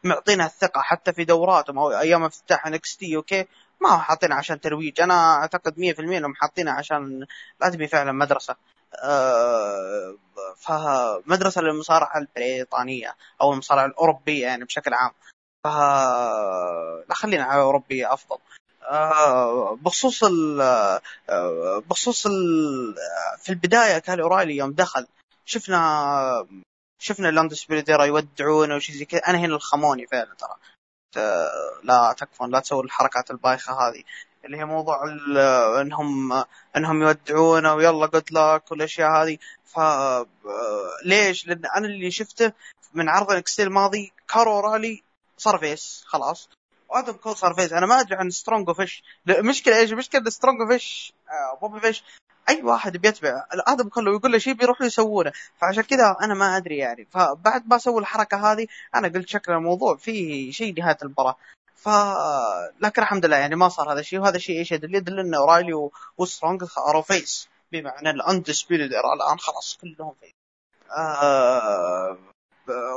معطينا 0.04 0.46
الثقة 0.46 0.80
حتى 0.80 1.12
في 1.12 1.24
دوراتهم. 1.24 1.78
أو 1.78 1.90
أيام 1.90 2.24
افتتاح 2.24 2.66
NXT 2.66 3.16
okay؟ 3.16 3.46
ما 3.80 3.90
هو 3.90 3.98
حاطينها 3.98 4.36
عشان 4.36 4.60
ترويج. 4.60 5.00
أنا 5.00 5.34
أعتقد 5.34 5.78
100% 5.78 6.18
إنهم 6.18 6.34
حاطينها 6.34 6.72
عشان 6.72 7.26
لأن 7.60 7.68
ذي 7.70 7.88
فعلا 7.88 8.12
مدرسة. 8.12 8.56
أه 9.04 10.16
فمدرسه 10.58 11.60
للمصارعة 11.60 12.18
البريطانية 12.18 13.16
أو 13.40 13.52
المصارعة 13.52 13.86
الأوروبية 13.86 14.42
يعني 14.46 14.64
بشكل 14.64 14.94
عام. 14.94 15.10
ف 15.68 17.04
لا 17.08 17.14
خلينا 17.14 17.44
على 17.44 17.62
أوروبية 17.62 18.12
أفضل. 18.12 18.38
آه، 18.90 19.74
بخصوص 19.74 20.24
ال 20.24 20.60
آه، 21.30 21.78
بخصوص 21.78 22.26
ال 22.26 22.94
في 23.38 23.48
البداية 23.48 23.98
كان 23.98 24.20
اورايلي 24.20 24.56
يوم 24.56 24.72
دخل. 24.72 25.06
شفنا 25.44 26.46
شفنا 26.98 27.28
لاندس 27.28 27.66
يودعونه 28.06 28.76
وشي 28.76 28.92
زي 28.92 29.04
كذا. 29.04 29.20
أنا 29.20 29.38
هنا 29.38 29.54
الخموني 29.56 30.06
فعلا 30.06 30.34
ترى. 30.38 30.54
لا 31.84 32.14
تكفون 32.18 32.50
لا 32.50 32.60
تسوي 32.60 32.84
الحركات 32.84 33.30
البايخة 33.30 33.72
هذه. 33.88 34.02
اللي 34.44 34.56
هي 34.56 34.64
موضوع 34.64 35.04
إنهم 35.80 36.44
إنهم 36.76 37.02
يودعونه 37.02 37.74
ويلا 37.74 38.06
قلت 38.06 38.32
لك 38.32 38.72
والأشياء 38.72 39.10
هذه. 39.10 39.38
ف 39.64 39.80
ليش؟ 41.04 41.46
لأن 41.46 41.62
أنا 41.76 41.86
اللي 41.86 42.10
شفته 42.10 42.52
من 42.94 43.08
عرض 43.08 43.30
الإكستيل 43.30 43.66
الماضي 43.66 44.12
كارو 44.28 44.60
رالي 44.60 45.02
صار 45.38 45.58
فيس 45.58 46.04
خلاص. 46.06 46.48
وادم 46.88 47.12
كول 47.12 47.36
صار 47.36 47.54
فيس 47.54 47.72
أنا 47.72 47.86
ما 47.86 48.00
أدري 48.00 48.16
عن 48.16 48.30
سترونج 48.30 48.70
فيش 48.72 49.02
المشكلة 49.28 49.78
إيش؟ 49.78 49.92
المشكلة 49.92 50.30
سترونج 50.30 50.72
فيش 50.72 51.12
بوبي 51.60 51.80
فيش 51.80 52.04
أي 52.48 52.62
واحد 52.62 52.96
بيتبع 52.96 53.46
آدم 53.52 53.88
كله 53.88 54.10
ويقول 54.10 54.32
له 54.32 54.38
شيء 54.38 54.52
بيروحوا 54.52 54.86
يسوونه. 54.86 55.32
فعشان 55.60 55.82
كذا 55.82 56.16
أنا 56.22 56.34
ما 56.34 56.56
أدري 56.56 56.76
يعني. 56.76 57.04
فبعد 57.10 57.68
ما 57.68 57.78
سووا 57.78 58.00
الحركة 58.00 58.52
هذه 58.52 58.66
أنا 58.94 59.08
قلت 59.08 59.28
شكل 59.28 59.52
الموضوع 59.52 59.96
فيه 59.96 60.50
شيء 60.52 60.74
نهاية 60.78 60.96
المباراة. 61.02 61.36
ف 61.74 61.88
لكن 62.80 63.02
الحمد 63.02 63.26
لله 63.26 63.36
يعني 63.36 63.56
ما 63.56 63.68
صار 63.68 63.92
هذا 63.92 64.00
الشيء 64.00 64.20
وهذا 64.20 64.36
الشيء 64.36 64.58
إيش 64.58 64.72
يدل؟ 64.72 64.94
يدل 64.94 65.18
إن 65.20 65.34
اورايلي 65.34 65.90
وسترونج 66.18 66.64
صاروا 66.64 67.02
face 67.02 67.48
بمعنى 67.72 68.10
ال 68.10 68.18
Undisputed 68.18 68.92
الآن 68.92 69.38
خلاص 69.38 69.78
كلهم 69.80 70.14
face 70.20 70.32
آه 70.98 72.18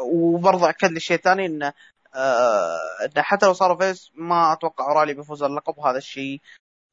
وبرضه 0.06 0.70
أكد 0.70 0.92
لي 0.92 1.00
شيء 1.00 1.18
ثاني 1.18 1.46
انه 1.46 1.74
آه 2.16 2.78
حتى 3.18 3.46
لو 3.46 3.54
صاروا 3.54 3.78
face 3.78 4.12
ما 4.16 4.54
أتوقع 4.54 4.88
اورايلي 4.88 5.14
بيفوز 5.14 5.44
اللقب 5.44 5.78
وهذا 5.78 5.98
الشيء 5.98 6.42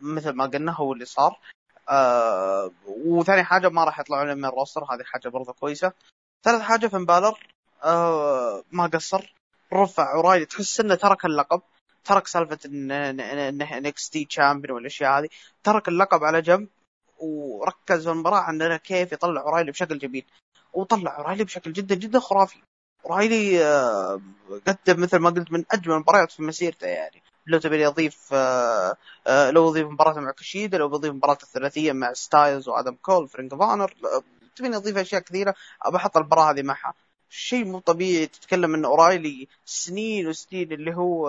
مثل 0.03 0.31
ما 0.31 0.47
قلنا 0.47 0.73
هو 0.73 0.93
اللي 0.93 1.05
صار. 1.05 1.41
آه 1.89 2.71
وثاني 2.87 3.45
حاجة 3.45 3.69
ما 3.69 3.85
راح 3.85 4.01
يطلعون 4.01 4.37
من 4.37 4.45
ال 4.45 4.51
roster 4.51 4.85
هذه 4.85 5.03
حاجة 5.05 5.29
برضه 5.29 5.53
كويسة. 5.53 5.93
ثالث 6.45 6.63
حاجة 6.63 6.87
فين 6.87 7.07
بالر 7.07 7.47
آه 7.85 8.65
ما 8.73 8.87
قصر. 8.87 9.35
رفع 9.73 10.15
اورايلي 10.15 10.45
تحس 10.47 10.81
إنه 10.81 10.95
ترك 10.95 11.25
اللقب 11.25 11.63
ترك 12.05 12.27
سالفة 12.27 12.59
انه 12.67 13.79
NXT 13.79 14.25
champion 14.25 14.77
والأشياء 14.77 15.19
هذه. 15.19 15.29
ترك 15.65 15.89
اللقب 15.89 16.25
على 16.25 16.43
جنب 16.43 16.69
وركز 17.19 18.05
في 18.05 18.11
المباراة 18.11 18.41
عندنا 18.41 18.77
كيف 18.77 19.13
يطلع 19.13 19.41
اورايلي 19.41 19.71
بشكل 19.71 19.99
جميل. 19.99 20.25
وطلع 20.73 21.19
اورايلي 21.19 21.45
بشكل 21.45 21.73
جدا 21.73 21.95
جدا 21.95 22.21
خرافي. 22.21 22.63
اورايلي 23.09 23.65
آه، 23.65 24.21
قدم 24.67 25.03
مثل 25.03 25.17
ما 25.19 25.31
قلت 25.31 25.53
من 25.53 25.65
أجمل 25.71 25.95
المباريات 25.95 26.33
في 26.33 26.43
مسيرته 26.43 26.87
يعني. 26.87 27.23
لو 27.47 27.59
تبي 27.59 27.87
اضيف 27.87 28.29
آه، 28.33 28.97
آه، 29.27 29.51
لو 29.51 29.69
اضيف 29.69 29.87
مباراة 29.89 30.21
مع 30.21 30.31
كشيدا 30.31 30.79
لو 30.79 30.89
بضيف 30.89 31.13
مباراة 31.15 31.39
الثلاثية 31.43 31.93
مع 31.93 32.13
ستايلز 32.13 32.69
وآدم 32.69 32.95
كول 33.03 33.29
فرينك 33.29 33.55
فانر 33.55 33.95
تبيني 34.57 34.77
اضيف 34.77 34.97
أشياء 34.99 35.23
كثيرة 35.23 35.55
بحط 35.93 36.17
المباراة 36.17 36.51
هذه 36.51 36.63
معها. 36.63 36.95
شيء 37.31 37.65
مو 37.65 37.79
طبيعي 37.79 38.27
تتكلم 38.27 38.75
إن 38.75 38.85
أورايلي 38.85 39.49
سنين 39.65 40.29
وسنين 40.29 40.73
اللي 40.73 40.95
هو 40.97 41.29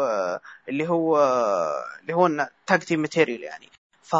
اللي 0.69 0.89
هو 0.89 1.17
اللي 2.01 2.13
هو 2.13 2.49
tag 2.67 2.79
team 2.79 2.99
material 2.99 3.43
يعني. 3.43 3.69
ف 4.01 4.15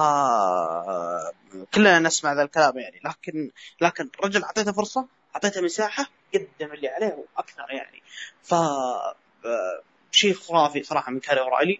كلنا 1.73 1.99
نسمع 1.99 2.33
ذا 2.33 2.43
الكلام 2.43 2.77
يعني. 2.77 3.01
لكن 3.05 3.51
لكن 3.81 4.09
رجل 4.23 4.43
أعطيته 4.43 4.71
فرصة 4.71 5.07
أعطيته 5.35 5.61
مساحة 5.61 6.18
قدم 6.33 6.73
اللي 6.73 6.87
عليه 6.87 7.25
وأكثر 7.35 7.65
يعني. 7.69 8.01
ف 8.43 8.55
شيء 10.11 10.33
خرافي 10.33 10.83
صراحة 10.83 11.11
من 11.11 11.19
كايل 11.19 11.39
اورايلي 11.39 11.79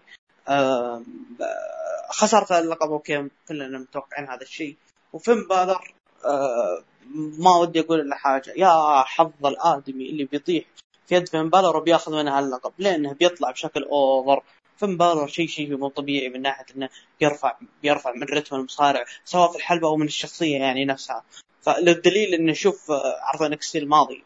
خسرت 2.10 2.52
اللقب 2.52 2.92
okay 2.92 3.30
كلنا 3.48 3.78
متوقعين 3.78 4.30
هذا 4.30 4.42
الشيء. 4.42 4.76
وفين 5.14 5.48
بالر 5.48 5.94
ما 7.16 7.56
ودي 7.56 7.80
أقول 7.80 8.00
إلا 8.00 8.16
حاجة. 8.16 8.54
يا 8.58 9.04
حظ 9.04 9.46
الآدمي 9.46 10.10
اللي 10.10 10.26
بيطيح 10.26 10.66
في 11.08 11.16
يد 11.16 11.28
فين 11.28 11.50
بالر 11.50 11.78
وبياخذ 11.78 12.16
منها 12.16 12.40
اللقب. 12.40 12.74
لأنه 12.78 13.14
بيطلع 13.14 13.52
بشكل 13.52 13.84
over. 13.84 14.44
فين 14.78 14.98
بالر 14.98 15.28
شيء 15.28 15.48
شيء 15.48 15.78
مو 15.78 15.90
طبيعي 15.90 16.30
من 16.30 16.42
ناحية 16.42 16.66
إنه 16.76 16.90
بيرفع 17.20 17.58
بيرفع 17.82 18.12
من 18.12 18.24
رتم 18.24 18.56
المصارع 18.56 19.06
سواء 19.26 19.52
في 19.52 19.58
الحلبة 19.58 19.88
أو 19.88 19.98
من 19.98 20.06
الشخصية 20.06 20.58
يعني 20.58 20.86
نفسها. 20.86 21.24
فللدليل 21.62 22.34
إنه 22.34 22.54
شوف 22.54 22.92
عرض 23.22 23.44
NXT 23.44 23.76
الماضي 23.76 24.24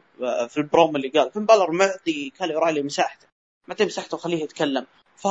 في 0.47 0.57
البروم 0.57 0.95
اللي 0.95 1.07
قال 1.09 1.31
فين 1.31 1.45
بالر 1.45 1.71
معطي 1.71 2.29
كايل 2.29 2.55
اورايلي 2.55 2.81
مساحته. 2.81 3.27
معطيه 3.67 3.85
مساحته 3.85 4.15
وخليه 4.15 4.43
يتكلم. 4.43 4.85
ف 5.17 5.27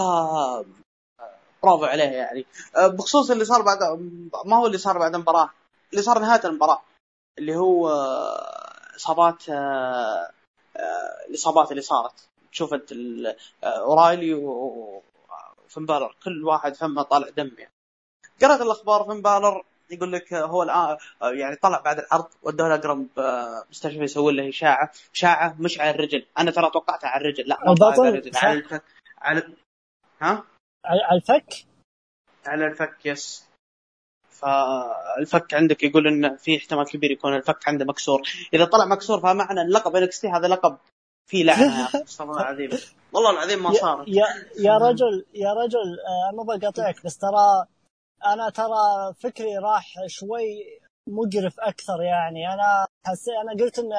برافو 1.63 1.85
عليه 1.85 2.05
يعني. 2.05 2.47
بخصوص 2.77 3.31
اللي 3.31 3.45
صار 3.45 3.63
بعد 3.63 3.79
ما 4.45 4.57
هو 4.57 4.67
اللي 4.67 4.79
صار 4.79 4.99
بعد 4.99 5.15
المباراة 5.15 5.51
اللي 5.93 6.03
صار 6.03 6.19
نهاية 6.19 6.41
المباراة 6.45 6.83
اللي 7.39 7.57
هو 7.57 7.89
إصابات 8.97 9.49
آه، 9.49 10.31
آه، 10.77 11.27
الإصابات 11.29 11.71
اللي 11.71 11.83
صارت. 11.83 12.29
تشوف 12.53 12.75
أنت 12.75 12.93
أورايلي 13.65 14.35
وفين 14.35 15.87
بالر 15.87 16.17
كل 16.25 16.45
واحد 16.45 16.75
فمه 16.75 17.03
طالع 17.03 17.29
دم 17.29 17.51
يعني. 17.59 17.73
قرأت 18.43 18.61
الأخبار 18.61 19.05
فين 19.05 19.23
بالر 19.23 19.65
يقول 19.93 20.13
لك 20.13 20.35
هو 20.35 20.63
الآن 20.63 20.97
يعني 21.23 21.57
طلع 21.57 21.81
بعد 21.81 21.99
العرض 21.99 22.29
ودوه 22.43 22.69
لاقرب 22.69 23.07
مستشفى 23.71 24.03
يسوي 24.03 24.33
له 24.33 24.49
إشاعة. 24.49 24.91
إشاعة 25.15 25.57
مش 25.59 25.81
على 25.81 25.91
الرجل. 25.91 26.27
أنا 26.39 26.51
ترى 26.51 26.71
توقعتها 26.71 27.09
على 27.09 27.21
الرجل. 27.21 27.49
لا 27.49 27.59
على 27.61 27.73
الرجل 27.73 28.31
على 28.37 28.59
الفك. 28.59 28.83
على 29.19 29.43
ها؟ 30.21 30.45
على 30.85 31.17
الفك؟ 31.17 31.67
على 32.47 32.67
الفك 32.67 33.07
yes. 33.07 33.49
فالفك 34.31 35.55
عندك 35.55 35.83
يقول 35.83 36.07
إن 36.07 36.37
في 36.37 36.57
احتمال 36.57 36.87
كبير 36.87 37.11
يكون 37.11 37.35
الفك 37.35 37.69
عنده 37.69 37.85
مكسور. 37.85 38.23
إذا 38.55 38.65
طلع 38.65 38.85
مكسور 38.85 39.21
فمعنى 39.21 39.61
ان 39.61 39.71
لقب 39.71 39.97
NXT 39.97 40.27
هذا 40.27 40.49
لقب 40.49 40.79
في 41.31 41.43
لعنة 41.43 41.87
استغفر 41.87 42.25
الله 42.25 42.41
العظيم. 42.41 42.71
والله 43.13 43.31
العظيم 43.31 43.63
ما 43.63 43.73
صار 43.73 44.05
يا, 44.09 44.27
يا 44.59 44.79
رجل 44.79 45.25
يا 45.35 45.53
رجل 45.53 45.97
أنا 46.09 46.37
ما 46.37 46.57
بقاطعك 46.57 47.05
بس 47.05 47.19
ترى 47.19 47.67
أنا 48.27 48.51
ترى 48.51 49.15
فكري 49.23 49.59
راح 49.59 49.95
شوي 50.07 50.79
مقرف 51.09 51.61
أكثر 51.61 52.03
يعني. 52.03 52.53
أنا 52.55 52.87
حسيت 53.07 53.35
أنا 53.43 53.65
قلت 53.65 53.79
إن 53.79 53.93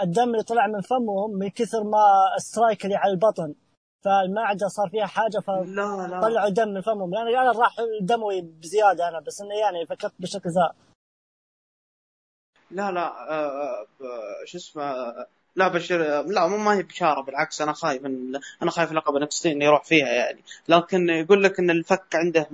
الدم 0.00 0.30
اللي 0.30 0.42
طلع 0.42 0.66
من 0.66 0.80
فمهم 0.80 1.30
من 1.30 1.48
كثر 1.50 1.84
ما 1.84 2.34
ال 2.36 2.43
strike 2.43 2.84
اللي 2.84 2.96
على 2.96 3.12
البطن 3.12 3.54
فالمعدة 4.04 4.68
صار 4.68 4.88
فيها 4.90 5.06
حاجة 5.06 5.38
فطلعوا 5.38 6.48
دم 6.48 6.68
من 6.68 6.80
فمهم. 6.80 7.14
لأن 7.14 7.26
أنا 7.28 7.52
راح 7.52 7.76
دموي 8.00 8.40
بزيادة 8.40 9.08
أنا 9.08 9.20
بس 9.20 9.40
إنه 9.40 9.54
يعني 9.54 9.86
فكرت 9.86 10.14
بشكل 10.18 10.50
ذا 10.50 10.74
لا 12.70 12.90
لا. 12.92 13.30
آه, 13.30 13.80
آه، 13.82 14.44
شو 14.44 14.58
اسمه 14.58 14.82
لا 15.58 15.68
بشر 15.68 16.22
لا 16.22 16.46
مو 16.46 16.56
ما 16.56 16.74
هي 16.74 16.82
بشارة 16.82 17.22
بالعكس 17.22 17.62
أنا 17.62 17.72
خايف 17.72 18.06
إن 18.06 18.40
أنا 18.62 18.70
خايف 18.70 18.92
لقب 18.92 19.14
NXT 19.14 19.52
إنه 19.52 19.64
يروح 19.64 19.84
فيها 19.84 20.06
يعني. 20.06 20.44
لكن 20.68 21.08
يقول 21.08 21.44
لك 21.44 21.58
إن 21.58 21.70
الفك 21.70 22.14
عنده 22.14 22.48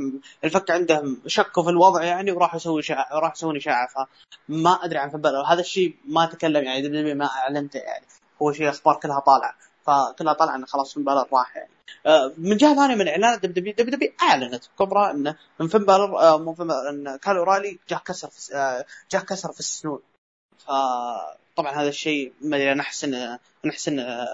الفك 0.45 0.71
عنده 0.71 1.17
شكوا 1.27 1.63
في 1.63 1.71
الوضع 1.71 2.05
يعني 2.05 2.33
وراح 2.33 2.55
يسوي 2.55 2.81
اشاعه 2.81 3.17
وراح 3.17 3.33
يسوون 3.33 3.57
اشاعه 3.57 3.89
فما 3.89 4.71
أدري 4.71 4.99
عن 4.99 5.11
فين 5.11 5.27
بالر 5.27 5.43
هذا 5.43 5.61
الشيء 5.61 5.97
ما 6.09 6.27
تكلم 6.27 6.65
يعني 6.65 7.15
ما 7.15 7.27
أعلنته 7.27 7.79
يعني. 7.79 8.07
هو 8.43 8.53
شيء 8.53 8.69
أخبار 8.69 8.95
كلها 8.95 9.21
طالعة 9.21 9.55
فكلها 9.87 10.33
طالعة 10.33 10.57
انه 10.57 10.67
خلاص 10.67 10.95
فين 10.95 11.05
بالر 11.05 11.27
راح 11.33 11.57
يعني. 11.57 11.71
آه، 12.07 12.33
من 12.39 12.57
جهة 12.57 12.75
ثانية 12.75 12.95
من 12.95 13.09
اعلانات 13.09 13.47
WWE 13.47 14.13
أعلنت 14.23 14.65
كبرى 14.79 15.11
انه 15.11 15.37
من 15.61 15.69
فين 15.69 15.85
بالر 15.85 16.39
مو 16.39 16.57
إن 16.91 17.17
كايل 17.17 17.43
أورايلي 17.43 17.79
جاه 17.89 17.99
كسر 17.99 18.29
في 18.29 18.85
جاه 19.11 19.21
كسر 19.21 19.53
في 19.53 19.61
السنون 19.61 20.01
ف 20.59 20.71
طبعا 21.57 21.73
هذا 21.73 21.89
الشيء 21.89 22.33
ما 22.41 22.57
أدري 22.57 22.73
أنا 22.73 22.81
أحس 22.81 23.05
إنه 23.05 23.25
أنا 23.65 23.71
أحس 23.71 23.89
إنه 23.89 24.27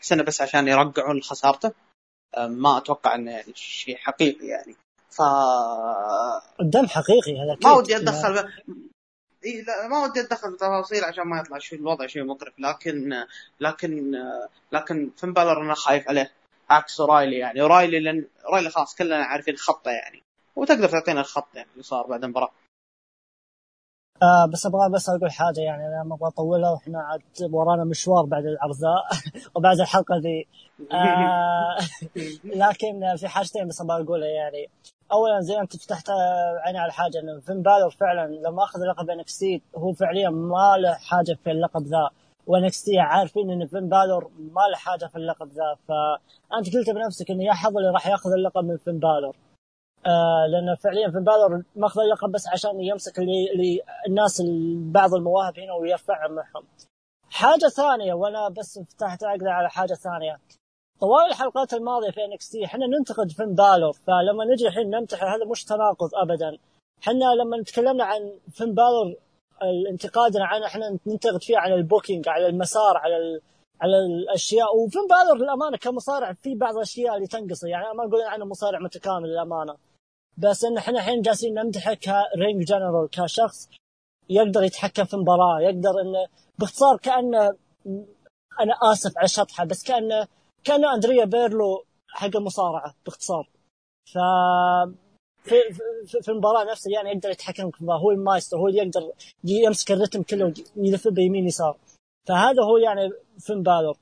أحس 0.00 0.12
إنه 0.12 0.22
بس 0.22 0.40
عشان 0.40 0.68
يرقعون 0.68 1.22
خسارته 1.22 1.72
ما 2.38 2.78
أتوقع 2.78 3.14
إنه 3.14 3.30
يعني 3.30 3.52
شيء 3.54 3.96
حقيقي 3.96 4.46
يعني. 4.46 4.76
ف 5.10 5.22
الدم 6.60 6.86
حقيقي 6.86 7.32
هذا 7.32 7.58
ما 7.64 7.72
ودي 7.72 7.96
أتدخل 7.96 8.34
ب... 8.34 8.48
إي 9.44 9.62
لا 9.62 9.88
ما 9.88 10.04
ودي 10.04 10.20
أتدخل 10.20 10.52
بتفاصيل 10.52 11.04
عشان 11.04 11.24
ما 11.24 11.40
يطلع 11.40 11.58
شيء 11.58 11.78
الوضع 11.78 12.06
شيء 12.06 12.24
مقرف 12.24 12.52
لكن 12.58 13.24
لكن 13.60 14.12
لكن 14.72 15.10
فين 15.16 15.32
بالر 15.32 15.62
أنا 15.62 15.74
خايف 15.74 16.08
عليه 16.08 16.32
عكس 16.70 17.00
رايلي 17.00 17.38
يعني. 17.38 17.60
رايلي 17.60 18.00
لأن 18.00 18.26
رايلي 18.52 18.70
خلاص 18.70 18.94
كلنا 18.94 19.24
عارفين 19.24 19.56
خطة 19.56 19.90
يعني 19.90 20.22
وتقدر 20.56 20.88
تعطينا 20.88 21.20
الخط 21.20 21.48
يعني 21.54 21.68
اللي 21.72 21.82
صار 21.82 22.06
بعد 22.06 22.24
المباراة. 22.24 22.50
آه 24.22 24.46
بس 24.46 24.66
أبغى 24.66 24.90
بس 24.90 25.08
أقول 25.08 25.30
حاجة 25.30 25.60
يعني 25.60 25.86
أنا 25.86 26.02
ما 26.04 26.14
أبغى 26.14 26.28
اطولها 26.28 26.70
وإحنا 26.70 27.00
عاد 27.00 27.22
ورانا 27.50 27.84
مشوار 27.84 28.24
بعد 28.24 28.44
العرض 28.46 28.76
وبعد 29.56 29.80
الحلقة 29.80 30.16
ذي. 30.16 30.46
آه 30.92 31.76
لكن 32.62 33.16
في 33.16 33.28
حاجتين 33.28 33.68
بس 33.68 33.80
أبغى 33.80 34.02
اقولها 34.02 34.28
يعني 34.28 34.68
اولا 35.12 35.40
زي 35.40 35.60
أنت 35.60 35.76
فتحت 35.76 36.10
عيني 36.64 36.78
على 36.78 36.92
حاجة 36.92 37.20
إنه 37.20 37.40
فين 37.40 37.62
بالور 37.62 37.90
فعلا 37.90 38.26
لما 38.32 38.64
أخذ 38.64 38.80
لقب 38.80 39.10
NXT 39.10 39.44
هو 39.76 39.92
فعليا 39.92 40.28
ما 40.30 40.76
له 40.78 40.94
حاجة 40.94 41.38
في 41.44 41.50
اللقب 41.50 41.82
ذا 41.82 42.10
و 42.46 42.55
NXT 42.55 42.84
عارفين 42.98 43.50
إن 43.50 43.66
فين 43.66 43.88
بالور 43.88 44.30
ما 44.38 44.60
له 44.72 44.76
حاجة 44.76 45.06
في 45.06 45.16
اللقب 45.16 45.48
ذا. 45.52 45.76
فأنت 45.88 46.76
قلت 46.76 46.90
بنفسك 46.90 47.30
إنه 47.30 47.44
يا 47.44 47.52
حظ 47.52 47.76
اللي 47.76 47.90
راح 47.90 48.06
ياخذ 48.06 48.32
اللقب 48.32 48.64
من 48.64 48.76
فين 48.76 48.98
بالور 48.98 49.36
آه 50.06 50.46
لأنه 50.50 50.74
فعليا 50.74 51.10
فين 51.10 51.24
بالور 51.24 51.62
ماخذ 51.76 52.00
اللقب 52.00 52.32
بس 52.32 52.48
عشان 52.48 52.80
يمسك 52.80 53.18
الناس 54.08 54.42
بعض 54.76 55.14
المواهب 55.14 55.58
هنا 55.58 55.72
ويرفعهم 55.72 56.32
معهم. 56.32 56.64
حاجة 57.30 57.66
ثانية 57.68 58.14
وأنا 58.14 58.48
بس 58.48 58.78
فتحت 58.78 59.24
عقلي 59.24 59.50
على 59.50 59.70
حاجة 59.70 59.94
ثانية. 59.94 60.38
طوال 61.00 61.26
الحلقات 61.30 61.74
الماضية 61.74 62.10
في 62.10 62.24
NXT 62.24 62.64
إحنا 62.64 62.86
ننتقد 62.86 63.30
فين 63.30 63.54
بالور 63.54 63.92
فلما 64.06 64.44
نجي 64.44 64.68
الحين 64.68 64.90
نمتدح 64.90 65.26
هذا 65.26 65.44
مش 65.50 65.64
تناقض 65.64 66.10
ابدا. 66.14 66.58
إحنا 67.02 67.34
لما 67.34 67.62
تكلمنا 67.62 68.04
عن 68.04 68.32
فين 68.50 68.74
بالور 68.74 69.14
انتقادنا 69.90 70.44
عنه 70.46 70.66
إحنا 70.66 70.98
ننتقد 71.06 71.42
فيه 71.42 71.58
على 71.58 71.74
ال 71.74 71.81
booking 71.81 72.28
على 72.28 72.46
المسار 72.46 72.96
على 72.96 73.16
ال... 73.16 73.40
على 73.80 73.98
الأشياء. 73.98 74.76
وفين 74.76 75.02
بالور 75.10 75.36
للأمانة 75.38 75.76
كمصارع 75.76 76.32
في 76.32 76.54
بعض 76.54 76.74
الأشياء 76.76 77.16
اللي 77.16 77.26
تنقصه. 77.26 77.68
يعني 77.68 77.84
ما 77.94 78.04
أقول 78.04 78.22
عنه 78.22 78.44
مصارع 78.44 78.78
متكامل 78.78 79.28
للأمانة. 79.28 79.74
بس 80.38 80.64
إن 80.64 80.76
إحنا 80.76 80.98
الحين 80.98 81.22
جالسين 81.22 81.54
نمدحه 81.54 81.94
ك 81.94 82.08
ring 82.08 82.64
general 82.64 83.08
كشخص 83.10 83.68
يقدر 84.28 84.62
يتحكم 84.62 85.04
في 85.04 85.14
المباراه 85.14 85.60
يقدر 85.60 86.00
إنه 86.00 86.26
باختصار 86.58 86.96
كانه 86.96 87.56
أنا 88.60 88.74
آسف 88.92 89.18
على 89.18 89.24
الشطحة 89.24 89.64
بس 89.64 89.82
كانه 89.82 90.26
كانه 90.64 90.94
أندريا 90.94 91.24
بيرلو 91.24 91.84
حق 92.08 92.36
المصارعة 92.36 92.94
باختصار. 93.04 93.48
ف 94.12 94.18
في, 95.42 95.54
في, 96.06 96.22
في 96.22 96.28
المباراة 96.28 96.64
نفسها 96.64 96.92
يعني 96.92 97.10
يقدر 97.10 97.30
يتحكم 97.30 97.70
في 97.70 97.80
المباراة 97.80 98.00
هو 98.00 98.10
المايستر 98.10 98.56
هو 98.56 98.68
اللي 98.68 98.78
يقدر 98.78 99.12
يمسك 99.44 99.92
الرتم 99.92 100.22
كله 100.22 100.54
ويلف 100.76 101.08
بيمين 101.08 101.46
يسار. 101.46 101.76
فهذا 102.28 102.62
هو 102.62 102.76
يعني 102.76 103.12
فين 103.38 103.62
بالور 103.62 103.96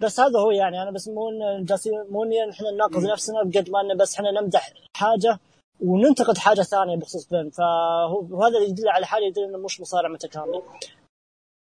بس 0.00 0.20
هذا 0.20 0.40
هو 0.40 0.50
يعني 0.50 0.82
أنا 0.82 0.90
بس 0.90 1.08
مو 1.08 1.30
جالسين 1.60 1.92
مو 2.10 2.24
إحنا 2.50 2.70
نناقض 2.70 3.04
نفسنا 3.04 3.42
بقد 3.42 3.70
ما 3.70 3.80
انه 3.80 3.94
بس 3.94 4.14
إحنا 4.14 4.30
نمدح 4.30 4.72
حاجة 4.96 5.38
وننتقد 5.80 6.38
حاجة 6.38 6.62
ثانية 6.62 6.96
بخصوص 6.96 7.28
فين 7.28 7.50
فهو 7.50 8.42
هذا 8.42 8.58
يدل 8.58 8.88
على 8.88 9.06
حاله 9.06 9.26
يدل 9.26 9.44
إنه 9.44 9.58
مش 9.58 9.80
مصارع 9.80 10.08
متكامل. 10.08 10.62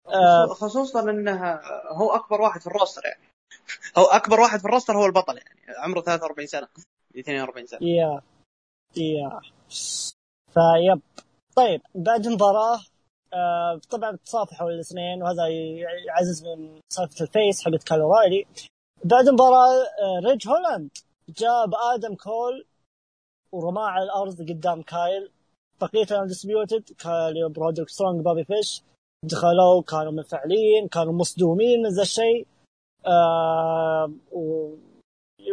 آه 0.07 0.48
خصوصا 0.48 1.10
إنه 1.10 1.60
هو 1.88 2.11
أكبر 2.11 2.41
واحد 2.41 2.61
في 2.61 2.68
ال 2.68 2.72
roster 2.72 3.01
يعني. 3.06 3.23
هو 3.98 4.03
أكبر 4.03 4.40
واحد 4.40 4.60
في 4.60 4.65
ال 4.65 4.70
roster 4.70 4.97
هو 4.98 5.06
البطل 5.06 5.38
يعني. 5.38 5.60
عمره 5.77 6.02
43 6.02 6.48
سنة. 6.48 6.68
42 7.19 7.68
سنة. 7.68 7.80
yeah 7.81 8.22
yeah. 8.97 9.39
yep. 10.53 11.01
طيب 11.56 11.81
بعد 11.95 12.26
المباراة 12.26 12.80
آه 13.34 13.81
طبعا 13.90 14.18
تصافحوا 14.26 14.69
الاثنين 14.69 15.23
وهذا 15.23 15.48
يعزز 16.07 16.44
من 16.44 16.80
سالفه 16.94 17.26
ال 17.26 17.34
face 17.34 17.65
حقت 17.65 17.84
كايل 17.84 18.14
أورايلي 18.14 18.45
بعد 19.03 19.27
المباراة 19.27 19.73
آه 19.73 20.19
ريج 20.30 20.48
هولاند 20.48 20.90
جاب 21.30 21.76
آدم 21.94 22.15
كول 22.15 22.65
ورماه 23.53 23.88
على 23.88 24.03
الأرض 24.03 24.41
قدام 24.49 24.81
كايل. 24.81 25.31
بقية 25.81 26.07
ال 26.11 26.18
Undisputed 26.18 26.84
كايل 26.97 27.49
رودريك 27.49 27.89
سترونج 27.89 28.25
بوبي 28.26 28.43
فيش. 28.43 28.84
دخلوا 29.25 29.81
كانوا 29.81 30.11
منفعلين 30.11 30.88
كانوا 30.91 31.13
مصدومين 31.13 31.81
من 31.84 31.89
ذا 31.89 32.01
الشيء. 32.01 32.47
آه 33.05 34.11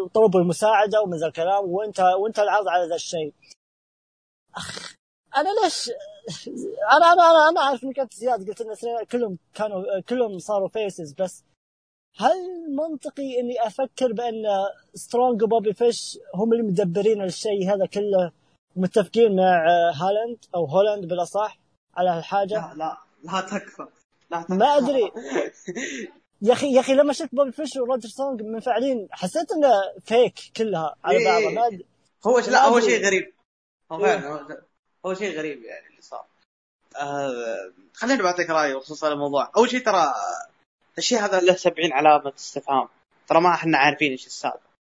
وطلبوا 0.05 0.41
المساعدة 0.41 1.03
ومن 1.03 1.19
ذا 1.19 1.27
الكلام. 1.27 1.65
وانتهى 1.71 2.01
وانتهى 2.01 2.39
العرض 2.39 2.69
على 2.69 2.89
ذا 2.89 2.95
الشيء. 2.95 3.33
أخ 4.57 4.95
أنا 5.37 5.49
ليش؟ 5.65 5.91
أنا 6.93 7.13
أنا 7.13 7.23
أنا, 7.31 7.49
أنا 7.49 7.61
عارف 7.61 7.85
انك 7.85 7.99
انت 7.99 8.15
زياد. 8.15 8.49
قلت 8.49 8.61
إن 8.61 9.05
كلهم 9.11 9.39
كانوا 9.55 10.01
كلهم 10.01 10.39
صاروا 10.39 10.69
faces 10.69 11.13
بس 11.13 11.45
هل 12.17 12.71
منطقي 12.77 13.41
إني 13.41 13.67
أفكر 13.67 14.13
بأن 14.13 14.43
سترونج 14.95 15.43
وبوبي 15.43 15.75
فيش 15.75 16.19
هم 16.35 16.53
اللي 16.53 16.63
مدبرين 16.63 17.23
الشيء 17.23 17.75
هذا 17.75 17.87
كله 17.87 18.33
متفقين 18.77 19.37
مع 19.37 19.67
هالاند 19.95 20.45
أو 20.55 20.65
هولاند 20.65 21.05
بالاصح 21.05 21.59
على 21.97 22.11
هالحاجة؟ 22.11 22.55
لا 22.55 22.75
لا 22.77 22.97
لا 23.23 23.41
تكفى. 23.41 23.87
لا 24.31 24.43
تكفى. 24.43 24.55
ما 24.55 24.77
أدري. 24.77 25.13
يا 26.43 26.53
أخي 26.53 26.75
يا 26.75 26.81
أخي 26.81 26.95
لما 26.95 27.13
شفت 27.13 27.35
بوبي 27.35 27.53
فيش 27.53 27.77
ورودريك 27.77 28.09
سترونج 28.09 28.43
منفعلين 28.43 29.09
حسيت 29.11 29.53
إنه 29.53 29.73
fake 30.05 30.35
كلها 30.57 30.97
على 31.05 31.19
إيه 31.19 31.25
بعضها 31.25 31.51
ما 31.51 31.67
أدري. 31.67 31.85
هو 32.27 32.39
لا 32.39 32.65
هو 32.65 32.81
شيء 32.81 33.07
غريب. 33.07 33.33
هو 33.93 33.99
فعلا 33.99 34.49
إيه. 34.49 34.63
هو 35.07 35.15
شيء 35.15 35.39
غريب 35.39 35.63
يعني 35.63 35.87
اللي 35.87 36.03
صار. 36.03 36.25
آه 36.97 37.73
خليني 37.95 38.23
بعطيك 38.23 38.51
رأيي 38.51 38.75
بخصوص 38.75 39.05
هذا 39.05 39.13
الموضوع. 39.13 39.51
أول 39.57 39.71
شيء 39.71 39.85
ترى 39.85 40.15
الشيء 40.99 41.19
هذا 41.25 41.41
له 41.41 41.55
70 41.55 41.93
علامة 41.93 42.33
استفهام. 42.39 42.89
ترى 43.27 43.41
ما 43.41 43.55
إحنا 43.55 43.79
عارفين 43.79 44.11
إيش 44.11 44.27
السالفة. 44.27 44.71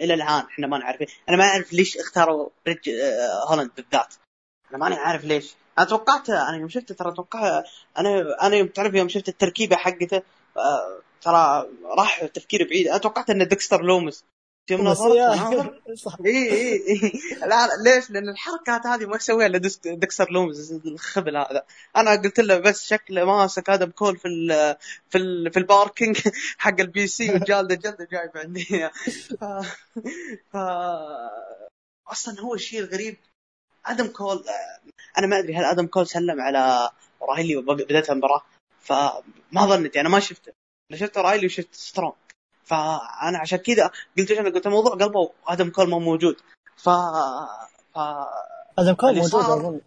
إلى 0.00 0.14
الآن 0.14 0.44
إحنا 0.44 0.66
ما 0.66 0.78
نعرف. 0.78 1.02
أنا 1.28 1.36
ما 1.36 1.44
أعرف 1.44 1.72
ليش 1.72 1.98
اختاروا 1.98 2.48
ريج 2.68 2.88
آه، 2.88 3.44
هولند 3.48 3.70
بالذات. 3.76 4.14
أنا 4.70 4.78
ماني 4.78 4.94
عارف 4.94 5.24
ليش. 5.24 5.54
أنا 5.78 5.86
توقعت 5.86 6.30
أنا 6.30 6.56
يوم 6.56 6.68
شفته 6.68 6.94
ترى 6.94 7.14
توقع 7.14 7.62
أنا 7.98 8.36
أنا 8.46 8.66
تعرف 8.66 8.94
يوم 8.94 9.08
شفت 9.08 9.28
التركيبة 9.28 9.76
حقته 9.76 10.22
آه، 10.56 10.98
ترى 11.22 11.66
راح 11.84 12.24
تفكير 12.24 12.68
بعيد. 12.68 12.88
أنا 12.88 12.98
توقعت 12.98 13.30
انه 13.30 13.44
ديكستر 13.44 13.82
لومز 13.82 14.24
يوم 14.70 14.80
نظرت 14.80 15.16
اي 16.26 16.52
اي 16.52 16.72
اي 16.88 17.12
لا 17.40 17.68
ليش؟ 17.84 18.10
لأن 18.10 18.28
الحركات 18.28 18.86
هذه 18.86 19.06
ما 19.06 19.16
يسويها 19.16 19.46
إلا 19.46 19.58
ديكستر 19.84 20.30
لومز 20.30 20.72
الخبل 20.72 21.36
هذا. 21.36 21.64
أنا 21.96 22.10
قلت 22.10 22.40
له 22.40 22.58
بس 22.58 22.86
شكله 22.86 23.24
ماسك 23.24 23.70
آدم 23.70 23.90
كول 23.90 24.16
في 24.16 24.28
ال 24.28 24.76
في 25.10 25.18
ال 25.18 25.52
في 25.52 25.58
ال 25.58 25.67
parking 25.67 26.28
حق 26.58 26.80
ال 26.80 27.06
PC 27.06 27.34
وجالده 27.34 27.74
جلده 27.74 28.08
جايب 28.12 28.30
عندي 28.34 28.88
ف... 29.40 29.44
ف... 30.52 30.56
أصلا 32.08 32.40
هو 32.40 32.54
الشيء 32.54 32.80
الغريب. 32.80 33.16
آدم 33.86 34.06
كول 34.06 34.44
أنا 35.18 35.26
ما 35.26 35.38
أدري 35.38 35.54
هل 35.54 35.64
آدم 35.64 35.86
كول 35.86 36.06
سلم 36.06 36.40
على 36.40 36.90
رايلي 37.22 37.56
وبدات 37.56 38.10
المباراه 38.10 38.42
فما 38.80 39.66
ظنيت 39.66 39.96
أنا 39.96 40.08
ما 40.08 40.20
شفته. 40.20 40.52
أنا 40.90 40.98
شفت 40.98 41.18
رايلي 41.18 41.46
وشفت 41.46 41.74
سترونج. 41.74 42.14
فأنا 42.70 43.38
عشان 43.38 43.58
كذا 43.58 43.90
قلت 44.18 44.30
أنا 44.30 44.50
قلت 44.50 44.66
الموضوع 44.66 44.92
قلبه 44.92 45.30
آدم 45.46 45.70
كول 45.70 45.88
ما 45.90 45.98
موجود. 45.98 46.36
ف 46.76 46.88
ف 47.94 47.98
آدم 48.78 48.94
كول 48.94 49.16
موجود 49.16 49.34
أظن. 49.34 49.80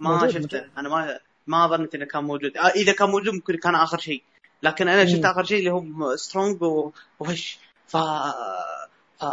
ما 0.00 0.28
شفته. 0.28 0.64
أنا 0.78 0.88
ما 0.88 1.18
ما 1.46 1.66
ظنيت 1.66 1.94
إنه 1.94 2.04
كان 2.04 2.24
موجود. 2.24 2.56
آه 2.56 2.68
إذا 2.68 2.92
كان 2.92 3.08
موجود 3.10 3.34
ممكن 3.34 3.56
كان 3.56 3.74
آخر 3.74 3.98
شيء. 3.98 4.22
لكن 4.62 4.88
أنا 4.88 5.06
شفت 5.06 5.24
آخر 5.24 5.44
شيء 5.44 5.58
اللي 5.58 5.70
هو 5.70 6.16
سترونج 6.16 6.62
وفيش 7.20 7.58
ف 7.86 7.96
ف 7.96 9.24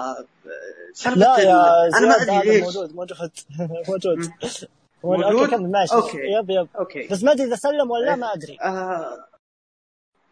لا 1.16 1.38
يا 1.40 1.88
أنا 1.98 2.08
ما 2.08 2.16
أدري 2.16 2.52
ليش 2.52 2.64
موجود 2.64 2.96
موجود 2.96 3.18
موجود. 3.90 4.32
موجود؟ 5.04 5.54
أوكي 5.54 5.58
ماشي. 5.58 5.94
أوكي. 5.94 6.18
يب 6.18 6.50
يب. 6.50 6.68
أوكي. 6.80 7.08
بس 7.08 7.24
ما 7.24 7.32
أدري 7.32 7.48
إذا 7.48 7.56
سلم 7.56 7.92
ولا 7.92 8.06
لا 8.06 8.16
ما 8.16 8.34
أدري. 8.34 8.58
آه 8.62 9.28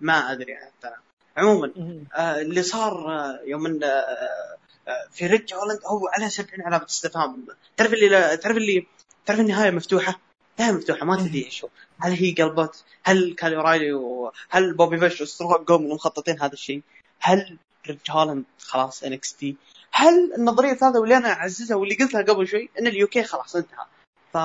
ما 0.01 0.31
أدري 0.31 0.55
حتى. 0.57 0.95
عموما. 1.37 1.71
آه 2.15 2.41
اللي 2.41 2.63
صار 2.63 3.11
آه 3.19 3.39
يوم 3.45 3.65
إن 3.65 3.83
آه, 3.83 5.07
في 5.11 5.27
ريج 5.27 5.53
هولند 5.53 5.79
هو 5.85 6.07
على 6.07 6.29
70 6.29 6.61
علامة 6.61 6.85
استفهام. 6.85 7.47
تعرف 7.77 7.93
اللي 7.93 8.37
تعرف 8.37 8.57
اللي 8.57 8.87
تعرف 9.25 9.39
النهاية 9.39 9.71
مفتوحة؟ 9.71 10.19
نهايه 10.59 10.71
مفتوحة 10.71 11.05
ما 11.05 11.17
تدري 11.17 11.45
إيش 11.45 11.65
هل 11.99 12.11
هي 12.11 12.31
قلبت؟ 12.31 12.83
هل 13.03 13.33
كايل 13.33 13.55
أورايلي 13.55 13.93
وهل 13.93 14.73
بوبي 14.73 14.97
فيش 14.99 15.21
وسترونج 15.21 15.69
قوم 15.71 15.85
مخططين 15.85 16.41
هذا 16.41 16.53
الشيء؟ 16.53 16.81
هل 17.19 17.57
ريج 17.87 17.97
هولند 18.09 18.43
خلاص 18.59 19.03
NXT؟ 19.03 19.55
هل 19.91 20.33
النظرية 20.33 20.77
هذا 20.81 20.99
واللي 20.99 21.17
أنا 21.17 21.33
أعززها 21.33 21.77
واللي 21.77 21.95
قلتها 21.95 22.21
قبل 22.21 22.47
شوي 22.47 22.69
إن 22.79 22.87
ال 22.87 22.99
UK 22.99 23.23
خلاص 23.23 23.55
انتهى. 23.55 23.85
ف 24.33 24.37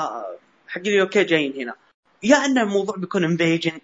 حق 0.68 0.78
ال 0.78 0.94
UK 0.94 1.24
جايين 1.24 1.52
هنا. 1.62 1.74
يا 2.22 2.36
ان 2.36 2.58
الموضوع 2.58 2.96
بيكون 2.96 3.24
invasion 3.24 3.80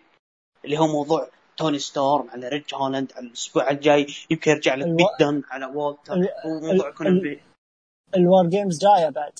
اللي 0.65 0.79
هو 0.79 0.87
موضوع 0.87 1.29
توني 1.57 1.79
ستورم 1.79 2.31
على 2.31 2.49
ريج 2.49 2.75
هولاند 2.75 3.13
على 3.13 3.27
الأسبوع 3.27 3.71
الجاي. 3.71 4.07
يمكن 4.31 4.51
يرجع 4.51 4.75
لك 4.75 4.87
ألو... 4.87 4.97
بيت 4.97 5.07
دن 5.21 5.43
على 5.51 5.67
والتر. 5.67 6.15
وموضوع 6.47 6.89
يكون 6.89 7.07
ال... 7.07 7.41
ال 8.17 8.24
War 8.24 8.47
Games 8.47 8.79
جاية 8.79 9.09
بعد. 9.09 9.33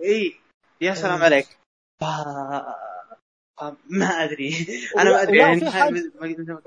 إي 0.00 0.34
يا 0.80 0.94
سلام 0.94 1.18
إيه. 1.18 1.24
عليك. 1.24 1.58
ف... 2.00 2.04
ما 3.90 4.06
أدري. 4.06 4.50
أنا 4.98 5.10
ما 5.10 5.22
أدري 5.22 5.38
يعني 5.38 5.60
في 5.60 5.70
حاجة... 5.70 6.12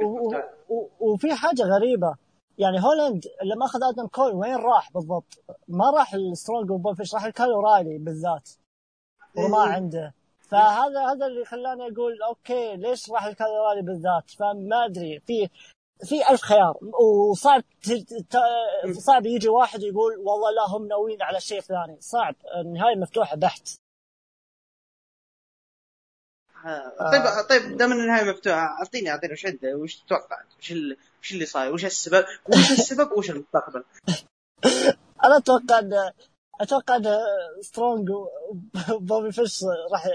و... 0.02 0.36
و... 0.70 0.90
وفي 1.00 1.36
حاجة 1.36 1.62
غريبة. 1.62 2.16
يعني 2.58 2.80
هولاند 2.84 3.24
لما 3.44 3.66
أخذ 3.66 3.80
آدم 3.84 4.08
كول 4.08 4.32
وين 4.32 4.56
راح 4.56 4.92
بالضبط؟ 4.92 5.44
ما 5.68 5.92
راح 5.98 6.14
لسترونج 6.14 6.72
وبوبي 6.72 6.95
فيش 6.95 7.14
راح 7.14 7.26
لكايل 7.26 7.60
أورايلي 7.60 7.98
بالذات 7.98 8.50
وما 9.38 9.64
إيه. 9.64 9.70
عنده. 9.70 10.14
فهذا 10.48 11.00
هذا 11.12 11.26
اللي 11.26 11.46
خلاني 11.46 11.88
أقول 11.94 12.22
okay 12.22 12.76
ليش 12.76 13.10
راح 13.10 13.26
الكالوري 13.26 13.82
بالذات؟ 13.82 14.32
فما 14.32 14.86
أدري. 14.86 15.20
في 15.20 15.50
في 16.04 16.30
ألف 16.30 16.42
خيار. 16.42 16.78
وصعب 17.32 17.64
صعب 19.00 19.26
يجي 19.26 19.50
واحد 19.50 19.84
يقول 19.84 20.18
والله 20.18 20.52
لا 20.52 20.68
هم 20.70 20.88
ناويين 20.88 21.22
على 21.22 21.40
شيء 21.40 21.60
ثاني. 21.60 21.98
صعب. 22.00 22.36
النهاية 22.56 22.96
مفتوحة 22.96 23.36
بحت. 23.36 23.70
آه. 26.66 27.12
طيب 27.12 27.48
طيب 27.50 27.78
دام 27.78 27.92
النهاية 27.92 28.32
مفتوحة 28.32 28.58
أعطيني 28.58 29.12
أعطيني 29.12 29.34
وش 29.34 29.46
أنت 29.46 29.66
وش 29.66 29.96
تتوقع؟ 29.96 30.44
وش 30.60 30.72
اللي 30.72 30.98
وش 31.22 31.32
اللي 31.32 31.46
صاير؟ 31.46 31.74
وش 31.74 31.86
السبب؟ 31.86 32.26
وش 32.50 32.72
السبب؟ 32.72 33.12
وش 33.12 33.30
المستقبل؟ 33.30 33.84
أنا 35.26 35.38
أتوقع 35.38 35.80
إن 35.80 36.12
أتوقع 36.62 36.96
إن 36.96 37.04
سترونج 37.62 38.10
وبوبي 38.90 39.32
فيش 39.32 39.64
راح 39.92 40.08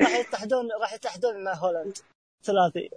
راح 0.00 0.16
يتحدون 0.18 0.68
راح 0.80 0.92
يتحدون 0.92 1.44
مع 1.44 1.54
هولاند 1.54 1.98
ثلاثي 2.44 2.90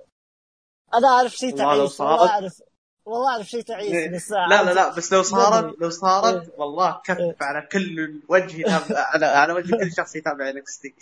أنا 0.93 1.07
أعرف 1.07 1.31
شيء 1.31 1.55
تعيس 1.55 2.01
ما 2.01 2.27
اعرف 2.27 2.61
والله 3.05 3.31
أعرف 3.31 3.47
شيء 3.47 3.61
تعيس 3.61 3.93
إيه. 3.93 4.09
بس 4.09 4.31
لا 4.31 4.63
لا 4.63 4.73
لا 4.73 4.95
بس 4.95 5.13
لو. 5.13 5.23
صارت 5.23 5.81
لو 5.81 5.89
صارت 5.89 6.43
إيه. 6.43 6.49
والله 6.57 7.01
كف 7.05 7.17
إيه. 7.17 7.35
على 7.41 7.67
كل 7.71 8.19
وجه 8.29 8.65
على 8.91 9.25
على 9.25 9.53
وجه 9.57 9.75
كل 9.75 9.91
شخص 9.91 10.15
يتابع 10.15 10.49
NXT. 10.49 10.95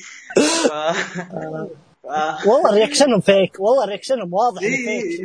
والله 2.47 2.73
reaction 2.73 3.10
هم 3.10 3.19
fake 3.19 3.59
والله 3.59 3.85
reaction 3.85 4.24
هم 4.24 4.33
واضح 4.33 4.61
إيه 4.61 5.01
fake. 5.01 5.21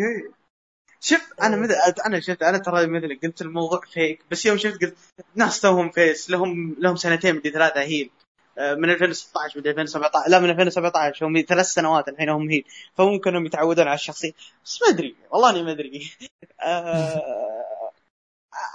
شوف 1.02 1.32
أنا 1.42 1.56
مد... 1.56 1.72
أنا 2.06 2.20
شفت 2.20 2.42
أنا 2.42 2.58
ترى 2.58 2.86
مثل 2.86 3.18
قلت 3.22 3.42
الموضوع 3.42 3.80
fake 3.92 4.24
بس 4.30 4.46
يوم 4.46 4.56
شفت 4.56 4.80
قلت 4.84 4.96
ناس 5.34 5.60
توهم 5.60 5.90
face 5.90 6.30
لهم 6.30 6.76
لهم 6.78 6.96
سنتين 6.96 7.36
مدري 7.36 7.50
ثلاثة 7.52 7.80
heel 7.80 8.10
من 8.58 8.90
2016 8.90 9.58
مدري 9.58 9.70
2017 9.70 10.30
لا 10.30 10.38
من 10.38 10.50
2017 10.50 11.26
هم 11.26 11.44
ثلاث 11.48 11.66
سنوات 11.66 12.08
الحين 12.08 12.28
هم 12.28 12.50
heel 12.50 12.64
فممكن 12.94 13.36
هم 13.36 13.46
يتعودون 13.46 13.86
على 13.88 13.94
الشخصية. 13.94 14.32
بس 14.64 14.82
ما 14.82 14.88
أدري 14.88 15.16
والله 15.30 15.50
اني 15.50 15.62
ما 15.62 15.72
أدري. 15.72 16.10
آه، 16.62 17.61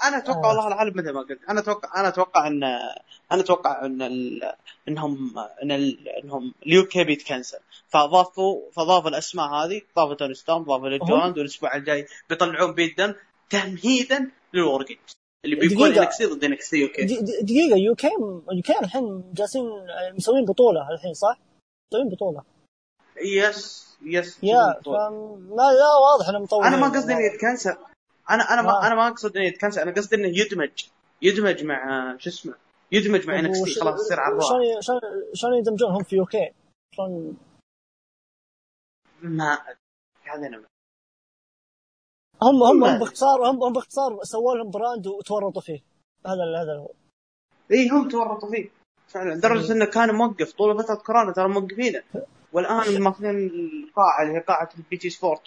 أنا 0.08 0.18
أتوقع 0.18 0.48
والله 0.48 0.68
العالم 0.68 0.94
مثل 0.96 1.10
ما 1.10 1.22
قلت 1.22 1.40
أنا 1.50 1.60
أتوقع 1.60 2.00
أنا 2.00 2.08
أتوقع 2.08 2.48
ان 2.48 2.64
أنا 3.32 3.42
أتوقع 3.42 3.86
إن 3.86 4.02
ال... 4.02 4.52
انهم 4.88 5.40
إن 5.64 5.72
ال... 5.72 6.10
إنهم 6.10 6.54
ال 6.66 6.86
UK 6.86 7.04
بيتكنسل 7.04 7.60
فاضافوا 7.88 8.72
فاضافوا 8.72 9.10
الأسماء 9.10 9.48
هذه 9.48 9.82
ضافوا 9.96 10.16
توني 10.16 10.34
ستورم 10.34 10.64
ضافوا 10.64 10.90
ريج 10.90 11.08
هولاند 11.08 11.38
والأسبوع 11.38 11.76
الجاي 11.76 12.08
بيطلعون 12.30 12.74
بيت 12.74 12.99
دن 12.99 13.16
تمهيدا 13.50 14.32
لل 14.54 14.66
War 14.66 14.84
Games 14.84 15.18
اللي 15.46 15.56
بيكون 15.56 15.90
دقيقة. 15.90 16.04
NXT 16.04 16.24
ضد 16.24 16.44
NXT 16.44 16.74
UK. 16.74 17.06
دقيقة 17.42 17.78
UK 17.78 18.08
UK 18.52 18.80
الحين 18.82 19.34
جالسين 19.34 19.64
مسوين 20.14 20.46
بطولة 20.46 20.92
الحين 20.94 21.14
صح؟ 21.14 21.40
مسوين 21.92 22.10
بطولة. 22.10 22.44
yes 23.22 23.88
yes 24.02 24.44
yeah 24.44 24.82
فما 24.86 25.72
لا 25.72 25.96
واضح 26.04 26.30
إنهم 26.30 26.42
مطورين. 26.42 26.68
أنا 26.68 26.78
ما 26.78 26.88
قصدي 26.88 27.14
إنه 27.14 27.22
يتكنسل. 27.22 27.78
أنا 28.30 28.44
أنا 28.44 28.62
آه. 28.62 28.64
ما 28.64 28.88
أنا 28.88 28.96
ما 28.96 29.08
أقصد 29.08 29.38
انه 29.38 29.46
يتكنسل 29.46 29.82
أنا 29.82 29.92
قصدي 29.92 30.16
إنه 30.16 30.28
يدمج 30.28 30.86
يدمج 31.22 31.64
مع 31.64 32.16
شو 32.18 32.30
اسمه 32.30 32.54
يدمج 32.92 33.28
مع 33.28 33.40
NXT 33.40 33.62
وش- 33.62 33.80
خلاص 33.80 34.00
يصير 34.06 34.20
عرض 34.20 34.42
شلون 34.42 34.82
شلون 34.82 35.00
شلون 35.34 35.58
يدمجون؟ 35.58 35.92
هم 35.92 36.04
في 36.04 36.16
UK؟ 36.16 36.52
شلون؟ 36.96 37.38
ما 39.22 39.54
هذا 40.24 40.48
أنا 40.48 40.64
هم 42.42 42.64
هم 42.64 42.84
هم. 42.84 43.00
باختصار 43.00 43.50
هم 43.50 43.64
هم 43.64 43.74
باختصار 43.74 44.20
سووا 44.24 44.56
لهم 44.56 44.70
brand 44.72 45.08
وتورطوا 45.08 45.62
فيه. 45.62 45.80
هذا 46.26 46.62
هذا 46.62 46.78
هو. 46.80 46.92
إي 47.72 47.78
إيه، 47.78 47.92
هم 47.92 48.10
تورطوا 48.10 48.52
فيه. 48.52 48.70
فعلا 49.08 49.34
لدرجة 49.34 49.72
إنه 49.72 49.86
كان 49.86 50.16
موقف 50.16 50.52
طول 50.54 50.84
فترة 50.84 50.96
كورونا 50.96 51.32
ترى 51.34 51.48
موقفينه. 51.48 52.04
والآن 52.54 53.02
ماخذين 53.02 53.30
القاعة 53.30 54.22
اللي 54.24 54.34
هي 54.38 54.40
قاعة 54.44 54.70
ال 54.78 54.98
BT 54.98 55.10
Sport 55.10 55.42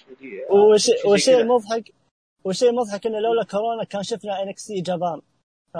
والشيء. 1.04 1.40
المضحك؟ 1.40 1.92
والشيء 2.44 2.70
المضحك 2.70 3.06
إنه 3.06 3.18
لولا 3.18 3.44
كورونا 3.44 3.84
كان 3.84 4.02
شفنا 4.02 4.42
NXT 4.42 4.80
Japan 4.80 5.20
ف 5.74 5.76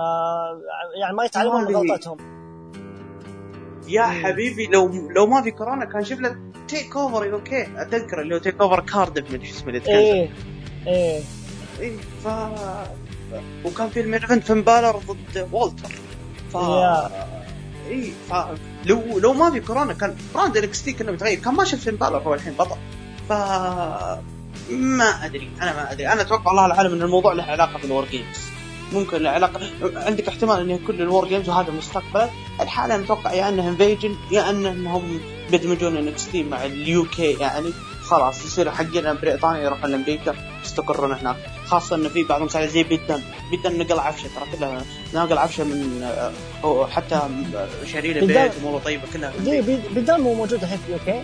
يعني 1.00 1.16
ما 1.16 1.24
يتعلمون 1.24 1.64
من 1.64 1.76
غلطتهم 1.76 2.40
يا 3.88 4.02
حبيبي 4.02 4.66
لو 4.66 4.88
لو 5.16 5.26
ما 5.26 5.42
في 5.42 5.50
كورونا 5.50 5.84
كان 5.84 6.04
شفنا 6.04 6.52
TakeOver 6.68 7.32
okay 7.32 7.82
أتذكر 7.82 8.20
اللي 8.20 8.34
هو 8.34 8.38
TakeOver 8.38 8.80
كاردف 8.80 9.30
مدري 9.30 9.46
شو 9.46 9.54
اسمه 9.54 9.68
اللي 9.68 9.82
إيه 9.88 10.30
إيه. 10.86 11.20
اي 11.80 11.96
ف 12.24 12.28
وكان 13.64 13.88
في 13.88 14.00
المين 14.00 14.20
إيفنت 14.20 14.44
فين 14.44 14.62
بالر 14.62 14.96
ضد 14.96 15.48
والتر. 15.52 15.92
ف. 16.52 16.56
اي 17.88 18.12
ف 18.28 18.34
لو 18.86 19.18
لو 19.18 19.32
ما 19.32 19.50
في 19.50 19.60
كورونا 19.60 19.92
كان 19.92 20.16
براند 20.34 20.56
انكس 20.56 20.84
تي 20.84 20.92
كنا 20.92 21.12
متغير. 21.12 21.38
كان 21.38 21.54
ما 21.54 21.64
شفت 21.64 21.82
فين 21.82 21.96
بالر 21.96 22.18
هو 22.18 22.34
الحين 22.34 22.52
بطل. 22.52 22.76
ف 23.28 23.32
ما 24.70 25.24
أدري. 25.24 25.50
أنا 25.62 25.72
ما 25.72 25.92
أدري. 25.92 26.08
أنا 26.08 26.20
أتوقع 26.20 26.50
الله 26.50 26.66
العالم 26.66 26.92
إن 26.94 27.02
الموضوع 27.02 27.32
له 27.32 27.42
علاقة 27.42 27.78
بالور 27.82 28.04
جيمز 28.10 28.36
ممكن 28.92 29.22
له 29.22 29.30
علاقة. 29.30 29.60
عندك 29.82 30.28
احتمال 30.28 30.60
إن 30.60 30.70
يكون 30.70 30.94
الور 30.94 31.28
جيمز 31.28 31.48
وهذا 31.48 31.70
مستقبلا 31.72 32.28
الحالة 32.60 32.94
أنا 32.94 33.04
أتوقع 33.04 33.32
يا 33.32 33.48
انه 33.48 33.68
انفيجن 33.68 34.16
يا 34.30 34.50
ان 34.50 34.66
أنهم 34.66 35.20
بيدمجون 35.50 35.96
انكس 35.96 36.28
تي 36.32 36.42
مع 36.42 36.64
اليو 36.64 37.04
كي 37.04 37.32
يعني. 37.32 37.70
خلاص 38.02 38.44
يصير 38.44 38.70
حقنا 38.70 39.12
بريطانيا 39.12 39.60
يروحون 39.62 39.90
لأمريكا 39.90 40.34
يستقرون 40.64 41.12
هناك. 41.12 41.36
خاصة 41.66 41.96
انه 41.96 42.08
في 42.08 42.22
بعضهم 42.22 42.46
مساعد 42.46 42.68
زي 42.68 42.82
بيدن 42.82 43.20
بيدن 43.50 43.78
نقل 43.78 43.98
عفشة 43.98 44.28
ترى 44.36 44.58
كلها 44.58 44.82
نقل 45.14 45.38
عفشة 45.38 45.64
من 45.64 46.08
حتى 46.90 47.20
شاري 47.92 48.12
له 48.12 48.26
بيت 48.26 48.52
اموره 48.60 48.78
طيبة 48.84 49.02
كلها 49.12 49.32
من 49.38 49.44
دي 49.44 49.58
أمريكا. 49.60 49.88
بي- 49.88 50.00
بدل 50.00 50.20
مو 50.20 50.34
موجود 50.34 50.62
الحين 50.62 50.78
في 50.86 50.92
يو 50.92 50.98
كي 51.06 51.22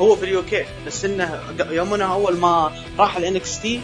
هو 0.00 0.16
في 0.16 0.24
اليو 0.24 0.42
كي 0.42 0.64
بس 0.86 1.04
إنه 1.04 1.40
يومنا 1.70 2.04
أول 2.04 2.36
ما 2.36 2.72
راح 2.98 3.16
الانكس 3.16 3.60
تي 3.60 3.80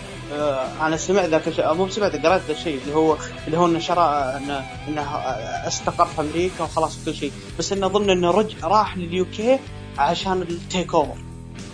أنا 0.81 0.97
سمعت 0.97 1.29
ذاك 1.29 1.49
الشيء 1.49 1.75
مو 1.75 1.89
سمعت 1.89 2.27
قرأت 2.27 2.41
ذا 2.49 2.53
الشيء 2.53 2.81
اللي 2.83 2.95
هو 2.95 3.17
اللي 3.47 3.59
هو 3.59 3.67
إنه 3.67 3.79
شرى 3.79 4.35
إنه 4.37 4.67
إنه 4.89 5.01
آه، 5.03 5.69
استقر 5.69 6.07
في 6.07 6.21
أمريكا 6.21 6.65
وخلاص 6.65 6.99
كل 7.05 7.15
شيء. 7.15 7.33
بس 7.59 7.73
إنه 7.73 7.87
أظن 7.87 8.11
إنه 8.11 8.31
رجع 8.31 8.55
راح 8.63 8.97
لل 8.97 9.25
UK 9.37 9.59
عشان 9.99 10.43
ال 10.43 10.95
TakeOver 10.95 11.17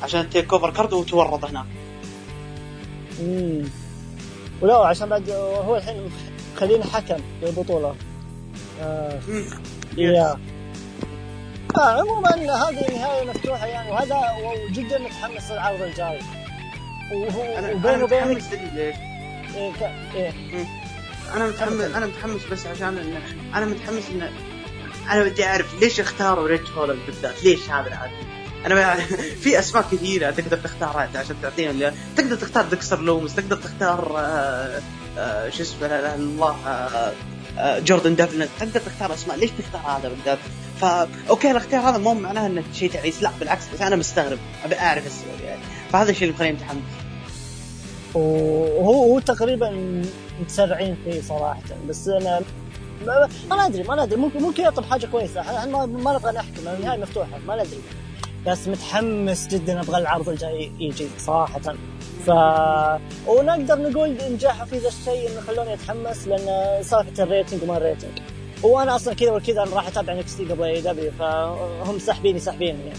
عشان 0.02 0.20
ال 0.20 0.52
TakeOver 0.52 0.70
كارد 0.70 0.92
وتورط 0.92 1.44
هناك 1.44 1.64
امم 3.20 3.64
ولو 4.62 4.82
عشان 4.82 5.08
بعد 5.08 5.30
هو 5.30 5.76
الحين 5.76 6.10
خلينا 6.56 6.84
حكم 6.84 7.16
للبطوله 7.42 7.94
آه. 8.82 9.18
يا. 9.96 10.22
آه 10.30 10.38
عموما 11.82 12.30
هذه 12.30 12.92
نهاية 12.96 13.24
مفتوحة 13.24 13.66
يعني 13.66 13.90
وهذا 13.90 14.20
وجدا 14.44 14.98
متحمس 14.98 15.50
للعرض 15.50 15.82
الجاي. 15.82 16.20
أنا 17.58 18.04
وبينك 18.04 18.42
ليش؟ 18.74 18.94
إيه 19.56 19.72
ك- 19.72 20.14
إيه. 20.14 20.32
أنا 21.34 21.46
متحمس 21.48 21.80
أنا 21.80 22.06
متحمس 22.06 22.40
بس 22.52 22.66
عشان 22.66 22.98
إن 22.98 23.18
أنا 23.54 23.66
متحمس 23.66 24.02
ان 24.10 24.30
أنا 25.10 25.22
بدي 25.24 25.44
أعرف 25.44 25.80
ليش 25.80 26.00
اختاروا 26.00 26.48
ريدج 26.48 26.70
هولند 26.70 26.98
بالذات؟ 27.06 27.44
ليش 27.44 27.70
هذا 27.70 27.88
العادي 27.88 28.12
أنا 28.66 28.74
ما 28.74 28.94
في 29.42 29.58
أسماء 29.58 29.84
كثيرة 29.92 30.30
تقدر 30.30 30.56
تختارها 30.56 31.08
عشان 31.14 31.36
تعطيهم 31.42 31.92
تقدر 32.16 32.36
تختار 32.36 32.64
ديكستر 32.64 33.00
لومس 33.00 33.34
تقدر 33.34 33.56
تختار 33.56 34.14
آه، 34.18 34.80
آه، 35.18 35.48
شو 35.50 35.62
اسمه 35.62 36.14
الله 36.14 36.56
آه، 36.66 37.12
جوردن 37.58 38.14
دافلن 38.14 38.48
تقدر 38.60 38.80
تختار 38.80 39.14
أسماء 39.14 39.36
ليش 39.36 39.50
تختار 39.50 39.80
هذا 39.80 40.08
بالذات؟ 40.08 40.38
فا 40.80 41.08
okay 41.30 41.50
الاختيار 41.50 41.88
هذا 41.88 41.98
مو 41.98 42.14
معناه 42.14 42.46
إنه 42.46 42.62
شيء 42.74 42.90
تعيس 42.90 43.22
لا 43.22 43.30
بالعكس 43.40 43.64
بس 43.74 43.82
أنا 43.82 43.96
مستغرب 43.96 44.38
أبي 44.64 44.78
أعرف 44.78 45.06
السبب 45.06 45.44
يعني. 45.44 45.60
فهذا 45.92 46.10
الشيء 46.10 46.22
اللي 46.22 46.34
مخليني 46.34 46.56
متحمس 46.56 46.82
وهو 48.14 49.04
هو 49.04 49.18
تقريبا 49.18 50.02
متسرعين 50.40 50.96
فيه 51.04 51.20
صراحة 51.20 51.62
بس 51.88 52.08
أنا 52.08 52.40
ما, 53.06 53.28
ما 53.50 53.68
ندري 53.68 53.82
ما 53.82 54.04
ندري 54.04 54.20
ممكن 54.20 54.42
ممكن 54.42 54.64
يطلب 54.64 54.84
حاجة 54.84 55.06
كويسة 55.06 55.40
إحنا 55.40 55.66
ما, 55.66 55.86
ما 55.86 56.12
نبغى 56.12 56.32
نحكم 56.32 56.68
النهاية 56.68 57.00
مفتوحة 57.00 57.38
ما 57.46 57.54
ندري 57.54 57.80
بس 58.46 58.68
متحمس 58.68 59.46
جدا 59.46 59.80
أبغى 59.80 59.98
العرض 59.98 60.28
الجاي 60.28 60.72
يجي 60.78 61.06
صراحة. 61.18 61.60
ف 62.26 62.30
ونقدر 63.28 63.90
نقول 63.90 64.16
نجاح 64.30 64.64
في 64.64 64.78
ذا 64.78 64.88
الشيء 64.88 65.30
إنه 65.30 65.40
خلوني 65.40 65.74
أتحمس 65.74 66.28
لأن 66.28 66.82
سالفه 66.82 67.22
ال 67.22 67.28
rating 67.28 67.62
وما 67.62 67.76
ال 67.76 67.81
rating. 67.82 68.18
وأنا 68.62 68.96
أصلا 68.96 69.14
كذا 69.14 69.30
وكذا 69.30 69.62
أنا 69.62 69.74
راح 69.74 69.86
أتابع 69.86 70.12
NXT 70.12 70.44
قبل 70.44 70.62
AEW 70.64 71.10
فهم 71.18 71.98
ساحبيني 71.98 72.38
ساحبيني 72.38 72.78
يعني. 72.86 72.98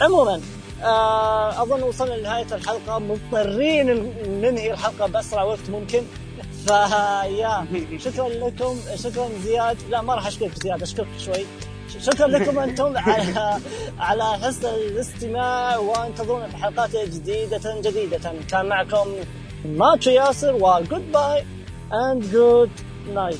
عموما 0.00 0.40
آه 0.82 1.62
أظن 1.62 1.82
وصلنا 1.82 2.14
لنهاية 2.14 2.46
الحلقة. 2.52 2.98
مضطرين 2.98 4.12
ننهي 4.28 4.72
الحلقة 4.72 5.06
بأسرع 5.06 5.42
وقت 5.42 5.70
ممكن. 5.70 6.02
فيا 6.66 7.66
شكرا 7.98 8.28
لكم. 8.28 8.76
شكرا 8.94 9.28
زياد. 9.44 9.76
لا 9.90 10.02
ما 10.02 10.14
راح 10.14 10.26
أشكرك 10.26 10.62
زياد 10.62 10.82
أشكرك 10.82 11.06
شوي. 11.18 11.44
شكرا 11.88 12.26
لكم 12.26 12.58
أنتم 12.58 12.96
على 12.96 13.60
على 13.98 14.24
حسن 14.24 14.68
الاستماع 14.68 15.76
وانتظرونا 15.76 16.48
في 16.48 16.56
حلقات 16.56 16.96
جديدة 16.96 17.80
جديدة. 17.80 18.32
كان 18.50 18.66
معكم 18.66 19.06
ماتشو 19.64 20.10
ياسر 20.10 20.54
وجود 20.54 21.12
bye 21.12 21.44
and 21.92 22.24
good 22.32 22.70
night 23.14 23.38